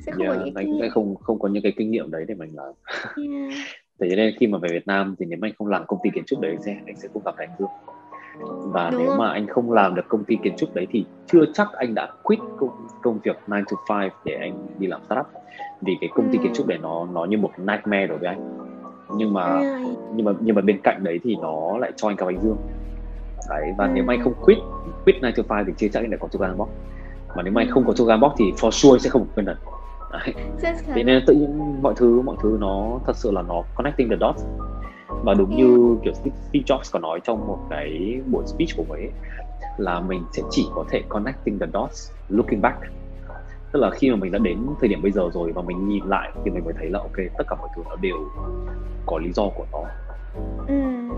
Sẽ 0.06 0.12
không 0.12 0.26
yeah, 0.26 0.38
có 0.38 0.46
những 0.46 0.56
anh 0.56 0.78
sẽ 0.82 0.90
không 0.90 1.16
không 1.16 1.40
có 1.40 1.48
những 1.48 1.64
cái 1.64 1.74
kinh 1.78 1.92
nghiệm 1.92 2.12
đấy 2.12 2.26
để 2.28 2.36
mình 2.36 2.56
làm. 2.56 2.74
Yeah. 3.18 3.54
thế 4.10 4.16
nên 4.16 4.34
khi 4.40 4.48
mà 4.48 4.58
về 4.58 4.70
Việt 4.72 4.88
Nam 4.88 5.16
thì 5.20 5.26
nếu 5.26 5.38
mà 5.42 5.48
anh 5.48 5.54
không 5.58 5.68
làm 5.68 5.86
công 5.88 6.00
ty 6.04 6.10
kiến 6.10 6.24
trúc 6.28 6.40
đấy 6.40 6.58
sẽ 6.66 6.76
anh 6.86 6.96
sẽ 6.96 7.08
không 7.14 7.22
gặp 7.26 7.36
anh 7.38 7.50
Dương 7.60 7.70
và 8.72 8.90
Đúng 8.90 9.00
nếu 9.00 9.10
không? 9.10 9.18
mà 9.18 9.32
anh 9.32 9.48
không 9.48 9.72
làm 9.72 9.96
được 9.96 10.08
công 10.08 10.24
ty 10.24 10.38
kiến 10.44 10.54
trúc 10.58 10.76
đấy 10.76 10.88
thì 10.92 11.06
chưa 11.28 11.46
chắc 11.54 11.68
anh 11.74 11.96
đã 11.96 12.08
quit 12.24 12.40
công 12.60 12.70
công 13.02 13.20
việc 13.24 13.38
9 13.48 13.64
to 13.88 14.00
5 14.00 14.10
để 14.26 14.36
anh 14.36 14.68
đi 14.80 14.88
làm 14.88 15.02
startup 15.06 15.26
vì 15.82 15.98
cái 16.02 16.10
công 16.16 16.30
ty 16.32 16.38
ừ. 16.38 16.44
kiến 16.44 16.54
trúc 16.54 16.68
đấy 16.68 16.78
nó 16.82 17.08
nó 17.14 17.26
như 17.26 17.38
một 17.38 17.52
nightmare 17.58 18.08
đối 18.08 18.18
với 18.18 18.28
anh 18.28 18.58
nhưng 19.16 19.34
mà 19.34 19.60
ừ. 19.60 19.96
nhưng 20.16 20.26
mà 20.26 20.32
nhưng 20.40 20.56
mà 20.56 20.62
bên 20.62 20.80
cạnh 20.84 21.04
đấy 21.04 21.20
thì 21.24 21.36
nó 21.42 21.78
lại 21.78 21.92
cho 21.96 22.08
anh 22.08 22.16
gặp 22.16 22.28
anh 22.28 22.42
Dương 22.42 22.58
đấy 23.50 23.72
và 23.78 23.86
ừ. 23.86 23.92
nếu 23.94 24.04
mà 24.04 24.14
anh 24.14 24.24
không 24.24 24.34
quit 24.42 24.58
quit 25.06 25.16
9 25.22 25.32
to 25.36 25.56
5 25.56 25.66
thì 25.68 25.74
chưa 25.78 25.88
chắc 25.88 26.04
anh 26.04 26.10
lại 26.10 26.18
có 26.22 26.28
Tugan 26.28 26.58
Box 26.58 26.70
mà 27.36 27.44
nếu 27.44 27.54
mà 27.54 27.62
anh 27.62 27.70
không 27.70 27.84
có 27.88 27.94
Tugan 27.98 28.20
Box 28.20 28.32
thì 28.38 28.52
for 28.58 28.72
sure 28.72 29.00
sẽ 29.00 29.10
không 29.10 29.22
có 29.22 29.28
quyền 29.36 29.46
đấy. 30.14 30.34
Thế 30.96 31.04
nên 31.04 31.24
tự 31.28 31.34
nhiên 31.34 31.82
mọi 31.82 31.94
thứ 31.98 32.22
mọi 32.22 32.36
thứ 32.44 32.58
nó 32.60 33.00
thật 33.06 33.16
sự 33.16 33.32
là 33.32 33.42
nó 33.42 33.64
connecting 33.76 34.10
the 34.10 34.16
dots. 34.22 34.46
Và 35.24 35.34
đúng 35.34 35.56
như 35.56 35.98
kiểu 36.04 36.14
Steve 36.14 36.64
Jobs 36.66 36.90
có 36.92 37.00
nói 37.00 37.20
trong 37.24 37.48
một 37.48 37.60
cái 37.70 38.22
buổi 38.32 38.44
speech 38.46 38.70
của 38.78 38.94
ấy, 38.94 39.10
là 39.78 40.00
mình 40.00 40.24
sẽ 40.32 40.44
chỉ 40.50 40.66
có 40.76 40.86
thể 40.90 41.02
connecting 41.10 41.60
the 41.60 41.68
dots 41.74 42.12
looking 42.30 42.62
back. 42.62 42.78
Tức 43.72 43.80
là 43.80 43.90
khi 43.90 44.10
mà 44.10 44.16
mình 44.16 44.32
đã 44.32 44.40
đến 44.40 44.58
thời 44.80 44.90
điểm 44.90 45.02
bây 45.02 45.12
giờ 45.12 45.30
rồi 45.34 45.52
và 45.52 45.62
mình 45.62 45.88
nhìn 45.88 46.04
lại 46.06 46.32
thì 46.46 46.52
mình 46.52 46.64
mới 46.64 46.74
thấy 46.78 46.90
là 46.90 47.00
ok 47.00 47.18
tất 47.38 47.44
cả 47.50 47.56
mọi 47.60 47.70
thứ 47.76 47.82
nó 47.90 47.96
đều 47.96 48.18
có 49.06 49.18
lý 49.18 49.32
do 49.32 49.50
của 49.56 49.66
nó. 49.72 49.80
Ừ, 50.68 50.74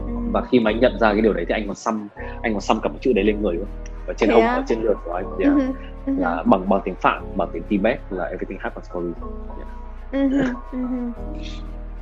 ừ. 0.08 0.14
và 0.32 0.41
khi 0.41 0.60
mà 0.60 0.72
anh 0.72 0.80
nhận 0.80 1.00
ra 1.00 1.14
cái 1.14 1.22
điều 1.22 1.34
đấy 1.34 1.46
thì 1.48 1.54
anh 1.54 1.68
còn 1.68 1.76
xăm 1.76 2.08
anh 2.41 2.54
còn 2.54 2.62
xăm 2.62 2.80
cả 2.84 2.89
một 2.89 2.98
chữ 3.02 3.14
đấy 3.14 3.26
lên 3.26 3.41
người 3.41 3.54
luôn 3.56 3.66
ở 4.08 4.14
trên 4.14 4.30
hông 4.30 4.43
ở 4.43 4.64
trên 4.68 4.82
lượt 4.82 4.97
của 5.06 5.14
anh 5.14 5.26
yeah. 5.39 5.53
uh-huh. 5.53 5.74
Uh-huh. 6.06 6.20
là 6.20 6.43
bằng 6.45 6.70
bằng 6.70 6.82
tiếng 6.86 6.95
phạn 6.95 7.38
bằng 7.38 7.49
tiếng 7.53 7.64
tibet 7.64 7.99
là 8.10 8.26
everything 8.26 8.58
happens 8.62 8.89
for 8.91 9.01
you 9.01 9.14
yeah. 9.58 10.32
uh-huh. 10.32 10.53
Uh-huh. 10.72 11.12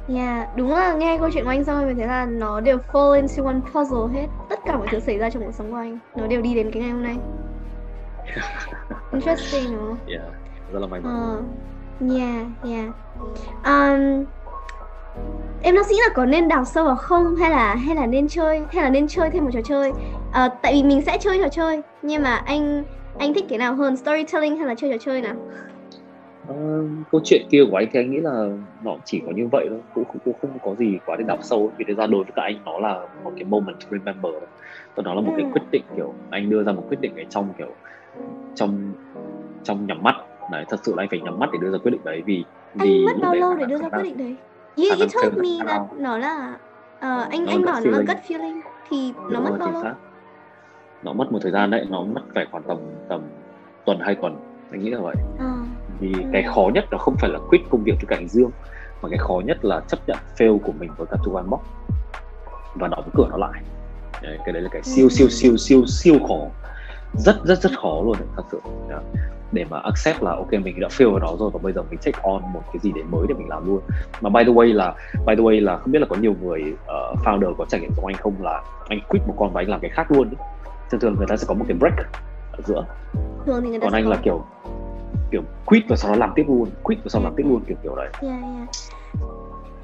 Yeah, 0.07 0.57
đúng 0.57 0.71
là 0.71 0.93
nghe 0.93 1.17
câu 1.17 1.29
chuyện 1.33 1.43
của 1.43 1.49
anh 1.49 1.63
xong 1.63 1.85
mình 1.85 1.97
thấy 1.97 2.07
là 2.07 2.25
nó 2.25 2.59
đều 2.59 2.77
fall 2.91 3.13
into 3.13 3.43
one 3.43 3.59
puzzle 3.73 4.07
hết 4.07 4.27
Tất 4.49 4.59
cả 4.65 4.77
mọi 4.77 4.87
thứ 4.91 4.99
xảy 4.99 5.17
ra 5.17 5.29
trong 5.29 5.43
cuộc 5.43 5.51
sống 5.51 5.71
của 5.71 5.77
anh 5.77 5.99
Nó 6.15 6.27
đều 6.27 6.41
đi 6.41 6.55
đến 6.55 6.71
cái 6.71 6.81
ngày 6.81 6.91
hôm 6.91 7.03
nay 7.03 7.17
Interesting 9.11 9.71
đúng 9.71 9.87
không? 9.87 9.97
Yeah, 10.07 10.23
rất 10.73 10.79
là 10.79 10.87
may 10.87 11.01
mắn 11.01 11.37
uh, 11.39 11.45
Yeah, 12.11 12.47
yeah 12.63 12.93
um, 13.63 14.25
Em 15.65 15.75
đang 15.75 15.83
nghĩ 15.89 15.95
là 16.07 16.13
có 16.13 16.25
nên 16.25 16.47
đào 16.47 16.65
sâu 16.65 16.85
vào 16.85 16.95
không? 16.95 17.35
Hay 17.35 17.49
là 17.49 17.75
hay 17.75 17.95
là 17.95 18.05
nên 18.05 18.27
chơi? 18.27 18.61
Hay 18.71 18.83
là 18.83 18.89
nên 18.89 19.07
chơi 19.07 19.29
thêm 19.29 19.43
một 19.43 19.49
trò 19.53 19.61
chơi? 19.61 19.89
Uh, 19.89 20.51
tại 20.61 20.73
vì 20.73 20.83
mình 20.83 21.01
sẽ 21.01 21.17
chơi 21.17 21.39
trò 21.41 21.47
chơi 21.47 21.81
nhưng 22.01 22.23
mà 22.23 22.35
anh 22.35 22.83
anh 23.19 23.33
thích 23.33 23.45
cái 23.49 23.57
nào 23.57 23.75
hơn 23.75 23.97
storytelling 23.97 24.57
hay 24.57 24.67
là 24.67 24.75
chơi 24.75 24.91
trò 24.91 24.97
chơi 24.97 25.21
nào? 25.21 25.35
Uh, 26.51 26.89
câu 27.11 27.21
chuyện 27.23 27.41
kia 27.49 27.63
của 27.71 27.77
anh 27.77 27.87
thì 27.91 27.99
anh 27.99 28.11
nghĩ 28.11 28.19
là 28.19 28.47
nó 28.83 28.95
chỉ 29.05 29.21
có 29.25 29.31
như 29.35 29.47
vậy 29.51 29.67
thôi. 29.69 29.79
Cũng, 29.93 30.03
cũng, 30.05 30.21
cũng 30.23 30.35
không 30.41 30.59
có 30.63 30.75
gì 30.75 30.97
quá 31.05 31.15
để 31.15 31.23
đào 31.27 31.37
sâu 31.41 31.71
vì 31.77 31.85
thực 31.87 31.97
ra 31.97 32.07
đối 32.07 32.23
với 32.23 32.33
cả 32.35 32.41
anh 32.41 32.59
nó 32.65 32.79
là 32.79 32.99
một 33.23 33.31
cái 33.35 33.43
moment 33.43 33.79
to 33.79 33.87
remember. 33.91 34.33
Và 34.95 35.03
nó 35.03 35.13
là 35.13 35.21
một 35.21 35.33
ừ. 35.37 35.41
cái 35.41 35.51
quyết 35.53 35.61
định 35.71 35.83
kiểu 35.95 36.13
anh 36.29 36.49
đưa 36.49 36.63
ra 36.63 36.71
một 36.71 36.83
quyết 36.89 37.01
định 37.01 37.15
ở 37.15 37.23
trong 37.29 37.53
kiểu 37.57 37.69
trong 38.55 38.91
trong 39.63 39.87
nhắm 39.87 40.03
mắt. 40.03 40.15
Đấy 40.51 40.65
thật 40.69 40.79
sự 40.83 40.93
là 40.95 41.03
anh 41.03 41.09
phải 41.09 41.19
nhắm 41.19 41.39
mắt 41.39 41.49
để 41.53 41.59
đưa 41.61 41.71
ra 41.71 41.77
quyết 41.77 41.91
định 41.91 42.01
đấy. 42.03 42.21
Vì 42.25 42.43
vì 42.73 43.05
anh 43.05 43.05
mất 43.05 43.13
bao 43.21 43.35
lâu 43.35 43.55
để 43.55 43.65
đưa 43.65 43.77
ra 43.77 43.89
quyết 43.89 44.03
định 44.03 44.17
đấy 44.17 44.35
you, 44.77 44.85
you 44.99 45.07
told 45.21 45.37
me 45.37 45.65
là 45.65 45.85
nó 45.97 46.17
là 46.17 46.57
uh, 46.97 47.31
anh 47.31 47.45
anh 47.45 47.65
bảo 47.65 47.81
nó 47.85 47.91
là 47.91 47.97
gut 48.07 48.17
feeling 48.27 48.61
thì 48.89 49.13
nó 49.29 49.39
mất 49.39 49.57
bao 49.59 49.71
lâu? 49.71 49.83
nó 51.03 51.13
mất 51.13 51.31
một 51.31 51.39
thời 51.41 51.51
gian 51.51 51.71
đấy 51.71 51.85
nó 51.89 52.03
mất 52.03 52.21
phải 52.35 52.45
khoảng 52.51 52.63
tầm 52.63 52.77
tầm 53.09 53.21
tuần 53.85 53.99
hai 53.99 54.15
tuần 54.15 54.37
anh 54.71 54.83
nghĩ 54.83 54.89
là 54.89 54.99
vậy. 54.99 55.15
À 55.39 55.53
thì 56.03 56.13
ừ. 56.13 56.29
cái 56.33 56.43
khó 56.43 56.69
nhất 56.73 56.85
nó 56.91 56.97
không 56.97 57.15
phải 57.19 57.29
là 57.29 57.39
quit 57.49 57.61
công 57.69 57.83
việc 57.83 57.93
cho 58.01 58.05
cảnh 58.07 58.27
dương 58.27 58.51
mà 59.01 59.09
cái 59.09 59.17
khó 59.17 59.41
nhất 59.45 59.65
là 59.65 59.81
chấp 59.87 59.99
nhận 60.07 60.17
fail 60.37 60.59
của 60.59 60.71
mình 60.79 60.91
với 60.97 61.07
cả 61.11 61.17
one 61.33 61.43
box 61.49 61.59
và 62.75 62.87
đóng 62.87 63.09
cửa 63.13 63.27
nó 63.31 63.37
lại. 63.37 63.61
Đấy, 64.21 64.37
cái 64.45 64.53
đấy 64.53 64.61
là 64.61 64.69
cái 64.71 64.81
ừ. 64.85 64.89
siêu 64.91 65.09
siêu 65.09 65.29
siêu 65.29 65.57
siêu 65.57 65.85
siêu 65.85 66.15
khó 66.27 66.62
rất 67.13 67.35
rất 67.43 67.61
rất 67.61 67.71
khó 67.81 68.01
luôn 68.05 68.15
đấy, 68.19 68.27
thật 68.35 68.43
sự. 68.51 68.59
Để 69.51 69.65
mà 69.69 69.79
accept 69.79 70.23
là 70.23 70.31
ok 70.31 70.51
mình 70.51 70.79
đã 70.79 70.87
fail 70.87 71.11
vào 71.11 71.19
đó 71.19 71.35
rồi 71.39 71.49
và 71.53 71.59
bây 71.63 71.73
giờ 71.73 71.83
mình 71.89 71.99
take 72.05 72.19
on 72.23 72.41
một 72.53 72.61
cái 72.73 72.79
gì 72.79 72.91
đấy 72.91 73.03
mới 73.11 73.27
để 73.27 73.35
mình 73.35 73.49
làm 73.49 73.67
luôn. 73.67 73.81
Mà 74.21 74.29
by 74.29 74.43
the 74.43 74.51
way 74.51 74.73
là 74.73 74.93
by 75.25 75.35
the 75.35 75.41
way 75.41 75.63
là 75.63 75.77
không 75.77 75.91
biết 75.91 75.99
là 75.99 76.05
có 76.09 76.15
nhiều 76.15 76.35
người 76.41 76.61
uh, 76.63 77.19
founder 77.25 77.53
có 77.57 77.65
trải 77.69 77.81
nghiệm 77.81 77.91
giống 77.95 78.05
anh 78.05 78.15
không 78.15 78.33
là 78.39 78.63
anh 78.87 78.99
quit 79.09 79.27
một 79.27 79.33
con 79.37 79.53
và 79.53 79.61
anh 79.61 79.69
làm 79.69 79.79
cái 79.79 79.91
khác 79.93 80.11
luôn 80.11 80.27
ấy. 80.29 80.47
thường 80.89 80.99
thường 80.99 81.15
người 81.17 81.27
ta 81.29 81.37
sẽ 81.37 81.45
có 81.47 81.53
một 81.53 81.65
cái 81.67 81.77
break 81.77 81.93
ở 82.51 82.59
giữa. 82.65 82.85
Thường 83.45 83.61
thì 83.63 83.69
người 83.69 83.79
ta 83.79 83.85
còn 83.85 83.93
anh 83.93 84.03
có... 84.03 84.09
là 84.09 84.17
kiểu 84.23 84.43
kiểu 85.31 85.41
quit 85.65 85.83
và 85.89 85.95
sau 85.95 86.11
đó 86.11 86.17
làm 86.17 86.31
tiếp 86.35 86.45
luôn 86.47 86.69
quit 86.83 86.99
và 87.03 87.09
sau 87.09 87.21
đó 87.21 87.23
làm 87.23 87.35
tiếp 87.35 87.43
luôn 87.47 87.61
kiểu 87.67 87.77
kiểu 87.83 87.95
đấy. 87.95 88.09
Yeah, 88.21 88.41
yeah. 88.41 88.69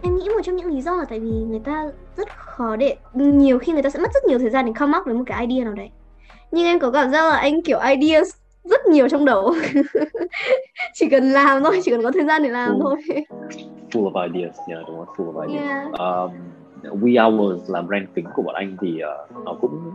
em 0.02 0.16
nghĩ 0.16 0.30
một 0.30 0.42
trong 0.44 0.56
những 0.56 0.68
lý 0.68 0.82
do 0.82 0.96
là 0.96 1.06
tại 1.10 1.20
vì 1.20 1.32
người 1.32 1.60
ta 1.60 1.86
rất 2.18 2.30
khó 2.38 2.76
để 2.76 2.96
nhiều 3.14 3.60
khi 3.60 3.74
người 3.74 3.84
ta 3.84 3.90
sẽ 3.90 4.00
mất 4.00 4.14
rất 4.14 4.24
nhiều 4.26 4.40
thời 4.40 4.50
gian 4.50 4.66
để 4.66 4.72
come 4.80 4.98
up 4.98 5.06
với 5.06 5.16
một 5.16 5.24
cái 5.28 5.48
idea 5.48 5.66
nào 5.66 5.74
đấy 5.74 5.90
nhưng 6.52 6.66
em 6.66 6.80
có 6.80 6.92
cảm 6.92 7.12
giác 7.12 7.30
là 7.30 7.38
anh 7.38 7.62
kiểu 7.62 7.80
ideas 7.80 8.30
rất 8.64 8.86
nhiều 8.86 9.10
trong 9.10 9.26
đầu. 9.26 9.54
Chỉ 10.94 11.10
cần 11.10 11.32
làm 11.32 11.64
thôi 11.64 11.80
chỉ 11.84 11.92
cần 11.92 12.04
có 12.04 12.12
thời 12.12 12.26
gian 12.26 12.44
để 12.44 12.50
làm 12.50 12.70
full, 12.70 12.82
thôi. 12.82 12.96
Full 13.92 14.12
of 14.12 14.34
ideas. 14.34 14.56
Yeah 14.68 14.84
đúng 14.88 15.06
không 15.06 15.16
full 15.16 15.34
of 15.34 15.48
ideas. 15.48 15.70
Yeah. 15.70 15.92
um, 15.92 16.32
We 17.02 17.24
Hours 17.24 17.70
làm 17.70 17.88
brand 17.88 18.06
kính 18.16 18.26
của 18.34 18.42
bọn 18.42 18.56
anh 18.56 18.78
thì 18.82 19.02
uh, 19.04 19.46
nó 19.46 19.54
cũng 19.62 19.92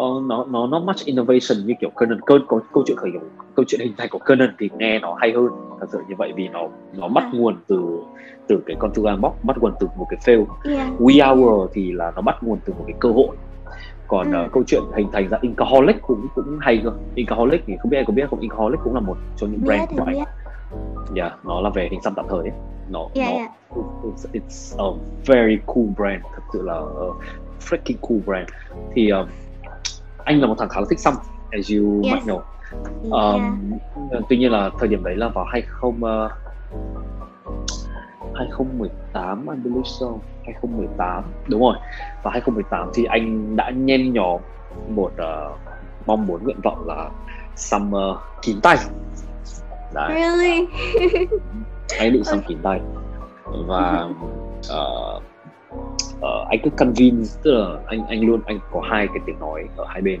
uh, 0.00 0.22
nó 0.22 0.44
nó 0.50 0.66
nó 0.66 0.78
much 0.78 1.04
innovation 1.04 1.66
như 1.66 1.74
kiểu 1.80 1.90
Conan. 1.94 2.20
Câu 2.26 2.38
có 2.48 2.60
câu 2.72 2.84
chuyện 2.86 2.96
khởi 2.96 3.10
nghiệp 3.10 3.20
câu 3.54 3.64
chuyện 3.68 3.80
hình 3.80 3.94
thành 3.98 4.08
của 4.10 4.18
Conan 4.18 4.54
thì 4.58 4.70
nghe 4.78 4.98
nó 4.98 5.14
hay 5.14 5.32
hơn 5.32 5.48
thật 5.80 5.86
sự 5.92 5.98
như 6.08 6.14
vậy 6.18 6.32
vì 6.36 6.48
nó 6.48 6.68
nó 6.92 7.08
bắt 7.08 7.24
à. 7.24 7.30
nguồn 7.32 7.56
từ 7.66 8.00
từ 8.46 8.62
cái 8.66 8.76
con 8.78 8.90
Tugan 8.94 9.20
box 9.20 9.32
bắt 9.42 9.56
nguồn 9.58 9.72
từ 9.80 9.86
một 9.96 10.06
cái 10.10 10.18
fail. 10.24 10.44
Yeah. 10.76 11.00
We 11.00 11.34
Hour 11.34 11.70
thì 11.74 11.92
là 11.92 12.12
nó 12.16 12.22
bắt 12.22 12.36
nguồn 12.42 12.58
từ 12.64 12.72
một 12.72 12.84
cái 12.86 12.96
cơ 13.00 13.08
hội 13.08 13.36
còn 14.10 14.32
ừ. 14.32 14.44
uh, 14.44 14.52
câu 14.52 14.62
chuyện 14.66 14.82
hình 14.94 15.08
thành 15.12 15.28
ra 15.28 15.38
Incaholic 15.40 16.02
cũng 16.02 16.26
cũng 16.34 16.58
hay 16.60 16.80
cơ 16.84 16.90
Incaholic 17.14 17.62
thì 17.66 17.76
không 17.82 17.90
biết 17.90 17.98
ai 17.98 18.04
có 18.04 18.12
biết 18.12 18.24
không 18.30 18.40
Incaholic 18.40 18.80
cũng 18.84 18.94
là 18.94 19.00
một 19.00 19.16
trong 19.36 19.50
những 19.50 19.64
brand 19.64 19.90
của 19.90 20.04
anh 20.06 20.16
yeah, 21.16 21.32
nó 21.44 21.60
là 21.60 21.70
về 21.70 21.88
hình 21.90 22.02
xăm 22.02 22.14
tạm 22.16 22.26
thời 22.28 22.38
ấy 22.38 22.52
nó 22.90 23.08
yeah, 23.14 23.30
nó 23.30 23.36
yeah. 23.36 23.50
It's, 24.02 24.26
it's 24.32 24.78
a 24.78 24.98
very 25.26 25.58
cool 25.66 25.86
brand 25.96 26.22
thật 26.34 26.42
sự 26.52 26.62
là 26.62 26.74
a 26.74 27.08
freaking 27.60 27.96
cool 28.00 28.18
brand 28.26 28.48
thì 28.94 29.12
uh, 29.12 29.28
anh 30.24 30.40
là 30.40 30.46
một 30.46 30.54
thằng 30.58 30.68
khá 30.68 30.80
là 30.80 30.86
thích 30.90 31.00
xăm 31.00 31.14
as 31.50 31.72
you 31.72 32.02
yes. 32.04 32.14
might 32.14 32.24
know 32.24 32.40
um, 33.10 33.70
yeah. 34.10 34.24
tuy 34.28 34.36
nhiên 34.36 34.52
là 34.52 34.70
thời 34.78 34.88
điểm 34.88 35.04
đấy 35.04 35.16
là 35.16 35.28
vào 35.28 35.44
20 35.44 35.90
uh, 35.90 36.32
2018 38.34 39.46
I 39.50 39.56
believe 39.64 39.84
so 39.84 40.06
2018 40.44 41.24
đúng 41.48 41.60
rồi. 41.60 41.76
Và 42.22 42.30
2018 42.30 42.90
thì 42.94 43.04
anh 43.04 43.56
đã 43.56 43.70
nhen 43.70 44.12
nhóm 44.12 44.40
một 44.88 45.12
uh, 45.12 45.58
mong 46.06 46.26
muốn 46.26 46.44
nguyện 46.44 46.60
vọng 46.64 46.86
là 46.86 47.10
uh, 47.86 48.18
kín 48.42 48.60
tay. 48.60 48.76
Đấy. 49.94 50.14
Really? 50.14 50.66
anh 51.98 52.12
định 52.12 52.24
xăm 52.24 52.40
kín 52.48 52.58
tay. 52.62 52.80
Và 53.66 54.08
uh, 54.58 55.22
uh, 56.18 56.48
anh 56.48 56.58
cứ 56.62 56.70
convince 56.70 57.28
tức 57.42 57.52
là 57.52 57.80
anh 57.86 58.06
anh 58.06 58.20
luôn 58.20 58.40
anh 58.46 58.60
có 58.72 58.80
hai 58.80 59.06
cái 59.06 59.18
tiếng 59.26 59.38
nói 59.38 59.64
ở 59.76 59.84
hai 59.88 60.02
bên 60.02 60.20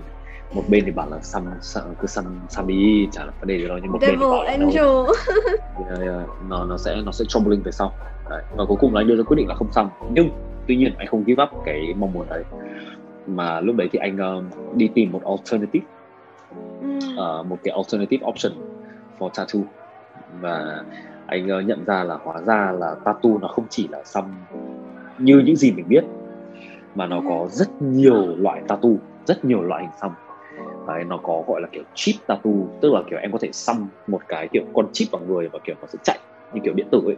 một 0.52 0.62
bên 0.68 0.84
thì 0.84 0.90
bảo 0.90 1.10
là 1.10 1.20
xăm, 1.20 1.44
xăm 1.60 1.84
cứ 2.00 2.06
xăm 2.06 2.24
xăm 2.48 2.66
đi 2.66 3.08
chả 3.12 3.24
là 3.24 3.32
vấn 3.40 3.48
đề 3.48 3.58
gì 3.58 3.68
đâu 3.68 3.78
nhưng 3.82 3.92
một 3.92 3.98
Devil 4.00 4.18
bên 4.18 4.20
thì 4.20 4.30
bảo 4.30 4.44
là 4.44 4.50
angel. 4.50 4.86
yeah, 5.88 6.00
yeah, 6.00 6.28
nó 6.48 6.64
nó 6.64 6.78
sẽ 6.78 6.96
nó 7.04 7.12
sẽ 7.12 7.24
troubling 7.28 7.62
về 7.62 7.72
sau. 7.72 7.92
Đấy. 8.30 8.42
và 8.56 8.64
cuối 8.64 8.76
cùng 8.80 8.94
là 8.94 9.00
anh 9.00 9.08
đưa 9.08 9.16
ra 9.16 9.22
quyết 9.22 9.36
định 9.36 9.48
là 9.48 9.54
không 9.54 9.72
xăm 9.72 9.88
nhưng 10.10 10.30
tuy 10.66 10.76
nhiên 10.76 10.94
anh 10.98 11.06
không 11.06 11.24
give 11.26 11.42
up 11.42 11.48
cái 11.64 11.94
mong 11.96 12.12
muốn 12.12 12.26
đấy. 12.28 12.44
Mà 13.26 13.60
lúc 13.60 13.76
đấy 13.76 13.88
thì 13.92 13.98
anh 13.98 14.38
uh, 14.38 14.76
đi 14.76 14.88
tìm 14.94 15.12
một 15.12 15.20
alternative 15.24 15.86
uh, 17.12 17.46
một 17.46 17.58
cái 17.64 17.74
alternative 17.74 18.26
option 18.26 18.52
for 19.18 19.28
tattoo 19.28 19.60
và 20.40 20.84
anh 21.26 21.58
uh, 21.58 21.64
nhận 21.64 21.84
ra 21.84 22.04
là 22.04 22.18
hóa 22.22 22.40
ra 22.40 22.72
là 22.72 22.94
tattoo 23.04 23.30
nó 23.40 23.48
không 23.48 23.64
chỉ 23.70 23.88
là 23.88 24.02
xăm 24.04 24.24
như 25.18 25.38
những 25.38 25.56
gì 25.56 25.72
mình 25.72 25.88
biết 25.88 26.04
mà 26.94 27.06
nó 27.06 27.20
có 27.28 27.48
rất 27.50 27.82
nhiều 27.82 28.26
loại 28.36 28.62
tattoo 28.68 28.90
rất 29.26 29.44
nhiều 29.44 29.62
loại 29.62 29.82
hình 29.82 29.92
xăm 30.00 30.10
Đấy, 30.94 31.04
nó 31.04 31.16
có 31.16 31.42
gọi 31.46 31.60
là 31.60 31.68
kiểu 31.72 31.82
chip 31.94 32.14
tattoo 32.26 32.50
tức 32.80 32.92
là 32.92 33.00
kiểu 33.10 33.18
em 33.18 33.32
có 33.32 33.38
thể 33.42 33.48
xăm 33.52 33.88
một 34.06 34.20
cái 34.28 34.48
kiểu 34.48 34.62
con 34.74 34.86
chip 34.92 35.08
vào 35.12 35.22
người 35.28 35.48
và 35.48 35.58
kiểu 35.64 35.76
nó 35.80 35.86
sẽ 35.92 35.98
chạy 36.02 36.18
như 36.52 36.60
kiểu 36.64 36.74
điện 36.74 36.86
tử 36.90 37.02
ấy 37.06 37.16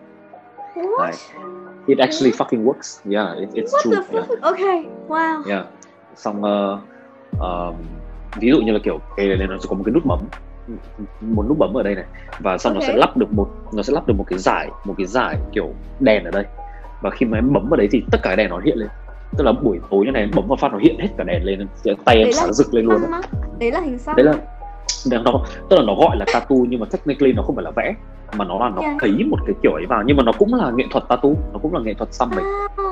Đấy. 0.77 1.13
It 1.87 1.99
actually 1.99 2.33
fucking 2.33 2.65
works. 2.65 3.13
Yeah, 3.13 3.39
it, 3.39 3.49
it's 3.55 3.73
What 3.73 3.83
true. 3.83 3.91
The 3.91 4.03
fuck? 4.03 4.29
Yeah. 4.29 4.43
Okay. 4.43 4.85
Wow. 5.09 5.43
Yeah. 5.49 5.67
xong 6.17 6.43
uh, 6.43 6.79
uh, 7.37 7.75
ví 8.41 8.49
dụ 8.49 8.61
như 8.61 8.73
là 8.73 8.79
kiểu 8.85 9.01
cái 9.17 9.27
này 9.27 9.47
nó 9.47 9.59
sẽ 9.59 9.67
có 9.69 9.77
một 9.77 9.83
cái 9.87 9.93
nút 9.93 10.05
bấm 10.05 10.19
một 11.21 11.45
nút 11.49 11.59
bấm 11.59 11.77
ở 11.77 11.83
đây 11.83 11.95
này 11.95 12.05
và 12.39 12.59
xong 12.59 12.75
okay. 12.75 12.89
nó 12.89 12.93
sẽ 12.93 12.99
lắp 12.99 13.17
được 13.17 13.33
một 13.33 13.49
nó 13.73 13.83
sẽ 13.83 13.93
lắp 13.93 14.07
được 14.07 14.15
một 14.15 14.25
cái 14.29 14.39
giải 14.39 14.69
một 14.85 14.95
cái 14.99 15.07
giải 15.07 15.39
kiểu 15.53 15.75
đèn 16.01 16.25
ở 16.25 16.31
đây 16.31 16.45
và 17.03 17.11
khi 17.11 17.27
mà 17.27 17.39
em 17.39 17.53
bấm 17.53 17.69
vào 17.69 17.77
đấy 17.77 17.89
thì 17.91 18.03
tất 18.11 18.19
cả 18.23 18.37
đèn 18.37 18.51
nó 18.51 18.59
hiện 18.59 18.79
lên 18.79 18.89
tức 19.37 19.45
là 19.45 19.53
buổi 19.53 19.81
tối 19.91 20.05
như 20.05 20.11
này 20.11 20.29
bấm 20.35 20.49
vào 20.49 20.57
phát 20.57 20.73
nó 20.73 20.79
hiện 20.79 20.99
hết 20.99 21.09
cả 21.19 21.25
đèn 21.25 21.45
lên 21.45 21.67
tay 22.05 22.17
em 22.17 22.33
sáng 22.33 22.53
rực 22.53 22.75
lên 22.75 22.85
luôn 22.85 23.01
đấy. 23.11 23.21
đấy 23.59 23.71
là 23.71 23.81
hình 23.81 23.99
xăm. 23.99 24.17
Đấy 24.17 24.25
là 24.25 24.33
nó 25.25 25.45
tức 25.69 25.77
là 25.77 25.83
nó 25.83 25.95
gọi 25.95 26.17
là 26.17 26.25
tattoo 26.33 26.57
nhưng 26.69 26.81
mà 26.81 26.87
technically 26.87 27.33
nó 27.33 27.43
không 27.43 27.57
phải 27.57 27.65
là 27.65 27.71
vẽ 27.71 27.95
mà 28.37 28.45
nó 28.45 28.59
là 28.59 28.69
nó 28.69 28.83
yeah. 28.83 28.97
cấy 28.99 29.25
một 29.25 29.39
cái 29.47 29.55
kiểu 29.63 29.73
ấy 29.73 29.87
vào. 29.87 30.03
Nhưng 30.07 30.17
mà 30.17 30.23
nó 30.23 30.33
cũng 30.33 30.55
là 30.55 30.71
nghệ 30.71 30.85
thuật 30.91 31.05
tattoo 31.09 31.31
nó 31.53 31.59
cũng 31.63 31.75
là 31.75 31.81
nghệ 31.81 31.95
thuật 31.95 32.15
xăm 32.15 32.31
mình 32.31 32.45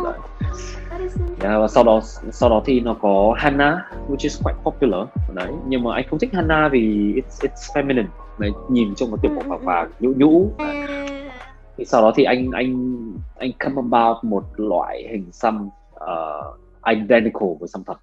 đấy. 0.05 0.13
Yeah, 1.43 1.61
và 1.61 1.69
sau 1.69 1.85
đó 1.85 2.01
sau 2.31 2.51
đó 2.51 2.63
thì 2.65 2.81
nó 2.81 2.95
có 2.95 3.35
Hana 3.39 3.87
which 4.09 4.17
is 4.19 4.43
quite 4.43 4.59
popular. 4.65 5.09
Đấy 5.35 5.53
nhưng 5.67 5.83
mà 5.83 5.95
anh 5.95 6.05
không 6.11 6.19
thích 6.19 6.31
Hana 6.33 6.69
vì 6.69 7.15
it's 7.15 7.49
it's 7.49 7.75
feminine. 7.75 8.07
Đấy, 8.39 8.51
nhìn 8.69 8.95
trông 8.95 9.11
nó 9.11 9.17
kiểu 9.23 9.33
một 9.33 9.43
vàng 9.47 9.65
vàng 9.65 9.91
nhũ 10.01 10.13
nhũ. 10.17 10.51
Thì 11.77 11.85
sau 11.85 12.03
đó 12.03 12.13
thì 12.17 12.25
anh 12.25 12.51
anh 12.51 12.97
anh 13.39 13.51
come 13.59 13.77
about 13.77 14.25
một 14.25 14.45
loại 14.57 15.09
hình 15.11 15.27
xăm 15.33 15.69
uh, 16.05 16.59
identical 16.87 17.49
với 17.61 17.69
xăm 17.69 17.85
thật. 17.85 17.99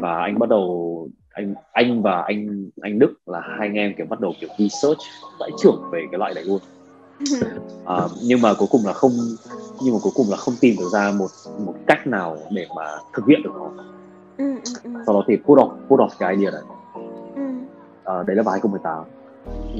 Và 0.00 0.18
anh 0.22 0.38
bắt 0.38 0.48
đầu 0.48 1.08
anh 1.30 1.54
anh 1.72 2.02
và 2.02 2.22
anh 2.22 2.70
anh 2.80 2.98
Đức 2.98 3.14
là 3.26 3.40
hai 3.40 3.58
anh 3.68 3.74
em 3.74 3.94
kiểu 3.96 4.06
bắt 4.06 4.20
đầu 4.20 4.32
kiểu 4.40 4.50
research 4.58 4.98
vẽ 5.40 5.46
trưởng 5.62 5.82
về 5.92 6.06
cái 6.10 6.18
loại 6.18 6.34
này 6.34 6.44
luôn. 6.44 6.60
À, 7.86 7.96
nhưng 8.22 8.42
mà 8.42 8.54
cuối 8.58 8.68
cùng 8.70 8.80
là 8.86 8.92
không 8.92 9.12
nhưng 9.82 9.94
mà 9.94 9.98
cuối 10.02 10.12
cùng 10.14 10.26
là 10.30 10.36
không 10.36 10.54
tìm 10.60 10.76
được 10.78 10.88
ra 10.92 11.12
một 11.18 11.30
một 11.66 11.74
cách 11.86 12.06
nào 12.06 12.36
để 12.50 12.66
mà 12.76 12.84
thực 13.12 13.26
hiện 13.26 13.42
được 13.42 13.50
nó. 13.54 13.70
Ừ, 14.38 14.54
ừ, 14.64 14.72
ừ. 14.84 14.90
sau 15.06 15.14
đó 15.14 15.24
thì 15.26 15.36
put 15.36 15.58
off 15.58 15.70
put 15.88 16.00
off 16.00 16.08
cái 16.18 16.36
idea 16.36 16.50
này. 16.50 16.62
À, 18.04 18.22
đấy 18.26 18.36
là 18.36 18.42
vào 18.42 18.52
2018 18.52 19.04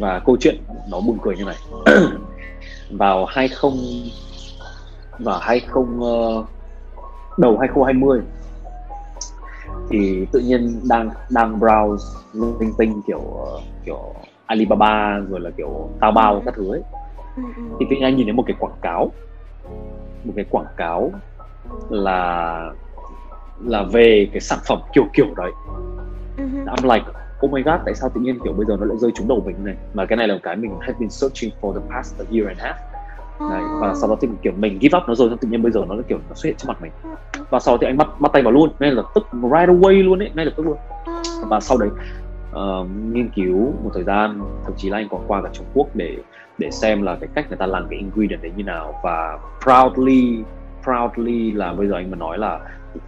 và 0.00 0.22
câu 0.26 0.36
chuyện 0.40 0.56
nó 0.90 1.00
buồn 1.00 1.18
cười 1.22 1.36
như 1.36 1.44
này. 1.44 1.56
Vào 2.90 3.24
20 3.24 3.72
vào 5.18 5.38
20 5.38 5.84
uh, 5.98 6.46
đầu 7.38 7.58
2020 7.58 8.20
thì 9.90 10.26
tự 10.32 10.40
nhiên 10.40 10.80
đang 10.88 11.10
đang 11.30 11.60
browse 11.60 12.20
linh 12.32 12.72
tinh 12.78 13.00
kiểu 13.06 13.22
kiểu 13.84 14.14
Alibaba 14.46 15.18
rồi 15.18 15.40
là 15.40 15.50
kiểu 15.56 15.90
Taobao 16.00 16.42
các 16.44 16.54
thứ 16.56 16.72
ấy. 16.72 16.82
Ừ, 17.36 17.42
ừ. 17.56 17.62
thì 17.80 17.86
tự 17.90 17.96
nhiên 17.96 18.04
anh 18.04 18.16
nhìn 18.16 18.26
thấy 18.26 18.32
một 18.32 18.44
cái 18.46 18.56
quảng 18.60 18.78
cáo 18.82 19.12
một 20.24 20.32
cái 20.36 20.44
quảng 20.50 20.66
cáo 20.76 21.12
là 21.90 22.72
là 23.64 23.82
về 23.82 24.28
cái 24.32 24.40
sản 24.40 24.58
phẩm 24.68 24.78
kiểu 24.92 25.04
kiểu 25.12 25.26
đấy. 25.36 25.50
Ừ, 26.36 26.44
I'm 26.44 26.94
like 26.94 27.06
oh 27.46 27.52
my 27.52 27.62
god 27.62 27.80
tại 27.84 27.94
sao 27.94 28.10
tự 28.14 28.20
nhiên 28.20 28.38
kiểu 28.44 28.52
bây 28.52 28.66
giờ 28.66 28.76
nó 28.80 28.86
lại 28.86 28.96
rơi 28.96 29.10
trúng 29.14 29.28
đầu 29.28 29.42
mình 29.46 29.64
này? 29.64 29.74
Mà 29.94 30.06
cái 30.06 30.16
này 30.16 30.28
là 30.28 30.38
cái 30.42 30.56
mình 30.56 30.70
have 30.80 30.98
been 31.00 31.10
searching 31.10 31.50
for 31.60 31.80
the 31.80 31.86
past 31.90 32.18
year 32.30 32.46
and 32.48 32.60
a 32.60 32.64
half 32.64 32.97
Đấy, 33.40 33.62
và 33.80 33.94
sau 33.94 34.10
đó 34.10 34.16
thì 34.20 34.28
kiểu 34.42 34.52
mình 34.56 34.78
give 34.80 34.98
up 34.98 35.08
nó 35.08 35.14
rồi 35.14 35.30
tự 35.40 35.48
nhiên 35.48 35.62
bây 35.62 35.72
giờ 35.72 35.80
nó 35.88 35.94
kiểu 36.08 36.18
nó 36.28 36.34
xuất 36.34 36.48
hiện 36.48 36.56
trước 36.58 36.68
mặt 36.68 36.82
mình. 36.82 36.92
Và 37.50 37.60
sau 37.60 37.74
đó 37.74 37.78
thì 37.80 37.86
anh 37.86 37.96
bắt 37.96 38.20
bắt 38.20 38.32
tay 38.32 38.42
vào 38.42 38.52
luôn 38.52 38.70
nên 38.78 38.94
là 38.94 39.02
tức 39.14 39.26
right 39.32 39.68
away 39.68 40.04
luôn 40.04 40.22
ấy 40.22 40.30
ngay 40.34 40.44
lập 40.44 40.52
tức 40.56 40.66
luôn. 40.66 40.76
Và 41.48 41.60
sau 41.60 41.78
đấy 41.78 41.88
uh, 42.50 42.86
nghiên 43.12 43.28
cứu 43.28 43.72
một 43.84 43.90
thời 43.94 44.04
gian 44.04 44.40
thậm 44.64 44.72
chí 44.76 44.90
là 44.90 44.98
anh 44.98 45.08
còn 45.10 45.20
qua 45.26 45.42
cả 45.42 45.48
Trung 45.52 45.66
Quốc 45.74 45.86
để 45.94 46.16
để 46.58 46.70
xem 46.70 47.02
là 47.02 47.16
cái 47.20 47.28
cách 47.34 47.46
người 47.48 47.58
ta 47.58 47.66
làm 47.66 47.86
cái 47.90 47.98
ingredient 47.98 48.42
đấy 48.42 48.52
như 48.56 48.64
nào. 48.64 49.00
Và 49.04 49.38
proudly 49.62 50.42
proudly 50.82 51.52
là 51.52 51.72
bây 51.72 51.88
giờ 51.88 51.94
anh 51.94 52.10
mà 52.10 52.16
nói 52.16 52.38
là 52.38 52.60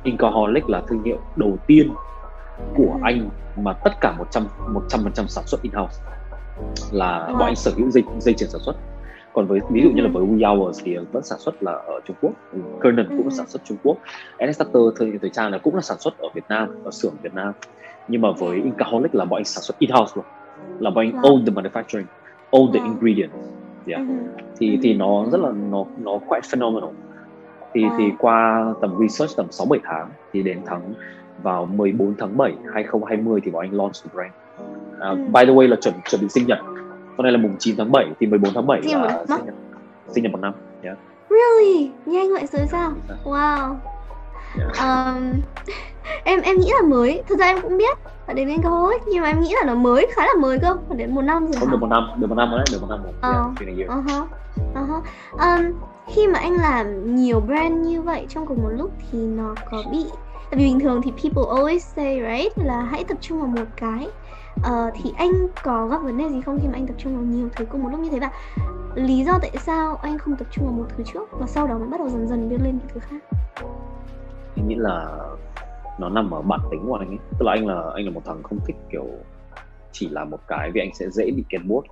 Incaholic 0.02 0.68
là 0.68 0.82
thương 0.88 1.02
hiệu 1.02 1.18
đầu 1.36 1.58
tiên 1.66 1.90
của 2.76 2.98
anh 3.02 3.28
mà 3.56 3.72
tất 3.72 4.00
cả 4.00 4.14
100 4.18 4.46
100 4.68 5.00
phần 5.02 5.12
trăm 5.12 5.28
sản 5.28 5.44
xuất 5.46 5.62
in 5.62 5.72
house 5.72 6.02
là 6.92 7.26
bọn 7.32 7.42
anh 7.42 7.56
sở 7.56 7.70
hữu 7.76 7.90
dây 7.90 8.04
dây 8.18 8.34
chuyền 8.34 8.50
sản 8.50 8.60
xuất 8.60 8.76
còn 9.32 9.46
với 9.46 9.60
ví 9.70 9.82
dụ 9.82 9.90
như 9.90 10.02
là 10.02 10.08
với 10.12 10.24
We 10.24 10.56
Hours 10.56 10.80
thì 10.84 10.96
vẫn 11.12 11.22
sản 11.22 11.38
xuất 11.38 11.62
là 11.62 11.72
ở 11.72 12.00
Trung 12.04 12.16
Quốc. 12.20 12.32
Kernan 12.82 13.06
cũng 13.08 13.28
là 13.28 13.34
sản 13.34 13.46
xuất 13.48 13.62
Trung 13.64 13.78
Quốc. 13.82 13.98
NS 14.46 14.54
Starter 14.54 14.82
thời 14.96 15.12
thời 15.20 15.30
trang 15.30 15.50
này 15.50 15.60
cũng 15.60 15.74
là 15.74 15.80
sản 15.80 15.98
xuất 16.00 16.18
ở 16.18 16.28
Việt 16.34 16.44
Nam 16.48 16.68
ở 16.84 16.90
xưởng 16.90 17.14
Việt 17.22 17.34
Nam. 17.34 17.52
Nhưng 18.08 18.20
mà 18.20 18.30
với 18.30 18.56
Incaholic 18.56 19.14
là 19.14 19.24
bọn 19.24 19.38
anh 19.38 19.44
sản 19.44 19.62
xuất 19.62 19.78
in 19.78 19.90
house 19.90 20.12
luôn. 20.14 20.24
Là 20.78 20.90
bọn 20.90 21.04
anh 21.04 21.22
own 21.22 21.44
the 21.46 21.52
manufacturing 21.52 22.04
own 22.50 22.72
the 22.72 22.80
ingredient 22.84 23.30
yeah. 23.86 24.02
thì 24.58 24.78
thì 24.82 24.94
nó 24.94 25.24
rất 25.32 25.40
là 25.40 25.50
nó 25.70 25.84
nó 25.98 26.18
quite 26.28 26.48
phenomenal. 26.52 26.90
Thì 27.74 27.84
thì 27.98 28.04
qua 28.18 28.66
tầm 28.80 28.94
research 29.00 29.36
tầm 29.36 29.46
6 29.50 29.66
7 29.66 29.80
tháng 29.84 30.08
thì 30.32 30.42
đến 30.42 30.60
tháng 30.66 30.94
vào 31.42 31.66
14 31.66 32.14
tháng 32.18 32.36
7 32.36 32.54
2020 32.74 33.40
thì 33.44 33.50
bọn 33.50 33.62
anh 33.64 33.74
launch 33.74 33.94
the 34.04 34.10
brand. 34.14 34.32
Uh, 35.12 35.32
by 35.32 35.44
the 35.44 35.52
way 35.52 35.68
là 35.68 35.76
chuẩn 35.76 35.94
chuẩn 36.10 36.20
bị 36.20 36.28
sinh 36.28 36.46
nhật 36.46 36.58
hôm 37.20 37.24
nay 37.24 37.32
là 37.32 37.38
mùng 37.38 37.56
9 37.58 37.76
tháng 37.76 37.92
7 37.92 38.06
thì 38.20 38.26
14 38.26 38.54
tháng 38.54 38.66
7 38.66 38.82
sinh 38.82 39.02
là 39.02 39.24
sinh 39.28 39.46
nhật, 39.46 39.54
sinh 40.14 40.22
nhật 40.22 40.32
một 40.32 40.40
năm 40.40 40.52
yeah. 40.82 40.98
Really? 41.30 41.90
Nhanh 42.06 42.32
vậy 42.32 42.46
rồi 42.52 42.66
sao? 42.66 42.92
Wow. 43.24 43.74
Yeah. 44.58 44.78
Um, 44.78 45.32
em 46.24 46.40
em 46.40 46.58
nghĩ 46.58 46.70
là 46.80 46.88
mới 46.88 47.22
thực 47.28 47.38
ra 47.38 47.46
em 47.46 47.60
cũng 47.62 47.78
biết 47.78 47.98
là 48.26 48.34
đến 48.34 48.48
bên 48.48 48.62
câu 48.62 48.92
nhưng 49.08 49.22
mà 49.22 49.28
em 49.28 49.40
nghĩ 49.40 49.54
là 49.54 49.66
nó 49.66 49.74
mới 49.74 50.06
khá 50.12 50.26
là 50.26 50.34
mới 50.40 50.58
cơ 50.58 50.76
phải 50.88 50.96
đến 50.96 51.14
một 51.14 51.22
năm 51.22 51.46
rồi 51.46 51.60
không 51.60 51.70
được 51.70 51.80
một 51.80 51.86
năm 51.86 52.10
được 52.16 52.26
một 52.26 52.34
năm 52.34 52.50
rồi 52.50 52.58
đấy 52.58 52.66
được 52.72 52.78
một 52.80 52.88
năm 52.90 53.02
rồi 53.02 53.12
uh, 53.12 53.78
yeah, 53.78 53.90
uh-huh. 53.90 54.26
Uh-huh. 54.74 55.02
Um, 55.38 55.72
khi 56.08 56.26
mà 56.26 56.38
anh 56.38 56.54
làm 56.54 57.16
nhiều 57.16 57.40
brand 57.40 57.86
như 57.86 58.02
vậy 58.02 58.26
trong 58.28 58.46
cùng 58.46 58.62
một 58.62 58.70
lúc 58.70 58.90
thì 59.12 59.18
nó 59.18 59.54
có 59.70 59.82
bị 59.92 60.04
tại 60.50 60.58
vì 60.58 60.64
bình 60.64 60.80
thường 60.80 61.00
thì 61.04 61.10
people 61.10 61.42
always 61.42 61.78
say 61.78 62.20
right 62.20 62.58
là 62.66 62.82
hãy 62.90 63.04
tập 63.04 63.18
trung 63.20 63.38
vào 63.38 63.48
một 63.48 63.66
cái 63.76 64.08
uh, 64.58 64.94
thì 64.94 65.12
anh 65.16 65.30
có 65.62 65.86
gặp 65.86 65.98
vấn 66.02 66.18
đề 66.18 66.28
gì 66.28 66.40
không 66.40 66.58
khi 66.62 66.68
mà 66.68 66.74
anh 66.74 66.86
tập 66.86 66.94
trung 66.98 67.14
vào 67.14 67.24
nhiều 67.24 67.48
thứ 67.56 67.64
cùng 67.64 67.82
một 67.82 67.88
lúc 67.92 68.00
như 68.00 68.10
thế 68.10 68.18
và 68.18 68.30
lý 68.94 69.24
do 69.24 69.38
tại 69.42 69.50
sao 69.58 69.96
anh 69.96 70.18
không 70.18 70.36
tập 70.36 70.48
trung 70.50 70.64
vào 70.64 70.74
một 70.74 70.86
thứ 70.96 71.04
trước 71.12 71.28
và 71.32 71.46
sau 71.46 71.66
đó 71.66 71.78
mới 71.78 71.88
bắt 71.88 72.00
đầu 72.00 72.08
dần 72.08 72.28
dần 72.28 72.48
biến 72.48 72.64
lên 72.64 72.78
những 72.78 72.88
thứ 72.94 73.00
khác? 73.00 73.22
Anh 74.56 74.68
nghĩ 74.68 74.74
là 74.74 75.18
nó 75.98 76.08
nằm 76.08 76.30
ở 76.30 76.42
bản 76.42 76.60
tính 76.70 76.84
của 76.86 76.94
anh 76.94 77.08
ấy. 77.08 77.18
Tức 77.38 77.46
là 77.46 77.52
anh 77.52 77.66
là 77.66 77.82
anh 77.94 78.04
là 78.04 78.10
một 78.10 78.22
thằng 78.24 78.42
không 78.42 78.58
thích 78.66 78.76
kiểu 78.90 79.06
chỉ 79.92 80.08
làm 80.08 80.30
một 80.30 80.40
cái 80.48 80.70
vì 80.74 80.80
anh 80.80 80.94
sẽ 80.94 81.10
dễ 81.10 81.30
bị 81.30 81.44
kẹt 81.48 81.60
bút 81.66 81.84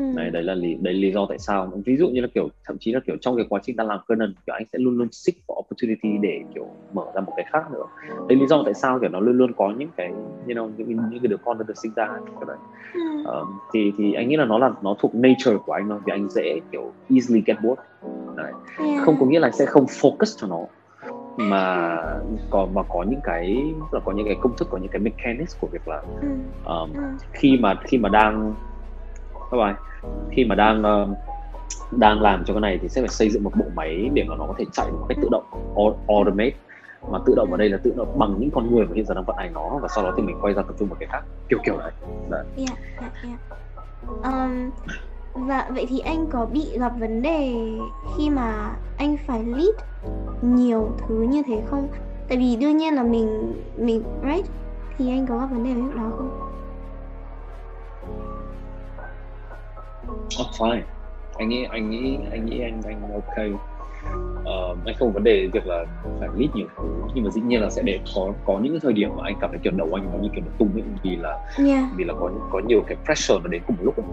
ừ. 0.00 0.16
đấy 0.16 0.30
đấy 0.30 0.42
là 0.42 0.54
lý 0.54 0.74
đấy 0.80 0.94
lý 0.94 1.12
do 1.12 1.26
tại 1.28 1.38
sao. 1.38 1.72
Ví 1.84 1.96
dụ 1.96 2.08
như 2.08 2.20
là 2.20 2.28
kiểu 2.34 2.48
thậm 2.64 2.76
chí 2.80 2.92
là 2.92 3.00
kiểu 3.06 3.16
trong 3.20 3.36
cái 3.36 3.46
quá 3.48 3.60
trình 3.62 3.76
ta 3.76 3.84
làm 3.84 3.98
Canon 4.08 4.34
kiểu 4.46 4.54
anh 4.54 4.64
sẽ 4.72 4.78
luôn 4.78 4.98
luôn 4.98 5.08
seek 5.12 5.36
for 5.46 5.54
opportunity 5.58 6.18
để 6.20 6.42
kiểu 6.54 6.66
mở 6.92 7.04
ra 7.14 7.20
một 7.20 7.32
cái 7.36 7.46
khác 7.52 7.72
nữa. 7.72 7.84
Đấy 8.28 8.38
lý 8.38 8.46
do 8.46 8.62
tại 8.64 8.74
sao 8.74 8.98
kiểu 9.00 9.08
nó 9.08 9.20
luôn 9.20 9.38
luôn 9.38 9.52
có 9.52 9.72
những 9.76 9.90
cái 9.96 10.08
you 10.46 10.54
know 10.54 10.70
những 10.76 10.88
những 10.88 11.20
cái 11.22 11.28
đứa 11.28 11.36
con 11.44 11.58
nó 11.58 11.64
được 11.64 11.78
sinh 11.82 11.92
ra 11.96 12.08
cái 12.08 12.44
đấy. 12.46 12.56
Um, 13.24 13.48
thì 13.72 13.92
thì 13.98 14.12
anh 14.12 14.28
nghĩ 14.28 14.36
là 14.36 14.44
nó 14.44 14.58
là 14.58 14.70
nó 14.82 14.94
thuộc 14.98 15.14
nature 15.14 15.56
của 15.66 15.72
anh 15.72 15.88
thôi 15.88 15.98
vì 16.06 16.12
anh 16.12 16.28
dễ 16.28 16.60
kiểu 16.72 16.92
easily 17.10 17.42
get 17.46 17.56
bored. 17.62 17.80
Đấy. 18.36 18.52
Yeah. 18.78 19.02
không 19.04 19.16
có 19.20 19.26
nghĩa 19.26 19.40
là 19.40 19.50
sẽ 19.50 19.66
không 19.66 19.84
focus 19.84 20.36
cho 20.40 20.46
nó 20.46 20.66
mà 21.36 21.96
còn 22.50 22.74
mà 22.74 22.82
có 22.82 23.04
những 23.08 23.20
cái 23.24 23.74
là 23.92 24.00
có 24.04 24.12
những 24.12 24.26
cái 24.26 24.36
công 24.40 24.56
thức 24.56 24.68
có 24.70 24.78
những 24.78 24.90
cái 24.90 25.00
mechanics 25.00 25.56
của 25.60 25.66
việc 25.66 25.88
là 25.88 26.02
um, 26.64 26.90
khi 27.32 27.58
mà 27.60 27.74
khi 27.84 27.98
mà 27.98 28.08
đang 28.08 28.54
các 29.50 29.56
bạn 29.56 29.74
khi 30.30 30.44
mà 30.44 30.54
đang 30.54 30.82
uh, 30.82 31.18
đang 31.90 32.20
làm 32.20 32.44
cho 32.44 32.54
cái 32.54 32.60
này 32.60 32.78
thì 32.82 32.88
sẽ 32.88 33.00
phải 33.00 33.08
xây 33.08 33.30
dựng 33.30 33.44
một 33.44 33.52
bộ 33.56 33.64
máy 33.74 34.10
để 34.14 34.24
mà 34.28 34.36
nó 34.36 34.46
có 34.46 34.54
thể 34.58 34.64
chạy 34.72 34.86
một 34.92 35.06
cách 35.08 35.18
tự 35.22 35.28
động 35.30 35.44
automate 36.08 36.52
mà 37.10 37.18
tự 37.26 37.34
động 37.36 37.52
ở 37.52 37.56
đây 37.56 37.68
là 37.68 37.78
tự 37.82 37.92
động 37.96 38.18
bằng 38.18 38.34
những 38.38 38.50
con 38.50 38.74
người 38.74 38.86
mà 38.86 38.92
hiện 38.94 39.06
giờ 39.06 39.14
đang 39.14 39.24
vận 39.24 39.36
hành 39.36 39.52
nó 39.52 39.78
và 39.82 39.88
sau 39.88 40.04
đó 40.04 40.12
thì 40.16 40.22
mình 40.22 40.36
quay 40.40 40.54
ra 40.54 40.62
tập 40.62 40.74
trung 40.78 40.88
vào 40.88 40.96
cái 41.00 41.08
khác 41.12 41.22
kiểu 41.48 41.58
kiểu 41.64 41.78
đấy. 41.78 41.92
đấy. 42.30 42.44
Yeah, 42.56 42.78
yeah, 43.00 43.12
yeah. 43.22 43.38
Um, 44.22 44.70
và 45.34 45.70
vậy 45.74 45.86
thì 45.88 45.98
anh 45.98 46.26
có 46.26 46.46
bị 46.46 46.78
gặp 46.78 46.92
vấn 46.98 47.22
đề 47.22 47.54
khi 48.16 48.30
mà 48.30 48.76
anh 48.98 49.16
phải 49.26 49.44
lead 49.44 49.74
nhiều 50.42 50.90
thứ 50.98 51.22
như 51.22 51.42
thế 51.46 51.62
không? 51.66 51.88
Tại 52.28 52.38
vì 52.38 52.56
đương 52.56 52.76
nhiên 52.76 52.94
là 52.94 53.02
mình 53.02 53.52
mình 53.76 54.02
right 54.22 54.50
thì 54.98 55.10
anh 55.10 55.26
có 55.26 55.38
gặp 55.38 55.46
vấn 55.46 55.64
đề 55.64 55.74
với 55.74 55.82
việc 55.82 55.94
đó 55.96 56.10
không? 56.16 56.49
Oh, 60.40 60.46
fine. 60.58 60.82
Anh 61.38 61.48
nghĩ 61.48 61.64
anh 61.70 61.90
nghĩ 61.90 62.18
anh 62.30 62.46
nghĩ 62.46 62.60
anh 62.60 62.82
anh 62.84 63.02
ok. 63.12 63.60
Uh, 64.40 64.78
anh 64.86 64.94
không 64.98 65.12
vấn 65.12 65.24
đề 65.24 65.48
việc 65.52 65.66
là 65.66 65.84
phải 66.20 66.28
lead 66.36 66.50
nhiều 66.54 66.66
thứ 66.76 66.84
nhưng 67.14 67.24
mà 67.24 67.30
dĩ 67.30 67.40
nhiên 67.40 67.62
là 67.62 67.70
sẽ 67.70 67.82
để 67.82 68.00
có 68.14 68.32
có 68.44 68.58
những 68.62 68.80
thời 68.80 68.92
điểm 68.92 69.10
mà 69.16 69.22
anh 69.24 69.34
cảm 69.40 69.50
thấy 69.50 69.60
kiểu 69.62 69.72
đầu 69.76 69.88
anh 69.94 70.04
nó 70.12 70.18
như 70.22 70.28
kiểu 70.34 70.44
nó 70.46 70.52
tung 70.58 70.70
ấy 70.74 70.82
vì 71.02 71.16
là 71.16 71.38
yeah. 71.66 71.84
vì 71.96 72.04
là 72.04 72.14
có 72.20 72.30
có 72.50 72.60
nhiều 72.66 72.84
cái 72.86 72.96
pressure 73.04 73.40
nó 73.42 73.48
đến 73.48 73.62
cùng 73.66 73.76
một 73.76 73.82
lúc 73.84 73.96
ấy. 73.96 74.06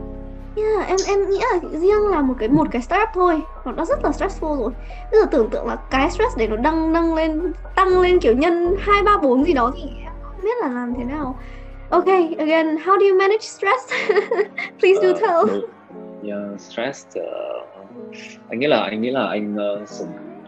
Yeah, 0.58 0.88
em 0.88 0.98
em 1.08 1.30
nghĩ 1.30 1.40
là 1.52 1.80
riêng 1.80 2.08
là 2.12 2.22
một 2.22 2.34
cái 2.40 2.50
một 2.50 2.68
cái 2.72 2.82
startup 2.82 3.10
thôi 3.14 3.42
nó 3.66 3.72
đã 3.72 3.86
rất 3.86 4.04
là 4.04 4.10
stressful 4.10 4.58
rồi 4.58 4.72
bây 5.12 5.22
giờ 5.22 5.28
tưởng 5.32 5.50
tượng 5.50 5.68
là 5.68 5.76
cái 5.76 6.12
stress 6.12 6.38
để 6.38 6.48
nó 6.48 6.56
đăng 6.56 6.94
nâng 6.94 7.16
lên 7.16 7.52
tăng 7.76 8.02
lên 8.02 8.20
kiểu 8.20 8.34
nhân 8.34 8.76
hai 8.80 9.04
ba 9.04 9.18
bốn 9.18 9.46
gì 9.46 9.54
đó 9.54 9.72
thì 9.76 9.82
em 10.04 10.14
không 10.22 10.42
biết 10.44 10.58
là 10.62 10.68
làm 10.68 10.94
thế 10.98 11.04
nào 11.04 11.40
okay 11.90 12.36
again 12.38 12.76
how 12.76 13.00
do 13.00 13.06
you 13.10 13.18
manage 13.20 13.42
stress 13.42 13.94
please 14.80 15.02
do 15.02 15.10
uh, 15.10 15.50
yeah, 16.28 16.60
stress 16.60 17.08
uh, 17.20 17.68
anh 18.50 18.60
nghĩ 18.60 18.68
là 18.68 18.84
anh 18.84 19.02
nghĩ 19.02 19.12
là 19.12 19.28
anh 19.28 19.56
uh, 19.56 19.90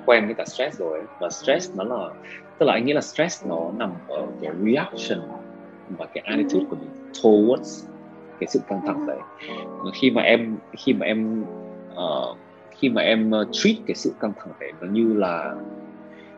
quen 0.06 0.26
với 0.26 0.34
cả 0.34 0.46
stress 0.46 0.80
rồi 0.80 1.02
và 1.20 1.30
stress 1.30 1.78
nó 1.78 1.84
là 1.84 2.10
tức 2.58 2.66
là 2.66 2.74
anh 2.74 2.86
nghĩ 2.86 2.94
là 2.94 3.02
stress 3.02 3.46
nó 3.48 3.72
nằm 3.78 3.92
ở 4.08 4.28
cái 4.42 4.52
reaction 4.66 5.20
và 5.98 6.06
cái 6.06 6.24
attitude 6.28 6.66
của 6.70 6.76
mình 6.76 6.90
towards 7.14 7.88
cái 8.40 8.48
sự 8.48 8.60
căng 8.68 8.82
thẳng 8.88 9.08
đấy. 9.08 9.18
Khi 9.94 10.12
mà 10.12 10.22
em 10.22 10.58
khi 10.78 10.94
mà 10.94 11.06
em 11.06 11.44
uh, 11.94 12.38
khi 12.80 12.90
mà 12.90 13.02
em 13.02 13.32
uh, 13.32 13.48
treat 13.52 13.78
cái 13.88 13.96
sự 13.96 14.14
căng 14.20 14.34
thẳng 14.40 14.54
đấy 14.60 14.72
nó 14.82 14.88
như 14.88 15.14
là 15.14 15.56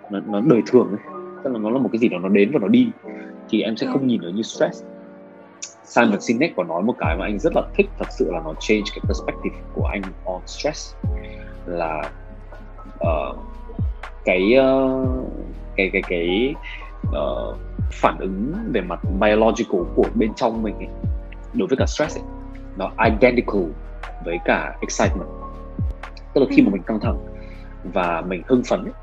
nó, 0.10 0.20
nó 0.20 0.42
đời 0.42 0.62
thường 0.68 0.88
ấy 0.90 1.00
tức 1.44 1.54
là 1.54 1.60
nó 1.60 1.70
là 1.70 1.80
một 1.80 1.90
cái 1.92 2.00
gì 2.00 2.10
đó 2.10 2.20
nó 2.20 2.30
đến 2.30 2.52
và 2.52 2.60
nó 2.60 2.68
đi 2.68 2.88
thì 3.50 3.62
em 3.62 3.78
sẽ 3.78 3.88
không 3.88 4.08
nhìn 4.08 4.22
nó 4.22 4.30
như 4.30 4.42
stress 4.42 4.84
Simon 5.92 6.22
Sinek 6.22 6.56
có 6.56 6.64
nói 6.64 6.84
một 6.84 6.96
cái 7.00 7.18
mà 7.18 7.26
anh 7.26 7.40
rất 7.40 7.56
là 7.56 7.62
thích 7.74 7.90
thật 8.00 8.06
sự 8.10 8.32
là 8.32 8.42
nó 8.44 8.54
change 8.60 8.84
cái 8.92 9.02
perspective 9.08 9.56
của 9.74 9.86
anh 9.86 10.02
on 10.26 10.42
stress 10.46 10.96
là 11.66 12.12
uh, 12.96 13.38
cái 14.26 14.56
uh, 14.60 15.28
cái 15.76 15.90
cái 15.94 16.02
cái 16.08 16.56
uh, 17.08 17.58
phản 17.92 18.18
ứng 18.20 18.54
về 18.74 18.82
mặt 18.82 19.00
biological 19.04 19.82
của 19.96 20.06
bên 20.16 20.34
trong 20.34 20.64
mình 20.64 20.76
ấy, 20.78 20.90
đối 21.54 21.68
với 21.68 21.78
cả 21.78 21.86
stress 21.86 22.18
ấy, 22.18 22.24
nó 22.78 22.92
identical 23.06 23.64
với 24.26 24.38
cả 24.46 24.76
excitement 24.82 25.30
tức 26.34 26.42
là 26.42 26.48
khi 26.50 26.62
mà 26.62 26.68
ừ. 26.68 26.72
mình 26.72 26.84
căng 26.84 27.00
thẳng 27.00 27.18
và 27.94 28.22
mình 28.28 28.44
hưng 28.48 28.64
phấn 28.64 28.84
ấy, 28.84 28.94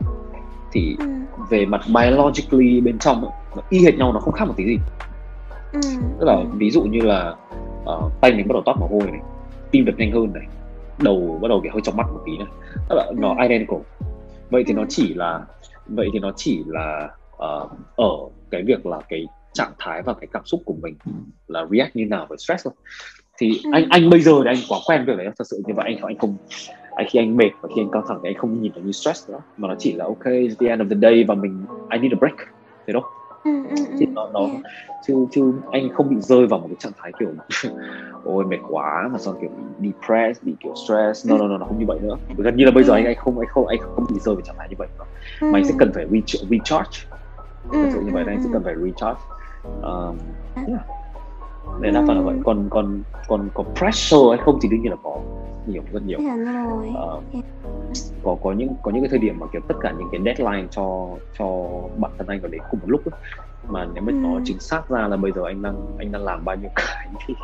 thì 0.72 0.96
ừ. 0.98 1.06
về 1.50 1.66
mặt 1.66 1.80
biologically 1.86 2.80
bên 2.80 2.98
trong 2.98 3.24
ấy, 3.24 3.32
nó 3.56 3.62
y 3.70 3.84
hệt 3.84 3.94
nhau 3.94 4.12
nó 4.12 4.20
không 4.20 4.34
khác 4.34 4.44
một 4.44 4.54
tí 4.56 4.64
gì 4.64 4.78
ừ. 5.82 5.90
tức 6.20 6.26
là 6.26 6.44
ví 6.54 6.70
dụ 6.70 6.82
như 6.82 7.00
là 7.00 7.34
uh, 7.82 8.12
tay 8.20 8.32
mình 8.32 8.48
bắt 8.48 8.52
đầu 8.52 8.62
toát 8.66 8.74
mồ 8.80 8.86
hôi 8.86 9.10
này 9.10 9.20
tim 9.70 9.84
đập 9.84 9.94
nhanh 9.98 10.12
hơn 10.12 10.32
này 10.32 10.46
đầu 11.02 11.38
bắt 11.42 11.48
đầu 11.48 11.60
kiểu 11.62 11.72
hơi 11.72 11.82
trong 11.84 11.96
mắt 11.96 12.06
một 12.12 12.20
tí 12.26 12.38
này 12.38 12.46
tức 12.88 12.96
là 12.96 13.12
nó 13.16 13.28
ừ. 13.28 13.42
identical 13.42 13.78
vậy 14.50 14.64
thì 14.66 14.74
nó 14.74 14.84
chỉ 14.88 15.14
là 15.14 15.40
vậy 15.86 16.08
thì 16.12 16.18
nó 16.18 16.32
chỉ 16.36 16.62
là 16.66 17.08
uh, 17.32 17.70
ở 17.96 18.10
cái 18.50 18.62
việc 18.62 18.86
là 18.86 19.00
cái 19.08 19.26
trạng 19.52 19.72
thái 19.78 20.02
và 20.02 20.14
cái 20.14 20.28
cảm 20.32 20.44
xúc 20.44 20.62
của 20.64 20.74
mình 20.82 20.94
là 21.46 21.66
react 21.70 21.96
như 21.96 22.06
nào 22.06 22.26
với 22.28 22.38
stress 22.38 22.64
thôi 22.64 22.74
thì 23.38 23.60
ừ. 23.64 23.70
anh 23.72 23.86
anh 23.90 24.10
bây 24.10 24.20
giờ 24.20 24.32
thì 24.44 24.50
anh 24.50 24.56
quá 24.68 24.78
quen 24.86 25.04
việc 25.06 25.16
đấy 25.16 25.28
thật 25.38 25.44
sự 25.50 25.62
như 25.66 25.74
vậy 25.74 25.84
anh 25.86 25.96
anh 26.02 26.18
không 26.18 26.36
anh 26.96 27.06
khi 27.10 27.18
anh 27.18 27.36
mệt 27.36 27.50
và 27.60 27.68
khi 27.74 27.82
anh 27.82 27.90
căng 27.90 28.02
thẳng 28.08 28.20
thì 28.22 28.28
anh 28.28 28.36
không 28.36 28.62
nhìn 28.62 28.72
thấy 28.72 28.82
như 28.82 28.92
stress 28.92 29.30
nữa 29.30 29.40
mà 29.56 29.68
nó 29.68 29.74
chỉ 29.78 29.92
là 29.92 30.04
ok 30.04 30.24
the 30.58 30.68
end 30.68 30.82
of 30.82 30.88
the 30.88 30.96
day 31.02 31.24
và 31.28 31.34
mình 31.34 31.64
I 31.92 31.98
need 31.98 32.12
a 32.12 32.18
break 32.20 32.36
thế 32.86 32.92
đó 32.92 33.02
ừ, 33.48 33.76
ừ, 33.76 33.84
thì 33.98 34.06
nó 34.06 34.28
nó 34.32 34.40
yeah. 34.40 34.62
chứ 35.06 35.26
chứ 35.30 35.52
anh 35.70 35.88
không 35.92 36.08
bị 36.08 36.16
rơi 36.20 36.46
vào 36.46 36.60
một 36.60 36.66
cái 36.68 36.76
trạng 36.78 36.92
thái 37.02 37.12
kiểu 37.18 37.28
ôi 38.24 38.44
mệt 38.44 38.58
quá 38.68 39.08
mà 39.12 39.18
xong 39.18 39.34
kiểu 39.40 39.50
bị 39.78 39.92
depressed 39.92 40.44
bị 40.44 40.56
kiểu 40.60 40.74
stress. 40.86 41.26
No 41.26 41.38
no 41.38 41.48
no 41.48 41.58
nó 41.58 41.66
không 41.66 41.78
như 41.78 41.86
vậy 41.86 41.98
nữa. 42.02 42.16
Gần 42.36 42.56
như 42.56 42.64
là 42.64 42.70
bây 42.70 42.84
giờ 42.84 42.94
anh 42.94 43.04
anh 43.04 43.16
không 43.16 43.38
anh 43.38 43.48
không 43.48 43.66
anh 43.66 43.78
không 43.78 44.06
bị 44.08 44.20
rơi 44.20 44.34
vào 44.34 44.42
trạng 44.42 44.56
thái 44.58 44.68
như 44.68 44.76
vậy 44.78 44.88
nữa. 44.98 45.04
Mà 45.40 45.58
anh 45.58 45.64
sẽ 45.64 45.74
cần 45.78 45.92
phải 45.94 46.06
recharge. 46.50 46.98
Thật 47.72 47.88
sự 47.92 48.00
như 48.00 48.10
vậy 48.12 48.24
anh 48.26 48.42
sẽ 48.42 48.50
cần 48.52 48.62
phải 48.64 48.74
recharge. 48.76 49.20
Um, 49.82 50.18
yeah. 50.66 50.80
Nên 51.80 51.94
đa 51.94 52.04
phần 52.06 52.16
là 52.16 52.22
vậy. 52.22 52.36
Còn 52.44 52.68
còn 52.70 53.02
còn 53.28 53.48
có 53.54 53.64
pressure 53.74 54.28
hay 54.28 54.38
không 54.44 54.58
thì 54.62 54.68
đương 54.68 54.82
nhiên 54.82 54.90
là 54.90 54.96
có 55.02 55.20
nhiều 55.68 55.82
rất 55.92 56.02
nhiều 56.06 56.18
uh, 56.18 57.24
có 58.22 58.36
có 58.42 58.52
những 58.52 58.68
có 58.82 58.90
những 58.90 59.02
cái 59.02 59.08
thời 59.10 59.18
điểm 59.18 59.38
mà 59.38 59.46
kiểu 59.52 59.62
tất 59.68 59.74
cả 59.80 59.94
những 59.98 60.08
cái 60.12 60.20
deadline 60.24 60.68
cho 60.70 61.08
cho 61.38 61.66
bản 61.98 62.10
thân 62.18 62.26
anh 62.26 62.40
vào 62.40 62.50
đến 62.50 62.60
cùng 62.70 62.80
một 62.80 62.86
lúc 62.90 63.00
ấy. 63.12 63.20
mà 63.68 63.86
nếu 63.94 64.02
mà 64.02 64.12
ừ. 64.12 64.16
nó 64.16 64.40
chính 64.44 64.60
xác 64.60 64.88
ra 64.88 65.08
là 65.08 65.16
bây 65.16 65.32
giờ 65.32 65.42
anh 65.46 65.62
đang 65.62 65.86
anh 65.98 66.12
đang 66.12 66.24
làm 66.24 66.44
bao 66.44 66.56
nhiêu 66.56 66.70
cái 66.76 67.08
thì 67.26 67.34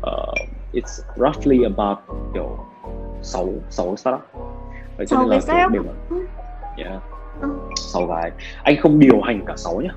uh, 0.00 0.34
it's 0.72 1.02
roughly 1.16 1.62
about 1.62 1.98
kiểu 2.34 2.58
sáu 3.22 3.48
sáu 3.70 3.96
startup 3.96 4.20
vậy 4.96 5.06
cho 5.06 5.18
nên 5.18 5.28
là 5.28 5.40
kiểu 5.46 5.68
đều 5.68 5.82
là 5.82 6.18
yeah. 6.76 7.02
ừ. 7.40 7.48
sáu 7.76 8.06
cái 8.08 8.30
anh 8.62 8.76
không 8.80 8.98
điều 8.98 9.20
hành 9.20 9.44
cả 9.46 9.54
sáu 9.56 9.80
nhá 9.80 9.94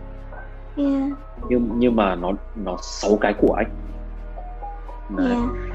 yeah. 0.75 1.11
nhưng 1.49 1.69
nhưng 1.75 1.95
mà 1.95 2.15
nó 2.15 2.31
nó 2.55 2.77
sáu 2.81 3.17
cái 3.21 3.33
của 3.33 3.53
anh 3.53 3.69
Đấy. 5.17 5.27
Yeah. 5.27 5.70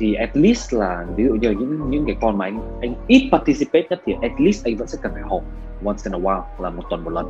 Thì 0.00 0.14
at 0.14 0.30
least 0.34 0.74
là 0.74 1.06
ví 1.16 1.24
dụ 1.24 1.34
như 1.34 1.50
những 1.50 1.90
những 1.90 2.04
cái 2.06 2.16
con 2.20 2.38
mà 2.38 2.44
anh 2.44 2.60
anh 2.80 2.94
ít 3.06 3.28
participate 3.32 3.86
nhất 3.90 4.00
thì 4.04 4.14
at 4.22 4.32
least 4.38 4.64
anh 4.64 4.76
vẫn 4.76 4.88
sẽ 4.88 4.98
cần 5.02 5.12
phải 5.12 5.22
họp 5.22 5.42
once 5.84 6.02
in 6.04 6.12
a 6.12 6.18
while 6.18 6.42
là 6.58 6.70
một 6.70 6.82
tuần 6.90 7.04
một 7.04 7.10
lần 7.10 7.26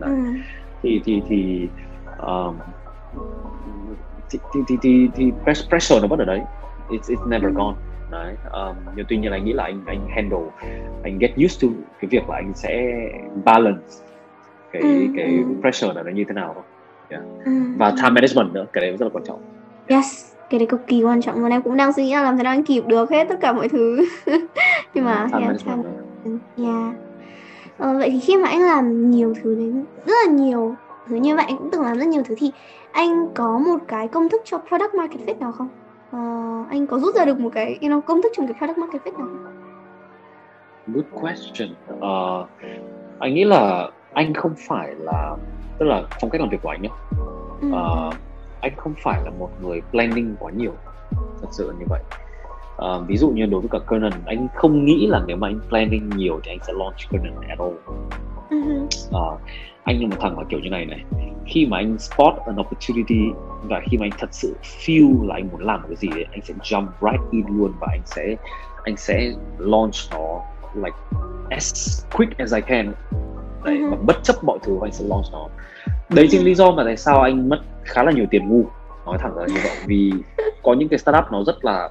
Đấy. 0.00 0.10
Ừ. 0.10 0.16
thì 0.82 1.00
thì 1.04 1.22
thì 1.28 1.68
um, 2.26 2.54
thì, 4.30 4.38
thì, 4.54 4.60
thì, 4.68 4.76
thì, 4.82 5.08
thì 5.14 5.32
pressure 5.44 6.00
nó 6.00 6.06
vẫn 6.06 6.18
ở 6.18 6.24
đấy 6.24 6.40
it's, 6.88 7.14
it's 7.14 7.28
never 7.28 7.50
ừ. 7.50 7.56
gone 7.56 7.76
đấy 8.10 8.34
um, 8.52 8.76
nhưng 8.96 9.06
tuy 9.08 9.16
nhiên 9.16 9.32
anh 9.32 9.44
nghĩ 9.44 9.52
là 9.52 9.64
anh 9.64 9.80
anh 9.86 10.08
handle 10.08 10.46
anh 11.02 11.18
get 11.18 11.30
used 11.44 11.62
to 11.62 11.68
cái 12.00 12.08
việc 12.08 12.28
là 12.28 12.36
anh 12.36 12.52
sẽ 12.54 13.02
balance 13.44 13.86
cái 14.72 14.82
ừ, 14.82 15.06
cái 15.16 15.26
ừ. 15.26 15.60
pressure 15.60 15.94
là 15.94 16.02
nó 16.02 16.10
như 16.10 16.24
thế 16.28 16.34
nào 16.34 16.64
yeah. 17.08 17.22
ừ. 17.44 17.52
và 17.76 17.90
time 17.90 18.10
management 18.10 18.52
nữa 18.52 18.66
cái 18.72 18.80
đấy 18.80 18.96
rất 18.96 19.06
là 19.06 19.10
quan 19.12 19.24
trọng 19.24 19.40
yes 19.88 20.35
cái 20.50 20.58
đấy 20.58 20.66
cực 20.66 20.86
kỳ 20.86 21.02
quan 21.02 21.22
trọng 21.22 21.42
và 21.42 21.48
em 21.48 21.62
cũng 21.62 21.76
đang 21.76 21.92
suy 21.92 22.04
nghĩ 22.04 22.14
là 22.14 22.22
làm 22.22 22.36
thế 22.36 22.42
nào 22.42 22.52
anh 22.52 22.64
kịp 22.64 22.86
được 22.86 23.10
hết 23.10 23.28
tất 23.28 23.36
cả 23.40 23.52
mọi 23.52 23.68
thứ 23.68 24.06
nhưng 24.94 25.04
mà 25.04 25.28
time 25.32 25.46
yeah, 25.46 25.56
time... 25.64 25.82
yeah. 26.56 26.94
Ờ, 27.78 27.98
vậy 27.98 28.10
thì 28.10 28.20
khi 28.20 28.36
mà 28.36 28.48
anh 28.48 28.60
làm 28.60 29.10
nhiều 29.10 29.34
thứ 29.42 29.54
đến 29.54 29.84
rất 30.06 30.14
là 30.26 30.32
nhiều 30.32 30.74
thứ 31.08 31.16
như 31.16 31.36
vậy 31.36 31.44
anh 31.48 31.56
cũng 31.56 31.70
từng 31.70 31.82
làm 31.82 31.98
rất 31.98 32.06
nhiều 32.06 32.22
thứ 32.26 32.34
thì 32.38 32.50
anh 32.92 33.28
có 33.34 33.58
một 33.58 33.78
cái 33.88 34.08
công 34.08 34.28
thức 34.28 34.40
cho 34.44 34.58
product 34.58 34.94
market 34.94 35.20
fit 35.26 35.38
nào 35.38 35.52
không? 35.52 35.68
Ờ, 36.10 36.18
anh 36.70 36.86
có 36.86 36.98
rút 36.98 37.14
ra 37.14 37.24
được 37.24 37.40
một 37.40 37.50
cái 37.54 37.78
you 37.82 37.88
know, 37.88 38.00
công 38.00 38.22
thức 38.22 38.32
trong 38.36 38.46
cái 38.46 38.54
product 38.58 38.78
market 38.78 39.02
fit 39.04 39.18
nào 39.18 39.26
không? 39.26 39.52
Good 40.86 41.04
question. 41.12 41.68
Uh, 41.98 42.48
anh 43.18 43.34
nghĩ 43.34 43.44
là 43.44 43.90
anh 44.12 44.34
không 44.34 44.54
phải 44.68 44.94
là 44.98 45.36
tức 45.78 45.86
là 45.86 46.02
phong 46.20 46.30
cách 46.30 46.40
làm 46.40 46.50
việc 46.50 46.62
của 46.62 46.68
anh 46.68 46.82
nhé 46.82 46.88
ừ. 47.60 47.68
uh, 47.68 48.14
anh 48.60 48.72
không 48.76 48.94
phải 49.02 49.20
là 49.24 49.30
một 49.38 49.50
người 49.62 49.82
planning 49.90 50.36
quá 50.38 50.52
nhiều 50.56 50.72
thật 51.40 51.48
sự 51.50 51.72
như 51.78 51.84
vậy. 51.88 52.00
Uh, 52.76 53.08
ví 53.08 53.16
dụ 53.16 53.28
như 53.30 53.46
đối 53.46 53.60
với 53.60 53.68
cả 53.72 53.78
Canon 53.86 54.12
anh 54.26 54.48
không 54.54 54.84
nghĩ 54.84 55.06
là 55.06 55.22
nếu 55.26 55.36
mà 55.36 55.48
anh 55.48 55.60
planning 55.68 56.10
nhiều 56.16 56.40
thì 56.44 56.50
anh 56.52 56.58
sẽ 56.66 56.72
launch 56.76 57.10
Canon 57.10 57.48
at 57.48 57.58
all. 57.58 57.74
Uh, 59.08 59.40
anh 59.84 60.02
là 60.02 60.08
một 60.08 60.16
thằng 60.20 60.38
là 60.38 60.44
kiểu 60.48 60.60
như 60.60 60.70
này 60.70 60.86
này 60.86 61.04
khi 61.46 61.66
mà 61.66 61.76
anh 61.76 61.98
spot 61.98 62.34
an 62.46 62.60
opportunity 62.60 63.20
và 63.62 63.80
khi 63.90 63.98
mà 63.98 64.06
anh 64.06 64.12
thật 64.18 64.28
sự 64.32 64.56
feel 64.62 65.26
là 65.26 65.34
anh 65.34 65.48
muốn 65.52 65.60
làm 65.60 65.82
một 65.82 65.86
cái 65.88 65.96
gì 65.96 66.08
đấy 66.08 66.26
anh 66.32 66.40
sẽ 66.42 66.54
jump 66.62 66.86
right 67.00 67.30
in 67.30 67.44
luôn 67.48 67.72
và 67.80 67.86
anh 67.90 68.02
sẽ 68.04 68.36
anh 68.84 68.96
sẽ 68.96 69.32
launch 69.58 69.94
nó 70.10 70.40
like 70.74 70.96
as 71.50 72.04
quick 72.16 72.38
as 72.38 72.54
I 72.54 72.60
can. 72.60 72.92
Đấy 73.64 73.76
uh-huh. 73.76 73.90
và 73.90 73.96
bất 74.06 74.16
chấp 74.22 74.44
mọi 74.44 74.58
thứ 74.62 74.78
anh 74.82 74.92
sẽ 74.92 75.04
launch 75.08 75.26
nó 75.32 75.48
đấy 76.10 76.28
chính 76.30 76.44
lý 76.44 76.54
do 76.54 76.72
mà 76.72 76.84
tại 76.84 76.96
sao 76.96 77.20
anh 77.20 77.48
mất 77.48 77.60
khá 77.84 78.02
là 78.02 78.12
nhiều 78.12 78.26
tiền 78.30 78.48
ngu. 78.48 78.64
Nói 79.06 79.18
thẳng 79.20 79.36
ra 79.36 79.46
như 79.46 79.60
vậy 79.62 79.72
vì 79.86 80.12
có 80.62 80.74
những 80.74 80.88
cái 80.88 80.98
startup 80.98 81.24
nó 81.32 81.44
rất 81.44 81.64
là 81.64 81.90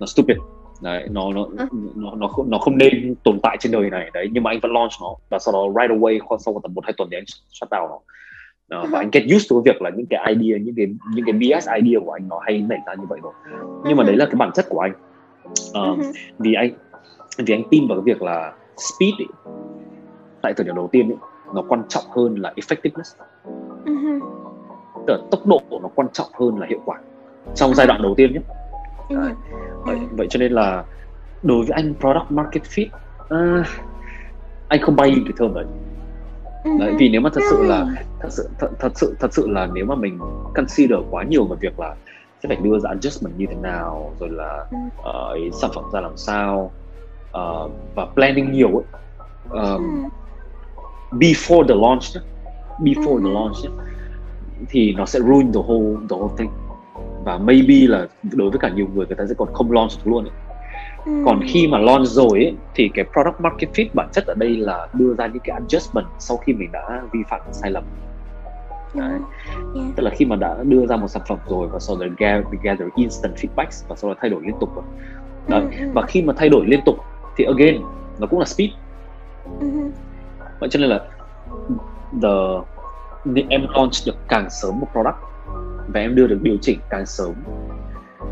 nó 0.00 0.06
stupid. 0.06 0.36
Đấy 0.82 1.06
nó 1.10 1.32
nó 1.32 1.46
nó 1.94 2.10
nó 2.16 2.28
không 2.28 2.50
nó 2.50 2.58
không 2.58 2.78
nên 2.78 3.14
tồn 3.24 3.40
tại 3.42 3.56
trên 3.60 3.72
đời 3.72 3.90
này. 3.90 4.10
Đấy 4.14 4.28
nhưng 4.32 4.42
mà 4.42 4.50
anh 4.50 4.60
vẫn 4.60 4.72
launch 4.72 4.92
nó 5.00 5.14
và 5.30 5.38
sau 5.38 5.52
đó 5.52 5.82
right 5.82 6.00
away 6.00 6.38
sau 6.38 6.60
tầm 6.62 6.74
một 6.74 6.84
hai 6.84 6.92
tuần 6.96 7.08
thì 7.10 7.16
anh 7.16 7.24
shut 7.48 7.70
down 7.70 7.88
nó. 7.88 7.98
Đó, 8.68 8.84
và 8.90 8.98
anh 8.98 9.10
get 9.12 9.24
used 9.36 9.50
to 9.50 9.56
việc 9.64 9.82
là 9.82 9.90
những 9.90 10.06
cái 10.10 10.34
idea 10.34 10.58
những 10.58 10.74
cái 10.76 10.86
những 11.14 11.24
cái 11.26 11.32
BS 11.32 11.68
idea 11.68 12.00
của 12.04 12.12
anh 12.12 12.28
nó 12.28 12.40
hay 12.46 12.58
nảy 12.68 12.78
ra 12.86 12.94
như 12.94 13.04
vậy 13.08 13.18
rồi. 13.22 13.32
Nhưng 13.84 13.96
mà 13.96 14.04
đấy 14.04 14.16
là 14.16 14.26
cái 14.26 14.34
bản 14.34 14.50
chất 14.54 14.66
của 14.68 14.80
anh. 14.80 14.92
Uh, 15.68 15.98
vì 16.38 16.54
anh 16.54 16.70
vì 17.38 17.54
anh 17.54 17.62
tin 17.70 17.88
vào 17.88 17.98
cái 17.98 18.14
việc 18.14 18.22
là 18.22 18.52
speed 18.76 19.14
ấy, 19.18 19.52
tại 20.42 20.52
thời 20.56 20.64
điểm 20.64 20.74
đầu 20.74 20.88
tiên 20.92 21.08
ấy, 21.08 21.16
nó 21.54 21.62
quan 21.68 21.82
trọng 21.88 22.04
hơn 22.16 22.34
là 22.34 22.52
effectiveness. 22.56 23.16
Uh-huh. 23.84 24.20
Tức 25.06 25.12
là 25.12 25.18
tốc 25.30 25.46
độ 25.46 25.60
nó 25.70 25.88
quan 25.94 26.08
trọng 26.12 26.28
hơn 26.40 26.58
là 26.58 26.66
hiệu 26.70 26.80
quả. 26.84 26.98
Trong 27.54 27.74
giai 27.74 27.86
đoạn 27.86 28.02
đầu 28.02 28.14
tiên 28.14 28.32
nhé. 28.32 28.40
Uh-huh. 29.08 29.34
vậy, 29.84 29.98
vậy 30.16 30.26
cho 30.30 30.38
nên 30.38 30.52
là 30.52 30.84
đối 31.42 31.58
với 31.58 31.70
anh 31.70 31.94
product 32.00 32.30
market 32.30 32.62
fit 32.62 32.86
uh, 33.60 33.66
anh 34.68 34.80
không 34.82 34.96
bay 34.96 35.10
cái 35.24 35.32
term 35.38 35.54
đấy. 35.54 35.64
Đấy, 36.78 36.94
vì 36.98 37.08
nếu 37.08 37.20
mà 37.20 37.30
thật 37.32 37.40
sự 37.50 37.62
là 37.62 37.86
thật 38.20 38.28
sự 38.30 38.48
thật, 38.58 38.68
thật 38.78 38.92
sự 38.94 39.16
thật 39.20 39.32
sự 39.32 39.48
là 39.48 39.68
nếu 39.72 39.84
mà 39.84 39.94
mình 39.94 40.18
consider 40.54 40.98
quá 41.10 41.22
nhiều 41.22 41.44
về 41.44 41.56
việc 41.60 41.80
là 41.80 41.94
sẽ 42.42 42.48
phải 42.48 42.56
đưa 42.56 42.78
ra 42.78 42.90
adjustment 42.90 43.36
như 43.36 43.46
thế 43.48 43.54
nào 43.54 44.12
rồi 44.20 44.30
là 44.30 44.66
uh, 44.98 45.54
sản 45.54 45.70
phẩm 45.74 45.84
ra 45.92 46.00
làm 46.00 46.16
sao 46.16 46.70
uh, 47.28 47.70
và 47.94 48.06
planning 48.14 48.52
nhiều 48.52 48.68
ấy 48.68 48.84
um, 49.50 50.08
before 51.18 51.68
the 51.68 51.74
launch 51.74 52.04
before 52.80 53.22
the 53.24 53.30
launch 53.30 53.56
thì 54.68 54.92
nó 54.92 55.06
sẽ 55.06 55.20
ruin 55.20 55.52
the 55.52 55.60
whole 55.60 55.96
the 56.08 56.16
whole 56.16 56.36
thing 56.38 56.50
và 57.24 57.38
maybe 57.38 57.74
là 57.88 58.06
đối 58.22 58.50
với 58.50 58.58
cả 58.58 58.68
nhiều 58.68 58.86
người 58.94 59.06
người 59.06 59.16
ta 59.16 59.24
sẽ 59.28 59.34
còn 59.38 59.48
không 59.52 59.72
launch 59.72 59.90
được 60.04 60.10
luôn 60.10 60.24
ấy. 60.24 60.32
còn 61.24 61.40
khi 61.48 61.66
mà 61.68 61.78
launch 61.78 62.06
rồi 62.06 62.44
ấy, 62.44 62.54
thì 62.74 62.90
cái 62.94 63.04
product 63.12 63.40
market 63.40 63.70
fit 63.72 63.86
bản 63.94 64.08
chất 64.12 64.26
ở 64.26 64.34
đây 64.34 64.56
là 64.56 64.88
đưa 64.92 65.14
ra 65.14 65.26
những 65.26 65.42
cái 65.44 65.60
adjustment 65.60 66.04
sau 66.18 66.36
khi 66.36 66.52
mình 66.52 66.72
đã 66.72 67.02
vi 67.12 67.20
phạm 67.30 67.40
sai 67.52 67.70
lầm 67.70 67.84
Đấy. 68.94 69.10
Yeah. 69.74 69.86
tức 69.96 70.02
là 70.02 70.10
khi 70.10 70.24
mà 70.24 70.36
đã 70.36 70.56
đưa 70.62 70.86
ra 70.86 70.96
một 70.96 71.08
sản 71.08 71.22
phẩm 71.28 71.38
rồi 71.48 71.68
và 71.68 71.78
sau 71.78 71.96
đó 71.96 72.06
gather, 72.18 72.44
gather 72.62 72.88
instant 72.96 73.34
feedbacks 73.34 73.84
và 73.88 73.96
sau 73.96 74.10
đó 74.10 74.16
thay 74.20 74.30
đổi 74.30 74.42
liên 74.44 74.54
tục 74.60 74.84
Đấy. 75.48 75.62
và 75.94 76.02
khi 76.02 76.22
mà 76.22 76.32
thay 76.36 76.48
đổi 76.48 76.66
liên 76.66 76.80
tục 76.84 76.96
thì 77.36 77.44
again 77.44 77.82
nó 78.18 78.26
cũng 78.26 78.38
là 78.38 78.44
speed. 78.44 78.70
Vậy 80.60 80.68
cho 80.68 80.80
nên 80.80 80.90
là 80.90 81.00
the 82.22 83.42
em 83.48 83.66
launch 83.74 83.92
được 84.06 84.16
càng 84.28 84.50
sớm 84.50 84.80
một 84.80 84.86
product 84.92 85.16
và 85.88 86.00
em 86.00 86.14
đưa 86.14 86.26
được 86.26 86.38
điều 86.42 86.56
chỉnh 86.60 86.78
càng 86.90 87.06
sớm 87.06 87.34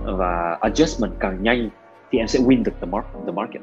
và 0.05 0.59
adjustment 0.61 1.11
càng 1.18 1.43
nhanh 1.43 1.68
thì 2.11 2.18
em 2.18 2.27
sẽ 2.27 2.39
win 2.39 2.62
được 2.64 2.72
the, 2.81 2.87
mark, 2.87 3.07
the 3.27 3.33
market 3.33 3.62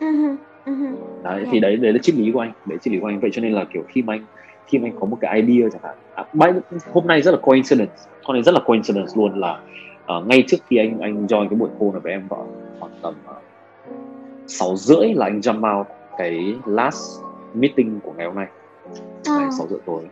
uh-huh. 0.00 0.36
Uh-huh. 0.66 0.94
đấy 1.22 1.36
yeah. 1.36 1.48
thì 1.52 1.60
đấy 1.60 1.76
đấy 1.76 1.92
là 1.92 1.98
triết 2.02 2.14
lý 2.14 2.32
của 2.32 2.40
anh 2.40 2.52
đấy 2.66 2.78
triết 2.82 2.92
lý 2.92 3.00
của 3.00 3.06
anh 3.06 3.20
vậy 3.20 3.30
cho 3.32 3.42
nên 3.42 3.52
là 3.52 3.64
kiểu 3.72 3.82
khi 3.88 4.02
mà 4.02 4.14
anh 4.14 4.24
khi 4.66 4.78
mà 4.78 4.88
anh 4.88 5.00
có 5.00 5.06
một 5.06 5.18
cái 5.20 5.42
idea 5.42 5.68
chẳng 5.72 5.82
hạn 5.82 5.96
à, 6.14 6.24
hôm 6.92 7.06
nay 7.06 7.22
rất 7.22 7.30
là 7.30 7.38
coincidence 7.42 7.94
hôm 8.24 8.34
nay 8.34 8.42
rất 8.42 8.54
là 8.54 8.60
coincidence 8.60 9.12
luôn 9.16 9.40
là 9.40 9.60
uh, 10.16 10.26
ngay 10.26 10.44
trước 10.46 10.56
khi 10.68 10.76
anh 10.76 11.00
anh 11.00 11.26
join 11.26 11.48
cái 11.48 11.58
buổi 11.58 11.68
call 11.80 11.92
này 11.92 12.00
với 12.00 12.12
em 12.12 12.28
vào 12.28 12.48
khoảng 12.80 12.92
tầm 13.02 13.14
uh, 13.30 13.42
sáu 14.46 14.76
rưỡi 14.76 15.14
là 15.14 15.26
anh 15.26 15.40
jump 15.40 15.78
out 15.78 15.86
cái 16.18 16.54
last 16.66 17.25
meeting 17.60 18.00
của 18.00 18.12
ngày 18.12 18.26
hôm 18.26 18.34
nay 18.34 18.46
à. 19.24 19.50
sáu 19.58 19.66
rưỡi 19.70 19.78
tối 19.86 20.02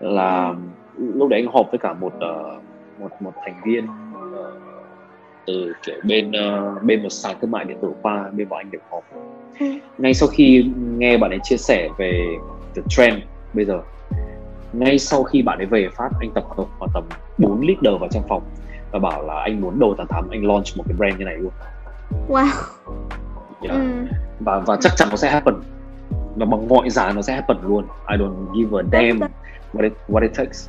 là 0.00 0.54
lúc 0.98 1.28
đấy 1.28 1.40
anh 1.40 1.52
họp 1.52 1.66
với 1.70 1.78
cả 1.78 1.92
một 1.92 2.12
uh, 2.16 2.62
một 2.98 3.22
một 3.22 3.32
thành 3.44 3.54
viên 3.64 3.84
uh, 3.84 4.54
từ 5.46 5.72
kiểu 5.82 5.96
bên 6.04 6.30
uh, 6.30 6.82
bên 6.82 7.02
một 7.02 7.08
sàn 7.08 7.36
thương 7.40 7.50
mại 7.50 7.64
điện 7.64 7.78
tử 7.82 7.92
qua 8.02 8.30
bên 8.32 8.48
bọn 8.48 8.58
anh 8.58 8.70
được 8.70 8.82
họp 8.90 9.04
ừ. 9.60 9.66
ngay 9.98 10.14
sau 10.14 10.28
khi 10.28 10.70
nghe 10.98 11.18
bạn 11.18 11.30
ấy 11.30 11.38
chia 11.42 11.56
sẻ 11.56 11.88
về 11.98 12.26
the 12.74 12.82
trend 12.88 13.22
bây 13.54 13.64
giờ 13.64 13.82
ngay 14.72 14.98
sau 14.98 15.22
khi 15.22 15.42
bạn 15.42 15.58
ấy 15.58 15.66
về 15.66 15.88
phát 15.96 16.08
anh 16.20 16.30
tập 16.34 16.44
hợp 16.56 16.64
khoảng 16.78 16.90
tầm 16.94 17.04
4 17.38 17.60
leader 17.60 18.00
vào 18.00 18.08
trong 18.12 18.22
phòng 18.28 18.42
và 18.92 18.98
bảo 18.98 19.22
là 19.26 19.34
anh 19.34 19.60
muốn 19.60 19.78
đầu 19.78 19.94
tháng 19.98 20.06
8 20.06 20.28
anh 20.30 20.46
launch 20.46 20.66
một 20.76 20.84
cái 20.88 20.96
brand 20.96 21.18
như 21.18 21.24
này 21.24 21.36
luôn 21.36 21.52
wow 22.28 22.46
yeah. 23.62 23.76
ừ. 23.76 24.06
và 24.40 24.58
và 24.58 24.76
chắc 24.80 24.92
chắn 24.96 25.08
nó 25.10 25.16
sẽ 25.16 25.30
happen 25.30 25.54
và 26.36 26.46
bằng 26.46 26.68
mọi 26.68 26.90
giá 26.90 27.12
nó 27.12 27.22
sẽ 27.22 27.34
happen 27.34 27.56
luôn. 27.62 27.84
I 28.08 28.16
don't 28.16 28.54
give 28.56 28.78
a 28.78 28.82
damn 28.92 29.20
what 29.72 29.82
it 29.82 29.92
what 30.08 30.22
it 30.22 30.34
takes. 30.34 30.68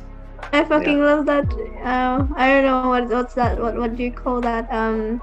I 0.52 0.64
fucking 0.64 1.00
yeah. 1.00 1.16
love 1.16 1.26
that 1.26 1.44
uh, 1.82 2.36
I 2.36 2.48
don't 2.48 2.64
know 2.64 2.90
what 2.90 3.08
what's 3.08 3.34
that 3.34 3.58
what 3.58 3.74
what 3.76 3.96
do 3.96 4.04
you 4.04 4.10
call 4.24 4.42
that 4.42 4.64
um 4.70 5.18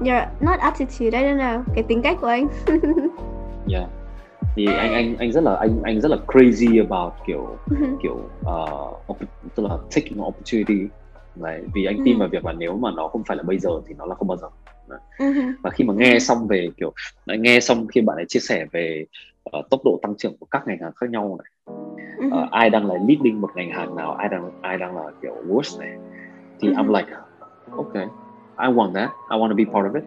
your 0.00 0.22
not 0.40 0.60
attitude 0.60 1.18
I 1.18 1.22
don't 1.22 1.38
know 1.38 1.62
cái 1.74 1.84
tính 1.88 2.02
cách 2.02 2.16
của 2.20 2.26
anh. 2.26 2.48
Yeah. 3.70 3.88
Thì 4.56 4.66
anh 4.66 4.92
anh 4.92 5.16
anh 5.18 5.32
rất 5.32 5.44
là 5.44 5.56
anh 5.56 5.82
anh 5.82 6.00
rất 6.00 6.10
là 6.10 6.16
crazy 6.26 6.86
about 6.86 7.12
kiểu 7.26 7.56
kiểu 8.02 8.20
uh, 9.08 9.18
tức 9.54 9.66
là 9.66 9.76
taking 9.94 10.20
opportunity. 10.20 10.88
Đấy, 11.34 11.62
vì 11.74 11.84
anh 11.84 12.02
tin 12.04 12.18
vào 12.18 12.28
việc 12.28 12.44
là 12.44 12.52
nếu 12.52 12.76
mà 12.76 12.90
nó 12.96 13.08
không 13.08 13.24
phải 13.24 13.36
là 13.36 13.42
bây 13.42 13.58
giờ 13.58 13.70
thì 13.86 13.94
nó 13.98 14.06
là 14.06 14.14
không 14.14 14.28
bao 14.28 14.36
giờ. 14.36 14.48
Và 15.62 15.70
khi 15.70 15.84
mà 15.84 15.94
nghe 15.94 16.18
xong 16.18 16.46
về 16.48 16.68
kiểu 16.76 16.92
nghe 17.26 17.60
xong 17.60 17.86
khi 17.86 18.00
bạn 18.00 18.16
ấy 18.16 18.24
chia 18.28 18.40
sẻ 18.40 18.66
về 18.72 19.04
uh, 19.58 19.70
tốc 19.70 19.80
độ 19.84 19.98
tăng 20.02 20.14
trưởng 20.16 20.36
của 20.40 20.46
các 20.50 20.66
ngành 20.66 20.78
hàng 20.78 20.92
khác 20.96 21.10
nhau 21.10 21.38
này. 21.38 21.76
Uh, 22.26 22.50
ai 22.50 22.70
đang 22.70 22.86
là 22.86 22.94
leading 22.94 23.40
một 23.40 23.50
ngành 23.54 23.70
hàng 23.70 23.96
nào 23.96 24.12
ai 24.12 24.28
đang 24.28 24.50
ai 24.62 24.78
đang 24.78 24.96
là 24.96 25.02
kiểu 25.22 25.34
worst 25.48 25.80
này 25.80 25.98
thì 26.60 26.68
I'm 26.68 26.96
like 26.96 27.12
okay 27.76 28.06
I 28.58 28.68
want 28.68 28.92
that 28.94 29.10
I 29.30 29.38
want 29.38 29.48
to 29.48 29.54
be 29.54 29.64
part 29.64 29.86
of 29.86 29.94
it. 29.94 30.04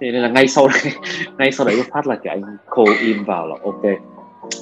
Thế 0.00 0.12
nên 0.12 0.22
là 0.22 0.28
ngay 0.28 0.48
sau 0.48 0.68
đấy 0.68 0.92
ngay 1.38 1.52
sau 1.52 1.66
đấy 1.66 1.82
phát 1.92 2.06
là 2.06 2.16
cái 2.16 2.40
anh 2.42 2.56
call 2.76 2.98
in 3.00 3.24
vào 3.24 3.46
là 3.46 3.56
ok 3.62 3.82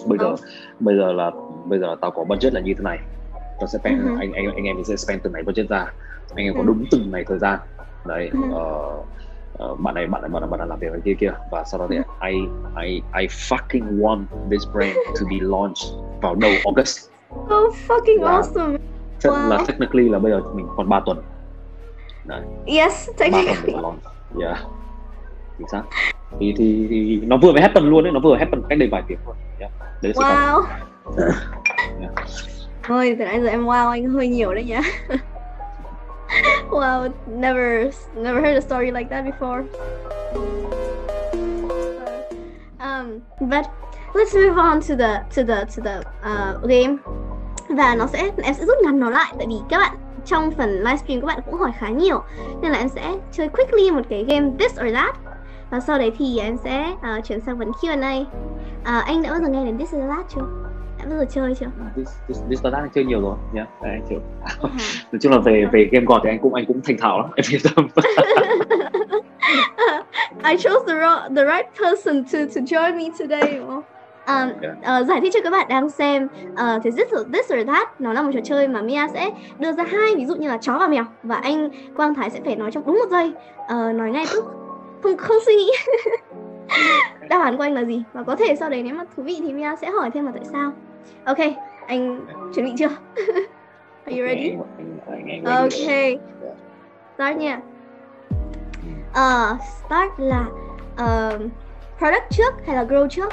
bây 0.06 0.18
giờ 0.18 0.36
bây 0.80 0.96
giờ 0.96 1.12
là 1.12 1.30
bây 1.64 1.78
giờ 1.78 1.86
là 1.86 1.96
tao 2.00 2.10
có 2.10 2.24
budget 2.24 2.52
là 2.52 2.60
như 2.60 2.74
thế 2.74 2.82
này. 2.84 2.98
Tao 3.32 3.66
sẽ 3.66 3.78
spend 3.78 4.00
uh-huh. 4.02 4.18
anh 4.18 4.32
anh 4.32 4.54
anh 4.54 4.64
em 4.64 4.76
sẽ 4.84 4.96
spend 4.96 5.22
từng 5.22 5.32
này 5.32 5.42
budget 5.42 5.68
ra. 5.68 5.92
Anh 6.36 6.46
em 6.46 6.54
có 6.56 6.62
đúng 6.62 6.84
từng 6.90 7.10
này 7.10 7.24
thời 7.24 7.38
gian. 7.38 7.58
Đấy 8.06 8.30
uh, 8.50 9.06
uh, 9.58 9.80
bạn 9.80 9.94
này 9.94 10.06
bạn 10.06 10.22
này 10.22 10.30
bạn 10.30 10.42
này 10.42 10.50
bạn 10.50 10.58
này 10.58 10.68
làm 10.68 10.78
việc 10.78 10.88
cái 10.92 11.00
kia 11.04 11.14
kia 11.20 11.32
và 11.50 11.64
sau 11.64 11.80
đó 11.80 11.86
thì 11.90 11.96
I 12.20 12.38
I 12.82 13.02
I 13.20 13.26
fucking 13.26 14.00
want 14.00 14.24
this 14.50 14.62
brand 14.72 14.96
to 15.20 15.26
be 15.30 15.36
launched 15.40 15.94
vào 16.22 16.34
đầu 16.34 16.52
August. 16.64 17.08
Oh 17.30 17.74
fucking 17.88 18.22
là, 18.22 18.40
awesome. 18.40 18.78
wow. 19.22 19.48
là 19.48 19.64
technically 19.66 20.08
là 20.08 20.18
bây 20.18 20.32
giờ 20.32 20.40
mình 20.54 20.66
còn 20.76 20.88
3 20.88 21.00
tuần. 21.06 21.22
Đấy. 22.24 22.42
Yes 22.66 23.08
technically. 23.18 23.54
3 23.56 23.60
tuần 23.66 23.82
launch. 23.82 24.02
Yeah. 24.40 24.58
Chính 25.58 25.68
xác. 25.68 25.82
Thì, 26.40 26.54
thì 26.56 26.86
thì 26.90 27.20
nó 27.26 27.36
vừa 27.36 27.52
mới 27.52 27.62
happen 27.62 27.84
luôn 27.84 28.04
đấy 28.04 28.12
nó 28.12 28.20
vừa 28.20 28.36
happen 28.36 28.62
cách 28.68 28.78
đây 28.78 28.88
vài 28.92 29.02
tiếng 29.08 29.18
thôi. 29.24 29.34
Yeah. 29.58 29.72
đấy 30.02 30.12
wow. 30.12 30.62
Yeah. 32.00 32.12
thôi 32.82 33.16
từ 33.18 33.24
nãy 33.24 33.40
giờ 33.40 33.48
em 33.48 33.64
wow 33.64 33.88
anh 33.88 34.06
hơi 34.06 34.28
nhiều 34.28 34.54
đấy 34.54 34.64
nhá 34.64 34.80
wow 36.70 37.08
never 37.26 37.90
never 38.14 38.40
heard 38.40 38.56
a 38.56 38.60
story 38.60 38.90
like 38.90 39.08
that 39.10 39.24
before. 39.24 39.64
Um 42.80 43.22
but 43.40 43.66
let's 44.14 44.34
move 44.34 44.58
on 44.58 44.80
to 44.80 44.96
the 44.96 45.24
to 45.34 45.44
the 45.44 45.66
to 45.74 45.82
the 45.82 46.02
uh, 46.22 46.68
game. 46.68 46.98
Và 47.68 47.94
nó 47.94 48.06
sẽ 48.06 48.30
em 48.42 48.54
sẽ 48.54 48.64
rút 48.64 48.78
ngắn 48.82 49.00
nó 49.00 49.10
lại 49.10 49.32
tại 49.38 49.46
vì 49.48 49.56
các 49.68 49.78
bạn 49.78 49.96
trong 50.26 50.50
phần 50.50 50.70
livestream 50.70 51.20
các 51.20 51.26
bạn 51.26 51.40
cũng 51.46 51.60
hỏi 51.60 51.72
khá 51.78 51.88
nhiều. 51.88 52.22
Nên 52.60 52.72
là 52.72 52.78
em 52.78 52.88
sẽ 52.88 53.12
chơi 53.32 53.48
quickly 53.48 53.90
một 53.90 54.02
cái 54.10 54.24
game 54.28 54.50
this 54.58 54.72
or 54.72 54.94
that. 54.94 55.16
Và 55.70 55.80
sau 55.80 55.98
đấy 55.98 56.12
thì 56.18 56.38
em 56.38 56.56
sẽ 56.64 56.90
uh, 56.92 57.24
chuyển 57.24 57.40
sang 57.40 57.58
phần 57.58 57.72
Q&A 57.72 58.20
uh, 58.20 59.04
anh 59.04 59.22
đã 59.22 59.30
bao 59.30 59.40
giờ 59.40 59.48
nghe 59.48 59.64
đến 59.64 59.78
This 59.78 59.92
is 59.92 60.00
the 60.00 60.06
Last 60.06 60.28
chưa? 60.34 60.71
Đã 61.02 61.08
bao 61.08 61.18
giờ 61.18 61.24
chơi 61.30 61.54
chưa? 61.54 61.66
The 62.62 62.70
Last 62.70 62.74
anh 62.74 62.88
chơi 62.94 63.04
nhiều 63.04 63.20
rồi 63.20 63.36
nhá, 63.52 63.66
yeah, 63.82 63.94
anh 63.94 64.02
chơi. 64.10 64.18
Nói 65.12 65.18
chung 65.20 65.32
là 65.32 65.38
về 65.38 65.64
về 65.72 65.88
game 65.92 66.06
god 66.06 66.20
thì 66.24 66.30
anh 66.30 66.38
cũng 66.38 66.54
anh 66.54 66.66
cũng 66.66 66.80
thành 66.84 66.96
thạo 66.98 67.18
lắm, 67.20 67.30
em 67.36 67.44
yên 67.50 67.60
tâm. 67.74 67.88
I 70.44 70.56
chose 70.56 70.84
the 70.86 70.94
the 71.36 71.44
right 71.44 71.66
person 71.80 72.24
to 72.24 72.38
to 72.54 72.60
join 72.60 72.96
me 72.96 73.04
today. 73.18 73.60
Um, 74.26 74.50
uh, 74.50 75.06
giải 75.06 75.20
thích 75.20 75.32
cho 75.34 75.40
các 75.44 75.50
bạn 75.50 75.66
đang 75.68 75.90
xem 75.90 76.28
uh, 76.52 76.82
thì 76.84 76.90
this, 76.90 77.08
this 77.32 77.52
or 77.52 77.66
that 77.66 78.00
nó 78.00 78.12
là 78.12 78.22
một 78.22 78.30
trò 78.34 78.40
chơi 78.44 78.68
mà 78.68 78.82
Mia 78.82 79.08
sẽ 79.12 79.30
đưa 79.58 79.72
ra 79.72 79.84
hai 79.84 80.14
ví 80.16 80.26
dụ 80.26 80.34
như 80.34 80.48
là 80.48 80.58
chó 80.58 80.78
và 80.78 80.88
mèo 80.88 81.04
và 81.22 81.36
anh 81.36 81.68
Quang 81.96 82.14
Thái 82.14 82.30
sẽ 82.30 82.40
phải 82.44 82.56
nói 82.56 82.70
trong 82.70 82.86
đúng 82.86 82.98
một 82.98 83.10
giây 83.10 83.32
uh, 83.64 83.96
nói 83.96 84.10
ngay 84.10 84.24
tức 84.32 84.44
không 85.02 85.16
không 85.16 85.36
suy 85.46 85.54
nghĩ 85.54 85.70
đáp 87.28 87.40
án 87.42 87.56
của 87.56 87.62
anh 87.62 87.74
là 87.74 87.84
gì 87.84 88.02
và 88.12 88.22
có 88.22 88.36
thể 88.36 88.56
sau 88.56 88.70
đấy 88.70 88.82
nếu 88.82 88.94
mà 88.94 89.04
thú 89.16 89.22
vị 89.22 89.36
thì 89.42 89.52
Mia 89.52 89.76
sẽ 89.80 89.90
hỏi 89.90 90.10
thêm 90.10 90.26
là 90.26 90.32
tại 90.32 90.44
sao 90.52 90.72
ok 91.24 91.38
anh 91.86 92.26
chuẩn 92.54 92.64
bị 92.66 92.72
chưa? 92.78 92.88
Are 94.04 94.16
you 94.16 94.26
ready? 94.26 94.56
Ok 95.44 96.20
start 97.22 97.36
nha. 97.36 97.60
Uh, 99.12 99.60
start 99.84 100.10
là 100.18 100.46
uh, 100.94 101.40
product 101.98 102.30
trước 102.30 102.54
hay 102.66 102.76
là 102.76 102.84
grow 102.84 103.08
trước? 103.08 103.32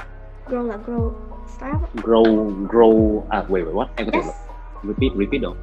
Grow 0.50 0.68
là 0.68 0.78
grow 0.88 1.12
start. 1.58 1.76
Grow 2.04 2.52
grow 2.68 3.22
à 3.30 3.44
wait 3.50 3.66
wait 3.66 3.74
what? 3.74 3.88
Em 3.96 4.06
có 4.06 4.12
thể 4.14 4.20
yes. 4.20 4.36
repeat 4.84 5.12
repeat 5.20 5.42
được. 5.42 5.54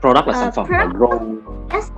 Product 0.00 0.26
là 0.26 0.32
uh, 0.32 0.36
sản 0.36 0.52
phẩm 0.52 0.66
product, 0.66 0.92
và 0.92 0.98
grow. 0.98 1.36
Yes. 1.72 1.90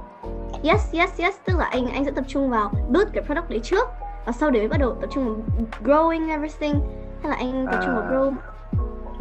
Yes 0.63 0.93
yes 0.93 1.21
yes. 1.21 1.35
Tức 1.45 1.59
là 1.59 1.65
anh 1.65 1.87
anh 1.87 2.05
sẽ 2.05 2.11
tập 2.11 2.25
trung 2.29 2.51
vào 2.51 2.73
build 2.89 3.09
cái 3.13 3.25
product 3.25 3.51
đấy 3.51 3.61
trước 3.63 3.89
và 4.27 4.33
sau 4.33 4.51
đấy 4.51 4.63
mới 4.63 4.69
bắt 4.69 4.81
đầu 4.81 4.97
tập 5.01 5.11
trung 5.13 5.25
vào 5.25 5.37
growing 5.85 6.31
everything. 6.31 6.75
Hay 7.23 7.31
là 7.31 7.37
anh 7.37 7.67
tập 7.73 7.81
trung 7.85 7.95
vào 7.95 8.03
à. 8.03 8.11
grow. 8.11 8.33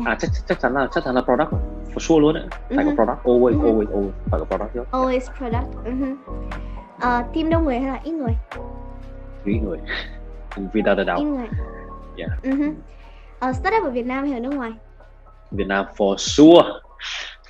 À 0.06 0.18
chắc 0.20 0.32
chắc 0.48 0.60
chắn 0.62 0.74
là 0.74 0.88
chắc 0.92 1.04
chắn 1.04 1.16
là 1.16 1.22
product 1.22 1.50
for 1.94 2.00
sure 2.00 2.22
luôn 2.22 2.34
đấy 2.34 2.44
phải 2.70 2.86
uh-huh. 2.86 2.96
có 2.98 3.06
product 3.06 3.26
always 3.26 3.62
uh-huh. 3.62 3.74
always 3.74 3.88
always 3.88 4.12
phải 4.26 4.40
có 4.40 4.46
product 4.46 4.74
trước 4.74 4.84
always 4.92 5.22
product 5.38 5.86
uh-huh. 5.86 6.16
uh, 6.98 7.34
team 7.34 7.50
đông 7.50 7.66
người 7.66 7.80
hay 7.80 7.88
là 7.88 8.00
ít 8.04 8.12
người 8.12 8.34
ít 9.46 9.60
người 9.64 9.78
without 10.56 10.98
a 10.98 11.04
doubt 11.04 11.20
ít 11.20 11.26
người 11.26 11.48
yeah 12.18 12.44
uh-huh. 12.44 12.74
uh, 13.50 13.56
startup 13.56 13.84
ở 13.84 13.90
Việt 13.90 14.06
Nam 14.06 14.24
hay 14.24 14.34
ở 14.34 14.40
nước 14.40 14.54
ngoài 14.54 14.72
Việt 15.52 15.68
Nam 15.68 15.86
for 15.98 16.18
sure 16.18 16.70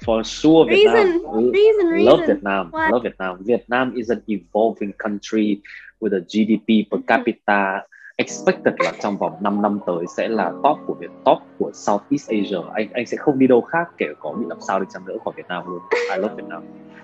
for 0.06 0.24
sure 0.24 0.66
reason, 0.70 0.94
Vietnam. 0.94 1.52
Reason, 1.52 1.88
reason. 1.92 2.06
Love 2.06 2.28
Vietnam. 2.28 2.72
What? 2.72 2.92
Love 2.92 3.04
Vietnam. 3.04 3.38
Vietnam 3.44 3.96
is 3.96 4.10
an 4.10 4.22
evolving 4.28 4.94
country 4.98 5.62
with 6.02 6.14
a 6.14 6.20
GDP 6.20 6.90
per 6.92 7.00
capita 7.08 7.84
expected 8.16 8.74
là 8.78 8.94
trong 9.02 9.18
vòng 9.18 9.38
5 9.42 9.62
năm 9.62 9.80
tới 9.86 10.06
sẽ 10.18 10.28
là 10.28 10.52
top 10.64 10.78
của 10.88 10.94
Việt 10.94 11.12
top 11.26 11.38
của 11.60 11.72
Southeast 11.74 12.30
Asia. 12.30 12.70
Anh 12.74 12.88
anh 12.94 13.06
sẽ 13.06 13.18
không 13.18 13.40
đi 13.40 13.48
đâu 13.48 13.62
khác 13.62 13.88
kể 13.98 14.06
có 14.20 14.32
bị 14.32 14.46
làm 14.50 14.62
sao 14.68 14.80
đi 14.80 14.86
chăng 14.94 15.06
nữa 15.06 15.18
khỏi 15.26 15.34
Việt 15.38 15.48
Nam 15.50 15.64
luôn. 15.68 15.80
I 16.12 16.18
love 16.18 16.36
Vietnam. 16.36 16.64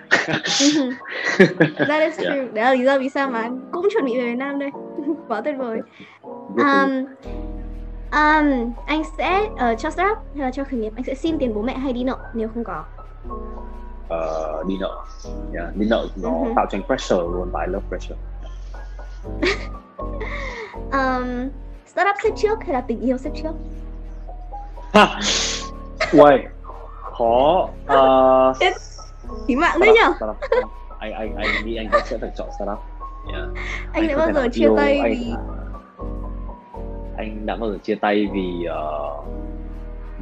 That 1.88 2.01
is 2.01 2.18
true. 2.18 2.36
Yeah. 2.36 2.53
Đấy 2.53 2.66
là 2.66 2.74
lý 2.74 2.86
do 2.86 2.99
vì 2.99 3.10
sao 3.10 3.30
mà 3.30 3.41
anh 3.41 3.70
cũng 3.72 3.88
chuẩn 3.93 4.05
bị 4.05 4.18
về 4.18 4.26
Việt 4.26 4.36
Nam 4.36 4.60
đây. 4.60 4.70
Quá 5.28 5.41
tuyệt 5.41 5.55
vời. 5.57 5.80
Um, 6.57 7.05
Um, 8.12 8.74
anh 8.86 9.03
sẽ 9.18 9.41
uh, 9.43 9.80
cho 9.80 9.89
startup 9.89 10.18
hay 10.36 10.43
là 10.43 10.51
cho 10.51 10.64
khởi 10.64 10.80
nghiệp 10.80 10.93
anh 10.95 11.03
sẽ 11.03 11.16
xin 11.16 11.38
tiền 11.39 11.53
bố 11.53 11.62
mẹ 11.62 11.78
hay 11.78 11.93
đi 11.93 12.03
nợ 12.03 12.18
nếu 12.34 12.49
không 12.53 12.64
có 12.64 12.84
uh, 14.05 14.68
đi 14.68 14.78
nợ 14.80 15.05
yeah, 15.53 15.76
đi 15.76 15.88
nợ 15.89 16.07
nó 16.16 16.30
uh-huh. 16.30 16.53
tạo 16.55 16.66
cho 16.72 16.78
anh 16.78 16.84
pressure 16.88 17.22
luôn 17.22 17.49
và 17.51 17.66
I 17.66 17.72
love 17.72 17.86
pressure 17.89 18.16
um, 20.91 21.49
startup 21.87 22.15
xếp 22.23 22.29
trước 22.35 22.59
hay 22.63 22.73
là 22.73 22.81
tình 22.81 23.01
yêu 23.01 23.17
xếp 23.17 23.31
trước? 23.35 23.51
Uầy, 26.11 26.45
khó. 27.17 27.69
Uh... 27.83 28.57
Ý 29.47 29.55
mạng 29.55 29.79
đấy 29.79 29.93
nhở 29.95 30.27
anh 30.99 31.13
anh 31.13 31.35
anh 31.35 31.65
nghĩ 31.65 31.75
anh 31.75 31.89
sẽ 32.05 32.17
phải 32.17 32.31
chọn 32.37 32.47
startup. 32.55 32.79
Yeah. 33.33 33.49
anh, 33.93 34.07
anh 34.07 34.07
đã 34.07 34.17
bao 34.17 34.33
giờ 34.33 34.47
chia 34.51 34.69
tay 34.77 35.01
vì 35.03 35.33
anh 37.17 37.45
đã 37.45 37.55
bao 37.55 37.69
giờ 37.69 37.77
chia 37.83 37.95
tay 37.95 38.27
vì 38.33 38.67
uh, 38.67 39.25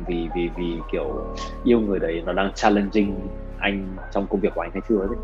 vì 0.08 0.30
vì 0.36 0.50
vì 0.56 0.80
kiểu 0.92 1.36
yêu 1.64 1.80
người 1.80 2.00
đấy 2.00 2.24
nó 2.26 2.34
đang 2.34 2.52
challenging 2.56 3.28
anh 3.60 3.96
trong 4.12 4.28
công 4.28 4.40
việc 4.40 4.50
của 4.56 4.62
anh 4.62 4.72
hay 4.74 4.82
chưa 4.90 4.98
đấy 4.98 5.18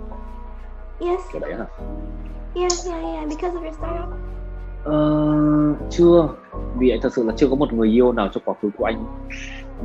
yes. 1.00 1.22
Kiểu 1.32 1.42
đấy 1.42 1.54
hả? 1.56 1.66
Yeah 2.56 2.72
yeah 2.86 3.04
yeah 3.04 3.30
because 3.30 3.58
of 3.58 3.64
your 3.64 3.76
startup 3.76 4.10
uh, 4.90 5.78
chưa. 5.90 6.28
Vì 6.78 6.90
anh 6.90 7.00
thật 7.02 7.14
sự 7.14 7.24
là 7.24 7.34
chưa 7.38 7.48
có 7.50 7.56
một 7.56 7.74
người 7.74 7.88
yêu 7.88 8.12
nào 8.12 8.30
trong 8.34 8.44
quá 8.46 8.56
khứ 8.62 8.70
của 8.78 8.86
anh 8.86 9.06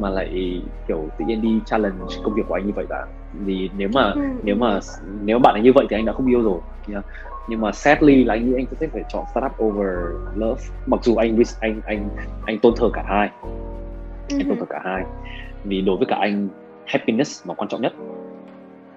mà 0.01 0.11
lại 0.11 0.63
kiểu 0.89 1.09
tự 1.19 1.25
nhiên 1.25 1.43
đi 1.43 1.61
challenge 1.67 1.99
công 2.25 2.35
việc 2.35 2.43
của 2.49 2.55
anh 2.55 2.67
như 2.67 2.73
vậy 2.77 2.87
cả. 2.89 3.07
Vì 3.45 3.71
nếu 3.77 3.89
mà 3.95 4.11
ừ. 4.11 4.21
nếu 4.43 4.57
mà 4.57 4.81
nếu 5.25 5.39
bạn 5.39 5.55
ấy 5.55 5.63
như 5.63 5.73
vậy 5.75 5.87
thì 5.91 5.97
anh 5.97 6.05
đã 6.05 6.13
không 6.13 6.27
yêu 6.27 6.43
rồi 6.43 6.59
yeah. 6.93 7.05
nhưng 7.49 7.61
mà 7.61 7.73
sadly 7.73 8.25
là 8.25 8.35
anh 8.35 8.47
nghĩ 8.47 8.55
anh 8.57 8.67
sẽ 8.81 8.87
phải 8.87 9.05
chọn 9.09 9.25
startup 9.31 9.63
over 9.63 9.89
love. 10.35 10.63
Mặc 10.87 11.01
dù 11.05 11.17
anh 11.17 11.43
anh 11.61 11.81
anh 11.87 12.09
anh 12.47 12.59
tôn 12.59 12.75
thờ 12.77 12.91
cả 12.93 13.05
hai. 13.07 13.31
Anh 14.31 14.49
tôn 14.49 14.59
thờ 14.59 14.67
cả 14.69 14.81
hai. 14.85 15.05
Vì 15.65 15.81
đối 15.81 15.97
với 15.97 16.07
cả 16.07 16.17
anh 16.21 16.49
happiness 16.85 17.49
là 17.49 17.55
quan 17.55 17.69
trọng 17.69 17.83
nhất. 17.83 17.93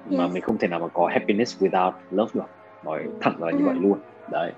Mà 0.09 0.27
mình 0.27 0.41
không 0.41 0.57
thể 0.57 0.67
nào 0.67 0.79
mà 0.79 0.87
có 0.87 1.07
happiness 1.07 1.63
without 1.63 1.91
love 2.11 2.31
được 2.33 2.45
nói 2.85 3.03
thẳng 3.21 3.43
là 3.43 3.51
như 3.51 3.65
vậy 3.65 3.75
luôn. 3.81 3.97
Đấy. 4.31 4.51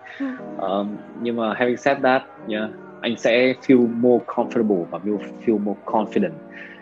Um, 0.59 0.87
nhưng 1.21 1.35
mà 1.35 1.53
having 1.53 1.77
said 1.77 1.97
that 2.03 2.21
yeah, 2.47 2.69
anh 3.01 3.17
sẽ 3.17 3.53
feel 3.67 3.87
more 3.95 4.25
comfortable 4.25 4.83
và 4.91 4.99
feel 5.45 5.59
more 5.59 5.79
confident 5.85 6.33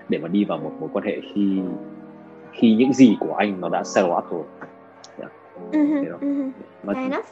để 0.09 0.17
mà 0.17 0.27
đi 0.27 0.45
vào 0.45 0.57
một 0.57 0.71
mối 0.79 0.89
quan 0.93 1.05
hệ 1.05 1.21
khi 1.33 1.59
khi 2.51 2.75
những 2.75 2.93
gì 2.93 3.17
của 3.19 3.33
anh 3.33 3.61
nó 3.61 3.69
đã 3.69 3.83
settle 3.83 4.11
up 4.11 4.31
rồi. 4.31 4.43
Yeah. 5.19 5.31
mm-hmm, 5.71 6.05
you 6.05 6.19
know? 6.19 6.51
Fair 6.85 7.03
enough. 7.03 7.25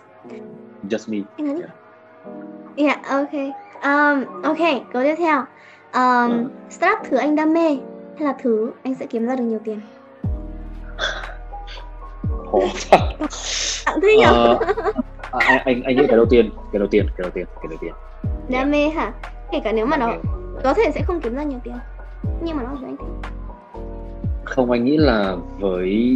just 0.89 1.09
me. 1.09 1.17
Yeah. 1.37 1.69
yeah 2.75 3.05
okay 3.09 3.51
um, 3.81 4.41
ok 4.43 4.57
câu 4.93 5.03
tiếp 5.03 5.15
theo. 5.17 5.43
Um, 5.93 6.45
uh. 6.45 6.51
startup 6.69 6.99
thứ 7.09 7.17
anh 7.17 7.35
đam 7.35 7.53
mê 7.53 7.77
hay 8.17 8.27
là 8.27 8.35
thứ 8.41 8.71
anh 8.83 8.95
sẽ 8.95 9.05
kiếm 9.05 9.25
ra 9.25 9.35
được 9.35 9.43
nhiều 9.43 9.59
tiền? 9.63 9.81
Khổ 12.51 12.61
tặng 13.89 13.99
thế 14.01 14.15
nhỉ 14.17 14.25
uh, 14.25 14.59
anh 15.29 15.61
anh 15.65 15.81
anh 15.83 15.95
nghĩ 15.95 16.07
cái 16.07 16.17
đầu 16.17 16.25
tiên 16.25 16.49
cái 16.71 16.79
đầu 16.79 16.87
tiên 16.87 17.05
cái 17.17 17.23
đầu 17.23 17.31
tiên 17.31 17.45
cái 17.55 17.67
đầu 17.69 17.77
tiên. 17.81 17.93
Đam 18.49 18.71
mê 18.71 18.89
hả? 18.89 19.13
Kể 19.51 19.59
cả 19.63 19.71
nếu 19.71 19.85
mà 19.85 19.97
nó 19.97 20.13
có 20.63 20.73
thể 20.73 20.91
sẽ 20.95 21.01
không 21.01 21.21
kiếm 21.21 21.35
ra 21.35 21.43
nhiều 21.43 21.59
tiền 21.63 21.75
nhưng 22.41 22.57
mà 22.57 22.63
nó 22.63 22.69
là 22.71 22.87
anh 22.87 22.97
thích 22.97 23.29
không 24.43 24.71
anh 24.71 24.85
nghĩ 24.85 24.97
là 24.97 25.35
với 25.59 26.15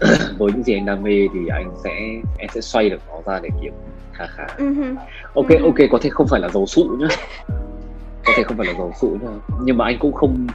với 0.38 0.52
những 0.52 0.62
gì 0.62 0.74
anh 0.74 0.86
đam 0.86 1.02
mê 1.02 1.28
thì 1.34 1.40
anh 1.48 1.70
sẽ 1.84 1.90
em 2.38 2.48
sẽ 2.54 2.60
xoay 2.60 2.90
được 2.90 3.00
nó 3.08 3.32
ra 3.32 3.40
để 3.42 3.48
kiếm. 3.62 3.72
Khá 4.12 4.26
khá 4.26 4.46
uh-huh. 4.58 4.96
ok 5.34 5.46
uh-huh. 5.46 5.64
ok 5.64 5.90
có 5.90 5.98
thể 6.02 6.10
không 6.10 6.26
phải 6.28 6.40
là 6.40 6.48
dầu 6.48 6.66
sụ 6.66 6.96
nhá. 6.98 7.06
Có 8.24 8.32
thể 8.36 8.42
không 8.42 8.56
phải 8.56 8.66
là 8.66 8.72
dầu 8.78 8.92
sụ 9.00 9.18
nhá. 9.22 9.28
Nhưng 9.62 9.76
mà 9.76 9.84
anh 9.84 9.96
cũng 9.98 10.12
không 10.12 10.46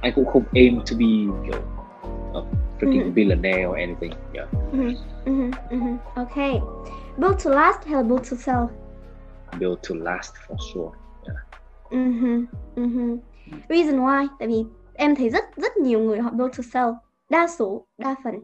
anh 0.00 0.12
cũng 0.16 0.24
không 0.24 0.42
aim 0.54 0.78
to 0.78 0.96
be 0.98 1.06
kiểu 1.46 1.60
a 2.34 2.40
freaking 2.78 3.02
uh-huh. 3.02 3.14
billionaire 3.14 3.68
or 3.68 3.76
anything 3.76 4.12
yeah. 4.34 4.48
Uh-huh. 4.72 5.50
Uh-huh. 5.70 5.98
okay 6.16 6.60
build 7.16 7.44
to 7.44 7.50
last 7.50 7.84
hay 7.86 7.94
là 7.96 8.02
build 8.02 8.30
to 8.30 8.36
sell 8.36 8.66
build 9.60 9.78
to 9.88 9.94
last 9.94 10.34
for 10.48 10.56
sure 10.72 10.90
yeah 11.26 11.42
uh-huh. 11.90 12.44
Uh-huh. 12.76 13.18
reason 13.68 14.00
why 14.00 14.26
tại 14.38 14.48
vì 14.48 14.64
em 14.94 15.16
thấy 15.16 15.30
rất 15.30 15.44
rất 15.56 15.76
nhiều 15.76 16.00
người 16.00 16.18
họ 16.18 16.30
build 16.30 16.56
to 16.58 16.62
sell 16.72 16.88
đa 17.30 17.46
số 17.58 17.86
đa 17.98 18.14
phần 18.24 18.34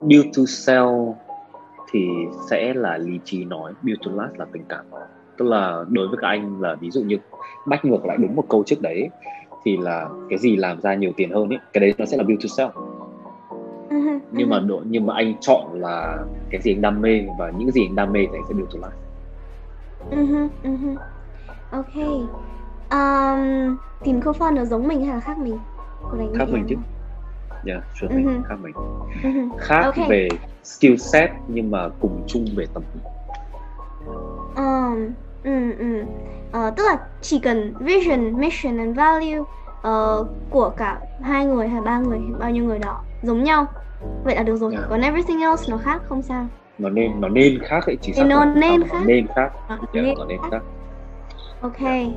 build 0.00 0.26
to 0.36 0.42
sell 0.48 0.88
thì 1.92 2.08
sẽ 2.50 2.74
là 2.74 2.98
lý 2.98 3.18
trí 3.24 3.44
nói 3.44 3.72
build 3.82 4.00
to 4.06 4.10
last 4.14 4.38
là 4.38 4.46
tình 4.52 4.64
cảm 4.68 4.84
tức 5.36 5.44
là 5.46 5.84
đối 5.88 6.08
với 6.08 6.18
các 6.20 6.28
anh 6.28 6.60
là 6.60 6.74
ví 6.74 6.90
dụ 6.90 7.02
như 7.02 7.18
bách 7.66 7.84
ngược 7.84 8.04
lại 8.04 8.16
đúng 8.20 8.36
một 8.36 8.44
câu 8.48 8.62
trước 8.66 8.80
đấy 8.80 9.10
thì 9.64 9.76
là 9.76 10.08
cái 10.28 10.38
gì 10.38 10.56
làm 10.56 10.80
ra 10.80 10.94
nhiều 10.94 11.12
tiền 11.16 11.30
hơn 11.30 11.48
ấy 11.48 11.58
cái 11.72 11.80
đấy 11.80 11.94
nó 11.98 12.06
sẽ 12.06 12.16
là 12.16 12.22
build 12.22 12.42
to 12.42 12.48
sell 12.56 12.70
nhưng 14.32 14.50
mà 14.50 14.60
độ 14.60 14.80
nhưng 14.84 15.06
mà 15.06 15.14
anh 15.14 15.34
chọn 15.40 15.80
là 15.80 16.18
cái 16.50 16.60
gì 16.60 16.72
anh 16.74 16.80
đam 16.80 17.00
mê 17.00 17.20
và 17.38 17.50
những 17.50 17.70
gì 17.70 17.86
anh 17.86 17.96
đam 17.96 18.12
mê 18.12 18.20
thì 18.20 18.38
anh 18.38 18.44
sẽ 18.48 18.54
build 18.54 18.74
to 18.74 18.80
last 18.80 18.94
uh-huh, 20.10 20.48
uh-huh. 20.64 20.96
ok 21.70 21.94
um, 22.90 23.76
tìm 24.04 24.20
co-founder 24.20 24.64
giống 24.64 24.88
mình 24.88 25.04
hay 25.04 25.14
là 25.14 25.20
khác 25.20 25.38
mình 25.38 25.58
khác 26.38 26.48
mình 26.52 26.66
chứ 26.68 26.76
dạ 27.64 27.72
yeah, 27.72 27.84
sure 28.00 28.14
uh-huh. 28.14 28.42
khác 28.48 28.56
mình 28.62 28.74
uh-huh. 29.22 29.48
khác 29.58 29.82
okay. 29.84 30.06
về 30.08 30.28
skill 30.64 30.96
set 30.96 31.30
nhưng 31.48 31.70
mà 31.70 31.88
cùng 32.00 32.24
chung 32.26 32.44
về 32.56 32.66
tầm 32.74 32.82
um, 34.56 35.12
ừ, 35.44 35.72
ừ. 35.78 36.04
Uh, 36.48 36.76
tức 36.76 36.84
là 36.86 36.98
chỉ 37.20 37.38
cần 37.38 37.74
vision, 37.80 38.40
mission 38.40 38.78
and 38.78 38.96
value 38.96 39.38
uh, 39.38 40.26
của 40.50 40.70
cả 40.76 41.00
hai 41.22 41.46
người 41.46 41.68
hay 41.68 41.80
ba 41.80 41.98
người 41.98 42.18
bao 42.38 42.50
nhiêu 42.50 42.64
người 42.64 42.78
đó 42.78 43.00
giống 43.22 43.44
nhau 43.44 43.66
vậy 44.24 44.36
là 44.36 44.42
được 44.42 44.56
rồi. 44.56 44.72
Yeah. 44.72 44.86
còn 44.90 45.00
everything 45.00 45.40
else 45.40 45.64
nó 45.70 45.76
khác 45.76 46.02
không 46.08 46.22
sao? 46.22 46.46
Nó 46.78 46.88
nên 46.88 47.20
nó 47.20 47.28
nên 47.28 47.58
khác 47.62 47.86
ấy 47.86 47.96
chỉ 48.00 48.12
xác 48.12 48.26
nó 48.26 48.44
nên 48.44 48.82
khác 48.82 48.94
nó 48.94 49.04
nên 49.06 49.26
khác. 49.26 49.52
Nó 49.68 49.76
yeah, 49.92 50.06
nên, 50.06 50.14
nó 50.18 50.24
nên 50.24 50.40
khác. 50.50 50.62
ok. 51.60 51.80
Yeah. 51.80 52.08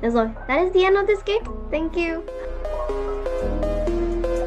được 0.00 0.10
rồi. 0.10 0.28
That 0.48 0.60
is 0.60 0.72
the 0.74 0.80
end 0.80 0.96
of 0.96 1.06
this 1.06 1.24
game. 1.26 1.44
Thank 1.72 1.92
you. 1.92 2.22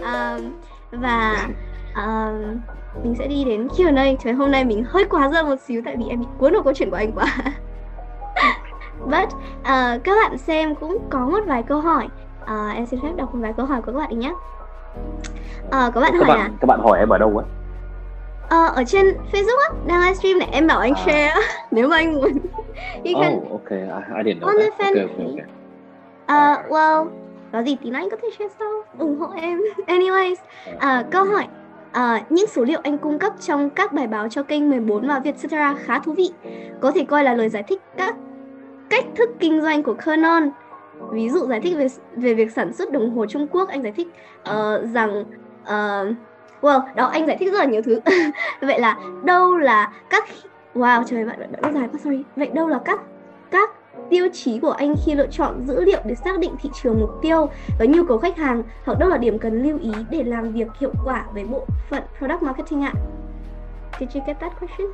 Um, 0.04 0.52
và 0.92 1.48
um, 1.96 2.60
mình 3.04 3.16
sẽ 3.16 3.28
đi 3.28 3.44
đến 3.44 3.68
Q&A 3.68 4.16
Trời 4.24 4.34
hôm 4.34 4.52
nay 4.52 4.66
mình 4.66 4.84
hơi 4.88 5.06
quá 5.06 5.30
giờ 5.30 5.44
một 5.44 5.60
xíu 5.68 5.82
tại 5.86 5.96
vì 5.98 6.06
em 6.10 6.20
bị 6.20 6.26
cuốn 6.38 6.54
vào 6.54 6.64
câu 6.64 6.74
chuyện 6.74 6.90
của 6.90 6.96
anh 6.96 7.12
quá. 7.12 7.26
But 9.06 9.34
uh, 9.60 10.04
các 10.04 10.16
bạn 10.24 10.38
xem 10.38 10.76
cũng 10.76 10.98
có 11.10 11.20
một 11.20 11.40
vài 11.46 11.64
câu 11.64 11.80
hỏi. 11.80 12.08
Uh, 12.44 12.76
Em 12.76 12.86
xin 12.86 13.00
phép 13.02 13.12
đọc 13.16 13.36
một 13.36 13.40
vài 13.42 13.54
câu 13.58 13.66
hỏi 13.66 13.82
của 13.82 13.92
các 13.92 13.98
bạn 13.98 14.20
nhé 14.20 14.34
uh, 15.74 15.94
Các 15.94 16.02
bạn 16.02 16.12
các 16.14 16.18
hỏi 16.20 16.28
bạn, 16.28 16.40
là 16.40 16.50
Các 16.60 16.68
bạn 16.68 16.80
hỏi 16.80 17.00
em 17.00 17.10
ở 17.10 17.18
đâu 17.18 17.38
á? 17.38 17.46
Uh, 18.44 18.76
ở 18.76 18.84
trên 18.88 19.06
Facebook 19.32 19.60
á, 19.70 19.76
đang 19.88 20.02
livestream 20.02 20.40
này 20.40 20.50
em 20.52 20.68
bảo 20.68 20.80
anh 20.80 20.94
à. 20.94 21.04
share 21.06 21.34
nếu 21.72 21.88
mà 21.88 21.96
anh 21.96 22.14
muốn. 22.14 22.32
you 23.06 23.22
can 23.22 23.38
oh, 23.38 23.52
okay, 23.52 23.80
I, 23.80 24.18
I 24.18 24.24
didn't 24.24 24.40
know 24.40 24.60
that. 24.60 24.80
Okay, 24.80 25.04
okay, 25.04 25.26
okay. 25.26 25.46
Uh, 26.28 26.72
well, 26.72 27.08
có 27.52 27.64
gì 27.64 27.78
tí 27.84 27.90
nữa 27.90 27.98
anh 27.98 28.10
có 28.10 28.18
thể 28.22 28.30
share 28.38 28.56
sau 28.60 28.84
ủng 28.98 29.20
hộ 29.20 29.28
em 29.36 29.62
anyways 29.88 30.36
à, 30.80 31.04
câu 31.12 31.26
hỏi 31.26 31.48
à, 31.92 32.24
những 32.30 32.48
số 32.48 32.64
liệu 32.64 32.80
anh 32.84 32.98
cung 32.98 33.20
cấp 33.20 33.34
trong 33.42 33.70
các 33.70 33.94
bài 33.94 34.08
báo 34.08 34.30
cho 34.30 34.44
kênh 34.44 34.70
14 34.70 35.08
và 35.08 35.20
Vietcetera 35.20 35.74
khá 35.74 36.00
thú 36.00 36.14
vị 36.14 36.32
có 36.82 36.92
thể 36.92 37.06
coi 37.06 37.24
là 37.24 37.34
lời 37.34 37.50
giải 37.50 37.64
thích 37.64 37.82
các 37.98 38.16
cách 38.90 39.06
thức 39.16 39.30
kinh 39.40 39.62
doanh 39.62 39.84
của 39.84 39.94
Canon 39.94 40.50
ví 41.12 41.30
dụ 41.30 41.48
giải 41.48 41.60
thích 41.60 41.78
về 41.78 41.88
về 42.16 42.34
việc 42.34 42.52
sản 42.52 42.74
xuất 42.74 42.92
đồng 42.92 43.16
hồ 43.16 43.26
Trung 43.26 43.48
Quốc 43.48 43.70
anh 43.70 43.84
giải 43.84 43.92
thích 43.92 44.08
uh, 44.42 44.94
rằng 44.94 45.24
uh, 45.64 46.16
well 46.62 46.82
đó 46.96 47.06
anh 47.06 47.28
giải 47.28 47.38
thích 47.40 47.52
rất 47.52 47.60
là 47.60 47.66
nhiều 47.66 47.82
thứ 47.82 48.00
vậy 48.62 48.80
là 48.80 49.00
đâu 49.24 49.58
là 49.58 49.92
các 50.10 50.26
wow 50.76 51.04
trời 51.04 51.26
bạn 51.26 51.40
đã 51.52 51.72
dài 51.74 51.88
quá 51.92 52.00
sorry 52.04 52.24
vậy 52.36 52.50
đâu 52.54 52.68
là 52.68 52.80
các 52.86 53.00
các 53.52 53.70
tiêu 54.10 54.28
chí 54.34 54.60
của 54.60 54.72
anh 54.72 54.96
khi 55.06 55.16
lựa 55.16 55.28
chọn 55.28 55.62
dữ 55.68 55.84
liệu 55.86 56.00
để 56.06 56.16
xác 56.16 56.40
định 56.40 56.56
thị 56.62 56.70
trường 56.84 57.00
mục 57.00 57.10
tiêu 57.22 57.50
và 57.80 57.86
nhu 57.86 58.04
cầu 58.06 58.18
khách 58.18 58.38
hàng 58.38 58.64
hoặc 58.86 59.00
đâu 59.00 59.10
là 59.10 59.18
điểm 59.18 59.40
cần 59.40 59.64
lưu 59.64 59.80
ý 59.80 59.92
để 60.10 60.24
làm 60.24 60.52
việc 60.52 60.68
hiệu 60.80 60.92
quả 61.06 61.26
với 61.34 61.46
bộ 61.46 61.66
phận 61.90 62.04
product 62.18 62.44
marketing 62.44 62.82
ạ? 62.82 62.94
Did 64.00 64.16
you 64.16 64.22
get 64.28 64.40
that 64.40 64.60
question? 64.60 64.88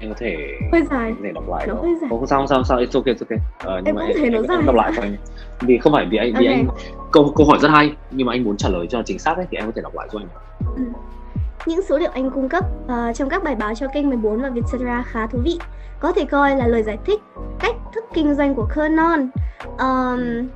Em 0.00 0.10
có 0.10 0.16
thể 0.18 0.58
hơi 0.72 0.82
dài. 0.90 1.12
Có 1.16 1.20
thể 1.24 1.32
đọc 1.32 1.44
lại. 1.48 1.66
Nó 1.66 1.74
hơi 1.74 1.94
dài. 2.00 2.10
Không 2.10 2.26
sao 2.26 2.46
sao 2.46 2.64
sao 2.64 2.78
it's 2.78 3.00
okay 3.00 3.14
it's 3.14 3.26
okay. 3.28 3.38
Ờ, 3.58 3.76
nhưng 3.76 3.84
em 3.84 3.94
mà 3.94 4.02
cũng 4.06 4.16
thấy 4.20 4.30
nó 4.30 4.42
dài. 4.42 4.56
Em 4.56 4.66
đọc 4.66 4.74
lại 4.74 4.92
cho 4.96 5.02
anh. 5.02 5.16
Vì 5.60 5.78
không 5.78 5.92
phải 5.92 6.06
vì 6.10 6.18
anh 6.18 6.32
vì 6.38 6.46
okay. 6.46 6.58
anh 6.58 6.68
câu 7.12 7.32
câu 7.36 7.46
hỏi 7.46 7.58
rất 7.62 7.68
hay 7.68 7.92
nhưng 8.10 8.26
mà 8.26 8.32
anh 8.32 8.44
muốn 8.44 8.56
trả 8.56 8.68
lời 8.68 8.86
cho 8.90 9.02
chính 9.06 9.18
xác 9.18 9.36
ấy 9.36 9.46
thì 9.50 9.56
em 9.56 9.66
có 9.66 9.72
thể 9.76 9.82
đọc 9.82 9.94
lại 9.94 10.08
cho 10.12 10.18
anh. 10.18 10.28
Ừ. 10.76 10.82
Những 11.66 11.82
số 11.82 11.98
liệu 11.98 12.10
anh 12.10 12.30
cung 12.30 12.48
cấp 12.48 12.64
uh, 12.84 13.16
trong 13.16 13.28
các 13.28 13.44
bài 13.44 13.54
báo 13.54 13.74
cho 13.74 13.86
kênh 13.94 14.08
14 14.08 14.42
và 14.42 14.48
Vietcetera 14.48 15.02
khá 15.02 15.26
thú 15.26 15.38
vị 15.44 15.58
có 16.00 16.12
thể 16.12 16.24
coi 16.24 16.56
là 16.56 16.66
lời 16.66 16.82
giải 16.82 16.98
thích 17.06 17.20
cách 17.58 17.74
thức 17.94 18.04
kinh 18.14 18.34
doanh 18.34 18.54
của 18.54 18.68
Canon 18.74 19.28
um, 19.78 20.48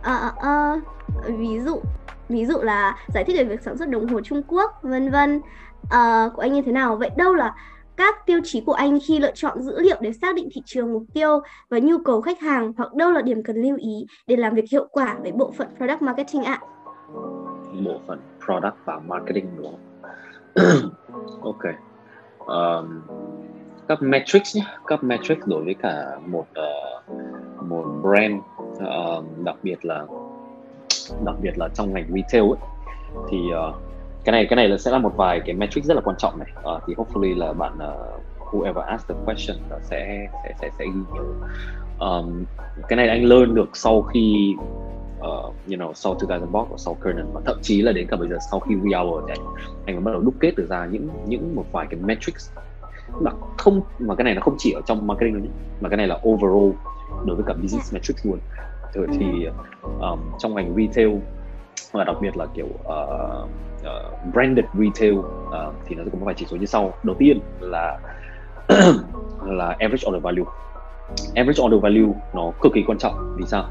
uh, 0.00 0.06
uh, 0.06 0.82
uh, 1.28 1.38
ví 1.38 1.60
dụ 1.60 1.80
ví 2.28 2.46
dụ 2.46 2.58
là 2.58 2.96
giải 3.14 3.24
thích 3.24 3.36
về 3.36 3.44
việc 3.44 3.62
sản 3.62 3.78
xuất 3.78 3.88
đồng 3.88 4.08
hồ 4.08 4.20
Trung 4.20 4.42
Quốc 4.48 4.82
vân 4.82 5.10
vân 5.10 5.36
uh, 5.36 6.34
của 6.34 6.42
anh 6.42 6.52
như 6.52 6.62
thế 6.62 6.72
nào 6.72 6.96
vậy 6.96 7.10
đâu 7.16 7.34
là 7.34 7.54
các 7.98 8.26
tiêu 8.26 8.40
chí 8.44 8.60
của 8.60 8.72
anh 8.72 8.98
khi 9.06 9.18
lựa 9.18 9.32
chọn 9.34 9.62
dữ 9.62 9.80
liệu 9.80 9.96
để 10.00 10.12
xác 10.12 10.34
định 10.34 10.48
thị 10.52 10.62
trường 10.64 10.92
mục 10.92 11.02
tiêu 11.14 11.40
và 11.70 11.78
nhu 11.78 11.98
cầu 12.04 12.20
khách 12.20 12.40
hàng 12.40 12.72
hoặc 12.76 12.94
đâu 12.94 13.10
là 13.10 13.22
điểm 13.22 13.42
cần 13.42 13.56
lưu 13.56 13.76
ý 13.76 14.06
để 14.26 14.36
làm 14.36 14.54
việc 14.54 14.64
hiệu 14.70 14.86
quả 14.90 15.16
với 15.22 15.32
bộ 15.32 15.52
phận 15.56 15.68
product 15.76 16.02
marketing 16.02 16.42
ạ? 16.42 16.60
Bộ 17.84 18.00
phận 18.06 18.20
product 18.44 18.76
và 18.84 19.00
marketing 19.06 19.46
đúng 19.56 19.66
không? 19.66 20.90
ok. 21.42 21.62
Um, 22.46 23.02
các 23.88 24.02
metrics 24.02 24.56
nhé 24.56 24.62
các 24.86 25.04
metrics 25.04 25.46
đối 25.46 25.64
với 25.64 25.74
cả 25.74 26.18
một 26.26 26.46
uh, 26.50 27.64
một 27.64 27.84
brand 28.02 28.34
uh, 28.72 29.24
đặc 29.44 29.56
biệt 29.62 29.84
là 29.84 30.06
đặc 31.24 31.34
biệt 31.42 31.58
là 31.58 31.68
trong 31.74 31.94
ngành 31.94 32.06
retail 32.14 32.44
ấy, 32.44 32.58
thì 33.30 33.38
uh, 33.68 33.87
cái 34.28 34.32
này 34.32 34.46
cái 34.50 34.56
này 34.56 34.68
là 34.68 34.78
sẽ 34.78 34.90
là 34.90 34.98
một 34.98 35.16
vài 35.16 35.40
cái 35.40 35.54
metric 35.54 35.84
rất 35.84 35.94
là 35.94 36.00
quan 36.00 36.16
trọng 36.18 36.38
này. 36.38 36.48
Uh, 36.76 36.82
thì 36.86 36.94
hopefully 36.94 37.38
là 37.38 37.52
bạn 37.52 37.72
uh, 37.74 38.54
whoever 38.54 38.80
asked 38.80 39.08
the 39.08 39.14
question 39.24 39.58
là 39.70 39.78
sẽ 39.82 40.28
sẽ 40.44 40.54
sẽ 40.60 40.70
sẽ 40.78 40.84
ghi 40.84 41.00
nhớ. 41.14 41.22
Um, 41.98 42.44
cái 42.88 42.96
này 42.96 43.08
anh 43.08 43.24
learn 43.24 43.54
được 43.54 43.76
sau 43.76 44.02
khi 44.02 44.54
uh, 45.18 45.54
you 45.66 45.76
know 45.76 45.92
sau 45.92 46.16
2000 46.28 46.52
box 46.52 46.68
và 46.70 46.76
sau 46.76 46.96
Kernan 47.04 47.32
và 47.32 47.40
thậm 47.46 47.58
chí 47.62 47.82
là 47.82 47.92
đến 47.92 48.06
cả 48.06 48.16
bây 48.16 48.28
giờ 48.28 48.36
sau 48.50 48.60
khi 48.60 48.74
We 48.74 49.04
Hour 49.04 49.24
thì 49.26 49.34
anh 49.38 49.54
anh 49.86 49.94
mới 49.94 50.04
bắt 50.04 50.12
đầu 50.12 50.20
đúc 50.20 50.34
kết 50.40 50.52
được 50.56 50.66
ra 50.70 50.86
những 50.86 51.08
những 51.26 51.54
một 51.54 51.64
vài 51.72 51.86
cái 51.90 52.00
metrics. 52.00 52.50
Mà 53.20 53.30
không 53.58 53.80
mà 53.98 54.14
cái 54.14 54.24
này 54.24 54.34
nó 54.34 54.40
không 54.40 54.54
chỉ 54.58 54.72
ở 54.72 54.80
trong 54.86 55.06
marketing 55.06 55.42
nữa 55.42 55.50
mà 55.80 55.88
cái 55.88 55.96
này 55.96 56.06
là 56.06 56.20
overall 56.28 56.72
đối 57.26 57.36
với 57.36 57.44
cả 57.46 57.54
business 57.62 57.94
metrics 57.94 58.26
luôn. 58.26 58.38
Thì 58.94 59.46
um, 60.00 60.18
trong 60.38 60.54
ngành 60.54 60.74
retail 60.76 61.10
và 61.92 62.04
đặc 62.04 62.16
biệt 62.20 62.36
là 62.36 62.46
kiểu 62.54 62.66
uh, 62.66 63.48
uh, 63.80 64.34
branded 64.34 64.64
retail 64.74 65.14
uh, 65.14 65.74
thì 65.86 65.96
nó 65.96 66.04
cũng 66.10 66.20
có 66.20 66.26
vài 66.26 66.34
chỉ 66.34 66.46
số 66.50 66.56
như 66.56 66.66
sau. 66.66 66.92
Đầu 67.02 67.16
tiên 67.18 67.40
là 67.60 67.98
là 69.46 69.76
average 69.78 70.08
order 70.08 70.22
value. 70.22 70.44
Average 71.34 71.62
order 71.62 71.82
value 71.82 72.12
nó 72.34 72.52
cực 72.62 72.72
kỳ 72.74 72.82
quan 72.86 72.98
trọng. 72.98 73.36
Vì 73.38 73.44
sao? 73.46 73.64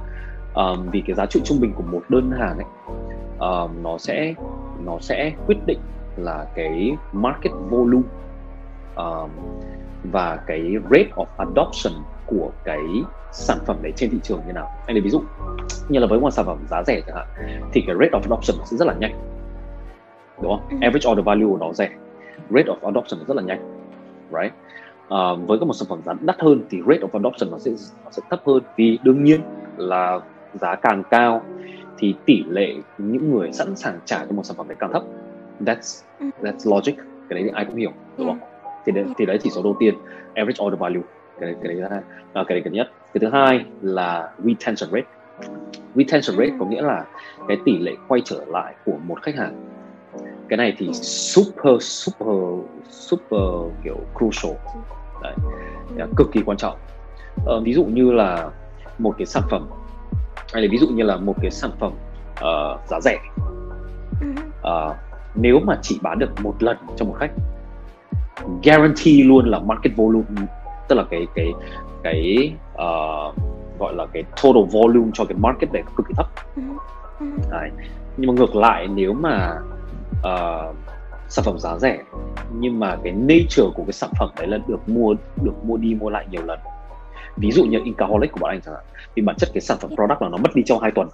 Um, 0.53 0.89
vì 0.91 1.03
cái 1.07 1.15
giá 1.15 1.25
trị 1.25 1.41
trung 1.43 1.59
bình 1.61 1.73
của 1.75 1.83
một 1.83 2.01
đơn 2.09 2.31
hàng 2.31 2.57
ấy 2.57 2.65
um, 3.39 3.83
nó 3.83 3.97
sẽ 3.97 4.33
nó 4.85 4.97
sẽ 5.01 5.31
quyết 5.47 5.57
định 5.65 5.79
là 6.17 6.45
cái 6.55 6.97
market 7.11 7.51
volume 7.69 8.07
um, 8.95 9.29
và 10.11 10.39
cái 10.47 10.75
rate 10.83 11.09
of 11.15 11.25
adoption 11.37 11.93
của 12.25 12.51
cái 12.63 12.79
sản 13.37 13.57
phẩm 13.65 13.77
đấy 13.81 13.93
trên 13.95 14.09
thị 14.09 14.17
trường 14.23 14.41
như 14.47 14.53
nào? 14.53 14.69
Anh 14.85 14.95
lấy 14.95 15.01
ví 15.01 15.09
dụ 15.09 15.21
như 15.89 15.99
là 15.99 16.07
với 16.07 16.19
một 16.19 16.31
sản 16.31 16.45
phẩm 16.45 16.57
giá 16.69 16.83
rẻ 16.87 17.01
chẳng 17.07 17.15
hạn 17.15 17.27
thì 17.73 17.83
cái 17.87 17.95
rate 17.99 18.11
of 18.11 18.21
adoption 18.21 18.57
sẽ 18.65 18.77
rất 18.77 18.87
là 18.87 18.93
nhanh. 18.99 19.13
Đúng 20.41 20.51
không? 20.51 20.67
Ừ. 20.69 20.77
average 20.81 21.09
order 21.11 21.25
value 21.25 21.45
của 21.45 21.57
nó 21.57 21.73
rẻ 21.73 21.89
rate 22.49 22.67
of 22.67 22.75
adoption 22.81 23.19
rất 23.27 23.37
là 23.37 23.41
nhanh 23.41 23.77
right? 24.31 24.53
Uh, 25.07 25.47
với 25.47 25.59
các 25.59 25.65
một 25.65 25.73
sản 25.73 25.87
phẩm 25.89 26.01
giá 26.05 26.13
đắt 26.21 26.39
hơn 26.39 26.61
thì 26.69 26.81
rate 26.87 26.99
of 26.99 27.09
adoption 27.13 27.51
nó 27.51 27.57
sẽ 27.59 27.71
nó 28.05 28.11
sẽ 28.11 28.21
thấp 28.29 28.41
hơn. 28.45 28.63
Vì 28.75 28.99
đương 29.03 29.23
nhiên 29.23 29.41
là 29.77 30.19
giá 30.53 30.75
càng 30.75 31.03
cao 31.09 31.41
thì 31.97 32.15
tỷ 32.25 32.43
lệ 32.49 32.75
những 32.97 33.31
người 33.31 33.51
sẵn 33.51 33.75
sàng 33.75 33.99
trả 34.05 34.25
cho 34.25 34.35
một 34.35 34.45
sản 34.45 34.57
phẩm 34.57 34.67
đấy 34.67 34.75
càng 34.79 34.93
thấp. 34.93 35.03
That's 35.61 36.03
ừ. 36.19 36.25
that's 36.41 36.75
logic. 36.75 36.93
Cái 37.29 37.39
đấy 37.39 37.43
thì 37.43 37.49
ai 37.53 37.65
cũng 37.65 37.75
hiểu 37.75 37.91
đúng 38.17 38.27
không? 38.27 38.39
Thì 38.85 38.91
đấy, 38.91 39.05
thì 39.17 39.25
đấy 39.25 39.39
chỉ 39.43 39.49
số 39.49 39.63
đầu 39.63 39.75
tiên 39.79 39.95
average 40.33 40.65
order 40.65 40.79
value 40.79 41.01
cái 41.39 41.55
cái 41.63 41.73
đấy 41.73 41.75
là 41.75 42.01
à, 42.33 42.43
cái 42.47 42.55
đấy 42.55 42.61
cái 42.63 42.73
nhất. 42.73 42.91
Cái 43.13 43.19
thứ 43.21 43.29
hai 43.29 43.65
là 43.81 44.31
retention 44.37 44.89
rate. 44.91 45.07
Retention 45.95 46.37
rate 46.37 46.51
có 46.59 46.65
nghĩa 46.65 46.81
là 46.81 47.05
cái 47.47 47.57
tỷ 47.65 47.77
lệ 47.77 47.95
quay 48.07 48.21
trở 48.25 48.45
lại 48.47 48.75
của 48.85 48.97
một 49.03 49.21
khách 49.21 49.35
hàng. 49.35 49.65
Cái 50.49 50.57
này 50.57 50.75
thì 50.77 50.93
super 50.93 51.73
super 51.79 52.37
super 52.89 53.73
kiểu 53.83 53.97
crucial. 54.17 54.53
Đấy 55.21 55.33
cực 56.15 56.27
kỳ 56.31 56.41
quan 56.45 56.57
trọng. 56.57 56.77
Ờ, 57.45 57.59
ví 57.59 57.73
dụ 57.73 57.85
như 57.85 58.11
là 58.11 58.49
một 58.97 59.15
cái 59.17 59.25
sản 59.25 59.43
phẩm 59.49 59.67
hay 60.53 60.61
là 60.61 60.67
ví 60.71 60.77
dụ 60.77 60.87
như 60.87 61.03
là 61.03 61.17
một 61.17 61.35
cái 61.41 61.51
sản 61.51 61.71
phẩm 61.79 61.91
uh, 62.31 62.87
giá 62.89 62.99
rẻ. 63.01 63.19
Uh, 64.59 64.95
nếu 65.35 65.59
mà 65.59 65.79
chỉ 65.81 65.99
bán 66.01 66.19
được 66.19 66.29
một 66.43 66.63
lần 66.63 66.77
cho 66.95 67.05
một 67.05 67.15
khách 67.19 67.31
guarantee 68.63 69.23
luôn 69.23 69.45
là 69.45 69.59
market 69.59 69.95
volume 69.95 70.25
tức 70.87 70.95
là 70.95 71.03
cái 71.09 71.27
cái 71.35 71.53
cái 72.03 72.51
uh, 72.73 73.35
gọi 73.79 73.93
là 73.95 74.05
cái 74.13 74.23
total 74.23 74.63
volume 74.71 75.11
cho 75.13 75.25
cái 75.25 75.37
market 75.37 75.73
này 75.73 75.83
cực 75.95 76.07
kỳ 76.07 76.13
thấp. 76.17 76.27
Đấy. 77.51 77.69
nhưng 78.17 78.27
mà 78.27 78.33
ngược 78.33 78.55
lại 78.55 78.87
nếu 78.87 79.13
mà 79.13 79.59
uh, 80.19 80.75
sản 81.29 81.45
phẩm 81.45 81.59
giá 81.59 81.77
rẻ 81.77 82.03
nhưng 82.59 82.79
mà 82.79 82.97
cái 83.03 83.13
nature 83.13 83.63
của 83.75 83.83
cái 83.83 83.93
sản 83.93 84.09
phẩm 84.19 84.29
đấy 84.37 84.47
là 84.47 84.57
được 84.67 84.89
mua 84.89 85.15
được 85.41 85.53
mua 85.63 85.77
đi 85.77 85.95
mua 85.99 86.09
lại 86.09 86.27
nhiều 86.31 86.41
lần. 86.45 86.59
Ví 87.37 87.51
dụ 87.51 87.65
như 87.65 87.79
Incaholic 87.83 88.31
của 88.31 88.37
bọn 88.41 88.49
anh 88.49 88.61
chẳng 88.61 88.73
hạn 88.73 88.83
vì 89.15 89.21
bản 89.21 89.35
chất 89.35 89.49
cái 89.53 89.61
sản 89.61 89.77
phẩm 89.81 89.91
product 89.95 90.21
là 90.21 90.29
nó 90.29 90.37
mất 90.37 90.55
đi 90.55 90.63
trong 90.65 90.79
hai 90.79 90.91
tuần. 90.91 91.09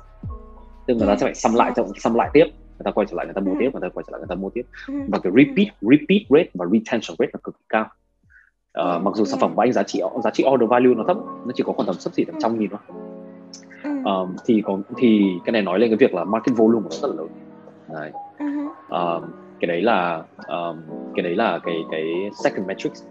Tức 0.88 0.94
người 0.94 1.08
ta 1.08 1.16
sẽ 1.16 1.26
phải 1.26 1.36
xăm 1.36 1.56
lại 1.56 1.72
xăm 1.98 2.14
lại 2.14 2.30
tiếp 2.34 2.46
người 2.80 2.84
ta 2.84 2.92
quay 2.92 3.08
trở 3.10 3.16
lại 3.16 3.26
người 3.26 3.34
ta 3.34 3.42
mua 3.42 3.54
tiếp 3.60 3.70
người 3.74 3.82
ta 3.82 3.90
quay 3.94 4.04
trở 4.08 4.12
lại 4.12 4.20
người 4.20 4.28
ta 4.30 4.36
mua 4.36 4.50
tiếp. 4.50 4.64
Và 5.08 5.20
cái 5.24 5.34
repeat 5.36 5.68
repeat 5.82 6.22
rate 6.30 6.50
và 6.54 6.66
retention 6.66 7.16
rate 7.20 7.30
là 7.34 7.40
cực 7.44 7.56
kỳ 7.60 7.66
cao 7.70 7.86
uh, 8.80 9.02
mặc 9.02 9.16
dù 9.16 9.26
sản 9.26 9.40
phẩm 9.40 9.56
của 9.56 9.62
anh 9.62 9.74
giá 9.74 9.84
trị 9.84 10.02
giá 10.24 10.32
trị 10.32 10.44
order 10.54 10.70
value 10.70 10.94
nó 10.96 11.04
thấp 11.08 11.18
nó 11.46 11.52
chỉ 11.56 11.64
có 11.66 11.74
khoảng 11.74 11.88
tầm 11.88 11.96
sấp 11.96 12.14
xỉ 12.14 12.26
tầm 12.26 12.36
trăm 12.40 12.60
nghìn 12.60 12.70
thôi. 12.70 12.80
Um, 14.06 14.36
thì 14.46 14.62
còn 14.66 14.82
thì 14.98 15.34
cái 15.46 15.52
này 15.52 15.62
nói 15.62 15.80
lên 15.80 15.90
cái 15.90 15.98
việc 15.98 16.14
là 16.14 16.24
market 16.24 16.58
volume 16.58 16.82
của 16.84 16.90
nó 16.90 16.96
rất 16.96 17.08
là 17.08 17.16
lớn. 17.16 17.28
Đấy. 17.94 18.12
Um, 18.90 19.24
cái 19.60 19.68
đấy 19.68 19.82
là 19.82 20.24
um, 20.48 20.82
cái 21.16 21.24
đấy 21.24 21.36
là 21.36 21.60
cái 21.64 21.84
cái 21.92 22.04
second 22.44 22.68
metrics. 22.68 23.04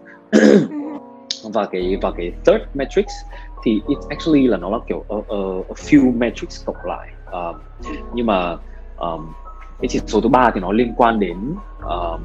Và 1.53 1.65
cái 1.65 1.97
và 2.01 2.11
cái 2.17 2.31
third 2.45 2.63
metrics 2.73 3.13
thì 3.63 3.81
it 3.87 3.97
actually 4.09 4.47
là 4.47 4.57
nó 4.57 4.69
là 4.69 4.77
kiểu 4.87 5.03
a, 5.09 5.15
a, 5.29 5.37
a 5.69 5.73
few 5.73 6.17
metrics 6.17 6.65
cộng 6.65 6.75
lại. 6.83 7.09
Um, 7.31 7.55
nhưng 8.13 8.25
mà 8.25 8.57
um, 8.97 9.27
cái 9.79 9.87
chỉ 9.89 9.99
số 10.07 10.21
thứ 10.21 10.29
ba 10.29 10.51
thì 10.53 10.61
nó 10.61 10.71
liên 10.71 10.93
quan 10.97 11.19
đến 11.19 11.37
um, 11.83 12.21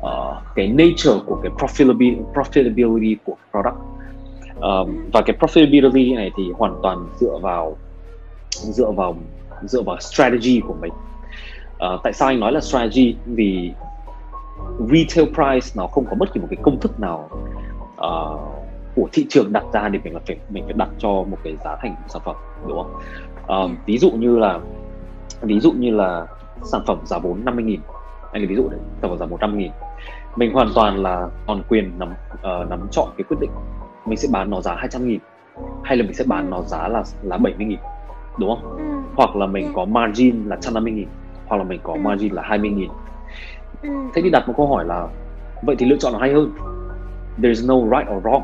uh, 0.00 0.36
cái 0.54 0.68
nature 0.68 1.20
của 1.26 1.40
cái 1.42 1.52
profitability, 1.52 2.22
profitability 2.34 3.16
của 3.24 3.36
product. 3.50 3.76
Um, 4.60 5.10
và 5.12 5.20
cái 5.26 5.36
profitability 5.40 6.16
này 6.16 6.30
thì 6.36 6.52
hoàn 6.58 6.80
toàn 6.82 7.06
dựa 7.20 7.38
vào 7.42 7.76
dựa 8.50 8.90
vào 8.90 9.16
dựa 9.62 9.82
vào 9.82 9.96
strategy 10.00 10.60
của 10.68 10.74
mình. 10.80 10.92
Uh, 11.72 12.00
tại 12.02 12.12
sao 12.12 12.28
anh 12.28 12.40
nói 12.40 12.52
là 12.52 12.60
strategy? 12.60 13.16
Vì 13.26 13.72
retail 14.78 15.28
price 15.34 15.72
nó 15.74 15.86
không 15.86 16.04
có 16.10 16.16
bất 16.18 16.34
kỳ 16.34 16.40
một 16.40 16.46
cái 16.50 16.58
công 16.62 16.80
thức 16.80 17.00
nào 17.00 17.28
uh, 17.92 18.40
của 18.94 19.08
thị 19.12 19.26
trường 19.28 19.52
đặt 19.52 19.64
ra 19.72 19.88
để 19.88 19.98
mình 20.04 20.14
là 20.14 20.20
phải 20.26 20.36
mình 20.48 20.64
phải 20.64 20.72
đặt 20.72 20.88
cho 20.98 21.08
một 21.08 21.38
cái 21.44 21.56
giá 21.64 21.76
thành 21.82 21.94
của 21.94 22.08
sản 22.08 22.22
phẩm 22.24 22.36
đúng 22.66 22.82
không? 22.82 23.00
Uh, 23.64 23.86
ví 23.86 23.98
dụ 23.98 24.10
như 24.10 24.38
là 24.38 24.60
ví 25.42 25.60
dụ 25.60 25.72
như 25.72 25.90
là 25.90 26.26
sản 26.62 26.80
phẩm 26.86 26.98
giá 27.04 27.18
vốn 27.18 27.44
50 27.44 27.64
nghìn. 27.64 27.80
Anh 28.32 28.42
lấy 28.42 28.46
ví 28.46 28.56
dụ 28.56 28.68
đấy 28.68 28.80
sản 29.02 29.10
phẩm 29.10 29.18
giá 29.18 29.26
100 29.26 29.58
nghìn 29.58 29.70
mình 30.36 30.52
hoàn 30.52 30.68
toàn 30.74 31.02
là 31.02 31.28
còn 31.46 31.62
quyền 31.68 31.98
nắm 31.98 32.08
uh, 32.32 32.70
nắm 32.70 32.88
chọn 32.90 33.08
cái 33.16 33.24
quyết 33.28 33.36
định. 33.40 33.50
Mình 34.06 34.18
sẽ 34.18 34.28
bán 34.32 34.50
nó 34.50 34.60
giá 34.60 34.74
200 34.74 35.08
nghìn 35.08 35.20
hay 35.84 35.96
là 35.96 36.02
mình 36.02 36.14
sẽ 36.14 36.24
bán 36.28 36.50
nó 36.50 36.62
giá 36.62 36.88
là 36.88 37.02
là 37.22 37.38
70 37.38 37.66
nghìn 37.66 37.78
đúng 38.38 38.48
không? 38.48 38.76
Ừ. 38.76 38.84
hoặc 39.16 39.36
là 39.36 39.46
mình 39.46 39.72
có 39.74 39.84
margin 39.84 40.44
là 40.46 40.56
150 40.56 40.92
nghìn 40.92 41.08
hoặc 41.46 41.56
là 41.56 41.64
mình 41.64 41.80
có 41.82 41.92
ừ. 41.92 41.98
margin 41.98 42.32
là 42.32 42.42
20 42.42 42.70
nghìn. 42.70 42.90
Ừ. 43.82 43.88
thế 44.14 44.22
thì 44.22 44.30
đặt 44.30 44.48
một 44.48 44.54
câu 44.56 44.66
hỏi 44.66 44.84
là 44.84 45.08
vậy 45.62 45.76
thì 45.78 45.86
lựa 45.86 45.96
chọn 45.96 46.12
nào 46.12 46.20
hay 46.20 46.32
hơn? 46.32 46.52
There 47.36 47.48
is 47.48 47.68
no 47.68 47.74
right 47.74 48.16
or 48.16 48.24
wrong 48.24 48.42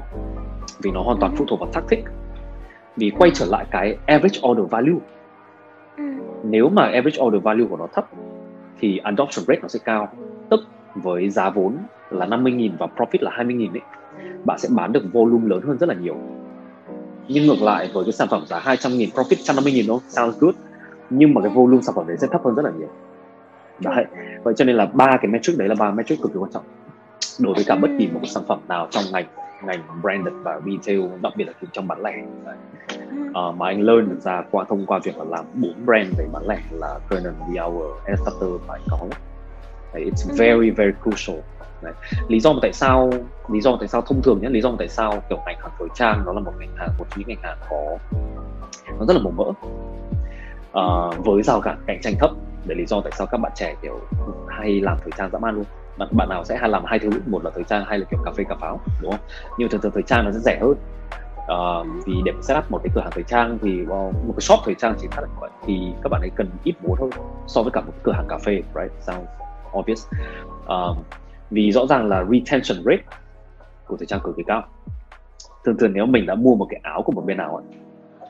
vì 0.83 0.91
nó 0.91 1.03
hoàn 1.03 1.19
toàn 1.21 1.37
phụ 1.37 1.45
thuộc 1.49 1.61
vào 1.61 1.69
tactic 1.73 2.05
vì 2.97 3.11
quay 3.19 3.31
trở 3.35 3.47
lại 3.47 3.67
cái 3.71 3.97
average 4.07 4.41
order 4.49 4.71
value. 4.71 4.99
Nếu 6.45 6.69
mà 6.69 6.83
average 6.83 7.23
order 7.23 7.43
value 7.43 7.67
của 7.71 7.77
nó 7.77 7.87
thấp 7.95 8.07
thì 8.81 8.99
adoption 8.99 9.45
rate 9.49 9.61
nó 9.63 9.69
sẽ 9.69 9.79
cao. 9.85 10.09
Tức 10.51 10.61
với 11.03 11.31
giá 11.31 11.51
vốn 11.51 11.77
là 12.11 12.27
50.000 12.27 12.71
và 12.79 12.87
profit 12.97 13.19
là 13.21 13.31
20.000 13.31 13.73
ấy 13.73 13.81
bạn 14.45 14.59
sẽ 14.59 14.69
bán 14.73 14.93
được 14.93 15.03
volume 15.13 15.49
lớn 15.49 15.63
hơn 15.63 15.79
rất 15.79 15.89
là 15.89 15.95
nhiều. 15.95 16.17
Nhưng 17.29 17.47
ngược 17.47 17.63
lại 17.63 17.91
với 17.95 18.05
cái 18.05 18.13
sản 18.13 18.29
phẩm 18.31 18.45
giá 18.47 18.61
200.000 18.61 19.11
profit 19.11 19.55
150.000 19.55 19.89
nó 19.89 20.01
sounds 20.09 20.39
good 20.39 20.55
nhưng 21.11 21.35
mà 21.35 21.41
cái 21.41 21.51
volume 21.51 21.83
sản 21.83 21.95
phẩm 21.95 22.07
đấy 22.07 22.17
sẽ 22.21 22.27
thấp 22.31 22.45
hơn 22.45 22.55
rất 22.55 22.65
là 22.65 22.71
nhiều. 22.79 22.89
Đấy 23.81 24.05
vậy 24.43 24.55
cho 24.57 24.65
nên 24.65 24.77
là 24.77 24.87
ba 24.87 25.17
cái 25.23 25.31
metric 25.31 25.59
đấy 25.59 25.69
là 25.69 25.75
ba 25.79 25.91
metric 25.91 26.23
cực 26.23 26.33
kỳ 26.33 26.39
quan 26.39 26.53
trọng. 26.53 26.65
Đối 27.41 27.55
với 27.55 27.65
cả 27.67 27.77
bất 27.77 27.91
kỳ 27.99 28.07
một 28.07 28.19
cái 28.23 28.31
sản 28.31 28.43
phẩm 28.49 28.61
nào 28.69 28.89
trong 28.91 29.05
ngành 29.13 29.27
ngành 29.65 29.81
branded 30.03 30.35
và 30.43 30.61
retail 30.67 31.01
đặc 31.23 31.33
biệt 31.37 31.45
là 31.45 31.53
trong 31.73 31.89
bán 31.89 32.03
lẻ. 32.03 32.25
Uh, 33.29 33.57
mà 33.57 33.67
anh 33.67 33.83
learn 33.83 34.09
được 34.09 34.21
ra 34.21 34.43
qua 34.51 34.65
thông 34.69 34.87
qua 34.87 35.01
việc 35.05 35.19
là 35.19 35.25
làm 35.25 35.45
bốn 35.55 35.87
brand 35.87 36.19
về 36.19 36.29
bán 36.33 36.47
lẻ 36.49 36.59
là 36.71 36.99
Kernan, 37.11 37.35
The 37.35 37.61
Hour, 37.61 37.85
Starter 38.05 38.51
và 38.67 38.79
có 38.91 38.99
it's 40.05 40.37
very 40.37 40.71
very 40.71 40.93
crucial. 41.03 41.37
Đấy. 41.83 41.93
lý 42.29 42.41
do 42.41 42.53
mà 42.53 42.59
tại 42.63 42.73
sao 42.73 43.11
lý 43.49 43.61
do 43.61 43.77
tại 43.81 43.89
sao 43.89 44.01
thông 44.01 44.23
thường 44.23 44.39
nhất 44.43 44.53
lý 44.53 44.61
do 44.61 44.71
mà 44.71 44.77
tại 44.79 44.89
sao 44.89 45.23
kiểu 45.29 45.39
ngành 45.47 45.59
hàng 45.61 45.71
thời 45.79 45.89
trang 45.95 46.23
nó 46.27 46.33
là 46.33 46.41
một 46.41 46.53
ngành 46.59 46.77
hàng 46.77 46.89
một 46.99 47.05
trong 47.11 47.19
những 47.19 47.29
ngành 47.29 47.43
hàng 47.43 47.57
có 47.71 47.99
nó 48.99 49.07
rất 49.07 49.15
là 49.15 49.21
màu 49.23 49.33
mỡ. 49.37 49.45
À, 50.73 50.85
với 51.25 51.43
rào 51.43 51.61
cản 51.61 51.79
cạnh 51.87 52.01
tranh 52.03 52.15
thấp 52.21 52.31
để 52.65 52.75
lý 52.75 52.87
do 52.87 53.01
tại 53.01 53.13
sao 53.17 53.27
các 53.27 53.39
bạn 53.39 53.53
trẻ 53.55 53.75
kiểu 53.83 54.01
hay 54.49 54.81
làm 54.81 54.99
thời 55.03 55.13
trang 55.19 55.31
dã 55.33 55.39
man 55.39 55.55
luôn. 55.55 55.65
Bạn 55.99 56.09
bạn 56.13 56.29
nào 56.29 56.45
sẽ 56.45 56.57
hay 56.57 56.69
làm 56.69 56.85
hai 56.85 56.99
thứ 56.99 57.11
một 57.27 57.45
là 57.45 57.51
thời 57.55 57.65
trang 57.65 57.85
hay 57.85 57.99
là 57.99 58.05
kiểu 58.11 58.21
cà 58.25 58.31
phê 58.31 58.45
cà 58.49 58.55
pháo 58.61 58.81
đúng 59.03 59.11
không? 59.11 59.21
Nhưng 59.59 59.69
thường 59.69 59.81
thường 59.81 59.93
thời 59.93 60.03
trang 60.03 60.25
nó 60.25 60.33
sẽ 60.33 60.39
rẻ 60.39 60.59
hơn. 60.61 60.75
Uh, 61.53 62.07
vì 62.07 62.15
để 62.25 62.33
set 62.43 62.59
up 62.59 62.71
một 62.71 62.81
cái 62.85 62.91
cửa 62.95 63.01
hàng 63.01 63.11
thời 63.15 63.23
trang 63.23 63.59
thì 63.63 63.85
well, 63.85 64.13
một 64.13 64.33
cái 64.37 64.41
shop 64.41 64.61
thời 64.65 64.75
trang 64.75 64.95
chỉ 65.01 65.09
khá 65.11 65.21
là 65.21 65.29
vậy 65.41 65.51
thì 65.67 65.93
các 66.03 66.09
bạn 66.09 66.21
ấy 66.21 66.31
cần 66.37 66.51
ít 66.65 66.75
vốn 66.83 66.99
hơn 67.01 67.11
so 67.47 67.63
với 67.63 67.71
cả 67.73 67.81
một 67.81 67.93
cửa 68.03 68.13
hàng 68.13 68.27
cà 68.29 68.39
phê 68.39 68.63
right? 68.75 68.93
Sounds 69.01 69.29
obvious. 69.79 70.07
Uh, 70.65 70.97
vì 71.51 71.73
rõ 71.73 71.87
ràng 71.87 72.09
là 72.09 72.25
retention 72.25 72.85
rate 72.85 73.03
của 73.87 73.97
thời 73.97 74.07
trang 74.07 74.21
cực 74.25 74.37
kỳ 74.37 74.43
cao 74.47 74.63
thường 75.65 75.77
thường 75.77 75.93
nếu 75.93 76.07
mình 76.07 76.27
đã 76.27 76.35
mua 76.35 76.55
một 76.55 76.67
cái 76.71 76.81
áo 76.83 77.03
của 77.03 77.13
một 77.13 77.27
bên 77.27 77.37
nào 77.37 77.57
ấy, 77.57 77.65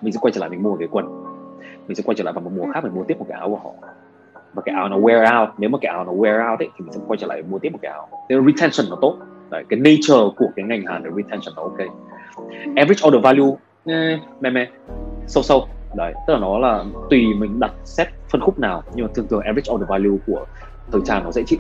mình 0.03 0.13
sẽ 0.13 0.19
quay 0.23 0.33
trở 0.33 0.41
lại 0.41 0.51
mình 0.51 0.63
mua 0.63 0.71
một 0.71 0.77
cái 0.79 0.89
quần. 0.91 1.07
Mình 1.89 1.95
sẽ 1.95 2.03
quay 2.07 2.15
trở 2.15 2.25
lại 2.25 2.33
vào 2.33 2.43
một 2.43 2.51
mùa 2.57 2.73
khác 2.73 2.85
mình 2.85 2.95
mua 2.95 3.05
tiếp 3.05 3.19
một 3.19 3.27
cái 3.29 3.39
áo 3.39 3.49
của 3.49 3.57
họ. 3.57 3.71
Và 4.55 4.63
cái 4.63 4.75
áo 4.75 4.89
nó 4.89 4.99
wear 4.99 5.41
out 5.41 5.49
nếu 5.59 5.71
mà 5.71 5.79
cái 5.83 5.93
áo 5.93 6.05
nó 6.05 6.13
wear 6.13 6.51
out 6.51 6.59
ấy, 6.59 6.69
thì 6.77 6.85
mình 6.85 6.93
sẽ 6.93 7.01
quay 7.07 7.17
trở 7.17 7.27
lại 7.27 7.43
mua 7.43 7.59
tiếp 7.59 7.71
một 7.73 7.79
cái 7.83 7.93
áo. 7.93 8.09
Nên 8.29 8.47
retention 8.47 8.91
nó 8.91 8.97
tốt. 9.01 9.17
Đấy, 9.51 9.65
cái 9.69 9.81
nature 9.81 10.35
của 10.37 10.49
cái 10.57 10.65
ngành 10.65 10.83
hàng 10.87 11.05
là 11.05 11.11
retention 11.17 11.55
nó 11.57 11.63
ok. 11.63 11.79
Average 12.77 13.09
order 13.09 13.23
value 13.23 13.57
eh, 13.85 14.21
meh 14.41 14.53
meh 14.53 14.69
sâu 15.27 15.43
sâu. 15.43 15.67
Đấy 15.97 16.15
tức 16.27 16.35
là 16.35 16.41
nó 16.41 16.59
là 16.59 16.85
tùy 17.11 17.27
mình 17.39 17.61
đặt 17.61 17.73
set 17.85 18.09
phân 18.29 18.41
khúc 18.41 18.59
nào. 18.59 18.83
Nhưng 18.95 19.07
mà 19.07 19.13
thường 19.15 19.27
thường 19.31 19.41
average 19.41 19.73
order 19.73 19.89
value 19.89 20.17
của 20.27 20.47
thời 20.93 21.01
trang 21.05 21.25
nó 21.25 21.33
dễ 21.33 21.43
chịu 21.47 21.59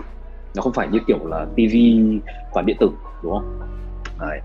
nó 0.56 0.62
không 0.62 0.72
phải 0.72 0.88
như 0.88 0.98
kiểu 1.06 1.26
là 1.26 1.44
TV 1.44 1.76
và 2.54 2.62
điện 2.62 2.76
tử 2.80 2.90
đúng 3.22 3.32
không 3.32 3.60
đấy 4.20 4.40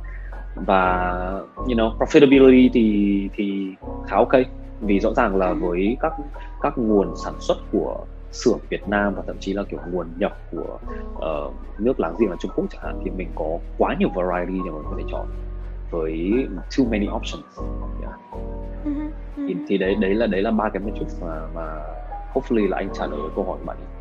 và 0.56 1.12
you 1.58 1.66
know 1.66 1.98
profitability 1.98 2.70
thì 2.74 3.30
thì 3.34 3.76
khá 4.08 4.16
ok 4.16 4.32
vì 4.82 5.00
rõ 5.00 5.14
ràng 5.14 5.36
là 5.36 5.54
với 5.54 5.98
các 6.00 6.14
các 6.62 6.78
nguồn 6.78 7.14
sản 7.24 7.34
xuất 7.40 7.58
của 7.72 8.06
xưởng 8.32 8.60
Việt 8.70 8.88
Nam 8.88 9.14
và 9.16 9.24
thậm 9.28 9.36
chí 9.40 9.54
là 9.54 9.64
kiểu 9.64 9.80
nguồn 9.92 10.08
nhập 10.18 10.38
của 10.52 10.80
uh, 11.16 11.54
nước 11.80 12.00
láng 12.00 12.16
giềng 12.20 12.30
là 12.30 12.36
Trung 12.40 12.52
Quốc 12.56 12.66
chẳng 12.70 12.82
hạn 12.84 13.02
thì 13.04 13.12
mình 13.12 13.28
có 13.36 13.58
quá 13.78 13.96
nhiều 14.00 14.10
variety 14.10 14.60
để 14.66 14.72
mình 14.72 14.84
có 14.90 14.96
thể 14.98 15.04
chọn 15.12 15.28
với 15.92 16.32
too 16.78 16.86
many 16.92 17.08
options 17.16 17.60
yeah. 18.02 18.14
uh-huh. 18.86 19.10
thì, 19.36 19.56
thì 19.68 19.78
đấy 19.78 19.96
đấy 19.96 20.16
là 20.16 20.28
đấy 20.28 20.42
là 20.42 20.52
ba 20.52 20.70
cái 20.70 20.84
metrics 20.86 21.22
mà 21.22 21.48
mà 21.56 21.84
hopefully 22.34 22.70
là 22.70 22.78
anh 22.78 22.90
trả 22.94 23.06
lời 23.06 23.20
câu 23.36 23.46
hỏi 23.46 23.58
của 23.60 23.66
bạn 23.66 23.78
uh-huh. 23.78 24.01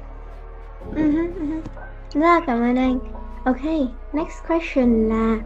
Rất 2.15 2.21
là 2.21 2.41
cảm 2.47 2.59
ơn 2.59 2.77
anh. 2.77 2.99
Ok, 3.45 3.65
next 4.13 4.49
question 4.49 5.09
là 5.09 5.39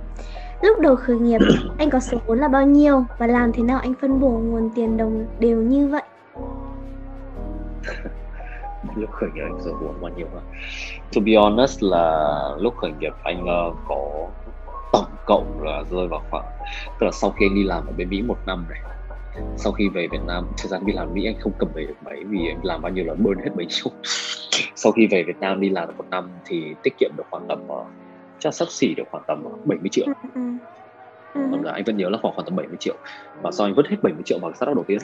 lúc 0.63 0.81
đầu 0.81 0.97
khởi 0.97 1.17
nghiệp 1.17 1.39
anh 1.79 1.91
có 1.91 2.01
số 2.01 2.19
vốn 2.27 2.39
là 2.39 2.49
bao 2.49 2.67
nhiêu 2.67 3.05
và 3.19 3.27
làm 3.27 3.53
thế 3.53 3.63
nào 3.63 3.79
anh 3.79 3.95
phân 4.01 4.21
bổ 4.21 4.29
nguồn 4.29 4.71
tiền 4.75 4.97
đồng 4.97 5.27
đều 5.39 5.63
như 5.63 5.89
vậy? 5.89 6.03
lúc 8.97 9.11
khởi 9.11 9.31
nghiệp 9.35 9.43
anh 9.43 9.59
số 9.65 9.73
vốn 9.81 9.95
bao 10.01 10.11
nhiêu 10.17 10.27
hả? 10.35 10.41
To 11.15 11.21
be 11.27 11.33
honest 11.37 11.83
là 11.83 12.31
lúc 12.59 12.77
khởi 12.77 12.93
nghiệp 12.99 13.13
anh 13.25 13.43
uh, 13.43 13.77
có 13.89 14.29
tổng 14.93 15.17
cộng 15.27 15.63
là 15.63 15.83
rơi 15.91 16.09
vào 16.09 16.23
khoảng 16.31 16.47
tức 17.01 17.07
là 17.07 17.11
sau 17.13 17.31
khi 17.31 17.47
anh 17.47 17.55
đi 17.55 17.63
làm 17.65 17.87
ở 17.87 17.93
bên 17.97 18.09
Mỹ 18.09 18.23
một 18.23 18.39
năm 18.47 18.65
này 18.71 18.81
sau 19.57 19.73
khi 19.73 19.89
về 19.89 20.09
Việt 20.13 20.23
Nam 20.27 20.47
thời 20.59 20.69
gian 20.69 20.87
đi 20.87 20.93
làm 20.93 21.15
Mỹ 21.15 21.25
anh 21.25 21.35
không 21.41 21.53
cầm 21.59 21.69
về 21.75 21.87
được 21.87 21.95
mấy 22.05 22.25
vì 22.25 22.49
anh 22.49 22.61
làm 22.63 22.83
bao 22.83 22.93
nhiêu 22.93 23.05
là 23.05 23.15
burn 23.15 23.39
hết 23.39 23.51
mấy 23.57 23.67
nhiêu 23.67 23.93
sau 24.75 24.93
khi 24.93 25.07
về 25.07 25.23
Việt 25.23 25.41
Nam 25.41 25.61
đi 25.61 25.69
làm 25.69 25.89
được 25.89 25.95
một 25.99 26.05
năm 26.11 26.31
thì 26.45 26.75
tiết 26.83 26.99
kiệm 26.99 27.11
được 27.17 27.25
khoảng 27.31 27.45
tầm 27.49 27.59
uh, 27.67 27.87
chắc 28.39 28.55
sắp 28.55 28.69
xỉ 28.71 28.95
được 28.95 29.05
khoảng 29.11 29.25
tầm 29.27 29.45
70 29.65 29.79
ờ, 29.83 29.89
triệu. 29.91 30.07
Ừ, 30.35 30.41
ừ. 31.35 31.41
ừ. 31.63 31.69
anh 31.69 31.85
vẫn 31.85 31.97
nhớ 31.97 32.09
là 32.09 32.19
khoảng 32.23 32.35
khoảng 32.35 32.47
tầm 32.47 32.57
70 32.57 32.77
triệu. 32.81 32.95
Và 33.43 33.51
sau 33.51 33.67
anh 33.67 33.75
vứt 33.75 33.87
hết 33.89 33.97
70 34.03 34.23
triệu 34.25 34.39
vào 34.39 34.51
cái 34.51 34.57
startup 34.57 34.77
đầu 34.77 34.85
tiên. 34.85 34.99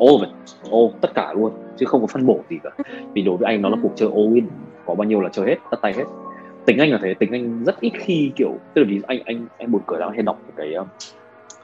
All 0.00 0.10
of 0.10 0.20
it 0.20 0.30
all 0.72 1.00
tất 1.00 1.14
cả 1.14 1.32
luôn 1.32 1.52
chứ 1.76 1.86
không 1.86 2.00
có 2.00 2.06
phân 2.06 2.26
bổ 2.26 2.40
gì 2.50 2.58
cả. 2.62 2.70
Vì 3.14 3.22
đối 3.22 3.36
với 3.36 3.46
anh 3.46 3.62
nó 3.62 3.68
là 3.68 3.76
cuộc 3.82 3.92
chơi 3.96 4.08
all 4.14 4.34
in 4.34 4.46
có 4.86 4.94
bao 4.94 5.04
nhiêu 5.04 5.20
là 5.20 5.28
chơi 5.32 5.46
hết 5.46 5.56
tất 5.70 5.76
tay 5.82 5.92
hết. 5.92 6.04
Tính 6.66 6.78
anh 6.78 6.90
là 6.90 6.98
thế 7.02 7.14
tính 7.14 7.32
anh 7.32 7.64
rất 7.64 7.80
ít 7.80 7.92
khi 7.98 8.32
kiểu 8.36 8.54
tức 8.74 8.82
là 8.82 8.88
vì 8.90 9.00
anh 9.06 9.18
anh 9.24 9.46
anh 9.58 9.70
buồn 9.70 9.82
cười 9.86 10.00
lắm 10.00 10.10
hay 10.12 10.22
đọc 10.22 10.40
cái 10.56 10.74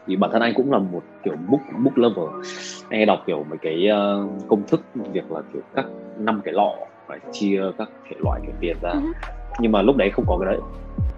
vì 0.07 0.17
bản 0.17 0.31
thân 0.33 0.43
anh 0.43 0.55
cũng 0.57 0.73
là 0.73 0.79
một 0.79 1.03
kiểu 1.25 1.35
book 1.49 1.61
book 1.85 1.99
lover. 1.99 2.47
Anh 2.89 2.99
hay 2.99 3.07
đọc 3.07 3.19
kiểu 3.27 3.45
mấy 3.49 3.59
cái 3.63 3.89
uh, 3.89 4.49
công 4.49 4.67
thức 4.67 4.87
việc 5.13 5.31
là 5.31 5.41
kiểu 5.53 5.63
các 5.75 5.87
năm 6.19 6.41
cái 6.45 6.55
lọ 6.55 6.75
phải 7.07 7.19
chia 7.33 7.63
các 7.79 7.91
thể 8.09 8.17
loại 8.25 8.41
kiểu 8.43 8.55
tiền 8.61 8.77
ra. 8.83 8.91
Uh-huh. 8.91 9.13
nhưng 9.59 9.73
mà 9.73 9.83
lúc 9.83 9.97
đấy 9.97 10.11
không 10.11 10.25
có 10.29 10.39
cái 10.39 10.53
đấy. 10.53 10.61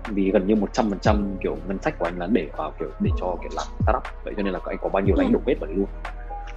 Vì 0.08 0.30
gần 0.30 0.46
như 0.46 0.54
một 0.54 0.72
trăm 0.72 0.90
phần 0.90 0.98
trăm 0.98 1.36
kiểu 1.40 1.56
ngân 1.68 1.78
sách 1.82 1.98
của 1.98 2.04
anh 2.04 2.18
là 2.18 2.28
để 2.32 2.48
vào 2.56 2.72
kiểu 2.78 2.88
để 3.00 3.10
cho 3.20 3.36
kiểu 3.42 3.50
làm 3.56 3.66
startup. 3.82 4.02
Vậy 4.24 4.34
cho 4.36 4.42
nên 4.42 4.52
là 4.52 4.60
anh 4.64 4.76
có 4.80 4.88
bao 4.88 5.02
nhiêu 5.02 5.14
là 5.16 5.24
anh 5.24 5.32
đổ 5.32 5.40
hết 5.46 5.54
vào 5.60 5.66
đấy 5.66 5.76
luôn. 5.76 5.88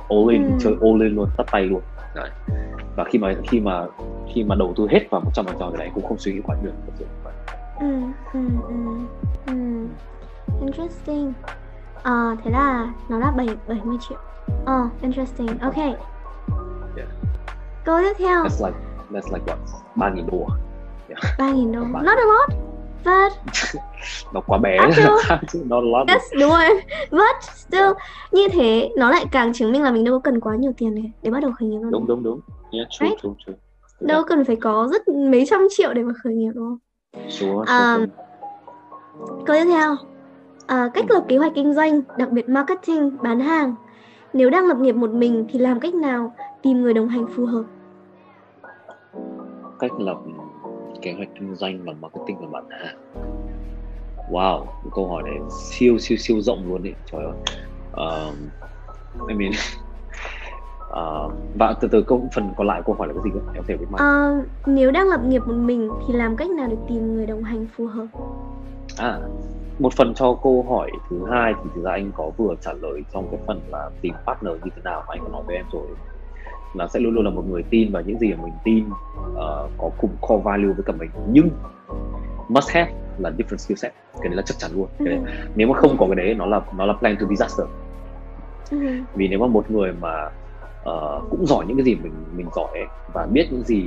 All 0.10 0.34
in 0.34 0.44
ừ. 0.44 0.52
chơi 0.60 0.76
all 0.82 1.02
in 1.02 1.16
luôn 1.16 1.30
tắt 1.38 1.48
tay 1.52 1.64
luôn. 1.64 1.82
Đấy. 2.16 2.30
và 2.96 3.04
khi 3.04 3.20
mà 3.20 3.36
khi 3.48 3.60
mà 3.60 3.86
khi 4.34 4.44
mà 4.44 4.56
đầu 4.56 4.74
tư 4.78 4.88
hết 4.90 5.02
vào 5.10 5.22
một 5.22 5.32
trăm 5.34 5.46
phần 5.46 5.56
trăm 5.60 5.72
cái 5.72 5.78
này 5.78 5.92
cũng 5.96 6.04
không 6.08 6.18
suy 6.18 6.34
nghĩ 6.34 6.40
quá 6.44 6.56
nhiều. 6.64 6.72
Ừ, 7.80 7.88
ừ, 8.34 8.40
ừ, 8.68 8.74
ừ. 9.46 9.88
interesting 10.62 11.34
à, 12.08 12.36
thế 12.44 12.52
là 12.52 12.94
nó 13.10 13.18
là 13.20 13.32
bảy 13.32 13.48
bảy 13.68 13.82
mươi 13.84 13.98
triệu. 14.10 14.18
Oh 14.62 15.02
interesting. 15.02 15.60
Ok. 15.62 15.76
Yeah. 15.76 17.10
câu 17.86 18.00
tiếp 18.00 18.14
theo. 18.18 18.44
That's 18.44 18.66
like 18.66 18.78
that's 19.12 19.34
like 19.34 19.46
what? 19.46 19.58
ba 19.96 20.10
nghìn 20.10 20.26
đô 20.32 20.48
ba 21.38 21.52
nghìn 21.52 21.72
đô. 21.72 21.80
Not 21.80 22.18
a 22.18 22.26
lot 22.26 22.50
but 23.06 23.34
nó 24.34 24.42
quá 24.42 24.58
bé. 24.58 24.78
Not 25.54 25.84
a 25.84 25.90
lot. 25.92 26.08
Yes 26.08 26.22
đúng 26.40 26.50
rồi. 26.50 26.82
But 27.12 27.44
still 27.54 27.92
như 28.32 28.48
thế 28.52 28.90
nó 28.98 29.12
lại 29.12 29.26
càng 29.32 29.54
chứng 29.54 29.72
minh 29.72 29.84
là 29.84 29.92
mình 29.92 30.04
đâu 30.04 30.20
có 30.20 30.20
cần 30.20 30.40
quá 30.40 30.56
nhiều 30.56 30.72
tiền 30.78 30.96
này 30.96 31.12
để 31.22 31.32
bắt 31.32 31.40
đầu 31.40 31.52
khởi 31.60 31.70
nghiệp 31.70 31.80
đâu 31.82 31.92
đúng 31.92 32.08
đúng 32.08 32.24
đúng. 32.24 32.40
Yeah 32.72 32.88
true 32.90 33.08
right? 33.08 33.20
true 33.24 33.34
true. 33.46 33.56
Đâu 34.00 34.24
cần 34.28 34.46
phải 34.46 34.56
có 34.56 34.90
rất 34.92 35.08
mấy 35.08 35.46
trăm 35.50 35.68
triệu 35.78 35.94
để 35.94 36.04
mà 36.04 36.14
khởi 36.24 36.34
nghiệp 36.34 36.52
đúng 36.56 36.66
không? 36.66 36.78
Sure, 37.30 37.48
um, 37.48 37.66
sure. 37.66 38.08
câu 39.46 39.56
tiếp 39.56 39.66
theo 39.66 39.96
à, 40.68 40.90
cách 40.94 41.06
lập 41.10 41.26
kế 41.28 41.38
hoạch 41.38 41.52
kinh 41.56 41.74
doanh 41.74 42.02
đặc 42.18 42.32
biệt 42.32 42.50
marketing 42.50 43.18
bán 43.22 43.40
hàng. 43.40 43.76
Nếu 44.34 44.50
đang 44.50 44.68
lập 44.68 44.78
nghiệp 44.78 44.96
một 44.96 45.10
mình 45.10 45.46
thì 45.50 45.60
làm 45.60 45.80
cách 45.80 45.94
nào 45.94 46.34
tìm 46.62 46.82
người 46.82 46.94
đồng 46.94 47.08
hành 47.08 47.26
phù 47.36 47.46
hợp? 47.46 47.64
Cách 49.80 49.92
lập 50.00 50.18
kế 51.02 51.14
hoạch 51.14 51.30
kinh 51.40 51.56
doanh 51.56 51.86
và 51.86 51.94
marketing 52.02 52.38
và 52.40 52.48
bán 52.52 52.70
hàng. 52.70 52.98
Wow 54.32 54.66
câu 54.96 55.08
hỏi 55.08 55.24
này 55.24 55.40
siêu 55.72 55.98
siêu 55.98 56.18
siêu 56.18 56.42
rộng 56.42 56.70
luôn 56.70 56.84
đấy 56.84 56.94
trời 57.12 57.24
ơi. 57.24 57.34
Uh, 57.92 58.34
I 59.30 59.36
mean 59.36 59.52
uh, 60.90 61.32
và 61.60 61.76
từ 61.82 61.88
từ 61.92 62.02
câu 62.02 62.30
phần 62.36 62.54
còn 62.58 62.68
lại 62.68 62.82
câu 62.86 62.96
hỏi 62.96 63.08
là 63.08 63.14
cái 63.14 63.24
gì 63.26 63.30
cơ? 63.34 63.52
Em 63.56 63.64
thể 63.68 63.78
biết 63.78 63.86
mai 63.90 64.02
uh, 64.40 64.46
nếu 64.66 64.92
đang 64.92 65.08
lập 65.08 65.22
nghiệp 65.26 65.42
một 65.46 65.54
mình 65.54 65.90
thì 66.08 66.14
làm 66.14 66.36
cách 66.36 66.50
nào 66.50 66.68
để 66.70 66.78
tìm 66.88 67.16
người 67.16 67.26
đồng 67.26 67.44
hành 67.44 67.68
phù 67.78 67.88
hợp? 67.88 68.06
À 68.98 69.20
một 69.80 69.94
phần 69.94 70.14
cho 70.14 70.34
câu 70.44 70.66
hỏi 70.70 70.92
thứ 71.10 71.26
hai 71.32 71.54
thì 71.54 71.70
thực 71.76 71.84
ra 71.84 71.92
anh 71.92 72.12
có 72.16 72.32
vừa 72.38 72.56
trả 72.62 72.74
lời 72.74 73.04
trong 73.14 73.28
cái 73.32 73.40
phần 73.48 73.62
là 73.72 73.90
tìm 74.02 74.14
partner 74.26 74.54
như 74.64 74.72
thế 74.76 74.82
nào 74.84 75.04
mà 75.08 75.14
anh 75.14 75.20
có 75.24 75.30
nói 75.30 75.44
với 75.48 75.56
em 75.56 75.66
rồi. 75.72 75.88
Là 76.74 76.88
sẽ 76.88 77.00
luôn 77.00 77.14
luôn 77.14 77.26
là 77.26 77.32
một 77.32 77.44
người 77.50 77.64
tin 77.64 77.92
vào 77.92 78.04
những 78.06 78.20
gì 78.20 78.34
mà 78.34 78.44
mình 78.44 78.54
tin 78.64 78.86
uh, 79.32 79.72
có 79.78 79.90
cùng 79.98 80.12
core 80.22 80.44
value 80.44 80.74
với 80.74 80.84
cả 80.86 80.94
mình. 81.00 81.10
Nhưng 81.32 81.50
must 82.50 82.70
have 82.70 82.94
là 83.18 83.30
different 83.30 83.58
skill 83.58 83.76
set. 83.76 83.94
Cái 84.22 84.30
đấy 84.30 84.36
là 84.36 84.44
chắc 84.46 84.56
chắn 84.58 84.72
luôn. 84.76 84.88
Cái 85.00 85.08
đấy, 85.08 85.18
ừ. 85.18 85.32
nếu 85.56 85.68
mà 85.68 85.74
không 85.74 85.98
có 86.00 86.06
cái 86.06 86.16
đấy 86.16 86.34
nó 86.34 86.46
là 86.46 86.62
nó 86.78 86.86
là 86.86 86.94
plan 86.94 87.16
to 87.20 87.28
disaster. 87.30 87.68
Ừ. 88.72 88.78
vì 89.16 89.28
nếu 89.28 89.40
mà 89.40 89.48
một 89.48 89.72
người 89.72 89.94
mà 90.02 90.30
uh, 90.82 91.30
cũng 91.30 91.46
giỏi 91.46 91.66
những 91.66 91.78
cái 91.78 91.86
gì 91.86 91.96
mình 91.96 92.14
mình 92.36 92.48
giỏi 92.56 92.70
ấy, 92.74 92.88
và 93.14 93.26
biết 93.26 93.48
những 93.52 93.64
gì 93.64 93.84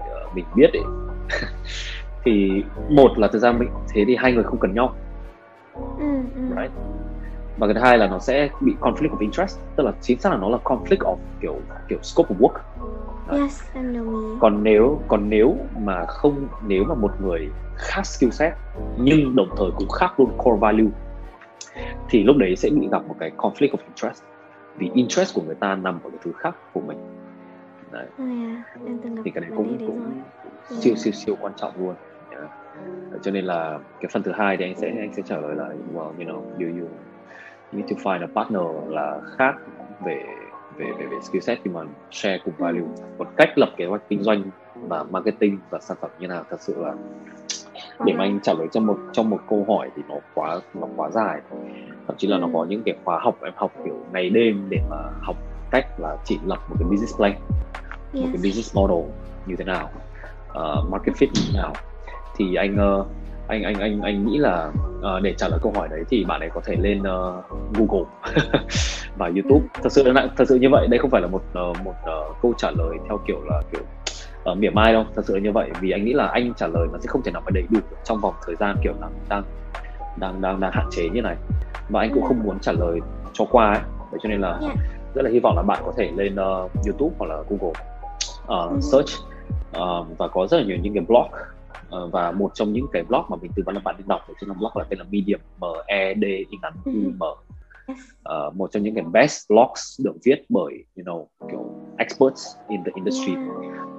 uh, 0.00 0.36
mình 0.36 0.44
biết 0.54 0.70
ấy 0.72 0.82
thì 2.24 2.62
một 2.88 3.18
là 3.18 3.28
thực 3.28 3.38
ra 3.38 3.52
mình 3.52 3.68
thế 3.88 4.04
thì 4.06 4.16
hai 4.16 4.32
người 4.32 4.44
không 4.44 4.58
cần 4.58 4.74
nhau 4.74 4.94
ừ, 5.98 6.22
ừ. 6.34 6.40
right 6.56 6.72
và 7.58 7.66
cái 7.66 7.74
thứ 7.74 7.80
hai 7.80 7.98
là 7.98 8.06
nó 8.06 8.18
sẽ 8.18 8.48
bị 8.60 8.76
conflict 8.80 9.10
of 9.10 9.18
interest 9.18 9.58
tức 9.76 9.84
là 9.84 9.92
chính 10.00 10.20
xác 10.20 10.30
là 10.30 10.36
nó 10.38 10.48
là 10.48 10.58
conflict 10.64 10.98
of 10.98 11.16
kiểu 11.40 11.60
kiểu 11.88 11.98
scope 12.02 12.34
of 12.34 12.38
work 12.38 12.58
Đấy. 13.28 13.40
yes 13.40 13.62
em 13.74 13.94
đồng 13.94 14.10
ý 14.10 14.38
còn 14.40 14.62
nếu 14.62 15.00
còn 15.08 15.30
nếu 15.30 15.56
mà 15.80 16.06
không 16.06 16.48
nếu 16.66 16.84
mà 16.84 16.94
một 16.94 17.20
người 17.20 17.50
khác 17.76 18.06
skill 18.06 18.30
set 18.30 18.52
nhưng 18.96 19.36
đồng 19.36 19.48
thời 19.56 19.70
cũng 19.76 19.88
khác 19.88 20.20
luôn 20.20 20.30
core 20.38 20.58
value 20.60 20.90
thì 22.08 22.22
lúc 22.24 22.36
đấy 22.36 22.56
sẽ 22.56 22.70
bị 22.70 22.88
gặp 22.92 23.02
một 23.08 23.16
cái 23.18 23.30
conflict 23.36 23.70
of 23.70 23.78
interest 23.86 24.22
vì 24.76 24.90
interest 24.94 25.34
của 25.34 25.42
người 25.42 25.54
ta 25.54 25.74
nằm 25.74 25.94
ở 26.04 26.10
cái 26.10 26.18
thứ 26.24 26.32
khác 26.32 26.56
của 26.72 26.80
mình 26.80 26.98
đấy 27.90 28.06
yeah. 28.18 29.24
thì 29.24 29.30
cái 29.30 29.40
này 29.40 29.50
cũng 29.56 29.78
cũng 29.86 30.12
siêu 30.80 30.94
siêu 30.96 31.12
siêu 31.12 31.36
quan 31.40 31.52
trọng 31.56 31.72
luôn. 31.78 31.94
Cho 33.22 33.30
nên 33.30 33.44
là 33.44 33.78
cái 34.00 34.08
phần 34.12 34.22
thứ 34.22 34.32
hai 34.32 34.56
thì 34.56 34.64
anh 34.64 34.74
sẽ 34.76 34.88
anh 34.88 35.12
sẽ 35.12 35.22
trả 35.26 35.36
lời 35.36 35.54
là 35.54 35.68
well 35.94 36.12
you 36.18 36.24
know 36.24 36.42
you 36.58 36.80
you 36.80 36.88
need 37.72 37.90
to 37.90 37.96
find 38.02 38.20
a 38.20 38.26
partner 38.34 38.62
là 38.88 39.20
khác 39.36 39.54
về 40.04 40.24
về 40.76 40.86
về, 40.98 41.06
về 41.06 41.16
skill 41.22 41.40
set 41.40 41.58
khi 41.64 41.70
mà 41.70 41.80
share 42.10 42.38
cùng 42.44 42.54
value 42.58 42.86
còn 43.18 43.28
cách 43.36 43.58
lập 43.58 43.68
kế 43.76 43.86
hoạch 43.86 44.02
kinh 44.08 44.22
doanh 44.22 44.42
và 44.74 45.02
marketing 45.02 45.58
và 45.70 45.78
sản 45.80 45.96
phẩm 46.00 46.10
như 46.18 46.26
nào. 46.26 46.44
Thật 46.50 46.60
sự 46.60 46.74
là 46.78 46.94
để 48.04 48.12
mà 48.12 48.24
anh 48.24 48.40
trả 48.42 48.52
lời 48.52 48.66
trong 48.72 48.86
một 48.86 48.98
trong 49.12 49.30
một 49.30 49.40
câu 49.48 49.64
hỏi 49.68 49.90
thì 49.96 50.02
nó 50.08 50.14
quá 50.34 50.60
nó 50.74 50.88
quá 50.96 51.10
dài. 51.10 51.40
Thậm 52.06 52.16
chí 52.16 52.28
là 52.28 52.38
nó 52.38 52.48
có 52.54 52.64
những 52.64 52.82
cái 52.82 52.96
khóa 53.04 53.18
học 53.18 53.38
em 53.42 53.52
học 53.56 53.72
kiểu 53.84 53.96
ngày 54.12 54.30
đêm 54.30 54.66
để 54.68 54.80
mà 54.90 54.96
học 55.20 55.36
cách 55.70 55.86
là 56.00 56.16
chỉ 56.24 56.38
lập 56.46 56.58
một 56.68 56.76
cái 56.78 56.88
business 56.88 57.16
plan 57.16 57.34
một 58.12 58.28
cái 58.32 58.40
business 58.42 58.76
model 58.76 59.10
như 59.46 59.56
thế 59.56 59.64
nào 59.64 59.90
uh, 60.50 60.90
market 60.90 61.16
fit 61.16 61.26
như 61.34 61.40
thế 61.52 61.58
nào 61.58 61.72
thì 62.38 62.54
anh 62.54 63.00
uh, 63.00 63.06
anh 63.48 63.62
anh 63.62 63.74
anh 63.74 64.00
anh 64.00 64.26
nghĩ 64.26 64.38
là 64.38 64.70
uh, 64.98 65.22
để 65.22 65.34
trả 65.38 65.48
lời 65.48 65.58
câu 65.62 65.72
hỏi 65.76 65.88
đấy 65.88 66.04
thì 66.08 66.24
bạn 66.24 66.40
ấy 66.40 66.50
có 66.54 66.60
thể 66.64 66.76
lên 66.76 67.00
uh, 67.00 67.44
Google 67.74 68.04
và 69.16 69.26
YouTube. 69.26 69.66
Thật 69.82 69.92
sự 69.92 70.12
là 70.12 70.28
thật 70.36 70.44
sự 70.48 70.54
như 70.54 70.68
vậy 70.70 70.86
đây 70.90 70.98
không 70.98 71.10
phải 71.10 71.20
là 71.20 71.28
một 71.28 71.42
uh, 71.70 71.76
một 71.84 71.94
uh, 72.02 72.36
câu 72.42 72.52
trả 72.58 72.70
lời 72.70 72.96
theo 73.08 73.20
kiểu 73.26 73.40
là 73.50 73.62
kiểu 73.72 73.82
uh, 74.52 74.58
mỉa 74.58 74.70
mai 74.70 74.92
đâu. 74.92 75.04
Thật 75.14 75.22
sự 75.24 75.36
như 75.36 75.52
vậy 75.52 75.70
vì 75.80 75.90
anh 75.90 76.04
nghĩ 76.04 76.12
là 76.12 76.26
anh 76.26 76.54
trả 76.56 76.66
lời 76.66 76.88
nó 76.92 76.98
sẽ 76.98 77.06
không 77.06 77.22
thể 77.22 77.32
nào 77.32 77.42
mà 77.44 77.50
đầy 77.54 77.64
đủ 77.70 77.80
trong 78.04 78.20
vòng 78.20 78.34
thời 78.46 78.54
gian 78.56 78.76
kiểu 78.82 78.92
là 79.00 79.08
đang 79.28 79.42
đang 80.16 80.40
đang 80.40 80.60
đang 80.60 80.72
hạn 80.72 80.86
chế 80.90 81.08
như 81.08 81.22
này. 81.22 81.36
Và 81.88 82.00
anh 82.00 82.10
cũng 82.14 82.22
không 82.22 82.42
muốn 82.44 82.58
trả 82.58 82.72
lời 82.72 83.00
cho 83.32 83.44
qua 83.44 83.72
ấy. 83.72 83.82
Vậy 84.10 84.20
cho 84.22 84.28
nên 84.28 84.40
là 84.40 84.58
yeah. 84.62 84.76
rất 85.14 85.22
là 85.22 85.30
hy 85.30 85.40
vọng 85.40 85.56
là 85.56 85.62
bạn 85.62 85.82
có 85.86 85.92
thể 85.96 86.10
lên 86.16 86.32
uh, 86.34 86.70
YouTube 86.86 87.14
hoặc 87.18 87.26
là 87.26 87.42
Google 87.48 87.80
uh, 88.46 88.82
search 88.82 89.08
uh, 89.78 90.18
và 90.18 90.28
có 90.28 90.46
rất 90.46 90.58
là 90.58 90.64
nhiều 90.64 90.76
những 90.82 90.94
cái 90.94 91.04
blog 91.08 91.30
uh, 91.96 92.12
và 92.12 92.32
một 92.32 92.50
trong 92.54 92.72
những 92.72 92.86
cái 92.92 93.02
blog 93.02 93.24
mà 93.28 93.36
mình 93.42 93.50
tư 93.56 93.62
vấn 93.66 93.74
là 93.74 93.80
bạn 93.84 93.94
nên 93.98 94.08
đọc 94.08 94.20
ở 94.28 94.34
trên 94.40 94.58
blog 94.58 94.72
là 94.74 94.84
tên 94.88 94.98
là 94.98 95.04
Medium 95.10 95.40
M 95.60 95.64
E 95.86 96.14
D 96.14 96.22
in 96.24 96.60
ngắn 96.62 96.72
U 96.84 96.92
M 96.92 97.22
uh, 97.92 98.56
một 98.56 98.70
trong 98.72 98.82
những 98.82 98.94
cái 98.94 99.04
best 99.12 99.48
blogs 99.48 100.00
được 100.04 100.14
viết 100.24 100.44
bởi 100.48 100.84
you 100.96 101.04
know 101.04 101.26
kiểu 101.50 101.70
experts 101.98 102.46
in 102.68 102.84
the 102.84 102.90
industry 102.94 103.34
yeah. 103.34 103.48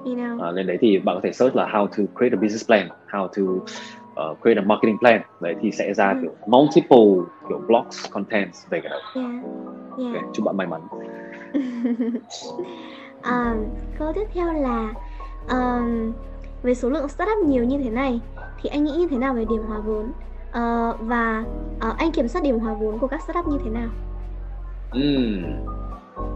you 0.05 0.15
know. 0.15 0.49
uh, 0.49 0.55
lên 0.55 0.67
đấy 0.67 0.77
thì 0.81 0.99
bạn 0.99 1.15
có 1.15 1.21
thể 1.23 1.31
search 1.31 1.55
là 1.55 1.67
how 1.67 1.87
to 1.87 2.03
create 2.15 2.35
a 2.37 2.39
business 2.41 2.67
plan 2.67 2.89
how 3.07 3.27
to 3.27 3.43
uh, 3.43 4.37
create 4.41 4.61
a 4.61 4.65
marketing 4.65 4.97
plan 4.97 5.21
đấy 5.41 5.55
thì 5.61 5.71
sẽ 5.71 5.93
ra 5.93 6.13
mm. 6.13 6.21
kiểu 6.21 6.31
multiple 6.47 7.25
kiểu 7.49 7.61
blogs 7.67 8.11
contents 8.11 8.69
về 8.69 8.81
cái 8.81 8.89
đó 8.89 8.99
yeah. 9.15 9.31
Yeah. 9.97 10.13
Okay, 10.13 10.23
chúc 10.33 10.45
bạn 10.45 10.57
may 10.57 10.67
mắn 10.67 10.81
um, 13.23 13.65
câu 13.99 14.13
tiếp 14.13 14.25
theo 14.33 14.53
là 14.53 14.93
um, 15.49 16.13
với 16.61 16.75
số 16.75 16.89
lượng 16.89 17.09
startup 17.09 17.37
nhiều 17.45 17.63
như 17.63 17.77
thế 17.77 17.89
này 17.89 18.19
thì 18.61 18.69
anh 18.69 18.83
nghĩ 18.83 18.91
như 18.91 19.07
thế 19.07 19.17
nào 19.17 19.33
về 19.33 19.45
điểm 19.49 19.61
hòa 19.67 19.79
vốn 19.79 20.05
uh, 20.05 20.99
và 20.99 21.43
uh, 21.89 21.97
anh 21.97 22.11
kiểm 22.11 22.27
soát 22.27 22.43
điểm 22.43 22.59
hòa 22.59 22.73
vốn 22.73 22.99
của 22.99 23.07
các 23.07 23.21
startup 23.21 23.47
như 23.47 23.57
thế 23.63 23.69
nào? 23.69 23.89
Mm, 24.91 25.43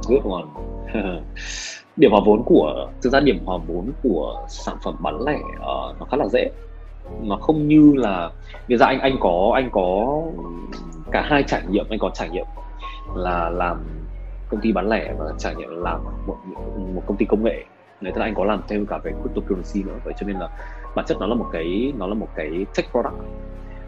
good 0.08 0.26
one. 0.26 0.64
điểm 1.98 2.12
hòa 2.12 2.22
vốn 2.26 2.44
của 2.46 2.90
thực 3.02 3.14
ra 3.14 3.20
điểm 3.20 3.40
hòa 3.46 3.58
vốn 3.68 3.92
của 4.04 4.46
sản 4.50 4.78
phẩm 4.84 4.96
bán 5.00 5.22
lẻ 5.26 5.40
uh, 5.56 6.00
nó 6.00 6.06
khá 6.12 6.18
là 6.18 6.28
dễ 6.28 6.52
nó 7.22 7.36
không 7.36 7.68
như 7.68 7.94
là 7.96 8.30
bây 8.70 8.78
giờ 8.78 8.86
anh 8.86 9.00
anh 9.00 9.18
có 9.20 9.52
anh 9.56 9.70
có 9.72 10.22
cả 11.12 11.22
hai 11.26 11.44
trải 11.48 11.62
nghiệm 11.70 11.86
anh 11.90 12.00
có 12.00 12.10
trải 12.14 12.30
nghiệm 12.30 12.46
là 13.16 13.50
làm 13.50 13.78
công 14.50 14.62
ty 14.62 14.72
bán 14.72 14.90
lẻ 14.90 15.14
và 15.18 15.26
trải 15.38 15.56
nghiệm 15.56 15.70
làm 15.70 16.04
một 16.28 16.38
một 16.96 17.02
công 17.08 17.18
ty 17.18 17.26
công 17.26 17.44
nghệ 17.44 17.66
người 18.04 18.12
ta 18.12 18.22
anh 18.22 18.36
có 18.36 18.44
làm 18.44 18.62
thêm 18.68 18.86
cả 18.86 18.98
về 18.98 19.12
cryptocurrency 19.12 19.84
nữa. 19.84 20.00
Vậy 20.04 20.14
cho 20.20 20.28
nên 20.28 20.36
là 20.36 20.50
bản 20.96 21.06
chất 21.06 21.18
nó 21.20 21.26
là 21.28 21.36
một 21.36 21.50
cái 21.52 21.94
nó 21.98 22.08
là 22.08 22.14
một 22.14 22.28
cái 22.36 22.66
tech 22.76 22.92
product. 22.92 23.16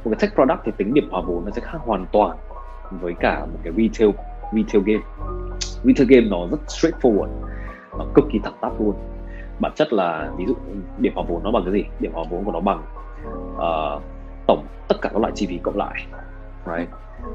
Một 0.04 0.12
cái 0.12 0.20
tech 0.20 0.36
product 0.36 0.60
thì 0.66 0.72
tính 0.78 0.94
điểm 0.94 1.10
hòa 1.12 1.22
vốn 1.22 1.46
nó 1.46 1.52
sẽ 1.52 1.62
khác 1.62 1.78
hoàn 1.82 2.06
toàn 2.12 2.38
với 3.02 3.14
cả 3.20 3.46
một 3.46 3.60
cái 3.64 3.74
retail 3.78 4.12
retail 4.54 4.84
game. 4.86 5.04
Retail 5.84 6.08
game 6.10 6.28
nó 6.30 6.48
rất 6.52 6.60
straightforward 6.68 7.30
nó 7.98 8.06
cực 8.14 8.26
kỳ 8.32 8.40
thẳng 8.40 8.54
tắp 8.62 8.72
luôn. 8.80 8.96
Bản 9.60 9.72
chất 9.76 9.94
là 9.94 10.32
ví 10.38 10.46
dụ 10.46 10.56
điểm 10.98 11.14
hòa 11.16 11.24
vốn 11.28 11.44
nó 11.44 11.52
bằng 11.52 11.64
cái 11.64 11.74
gì? 11.74 11.84
Điểm 12.00 12.12
hòa 12.14 12.24
vốn 12.30 12.44
của 12.44 12.52
nó 12.52 12.60
bằng 12.60 12.84
uh, 13.56 14.02
tổng 14.48 14.66
tất 14.88 14.96
cả 15.02 15.10
các 15.14 15.20
loại 15.20 15.32
chi 15.36 15.48
phí 15.48 15.58
cộng 15.64 15.78
lại 15.78 16.06
right? 16.66 16.90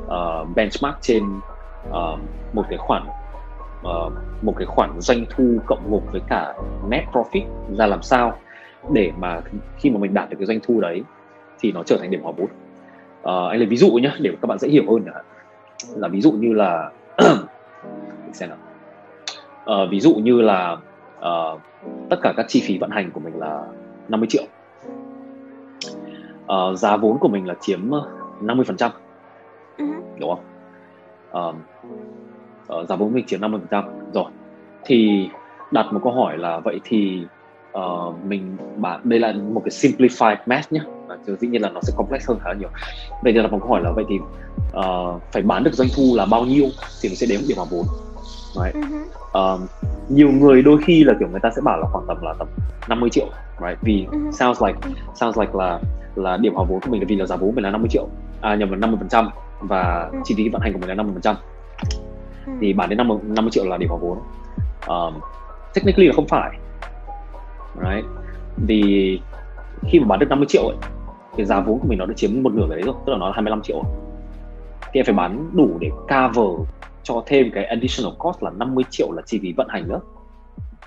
Uh, 0.07 0.57
benchmark 0.57 0.97
trên 1.01 1.25
uh, 1.89 2.19
một 2.53 2.65
cái 2.69 2.79
khoản 2.79 3.07
uh, 3.81 4.13
một 4.43 4.55
cái 4.57 4.67
khoản 4.67 5.01
doanh 5.01 5.25
thu 5.31 5.59
cộng 5.67 5.91
gộp 5.91 6.03
với 6.13 6.21
cả 6.29 6.55
net 6.89 7.05
profit 7.13 7.45
ra 7.79 7.87
làm 7.87 8.03
sao 8.03 8.39
để 8.93 9.13
mà 9.19 9.41
khi 9.77 9.91
mà 9.91 9.99
mình 9.99 10.15
đạt 10.15 10.31
được 10.31 10.37
cái 10.39 10.47
doanh 10.47 10.61
thu 10.63 10.81
đấy 10.81 11.03
thì 11.61 11.73
nó 11.73 11.83
trở 11.83 11.97
thành 12.01 12.11
điểm 12.11 12.23
hòa 12.23 12.33
vốn 12.37 12.47
uh, 12.47 13.51
anh 13.51 13.59
lấy 13.59 13.67
ví 13.67 13.77
dụ 13.77 13.91
nhé 13.91 14.13
để 14.21 14.31
các 14.43 14.47
bạn 14.47 14.59
dễ 14.59 14.69
hiểu 14.69 14.85
hơn 14.89 15.05
là 15.89 16.09
ví 16.09 16.21
dụ 16.21 16.33
như 16.33 16.53
là 16.53 16.91
xem 18.33 18.49
nào. 18.49 18.59
Uh, 19.83 19.91
ví 19.91 20.01
dụ 20.01 20.15
như 20.15 20.41
là 20.41 20.77
uh, 21.19 21.61
tất 22.11 22.17
cả 22.23 22.33
các 22.37 22.47
chi 22.49 22.63
phí 22.67 22.79
vận 22.79 22.91
hành 22.91 23.11
của 23.11 23.21
mình 23.21 23.39
là 23.39 23.67
50 24.09 24.29
triệu. 24.31 24.43
Uh, 26.45 26.79
giá 26.79 26.97
vốn 26.97 27.19
của 27.19 27.29
mình 27.29 27.47
là 27.47 27.55
chiếm 27.61 27.91
50 28.41 28.65
phần 28.65 28.77
trăm. 28.77 28.91
Ừ. 29.79 29.85
đúng 30.19 30.35
không? 30.35 30.45
Uh, 31.49 31.55
uh, 32.77 32.89
giá 32.89 32.97
vốn 32.97 33.13
mình 33.13 33.27
chiếm 33.27 33.41
50 33.41 33.61
phần 33.61 33.69
trăm. 33.71 34.13
Rồi 34.15 34.31
thì 34.85 35.29
đặt 35.71 35.93
một 35.93 36.01
câu 36.05 36.13
hỏi 36.13 36.39
là 36.39 36.59
vậy 36.59 36.81
thì 36.85 37.23
uh, 37.79 38.15
mình 38.25 38.57
bạn 38.77 39.01
đây 39.05 39.21
là 39.21 39.33
một 39.33 39.63
cái 39.65 39.71
simplified 39.71 40.37
math 40.47 40.73
nhé 40.73 40.81
và 41.07 41.17
dĩ 41.41 41.49
nhiên 41.49 41.63
là 41.63 41.69
nó 41.69 41.81
sẽ 41.83 41.93
complex 41.97 42.29
hơn 42.29 42.39
khá 42.43 42.49
là 42.49 42.55
nhiều. 42.55 42.69
Vậy 43.23 43.33
thì 43.33 43.43
đặt 43.43 43.53
một 43.53 43.59
câu 43.61 43.69
hỏi 43.69 43.81
là 43.83 43.91
vậy 43.91 44.05
thì 44.09 44.19
uh, 44.19 45.23
phải 45.33 45.43
bán 45.43 45.65
được 45.65 45.75
doanh 45.75 45.89
thu 45.97 46.15
là 46.17 46.27
bao 46.27 46.45
nhiêu 46.45 46.67
thì 47.03 47.09
mình 47.09 47.17
sẽ 47.17 47.27
đếm 47.27 47.41
điểm 47.49 47.57
hòa 47.57 47.67
vốn 47.71 47.85
right. 48.55 48.85
uh, 49.39 49.61
nhiều 50.09 50.31
người 50.31 50.63
đôi 50.63 50.79
khi 50.85 51.05
là 51.05 51.15
kiểu 51.19 51.29
người 51.29 51.41
ta 51.41 51.51
sẽ 51.57 51.63
bảo 51.65 51.79
là 51.79 51.87
khoảng 51.93 52.05
tầm 52.09 52.23
là 52.23 52.35
tầm 52.39 52.49
50 52.89 53.11
triệu 53.11 53.27
right? 53.61 53.79
Vì 53.83 54.07
uh-huh. 54.11 54.31
sounds 54.31 54.63
like 54.63 54.79
sounds 55.15 55.39
like 55.39 55.53
là 55.55 55.81
là 56.15 56.37
điểm 56.37 56.55
hòa 56.55 56.65
vốn 56.69 56.81
của 56.81 56.91
mình 56.91 57.01
là 57.01 57.07
vì 57.09 57.17
là 57.17 57.27
giá 57.27 57.37
vốn 57.37 57.55
mình 57.55 57.65
là 57.65 57.71
50 57.71 57.89
triệu 57.91 58.07
à 58.41 58.55
nhầm 58.55 58.71
là 58.71 58.77
50 58.77 58.97
phần 59.01 59.09
trăm 59.09 59.31
và 59.61 60.11
chi 60.25 60.35
phí 60.37 60.49
vận 60.49 60.61
hành 60.61 60.73
của 60.73 60.79
mình 60.79 60.89
là 60.89 60.95
50 60.95 61.15
phần 61.15 61.23
trăm 61.23 61.37
thì 62.61 62.73
bán 62.73 62.89
đến 62.89 62.99
50, 62.99 63.19
50 63.23 63.51
triệu 63.51 63.65
là 63.65 63.77
điểm 63.77 63.89
hòa 63.89 63.99
vốn. 63.99 64.19
Um, 64.89 65.21
technically 65.75 66.07
là 66.07 66.13
không 66.13 66.27
phải. 66.27 66.59
Right 67.75 68.05
vì 68.57 69.21
khi 69.83 70.01
mà 70.01 70.07
bán 70.07 70.19
được 70.19 70.27
50 70.31 70.47
triệu 70.49 70.63
ấy 70.63 70.77
thì 71.37 71.45
giá 71.45 71.61
vốn 71.61 71.79
của 71.79 71.89
mình 71.89 71.99
nó 71.99 72.07
đã 72.07 72.15
chiếm 72.17 72.43
một 72.43 72.53
nửa 72.53 72.67
đấy 72.69 72.83
rồi 72.83 72.95
tức 73.07 73.13
là 73.13 73.19
nó 73.19 73.27
là 73.27 73.33
25 73.35 73.63
triệu. 73.63 73.83
Thì 74.93 75.01
em 75.01 75.07
phải 75.07 75.15
bán 75.15 75.51
đủ 75.53 75.79
để 75.81 75.91
cover 75.91 76.69
cho 77.03 77.23
thêm 77.27 77.51
cái 77.55 77.65
additional 77.65 78.13
cost 78.19 78.43
là 78.43 78.51
50 78.51 78.85
triệu 78.91 79.13
là 79.13 79.23
chi 79.27 79.39
phí 79.43 79.53
vận 79.57 79.69
hành 79.69 79.89
nữa. 79.89 80.01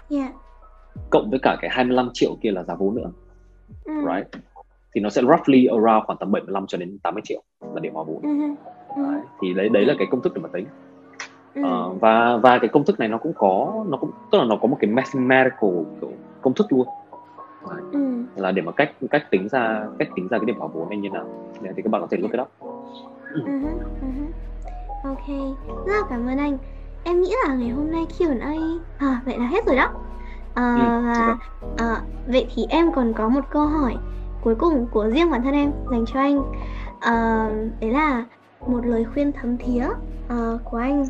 Yeah. 0.09 0.31
cộng 1.09 1.29
với 1.29 1.39
cả 1.39 1.57
cái 1.61 1.69
25 1.73 2.09
triệu 2.13 2.35
kia 2.41 2.51
là 2.51 2.63
giá 2.63 2.75
vốn 2.75 2.95
nữa. 2.95 3.11
Mm. 3.85 4.05
right. 4.05 4.27
Thì 4.95 5.01
nó 5.01 5.09
sẽ 5.09 5.21
roughly 5.21 5.65
around 5.65 6.05
khoảng 6.05 6.17
tầm 6.19 6.31
75 6.31 6.67
cho 6.67 6.77
đến 6.77 6.97
80 7.03 7.21
triệu 7.25 7.41
là 7.73 7.79
điểm 7.79 7.93
hòa 7.93 8.03
vốn. 8.03 8.21
Mm-hmm. 8.21 8.55
right. 8.95 9.27
thì 9.41 9.53
đấy 9.53 9.69
đấy 9.69 9.85
là 9.85 9.93
cái 9.97 10.07
công 10.11 10.21
thức 10.21 10.33
để 10.35 10.41
mà 10.41 10.49
tính 10.53 10.65
mm. 11.55 11.63
uh, 11.63 12.01
và 12.01 12.37
và 12.37 12.59
cái 12.59 12.67
công 12.67 12.83
thức 12.83 12.99
này 12.99 13.07
nó 13.07 13.17
cũng 13.17 13.33
có 13.33 13.83
nó 13.87 13.97
cũng 13.97 14.11
tức 14.31 14.37
là 14.37 14.45
nó 14.45 14.55
có 14.61 14.67
một 14.67 14.77
cái 14.79 14.91
mathematical 14.91 15.69
kiểu 16.01 16.11
công 16.41 16.53
thức 16.53 16.67
luôn 16.69 16.87
mm. 17.91 18.25
là 18.35 18.51
để 18.51 18.61
mà 18.61 18.71
cách 18.71 18.91
cách 19.11 19.31
tính 19.31 19.49
ra 19.49 19.87
cách 19.99 20.07
tính 20.15 20.27
ra 20.27 20.37
cái 20.37 20.45
điểm 20.45 20.59
hòa 20.59 20.67
vốn 20.73 20.89
này 20.89 20.97
như 20.97 21.09
nào 21.09 21.25
thì 21.75 21.81
các 21.81 21.89
bạn 21.89 22.01
có 22.01 22.07
thể 22.11 22.17
look 22.17 22.31
it 22.31 22.41
up 22.41 22.49
mm-hmm. 23.33 23.79
Mm-hmm. 24.01 24.27
Ok, 25.03 25.27
rất 25.85 25.93
là 25.93 26.01
cảm 26.09 26.27
ơn 26.27 26.37
anh. 26.37 26.57
Em 27.03 27.21
nghĩ 27.21 27.33
là 27.47 27.53
ngày 27.53 27.69
hôm 27.69 27.91
nay 27.91 28.05
Q&A 28.17 28.53
à, 28.97 29.21
vậy 29.25 29.37
là 29.39 29.47
hết 29.47 29.65
rồi 29.65 29.75
đó. 29.75 29.89
À, 30.53 30.75
ừ, 30.75 31.01
và 31.05 31.37
à, 31.77 32.01
vậy 32.27 32.47
thì 32.55 32.65
em 32.69 32.91
còn 32.91 33.13
có 33.13 33.29
một 33.29 33.41
câu 33.49 33.67
hỏi 33.67 33.95
cuối 34.43 34.55
cùng 34.55 34.87
của 34.91 35.09
riêng 35.09 35.31
bản 35.31 35.43
thân 35.43 35.53
em 35.53 35.71
dành 35.91 36.05
cho 36.05 36.19
anh. 36.19 36.43
À, 36.99 37.49
đấy 37.81 37.91
là 37.91 38.25
một 38.67 38.85
lời 38.85 39.05
khuyên 39.13 39.31
thấm 39.31 39.57
thía 39.57 39.85
uh, 39.85 40.61
của 40.63 40.77
anh 40.77 41.05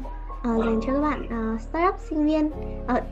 uh, 0.49 0.65
dành 0.65 0.79
cho 0.87 0.93
các 0.93 1.01
bạn 1.01 1.53
uh, 1.53 1.61
startup 1.61 1.95
sinh 2.09 2.25
viên, 2.25 2.45
uh, 2.45 3.03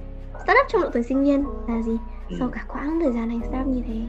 startup 0.44 0.66
trong 0.70 0.82
độ 0.82 0.90
tuổi 0.94 1.04
sinh 1.04 1.24
viên 1.24 1.44
là 1.68 1.82
gì? 1.82 1.98
Ừ. 2.30 2.36
Sau 2.40 2.50
cả 2.50 2.66
quãng 2.68 3.00
thời 3.04 3.14
gian 3.14 3.30
anh 3.30 3.42
startup 3.42 3.68
như 3.68 3.82
thế. 3.88 4.00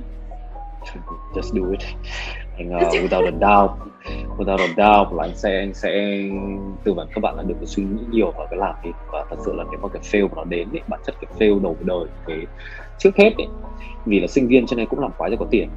Just 1.35 1.55
do 1.55 1.71
it. 1.71 1.81
And, 2.59 2.73
uh, 2.73 2.93
without 3.05 3.25
a 3.25 3.31
doubt 3.31 3.93
without 4.39 4.61
a 4.61 4.67
doubt 4.67 5.13
là 5.13 5.25
anh 5.25 5.37
sẽ 5.37 5.59
anh 5.59 5.75
sẽ 5.75 5.91
tư 6.85 6.93
vấn 6.93 7.09
các 7.15 7.21
bạn 7.21 7.37
là 7.37 7.43
đừng 7.43 7.59
có 7.61 7.67
suy 7.67 7.83
nghĩ 7.83 8.03
nhiều 8.11 8.31
vào 8.31 8.47
cái 8.51 8.59
làm 8.59 8.75
đi 8.85 8.91
và 9.13 9.25
thật 9.31 9.37
sự 9.45 9.53
là 9.55 9.65
nếu 9.71 9.81
mà 9.83 9.89
cái 9.89 10.03
fail 10.03 10.29
mà 10.29 10.35
nó 10.37 10.45
đến 10.45 10.69
ấy, 10.73 10.81
bản 10.89 11.01
chất 11.07 11.15
cái 11.21 11.31
fail 11.39 11.63
đầu 11.63 11.77
đời 11.81 12.07
cái 12.27 12.47
trước 12.99 13.17
hết 13.17 13.35
ấy, 13.39 13.47
vì 14.07 14.21
là 14.21 14.27
sinh 14.27 14.49
viên 14.49 14.67
cho 14.67 14.77
nên 14.77 14.87
cũng 14.87 15.01
làm 15.01 15.11
quái 15.19 15.31
gì 15.31 15.37
có 15.41 15.47
tiền 15.51 15.69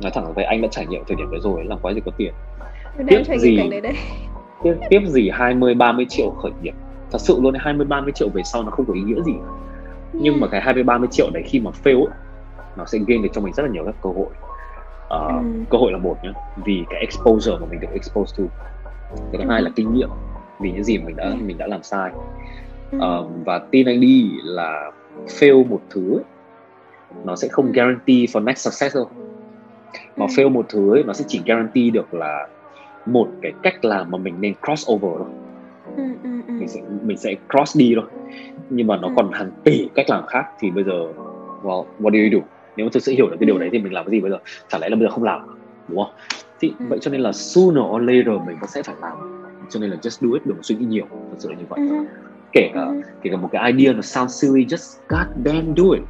nói 0.00 0.12
thẳng 0.14 0.34
về 0.34 0.44
anh 0.44 0.62
đã 0.62 0.68
trải 0.70 0.86
nghiệm 0.86 1.04
thời 1.08 1.16
điểm 1.16 1.30
đấy 1.30 1.40
rồi 1.42 1.64
làm 1.64 1.78
quái 1.78 1.94
gì 1.94 2.00
có 2.04 2.12
tiền 2.16 2.32
tiếp 3.08 3.22
gì 3.38 3.58
tiếp, 4.62 4.74
tiếp 4.90 5.00
gì 5.06 5.30
20 5.30 5.74
30 5.74 6.06
triệu 6.08 6.30
khởi 6.30 6.52
nghiệp 6.62 6.74
thật 7.12 7.18
sự 7.20 7.38
luôn 7.40 7.54
20 7.58 7.86
30 7.86 8.12
triệu 8.12 8.28
về 8.28 8.42
sau 8.44 8.62
nó 8.62 8.70
không 8.70 8.86
có 8.86 8.94
ý 8.94 9.00
nghĩa 9.00 9.22
gì. 9.22 9.32
Nhưng 10.12 10.40
mà 10.40 10.46
cái 10.48 10.60
20 10.60 10.82
30 10.82 11.08
triệu 11.10 11.30
đấy 11.30 11.42
khi 11.46 11.60
mà 11.60 11.70
fail 11.84 12.04
ấy, 12.04 12.14
nó 12.76 12.84
sẽ 12.84 12.98
gain 13.06 13.22
được 13.22 13.28
cho 13.32 13.40
mình 13.40 13.52
rất 13.54 13.62
là 13.62 13.68
nhiều 13.68 13.84
các 13.84 13.94
cơ 14.02 14.10
hội. 14.10 14.26
Uh, 14.26 15.44
ừ. 15.44 15.64
cơ 15.70 15.78
hội 15.78 15.92
là 15.92 15.98
một 15.98 16.16
nhé 16.22 16.32
vì 16.64 16.84
cái 16.90 17.00
exposure 17.00 17.52
mà 17.60 17.66
mình 17.70 17.80
được 17.80 17.88
expose 17.92 18.36
to. 18.38 18.44
Cái 19.32 19.42
thứ 19.42 19.50
hai 19.50 19.62
là 19.62 19.70
kinh 19.76 19.94
nghiệm 19.94 20.08
vì 20.60 20.72
những 20.72 20.84
gì 20.84 20.98
mình 20.98 21.16
đã 21.16 21.24
ừ. 21.24 21.36
mình 21.40 21.58
đã 21.58 21.66
làm 21.66 21.82
sai. 21.82 22.10
Uh, 22.96 23.00
và 23.44 23.58
tin 23.70 23.86
anh 23.86 24.00
đi 24.00 24.30
là 24.44 24.90
fail 25.26 25.68
một 25.68 25.80
thứ 25.90 26.14
ấy, 26.16 26.24
nó 27.24 27.36
sẽ 27.36 27.48
không 27.48 27.72
guarantee 27.72 28.16
for 28.16 28.44
next 28.44 28.58
success 28.58 28.96
đâu. 28.96 29.10
Mà 30.16 30.26
fail 30.26 30.50
một 30.50 30.66
thứ 30.68 30.94
ấy, 30.94 31.04
nó 31.04 31.12
sẽ 31.12 31.24
chỉ 31.28 31.40
guarantee 31.46 31.90
được 31.90 32.14
là 32.14 32.48
một 33.06 33.28
cái 33.42 33.52
cách 33.62 33.84
làm 33.84 34.10
mà 34.10 34.18
mình 34.18 34.34
nên 34.40 34.54
cross 34.64 34.90
over 34.90 35.12
thôi 35.18 35.28
mình 36.62 36.68
sẽ 36.68 36.80
mình 37.02 37.16
sẽ 37.16 37.34
cross 37.50 37.76
đi 37.76 37.94
thôi. 37.96 38.04
Nhưng 38.70 38.86
mà 38.86 38.96
nó 38.96 39.08
còn 39.16 39.32
hàng 39.32 39.50
tỷ 39.64 39.88
cách 39.94 40.10
làm 40.10 40.26
khác 40.26 40.44
thì 40.60 40.70
bây 40.70 40.84
giờ 40.84 41.12
well 41.62 41.84
what 42.00 42.10
do 42.10 42.18
you 42.18 42.40
do? 42.40 42.48
Nếu 42.76 42.86
mà 42.86 42.90
thực 42.92 43.02
sự 43.02 43.12
hiểu 43.12 43.26
được 43.30 43.36
cái 43.40 43.46
điều 43.46 43.58
đấy 43.58 43.68
thì 43.72 43.78
mình 43.78 43.92
làm 43.92 44.04
cái 44.04 44.10
gì 44.10 44.20
bây 44.20 44.30
giờ? 44.30 44.38
Chả 44.68 44.78
lẽ 44.78 44.88
là 44.88 44.96
bây 44.96 45.06
giờ 45.06 45.10
không 45.10 45.24
làm 45.24 45.40
đúng 45.88 46.04
không? 46.04 46.14
Thì 46.60 46.72
ừ. 46.78 46.84
vậy 46.88 46.98
cho 47.02 47.10
nên 47.10 47.20
là 47.20 47.32
sooner 47.32 47.84
or 47.84 48.02
later 48.02 48.46
mình 48.46 48.56
vẫn 48.60 48.70
sẽ 48.70 48.82
phải 48.82 48.96
làm. 49.00 49.42
Cho 49.70 49.80
nên 49.80 49.90
là 49.90 49.96
just 49.96 50.26
do 50.26 50.34
it 50.34 50.46
đừng 50.46 50.62
suy 50.62 50.74
nghĩ 50.74 50.84
nhiều. 50.84 51.06
Thật 51.10 51.36
sự 51.38 51.50
là 51.50 51.56
như 51.56 51.64
vậy. 51.68 51.80
Ừ. 51.88 52.04
kể 52.52 52.70
cả 52.74 52.84
ừ. 52.84 53.00
kể 53.22 53.30
cả 53.30 53.36
một 53.36 53.48
cái 53.52 53.72
idea 53.72 53.92
nó 53.92 54.02
sound 54.02 54.30
silly 54.30 54.64
just 54.64 54.98
god 55.08 55.44
damn 55.44 55.74
do 55.74 55.84
it. 55.94 56.02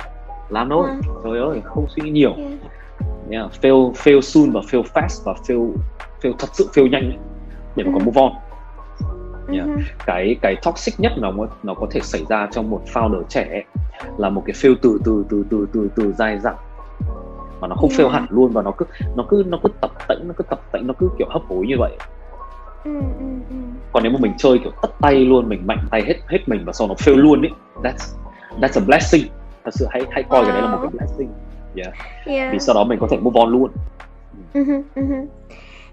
Làm 0.50 0.68
thôi. 0.68 0.88
Ừ. 0.88 1.12
trời 1.24 1.38
ơi 1.38 1.60
không 1.64 1.86
suy 1.88 2.02
nghĩ 2.02 2.10
nhiều. 2.10 2.36
Yeah. 3.30 3.50
fail 3.62 3.92
fail 3.92 4.20
soon 4.20 4.50
và 4.50 4.60
fail 4.60 4.82
fast 4.82 5.24
và 5.24 5.32
fail 5.32 5.72
fail 6.22 6.32
thật 6.38 6.48
sự 6.52 6.68
fail 6.74 6.88
nhanh 6.88 7.12
để 7.76 7.84
mà 7.84 7.92
có 7.94 7.98
move 8.04 8.20
on 8.20 8.32
yeah. 9.58 9.68
cái 10.06 10.36
cái 10.42 10.56
toxic 10.62 11.00
nhất 11.00 11.12
nó 11.16 11.32
nó 11.62 11.74
có 11.74 11.86
thể 11.90 12.00
xảy 12.00 12.24
ra 12.28 12.48
trong 12.52 12.70
một 12.70 12.82
founder 12.92 13.22
trẻ 13.28 13.64
là 14.18 14.30
một 14.30 14.42
cái 14.46 14.54
fail 14.54 14.74
từ 14.82 14.98
từ 15.04 15.24
từ 15.30 15.44
từ 15.50 15.66
từ 15.72 15.88
từ 15.96 16.12
dài 16.12 16.38
dẳng 16.38 16.56
mà 17.60 17.68
nó 17.68 17.76
không 17.76 17.90
yeah. 17.90 18.00
fail 18.00 18.08
hẳn 18.08 18.26
luôn 18.30 18.50
và 18.52 18.62
nó 18.62 18.70
cứ 18.70 18.86
nó 19.16 19.24
cứ 19.28 19.44
nó 19.46 19.58
cứ 19.62 19.68
tập 19.80 19.90
tễnh 20.08 20.28
nó 20.28 20.34
cứ 20.36 20.44
tập 20.50 20.60
tễnh 20.72 20.86
nó 20.86 20.94
cứ 20.98 21.10
kiểu 21.18 21.28
hấp 21.30 21.42
hối 21.48 21.66
như 21.66 21.74
vậy 21.78 21.96
ừ, 22.84 23.00
ừ, 23.18 23.26
ừ. 23.50 23.56
còn 23.92 24.02
nếu 24.02 24.12
mà 24.12 24.18
mình 24.20 24.32
chơi 24.38 24.58
kiểu 24.58 24.72
tất 24.82 24.90
tay 25.00 25.14
luôn 25.14 25.48
mình 25.48 25.66
mạnh 25.66 25.86
tay 25.90 26.02
hết 26.06 26.14
hết 26.28 26.38
mình 26.46 26.64
và 26.64 26.72
sau 26.72 26.88
nó 26.88 26.94
fail 26.94 27.16
luôn 27.16 27.42
ấy 27.42 27.50
that's 27.82 28.16
that's 28.60 28.80
a 28.80 28.84
blessing 28.86 29.26
thật 29.64 29.70
sự 29.74 29.86
hãy 29.90 30.02
hãy 30.10 30.22
coi 30.22 30.42
wow. 30.42 30.44
cái 30.44 30.52
đấy 30.52 30.62
là 30.62 30.76
một 30.76 30.78
cái 30.82 30.90
blessing 30.90 31.30
yeah. 31.76 31.94
yeah. 32.26 32.52
vì 32.52 32.58
sau 32.58 32.74
đó 32.74 32.84
mình 32.84 32.98
có 32.98 33.08
thể 33.10 33.16
move 33.16 33.40
on 33.40 33.50
luôn 33.52 33.70
uh-huh, 34.54 34.82
uh-huh. 34.94 35.26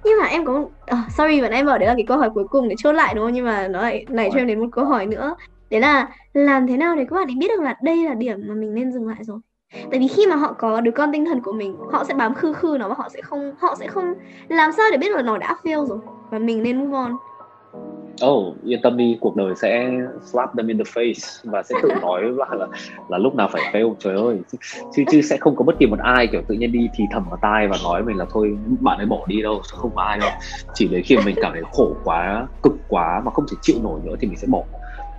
Nhưng 0.03 0.19
mà 0.19 0.25
em 0.25 0.45
có 0.45 0.53
oh, 0.59 0.69
sorry 1.17 1.41
bạn 1.41 1.51
em 1.51 1.65
bảo 1.65 1.77
đấy 1.77 1.87
là 1.87 1.93
cái 1.93 2.05
câu 2.07 2.17
hỏi 2.17 2.29
cuối 2.33 2.47
cùng 2.47 2.69
để 2.69 2.75
chốt 2.77 2.91
lại 2.91 3.13
đúng 3.13 3.25
không? 3.25 3.33
Nhưng 3.33 3.45
mà 3.45 3.67
nó 3.67 3.81
lại 3.81 4.05
nảy 4.09 4.29
cho 4.33 4.39
em 4.39 4.47
đến 4.47 4.59
một 4.59 4.67
câu 4.71 4.85
hỏi 4.85 5.05
nữa. 5.05 5.35
Đấy 5.69 5.81
là 5.81 6.09
làm 6.33 6.67
thế 6.67 6.77
nào 6.77 6.95
để 6.95 7.05
các 7.09 7.15
bạn 7.15 7.27
ấy 7.27 7.35
biết 7.39 7.47
được 7.47 7.61
là 7.61 7.75
đây 7.83 8.05
là 8.05 8.13
điểm 8.13 8.39
mà 8.47 8.53
mình 8.53 8.73
nên 8.73 8.91
dừng 8.91 9.07
lại 9.07 9.23
rồi? 9.23 9.39
Tại 9.91 9.99
vì 9.99 10.07
khi 10.07 10.27
mà 10.27 10.35
họ 10.35 10.53
có 10.53 10.81
đứa 10.81 10.91
con 10.91 11.11
tinh 11.11 11.25
thần 11.25 11.41
của 11.41 11.51
mình 11.51 11.77
họ 11.91 12.03
sẽ 12.03 12.13
bám 12.13 12.33
khư 12.33 12.53
khư 12.53 12.77
nó 12.79 12.89
và 12.89 12.95
họ 12.97 13.09
sẽ 13.09 13.21
không 13.21 13.53
họ 13.59 13.75
sẽ 13.79 13.87
không 13.87 14.13
làm 14.47 14.71
sao 14.71 14.85
để 14.91 14.97
biết 14.97 15.11
là 15.11 15.21
nó 15.21 15.37
đã 15.37 15.55
fail 15.63 15.85
rồi 15.85 15.99
và 16.31 16.39
mình 16.39 16.63
nên 16.63 16.77
move 16.77 16.97
on 16.97 17.13
Oh, 18.25 18.55
yên 18.63 18.81
tâm 18.81 18.97
đi, 18.97 19.17
cuộc 19.21 19.35
đời 19.35 19.53
sẽ 19.61 19.91
slap 20.31 20.55
them 20.57 20.67
in 20.67 20.77
the 20.77 20.83
face 20.83 21.51
và 21.51 21.63
sẽ 21.63 21.75
tự 21.83 21.89
nói 22.01 22.21
là 22.37 22.45
là, 22.51 22.67
là 23.09 23.17
lúc 23.17 23.35
nào 23.35 23.49
phải 23.51 23.61
fail, 23.73 23.95
trời 23.99 24.15
ơi, 24.15 24.37
chứ 24.95 25.03
chứ 25.11 25.21
sẽ 25.21 25.37
không 25.37 25.55
có 25.55 25.63
bất 25.63 25.79
kỳ 25.79 25.85
một 25.85 25.99
ai 25.99 26.27
kiểu 26.27 26.41
tự 26.47 26.55
nhiên 26.55 26.71
đi 26.71 26.87
thì 26.95 27.03
thầm 27.11 27.23
vào 27.29 27.39
tai 27.41 27.67
và 27.67 27.77
nói 27.83 28.03
mình 28.03 28.17
là 28.17 28.25
thôi 28.31 28.57
bạn 28.79 28.97
ấy 28.97 29.05
bỏ 29.05 29.19
đi 29.27 29.41
đâu, 29.41 29.61
không 29.71 29.91
có 29.95 30.01
ai 30.01 30.19
đâu. 30.19 30.29
Chỉ 30.73 30.87
đến 30.87 31.03
khi 31.05 31.17
mình 31.25 31.35
cảm 31.41 31.51
thấy 31.53 31.61
khổ 31.71 31.95
quá, 32.03 32.47
cực 32.63 32.73
quá 32.87 33.21
mà 33.25 33.31
không 33.31 33.45
thể 33.51 33.57
chịu 33.61 33.75
nổi 33.83 33.99
nữa 34.03 34.15
thì 34.19 34.27
mình 34.27 34.37
sẽ 34.37 34.47
bỏ 34.51 34.63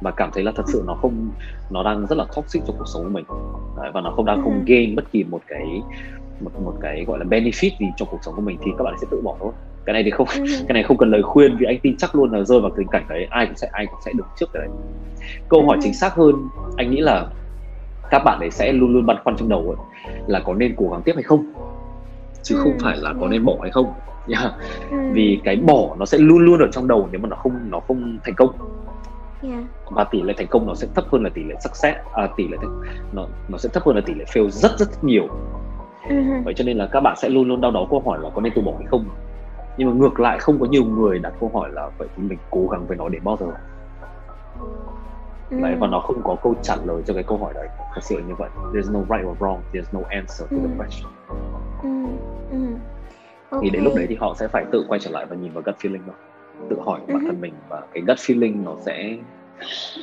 và 0.00 0.10
cảm 0.10 0.30
thấy 0.32 0.42
là 0.42 0.52
thật 0.56 0.62
sự 0.66 0.82
nó 0.86 0.94
không 0.94 1.30
nó 1.70 1.82
đang 1.82 2.06
rất 2.06 2.18
là 2.18 2.24
toxic 2.36 2.62
cho 2.66 2.74
cuộc 2.78 2.84
sống 2.86 3.04
của 3.04 3.10
mình 3.10 3.24
Đấy, 3.76 3.90
và 3.94 4.00
nó 4.00 4.10
không 4.10 4.24
đang 4.24 4.42
không 4.42 4.52
ừ. 4.52 4.62
gain 4.66 4.96
bất 4.96 5.12
kỳ 5.12 5.24
một 5.24 5.40
cái 5.48 5.82
một 6.40 6.50
một 6.64 6.74
cái 6.80 7.04
gọi 7.04 7.18
là 7.18 7.24
benefit 7.24 7.70
gì 7.80 7.86
trong 7.96 8.08
cuộc 8.10 8.18
sống 8.22 8.34
của 8.34 8.42
mình 8.42 8.58
thì 8.64 8.70
các 8.78 8.84
bạn 8.84 8.94
sẽ 9.00 9.06
tự 9.10 9.20
bỏ 9.20 9.36
thôi 9.40 9.52
cái 9.84 9.92
này 9.92 10.02
thì 10.02 10.10
không 10.10 10.28
ừ. 10.28 10.44
cái 10.68 10.74
này 10.74 10.82
không 10.82 10.98
cần 10.98 11.10
lời 11.10 11.22
khuyên 11.22 11.56
vì 11.56 11.66
anh 11.66 11.78
tin 11.78 11.96
chắc 11.96 12.14
luôn 12.14 12.32
là 12.32 12.44
rơi 12.44 12.60
vào 12.60 12.70
tình 12.76 12.88
cảnh 12.88 13.04
đấy 13.08 13.26
ai 13.30 13.46
cũng 13.46 13.56
sẽ 13.56 13.68
ai 13.72 13.86
cũng 13.86 14.00
sẽ 14.04 14.12
được 14.14 14.26
trước 14.36 14.46
cái 14.52 14.60
đấy 14.62 14.70
câu 15.48 15.66
hỏi 15.66 15.76
ừ. 15.76 15.80
chính 15.82 15.94
xác 15.94 16.14
hơn 16.14 16.34
anh 16.76 16.90
nghĩ 16.90 17.00
là 17.00 17.26
các 18.10 18.22
bạn 18.24 18.38
ấy 18.40 18.50
sẽ 18.50 18.72
luôn 18.72 18.92
luôn 18.92 19.06
băn 19.06 19.16
khoăn 19.24 19.36
trong 19.36 19.48
đầu 19.48 19.76
ấy, 19.76 20.12
là 20.26 20.40
có 20.40 20.54
nên 20.54 20.74
cố 20.76 20.88
gắng 20.90 21.02
tiếp 21.02 21.12
hay 21.14 21.22
không 21.22 21.52
chứ 22.42 22.56
không 22.58 22.72
phải 22.80 22.96
là 22.96 23.14
có 23.20 23.28
nên 23.28 23.44
bỏ 23.44 23.56
hay 23.62 23.70
không 23.70 23.92
yeah. 24.28 24.52
vì 25.12 25.40
cái 25.44 25.56
bỏ 25.56 25.96
nó 25.98 26.06
sẽ 26.06 26.18
luôn 26.18 26.44
luôn 26.44 26.60
ở 26.60 26.68
trong 26.72 26.88
đầu 26.88 27.08
nếu 27.12 27.20
mà 27.20 27.28
nó 27.28 27.36
không 27.36 27.70
nó 27.70 27.80
không 27.80 28.18
thành 28.24 28.34
công 28.34 28.50
yeah. 29.42 29.64
và 29.90 30.04
tỷ 30.04 30.22
lệ 30.22 30.34
thành 30.36 30.46
công 30.46 30.66
nó 30.66 30.74
sẽ 30.74 30.86
thấp 30.94 31.04
hơn 31.12 31.22
là 31.22 31.30
tỷ 31.34 31.44
lệ 31.44 31.54
success 31.64 31.98
à, 32.14 32.28
tỷ 32.36 32.48
lệ 32.48 32.56
nó 33.12 33.26
nó 33.48 33.58
sẽ 33.58 33.68
thấp 33.72 33.82
hơn 33.86 33.96
là 33.96 34.02
tỷ 34.06 34.14
lệ 34.14 34.24
fail 34.32 34.48
rất 34.50 34.78
rất 34.78 35.04
nhiều 35.04 35.28
uh-huh. 36.08 36.42
vậy 36.44 36.54
cho 36.54 36.64
nên 36.64 36.76
là 36.76 36.86
các 36.86 37.00
bạn 37.00 37.16
sẽ 37.16 37.28
luôn 37.28 37.48
luôn 37.48 37.60
đau 37.60 37.70
đáu 37.70 37.86
câu 37.90 38.02
hỏi 38.06 38.18
là 38.22 38.30
có 38.34 38.40
nên 38.40 38.52
từ 38.56 38.62
bỏ 38.62 38.72
hay 38.78 38.86
không 38.86 39.04
nhưng 39.76 39.88
mà 39.88 39.94
ngược 39.94 40.20
lại 40.20 40.38
không 40.38 40.58
có 40.60 40.66
nhiều 40.66 40.84
người 40.84 41.18
đặt 41.18 41.32
câu 41.40 41.50
hỏi 41.54 41.70
là 41.72 41.90
vậy 41.98 42.08
thì 42.16 42.22
mình 42.22 42.38
cố 42.50 42.68
gắng 42.70 42.86
với 42.86 42.96
nó 42.96 43.08
đến 43.08 43.24
bao 43.24 43.36
giờ 43.40 43.46
ừ. 45.50 45.60
đấy 45.62 45.76
và 45.80 45.86
nó 45.86 46.00
không 46.00 46.22
có 46.24 46.36
câu 46.42 46.54
trả 46.62 46.76
lời 46.84 47.02
cho 47.06 47.14
cái 47.14 47.22
câu 47.22 47.38
hỏi 47.38 47.54
đấy 47.54 47.68
thật 47.94 48.00
sự 48.02 48.22
như 48.28 48.34
vậy 48.34 48.48
there's 48.72 48.92
no 48.92 49.00
right 49.00 49.30
or 49.30 49.38
wrong 49.38 49.58
there's 49.72 50.00
no 50.00 50.00
answer 50.08 50.50
to 50.50 50.56
the 50.56 50.62
ừ. 50.62 50.70
question 50.78 51.12
ừ. 51.82 51.88
Ừ. 52.50 52.58
Okay. 53.50 53.60
thì 53.62 53.70
đến 53.70 53.84
lúc 53.84 53.92
đấy 53.96 54.06
thì 54.08 54.16
họ 54.20 54.34
sẽ 54.38 54.48
phải 54.48 54.64
tự 54.72 54.84
quay 54.88 55.00
trở 55.00 55.10
lại 55.10 55.26
và 55.26 55.36
nhìn 55.36 55.52
vào 55.52 55.62
gut 55.66 55.76
feeling 55.78 56.06
đó 56.06 56.14
tự 56.70 56.76
hỏi 56.84 57.00
bản 57.08 57.24
thân 57.26 57.40
mình 57.40 57.54
và 57.68 57.82
cái 57.92 58.02
gut 58.06 58.16
feeling 58.16 58.64
nó 58.64 58.76
sẽ 58.86 59.16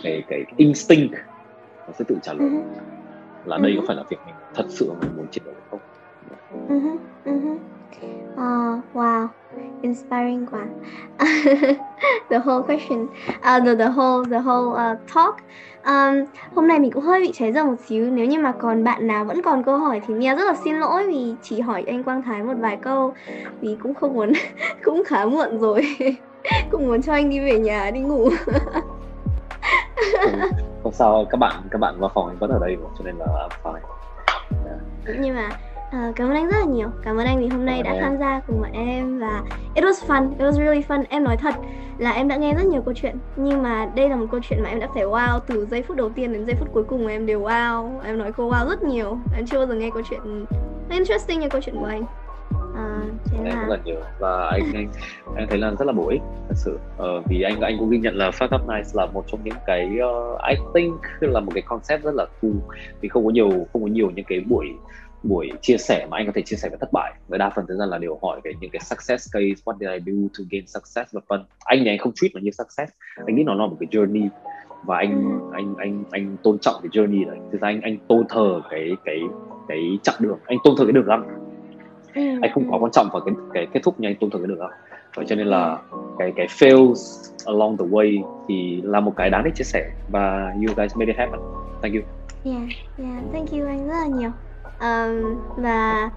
cái 0.03 0.23
cái 0.27 0.45
instinct 0.57 1.13
nó 1.87 1.93
sẽ 1.99 2.05
tự 2.07 2.17
trả 2.21 2.33
lời 2.33 2.49
là 3.45 3.57
đây 3.57 3.73
có 3.77 3.83
phải 3.87 3.95
là 3.95 4.03
việc 4.09 4.17
mình 4.25 4.35
thật 4.55 4.65
sự 4.69 4.91
mình 5.01 5.09
muốn 5.17 5.27
triệt 5.31 5.43
để 5.45 5.51
không 5.71 5.79
Oh, 8.37 8.79
wow, 8.93 9.27
inspiring 9.81 10.45
quá. 10.45 10.65
the 12.29 12.39
whole 12.39 12.61
question, 12.61 13.07
uh, 13.41 13.59
the 13.65 13.75
the 13.75 13.89
whole 13.89 14.23
the 14.25 14.39
whole 14.39 14.73
uh, 14.73 14.97
talk. 15.13 15.35
Um, 15.85 16.25
hôm 16.55 16.67
nay 16.67 16.79
mình 16.79 16.91
cũng 16.91 17.03
hơi 17.03 17.21
bị 17.21 17.31
cháy 17.33 17.53
giờ 17.53 17.63
một 17.63 17.75
xíu. 17.87 18.11
Nếu 18.11 18.25
như 18.25 18.39
mà 18.39 18.51
còn 18.51 18.83
bạn 18.83 19.07
nào 19.07 19.25
vẫn 19.25 19.41
còn 19.41 19.63
câu 19.63 19.77
hỏi 19.77 20.01
thì 20.07 20.13
Mia 20.13 20.35
rất 20.35 20.43
là 20.43 20.53
xin 20.63 20.79
lỗi 20.79 21.07
vì 21.07 21.35
chỉ 21.41 21.61
hỏi 21.61 21.83
anh 21.87 22.03
Quang 22.03 22.21
Thái 22.21 22.43
một 22.43 22.53
vài 22.59 22.77
câu 22.81 23.13
vì 23.61 23.77
cũng 23.83 23.93
không 23.93 24.13
muốn 24.13 24.33
cũng 24.83 25.03
khá 25.05 25.25
muộn 25.25 25.59
rồi. 25.59 25.81
cũng 26.71 26.87
muốn 26.87 27.01
cho 27.01 27.13
anh 27.13 27.29
đi 27.29 27.39
về 27.39 27.59
nhà 27.59 27.91
đi 27.91 27.99
ngủ. 27.99 28.29
không, 30.21 30.39
không 30.83 30.93
sao 30.93 31.25
các 31.29 31.37
bạn 31.37 31.53
các 31.71 31.77
bạn 31.77 31.99
vào 31.99 32.11
phòng 32.13 32.37
vẫn 32.39 32.49
ở 32.49 32.59
đây 32.59 32.77
cho 32.97 33.05
nên 33.05 33.15
là 33.17 33.47
fine. 33.63 33.79
Yeah. 34.65 35.19
Nhưng 35.19 35.35
mà 35.35 35.49
À, 35.91 36.11
cảm 36.15 36.27
ơn 36.29 36.35
anh 36.35 36.47
rất 36.47 36.57
là 36.59 36.65
nhiều. 36.65 36.87
Cảm 37.03 37.17
ơn 37.17 37.25
anh 37.25 37.39
vì 37.39 37.47
hôm 37.47 37.65
nay 37.65 37.83
đã 37.83 37.97
tham 38.01 38.17
gia 38.19 38.39
cùng 38.39 38.61
bọn 38.61 38.71
em 38.71 39.19
và 39.19 39.43
it 39.75 39.85
was 39.85 40.07
fun, 40.07 40.29
it 40.29 40.39
was 40.39 40.51
really 40.51 40.81
fun. 40.81 41.03
Em 41.09 41.23
nói 41.23 41.37
thật 41.37 41.55
là 41.97 42.11
em 42.11 42.27
đã 42.27 42.35
nghe 42.35 42.53
rất 42.53 42.65
nhiều 42.65 42.81
câu 42.81 42.93
chuyện 42.93 43.15
nhưng 43.35 43.63
mà 43.63 43.91
đây 43.95 44.09
là 44.09 44.15
một 44.15 44.25
câu 44.31 44.39
chuyện 44.49 44.63
mà 44.63 44.69
em 44.69 44.79
đã 44.79 44.87
phải 44.93 45.03
wow 45.03 45.39
từ 45.39 45.65
giây 45.65 45.81
phút 45.81 45.97
đầu 45.97 46.09
tiên 46.09 46.33
đến 46.33 46.45
giây 46.45 46.55
phút 46.59 46.73
cuối 46.73 46.83
cùng 46.83 47.07
em 47.07 47.25
đều 47.25 47.41
wow. 47.41 47.99
Em 48.03 48.17
nói 48.17 48.31
câu 48.31 48.51
wow 48.51 48.69
rất 48.69 48.83
nhiều. 48.83 49.17
Em 49.35 49.45
chưa 49.45 49.57
bao 49.57 49.67
giờ 49.67 49.75
nghe 49.75 49.89
câu 49.89 50.03
chuyện 50.09 50.45
interesting 50.89 51.39
như 51.39 51.49
câu 51.49 51.61
chuyện 51.61 51.75
của 51.79 51.85
anh. 51.85 52.03
À, 52.75 53.01
thế 53.25 53.37
là... 53.43 53.55
rất 53.55 53.67
là 53.69 53.77
nhiều 53.85 53.99
và 54.19 54.49
anh 54.51 54.61
anh 54.73 54.87
anh 55.35 55.47
thấy 55.49 55.57
là 55.57 55.71
rất 55.79 55.85
là 55.85 55.93
bổ 55.93 56.09
ích 56.09 56.21
thật 56.49 56.55
sự 56.55 56.79
ờ, 56.97 57.21
vì 57.29 57.41
anh 57.41 57.61
anh 57.61 57.77
cũng 57.79 57.89
ghi 57.89 57.97
nhận 57.97 58.15
là 58.15 58.29
Fuck 58.29 58.55
Up 58.55 58.69
Nice 58.69 58.89
là 58.93 59.05
một 59.05 59.23
trong 59.27 59.39
những 59.43 59.57
cái 59.65 59.85
uh, 59.85 60.41
I 60.49 60.55
think 60.73 61.01
là 61.19 61.39
một 61.39 61.51
cái 61.55 61.61
concept 61.61 62.03
rất 62.03 62.15
là 62.15 62.25
cool 62.41 62.51
vì 63.01 63.09
không 63.09 63.25
có 63.25 63.31
nhiều 63.31 63.49
không 63.73 63.81
có 63.81 63.87
nhiều 63.87 64.11
những 64.15 64.25
cái 64.25 64.39
buổi 64.39 64.67
buổi 65.23 65.51
chia 65.61 65.77
sẻ 65.77 66.07
mà 66.11 66.17
anh 66.17 66.25
có 66.25 66.31
thể 66.35 66.41
chia 66.41 66.55
sẻ 66.55 66.69
về 66.69 66.77
thất 66.79 66.89
bại. 66.93 67.13
Và 67.27 67.37
đa 67.37 67.49
phần 67.49 67.65
thời 67.67 67.77
gian 67.77 67.89
là 67.89 67.97
đều 67.97 68.19
hỏi 68.21 68.41
về 68.43 68.51
những 68.61 68.71
cái 68.71 68.79
success 68.79 69.33
case 69.33 69.61
what 69.65 69.77
did 69.79 69.89
I 69.89 70.13
do 70.13 70.27
to 70.37 70.43
gain 70.51 70.67
success 70.67 71.13
và 71.13 71.21
phân 71.27 71.45
anh 71.65 71.79
thì 71.83 71.89
anh 71.89 71.97
không 71.97 72.11
treat 72.15 72.35
nó 72.35 72.41
như 72.43 72.51
success. 72.51 72.91
Anh 73.25 73.35
nghĩ 73.35 73.43
nó 73.43 73.53
là 73.53 73.67
một 73.67 73.77
cái 73.79 73.87
journey. 73.91 74.27
Và 74.85 74.97
anh 74.97 75.39
ừ. 75.41 75.49
anh 75.53 75.75
anh 75.77 76.03
anh 76.11 76.37
tôn 76.43 76.59
trọng 76.59 76.75
cái 76.83 76.89
journey 76.89 77.27
đấy. 77.27 77.37
Thực 77.51 77.61
ra 77.61 77.67
anh 77.67 77.81
anh 77.81 77.97
tôn 78.07 78.25
thờ 78.29 78.61
cái 78.69 78.91
cái 79.05 79.19
cái 79.67 79.97
chặng 80.03 80.15
đường. 80.19 80.39
Anh 80.45 80.57
tôn 80.63 80.75
thờ 80.77 80.85
cái 80.85 80.93
đường 80.93 81.07
lắm. 81.07 81.25
Ừ. 82.15 82.21
anh 82.41 82.51
không 82.53 82.71
có 82.71 82.77
quan 82.77 82.91
trọng 82.91 83.09
vào 83.13 83.21
cái 83.21 83.35
cái 83.53 83.67
kết 83.73 83.79
thúc 83.83 83.95
nhưng 83.97 84.11
anh 84.11 84.15
tôn 84.19 84.29
thờ 84.29 84.39
cái 84.39 84.47
đường 84.47 84.59
lắm. 84.59 84.71
Vậy 85.15 85.25
cho 85.29 85.35
nên 85.35 85.47
là 85.47 85.77
cái 86.19 86.33
cái 86.35 86.47
fails 86.47 86.95
along 87.45 87.77
the 87.77 87.85
way 87.85 88.23
thì 88.47 88.81
là 88.83 88.99
một 88.99 89.13
cái 89.15 89.29
đáng 89.29 89.43
để 89.43 89.51
chia 89.55 89.63
sẻ. 89.63 89.91
Và 90.11 90.53
you 90.55 90.75
guys 90.75 90.95
made 90.95 91.07
it 91.07 91.17
happen. 91.17 91.39
Thank 91.81 91.93
you. 91.95 92.01
Yeah 92.43 92.69
yeah 92.97 93.23
thank 93.33 93.51
you 93.51 93.67
anh 93.67 93.87
rất 93.87 93.93
là 93.93 94.07
nhiều 94.19 94.31
um, 94.79 95.41
và 95.57 96.09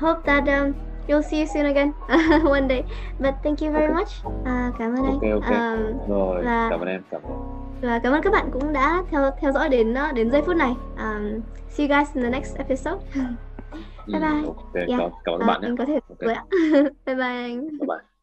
hope 0.00 0.20
that 0.24 0.46
um, 0.46 0.72
you'll 1.08 1.22
see 1.22 1.38
you 1.38 1.46
soon 1.46 1.66
again. 1.66 1.92
One 2.44 2.68
day. 2.68 2.84
But 3.18 3.34
thank 3.42 3.62
you 3.62 3.70
very 3.72 3.86
okay. 3.86 3.94
much. 3.94 4.10
Uh, 4.24 4.78
cảm 4.78 4.94
ơn 4.94 5.16
okay, 5.16 5.30
anh. 5.30 5.40
okay. 5.40 5.58
Um, 5.58 6.08
rồi 6.08 6.44
và, 6.44 6.68
cảm 6.70 6.80
ơn 6.80 6.88
em 6.88 7.02
cảm 7.10 7.22
ơn. 7.22 7.64
và 7.82 7.98
cảm 7.98 8.12
ơn 8.12 8.22
các 8.22 8.32
bạn 8.32 8.50
cũng 8.52 8.72
đã 8.72 9.02
theo 9.10 9.30
theo 9.40 9.52
dõi 9.52 9.68
đến 9.68 9.94
uh, 10.08 10.14
đến 10.14 10.30
giây 10.30 10.42
phút 10.42 10.56
này. 10.56 10.74
Um, 10.96 11.40
see 11.70 11.88
you 11.88 11.98
guys 11.98 12.14
in 12.14 12.24
the 12.24 12.30
next 12.30 12.56
episode. 12.56 12.98
Bye 14.06 14.20
bye. 14.20 14.44
okay, 14.46 14.86
yeah. 14.88 15.00
cảm, 15.00 15.10
cảm 15.24 15.34
ơn 15.34 15.40
các 15.40 15.46
bạn 15.46 15.58
uh, 15.58 15.62
nhé. 15.62 15.68
anh 15.68 15.76
có 15.76 15.84
thể 15.84 16.00
okay. 16.08 16.36
bye 17.06 17.14
bye 17.16 17.24
anh. 17.24 17.60
Bye 17.60 17.86
bye 17.88 18.13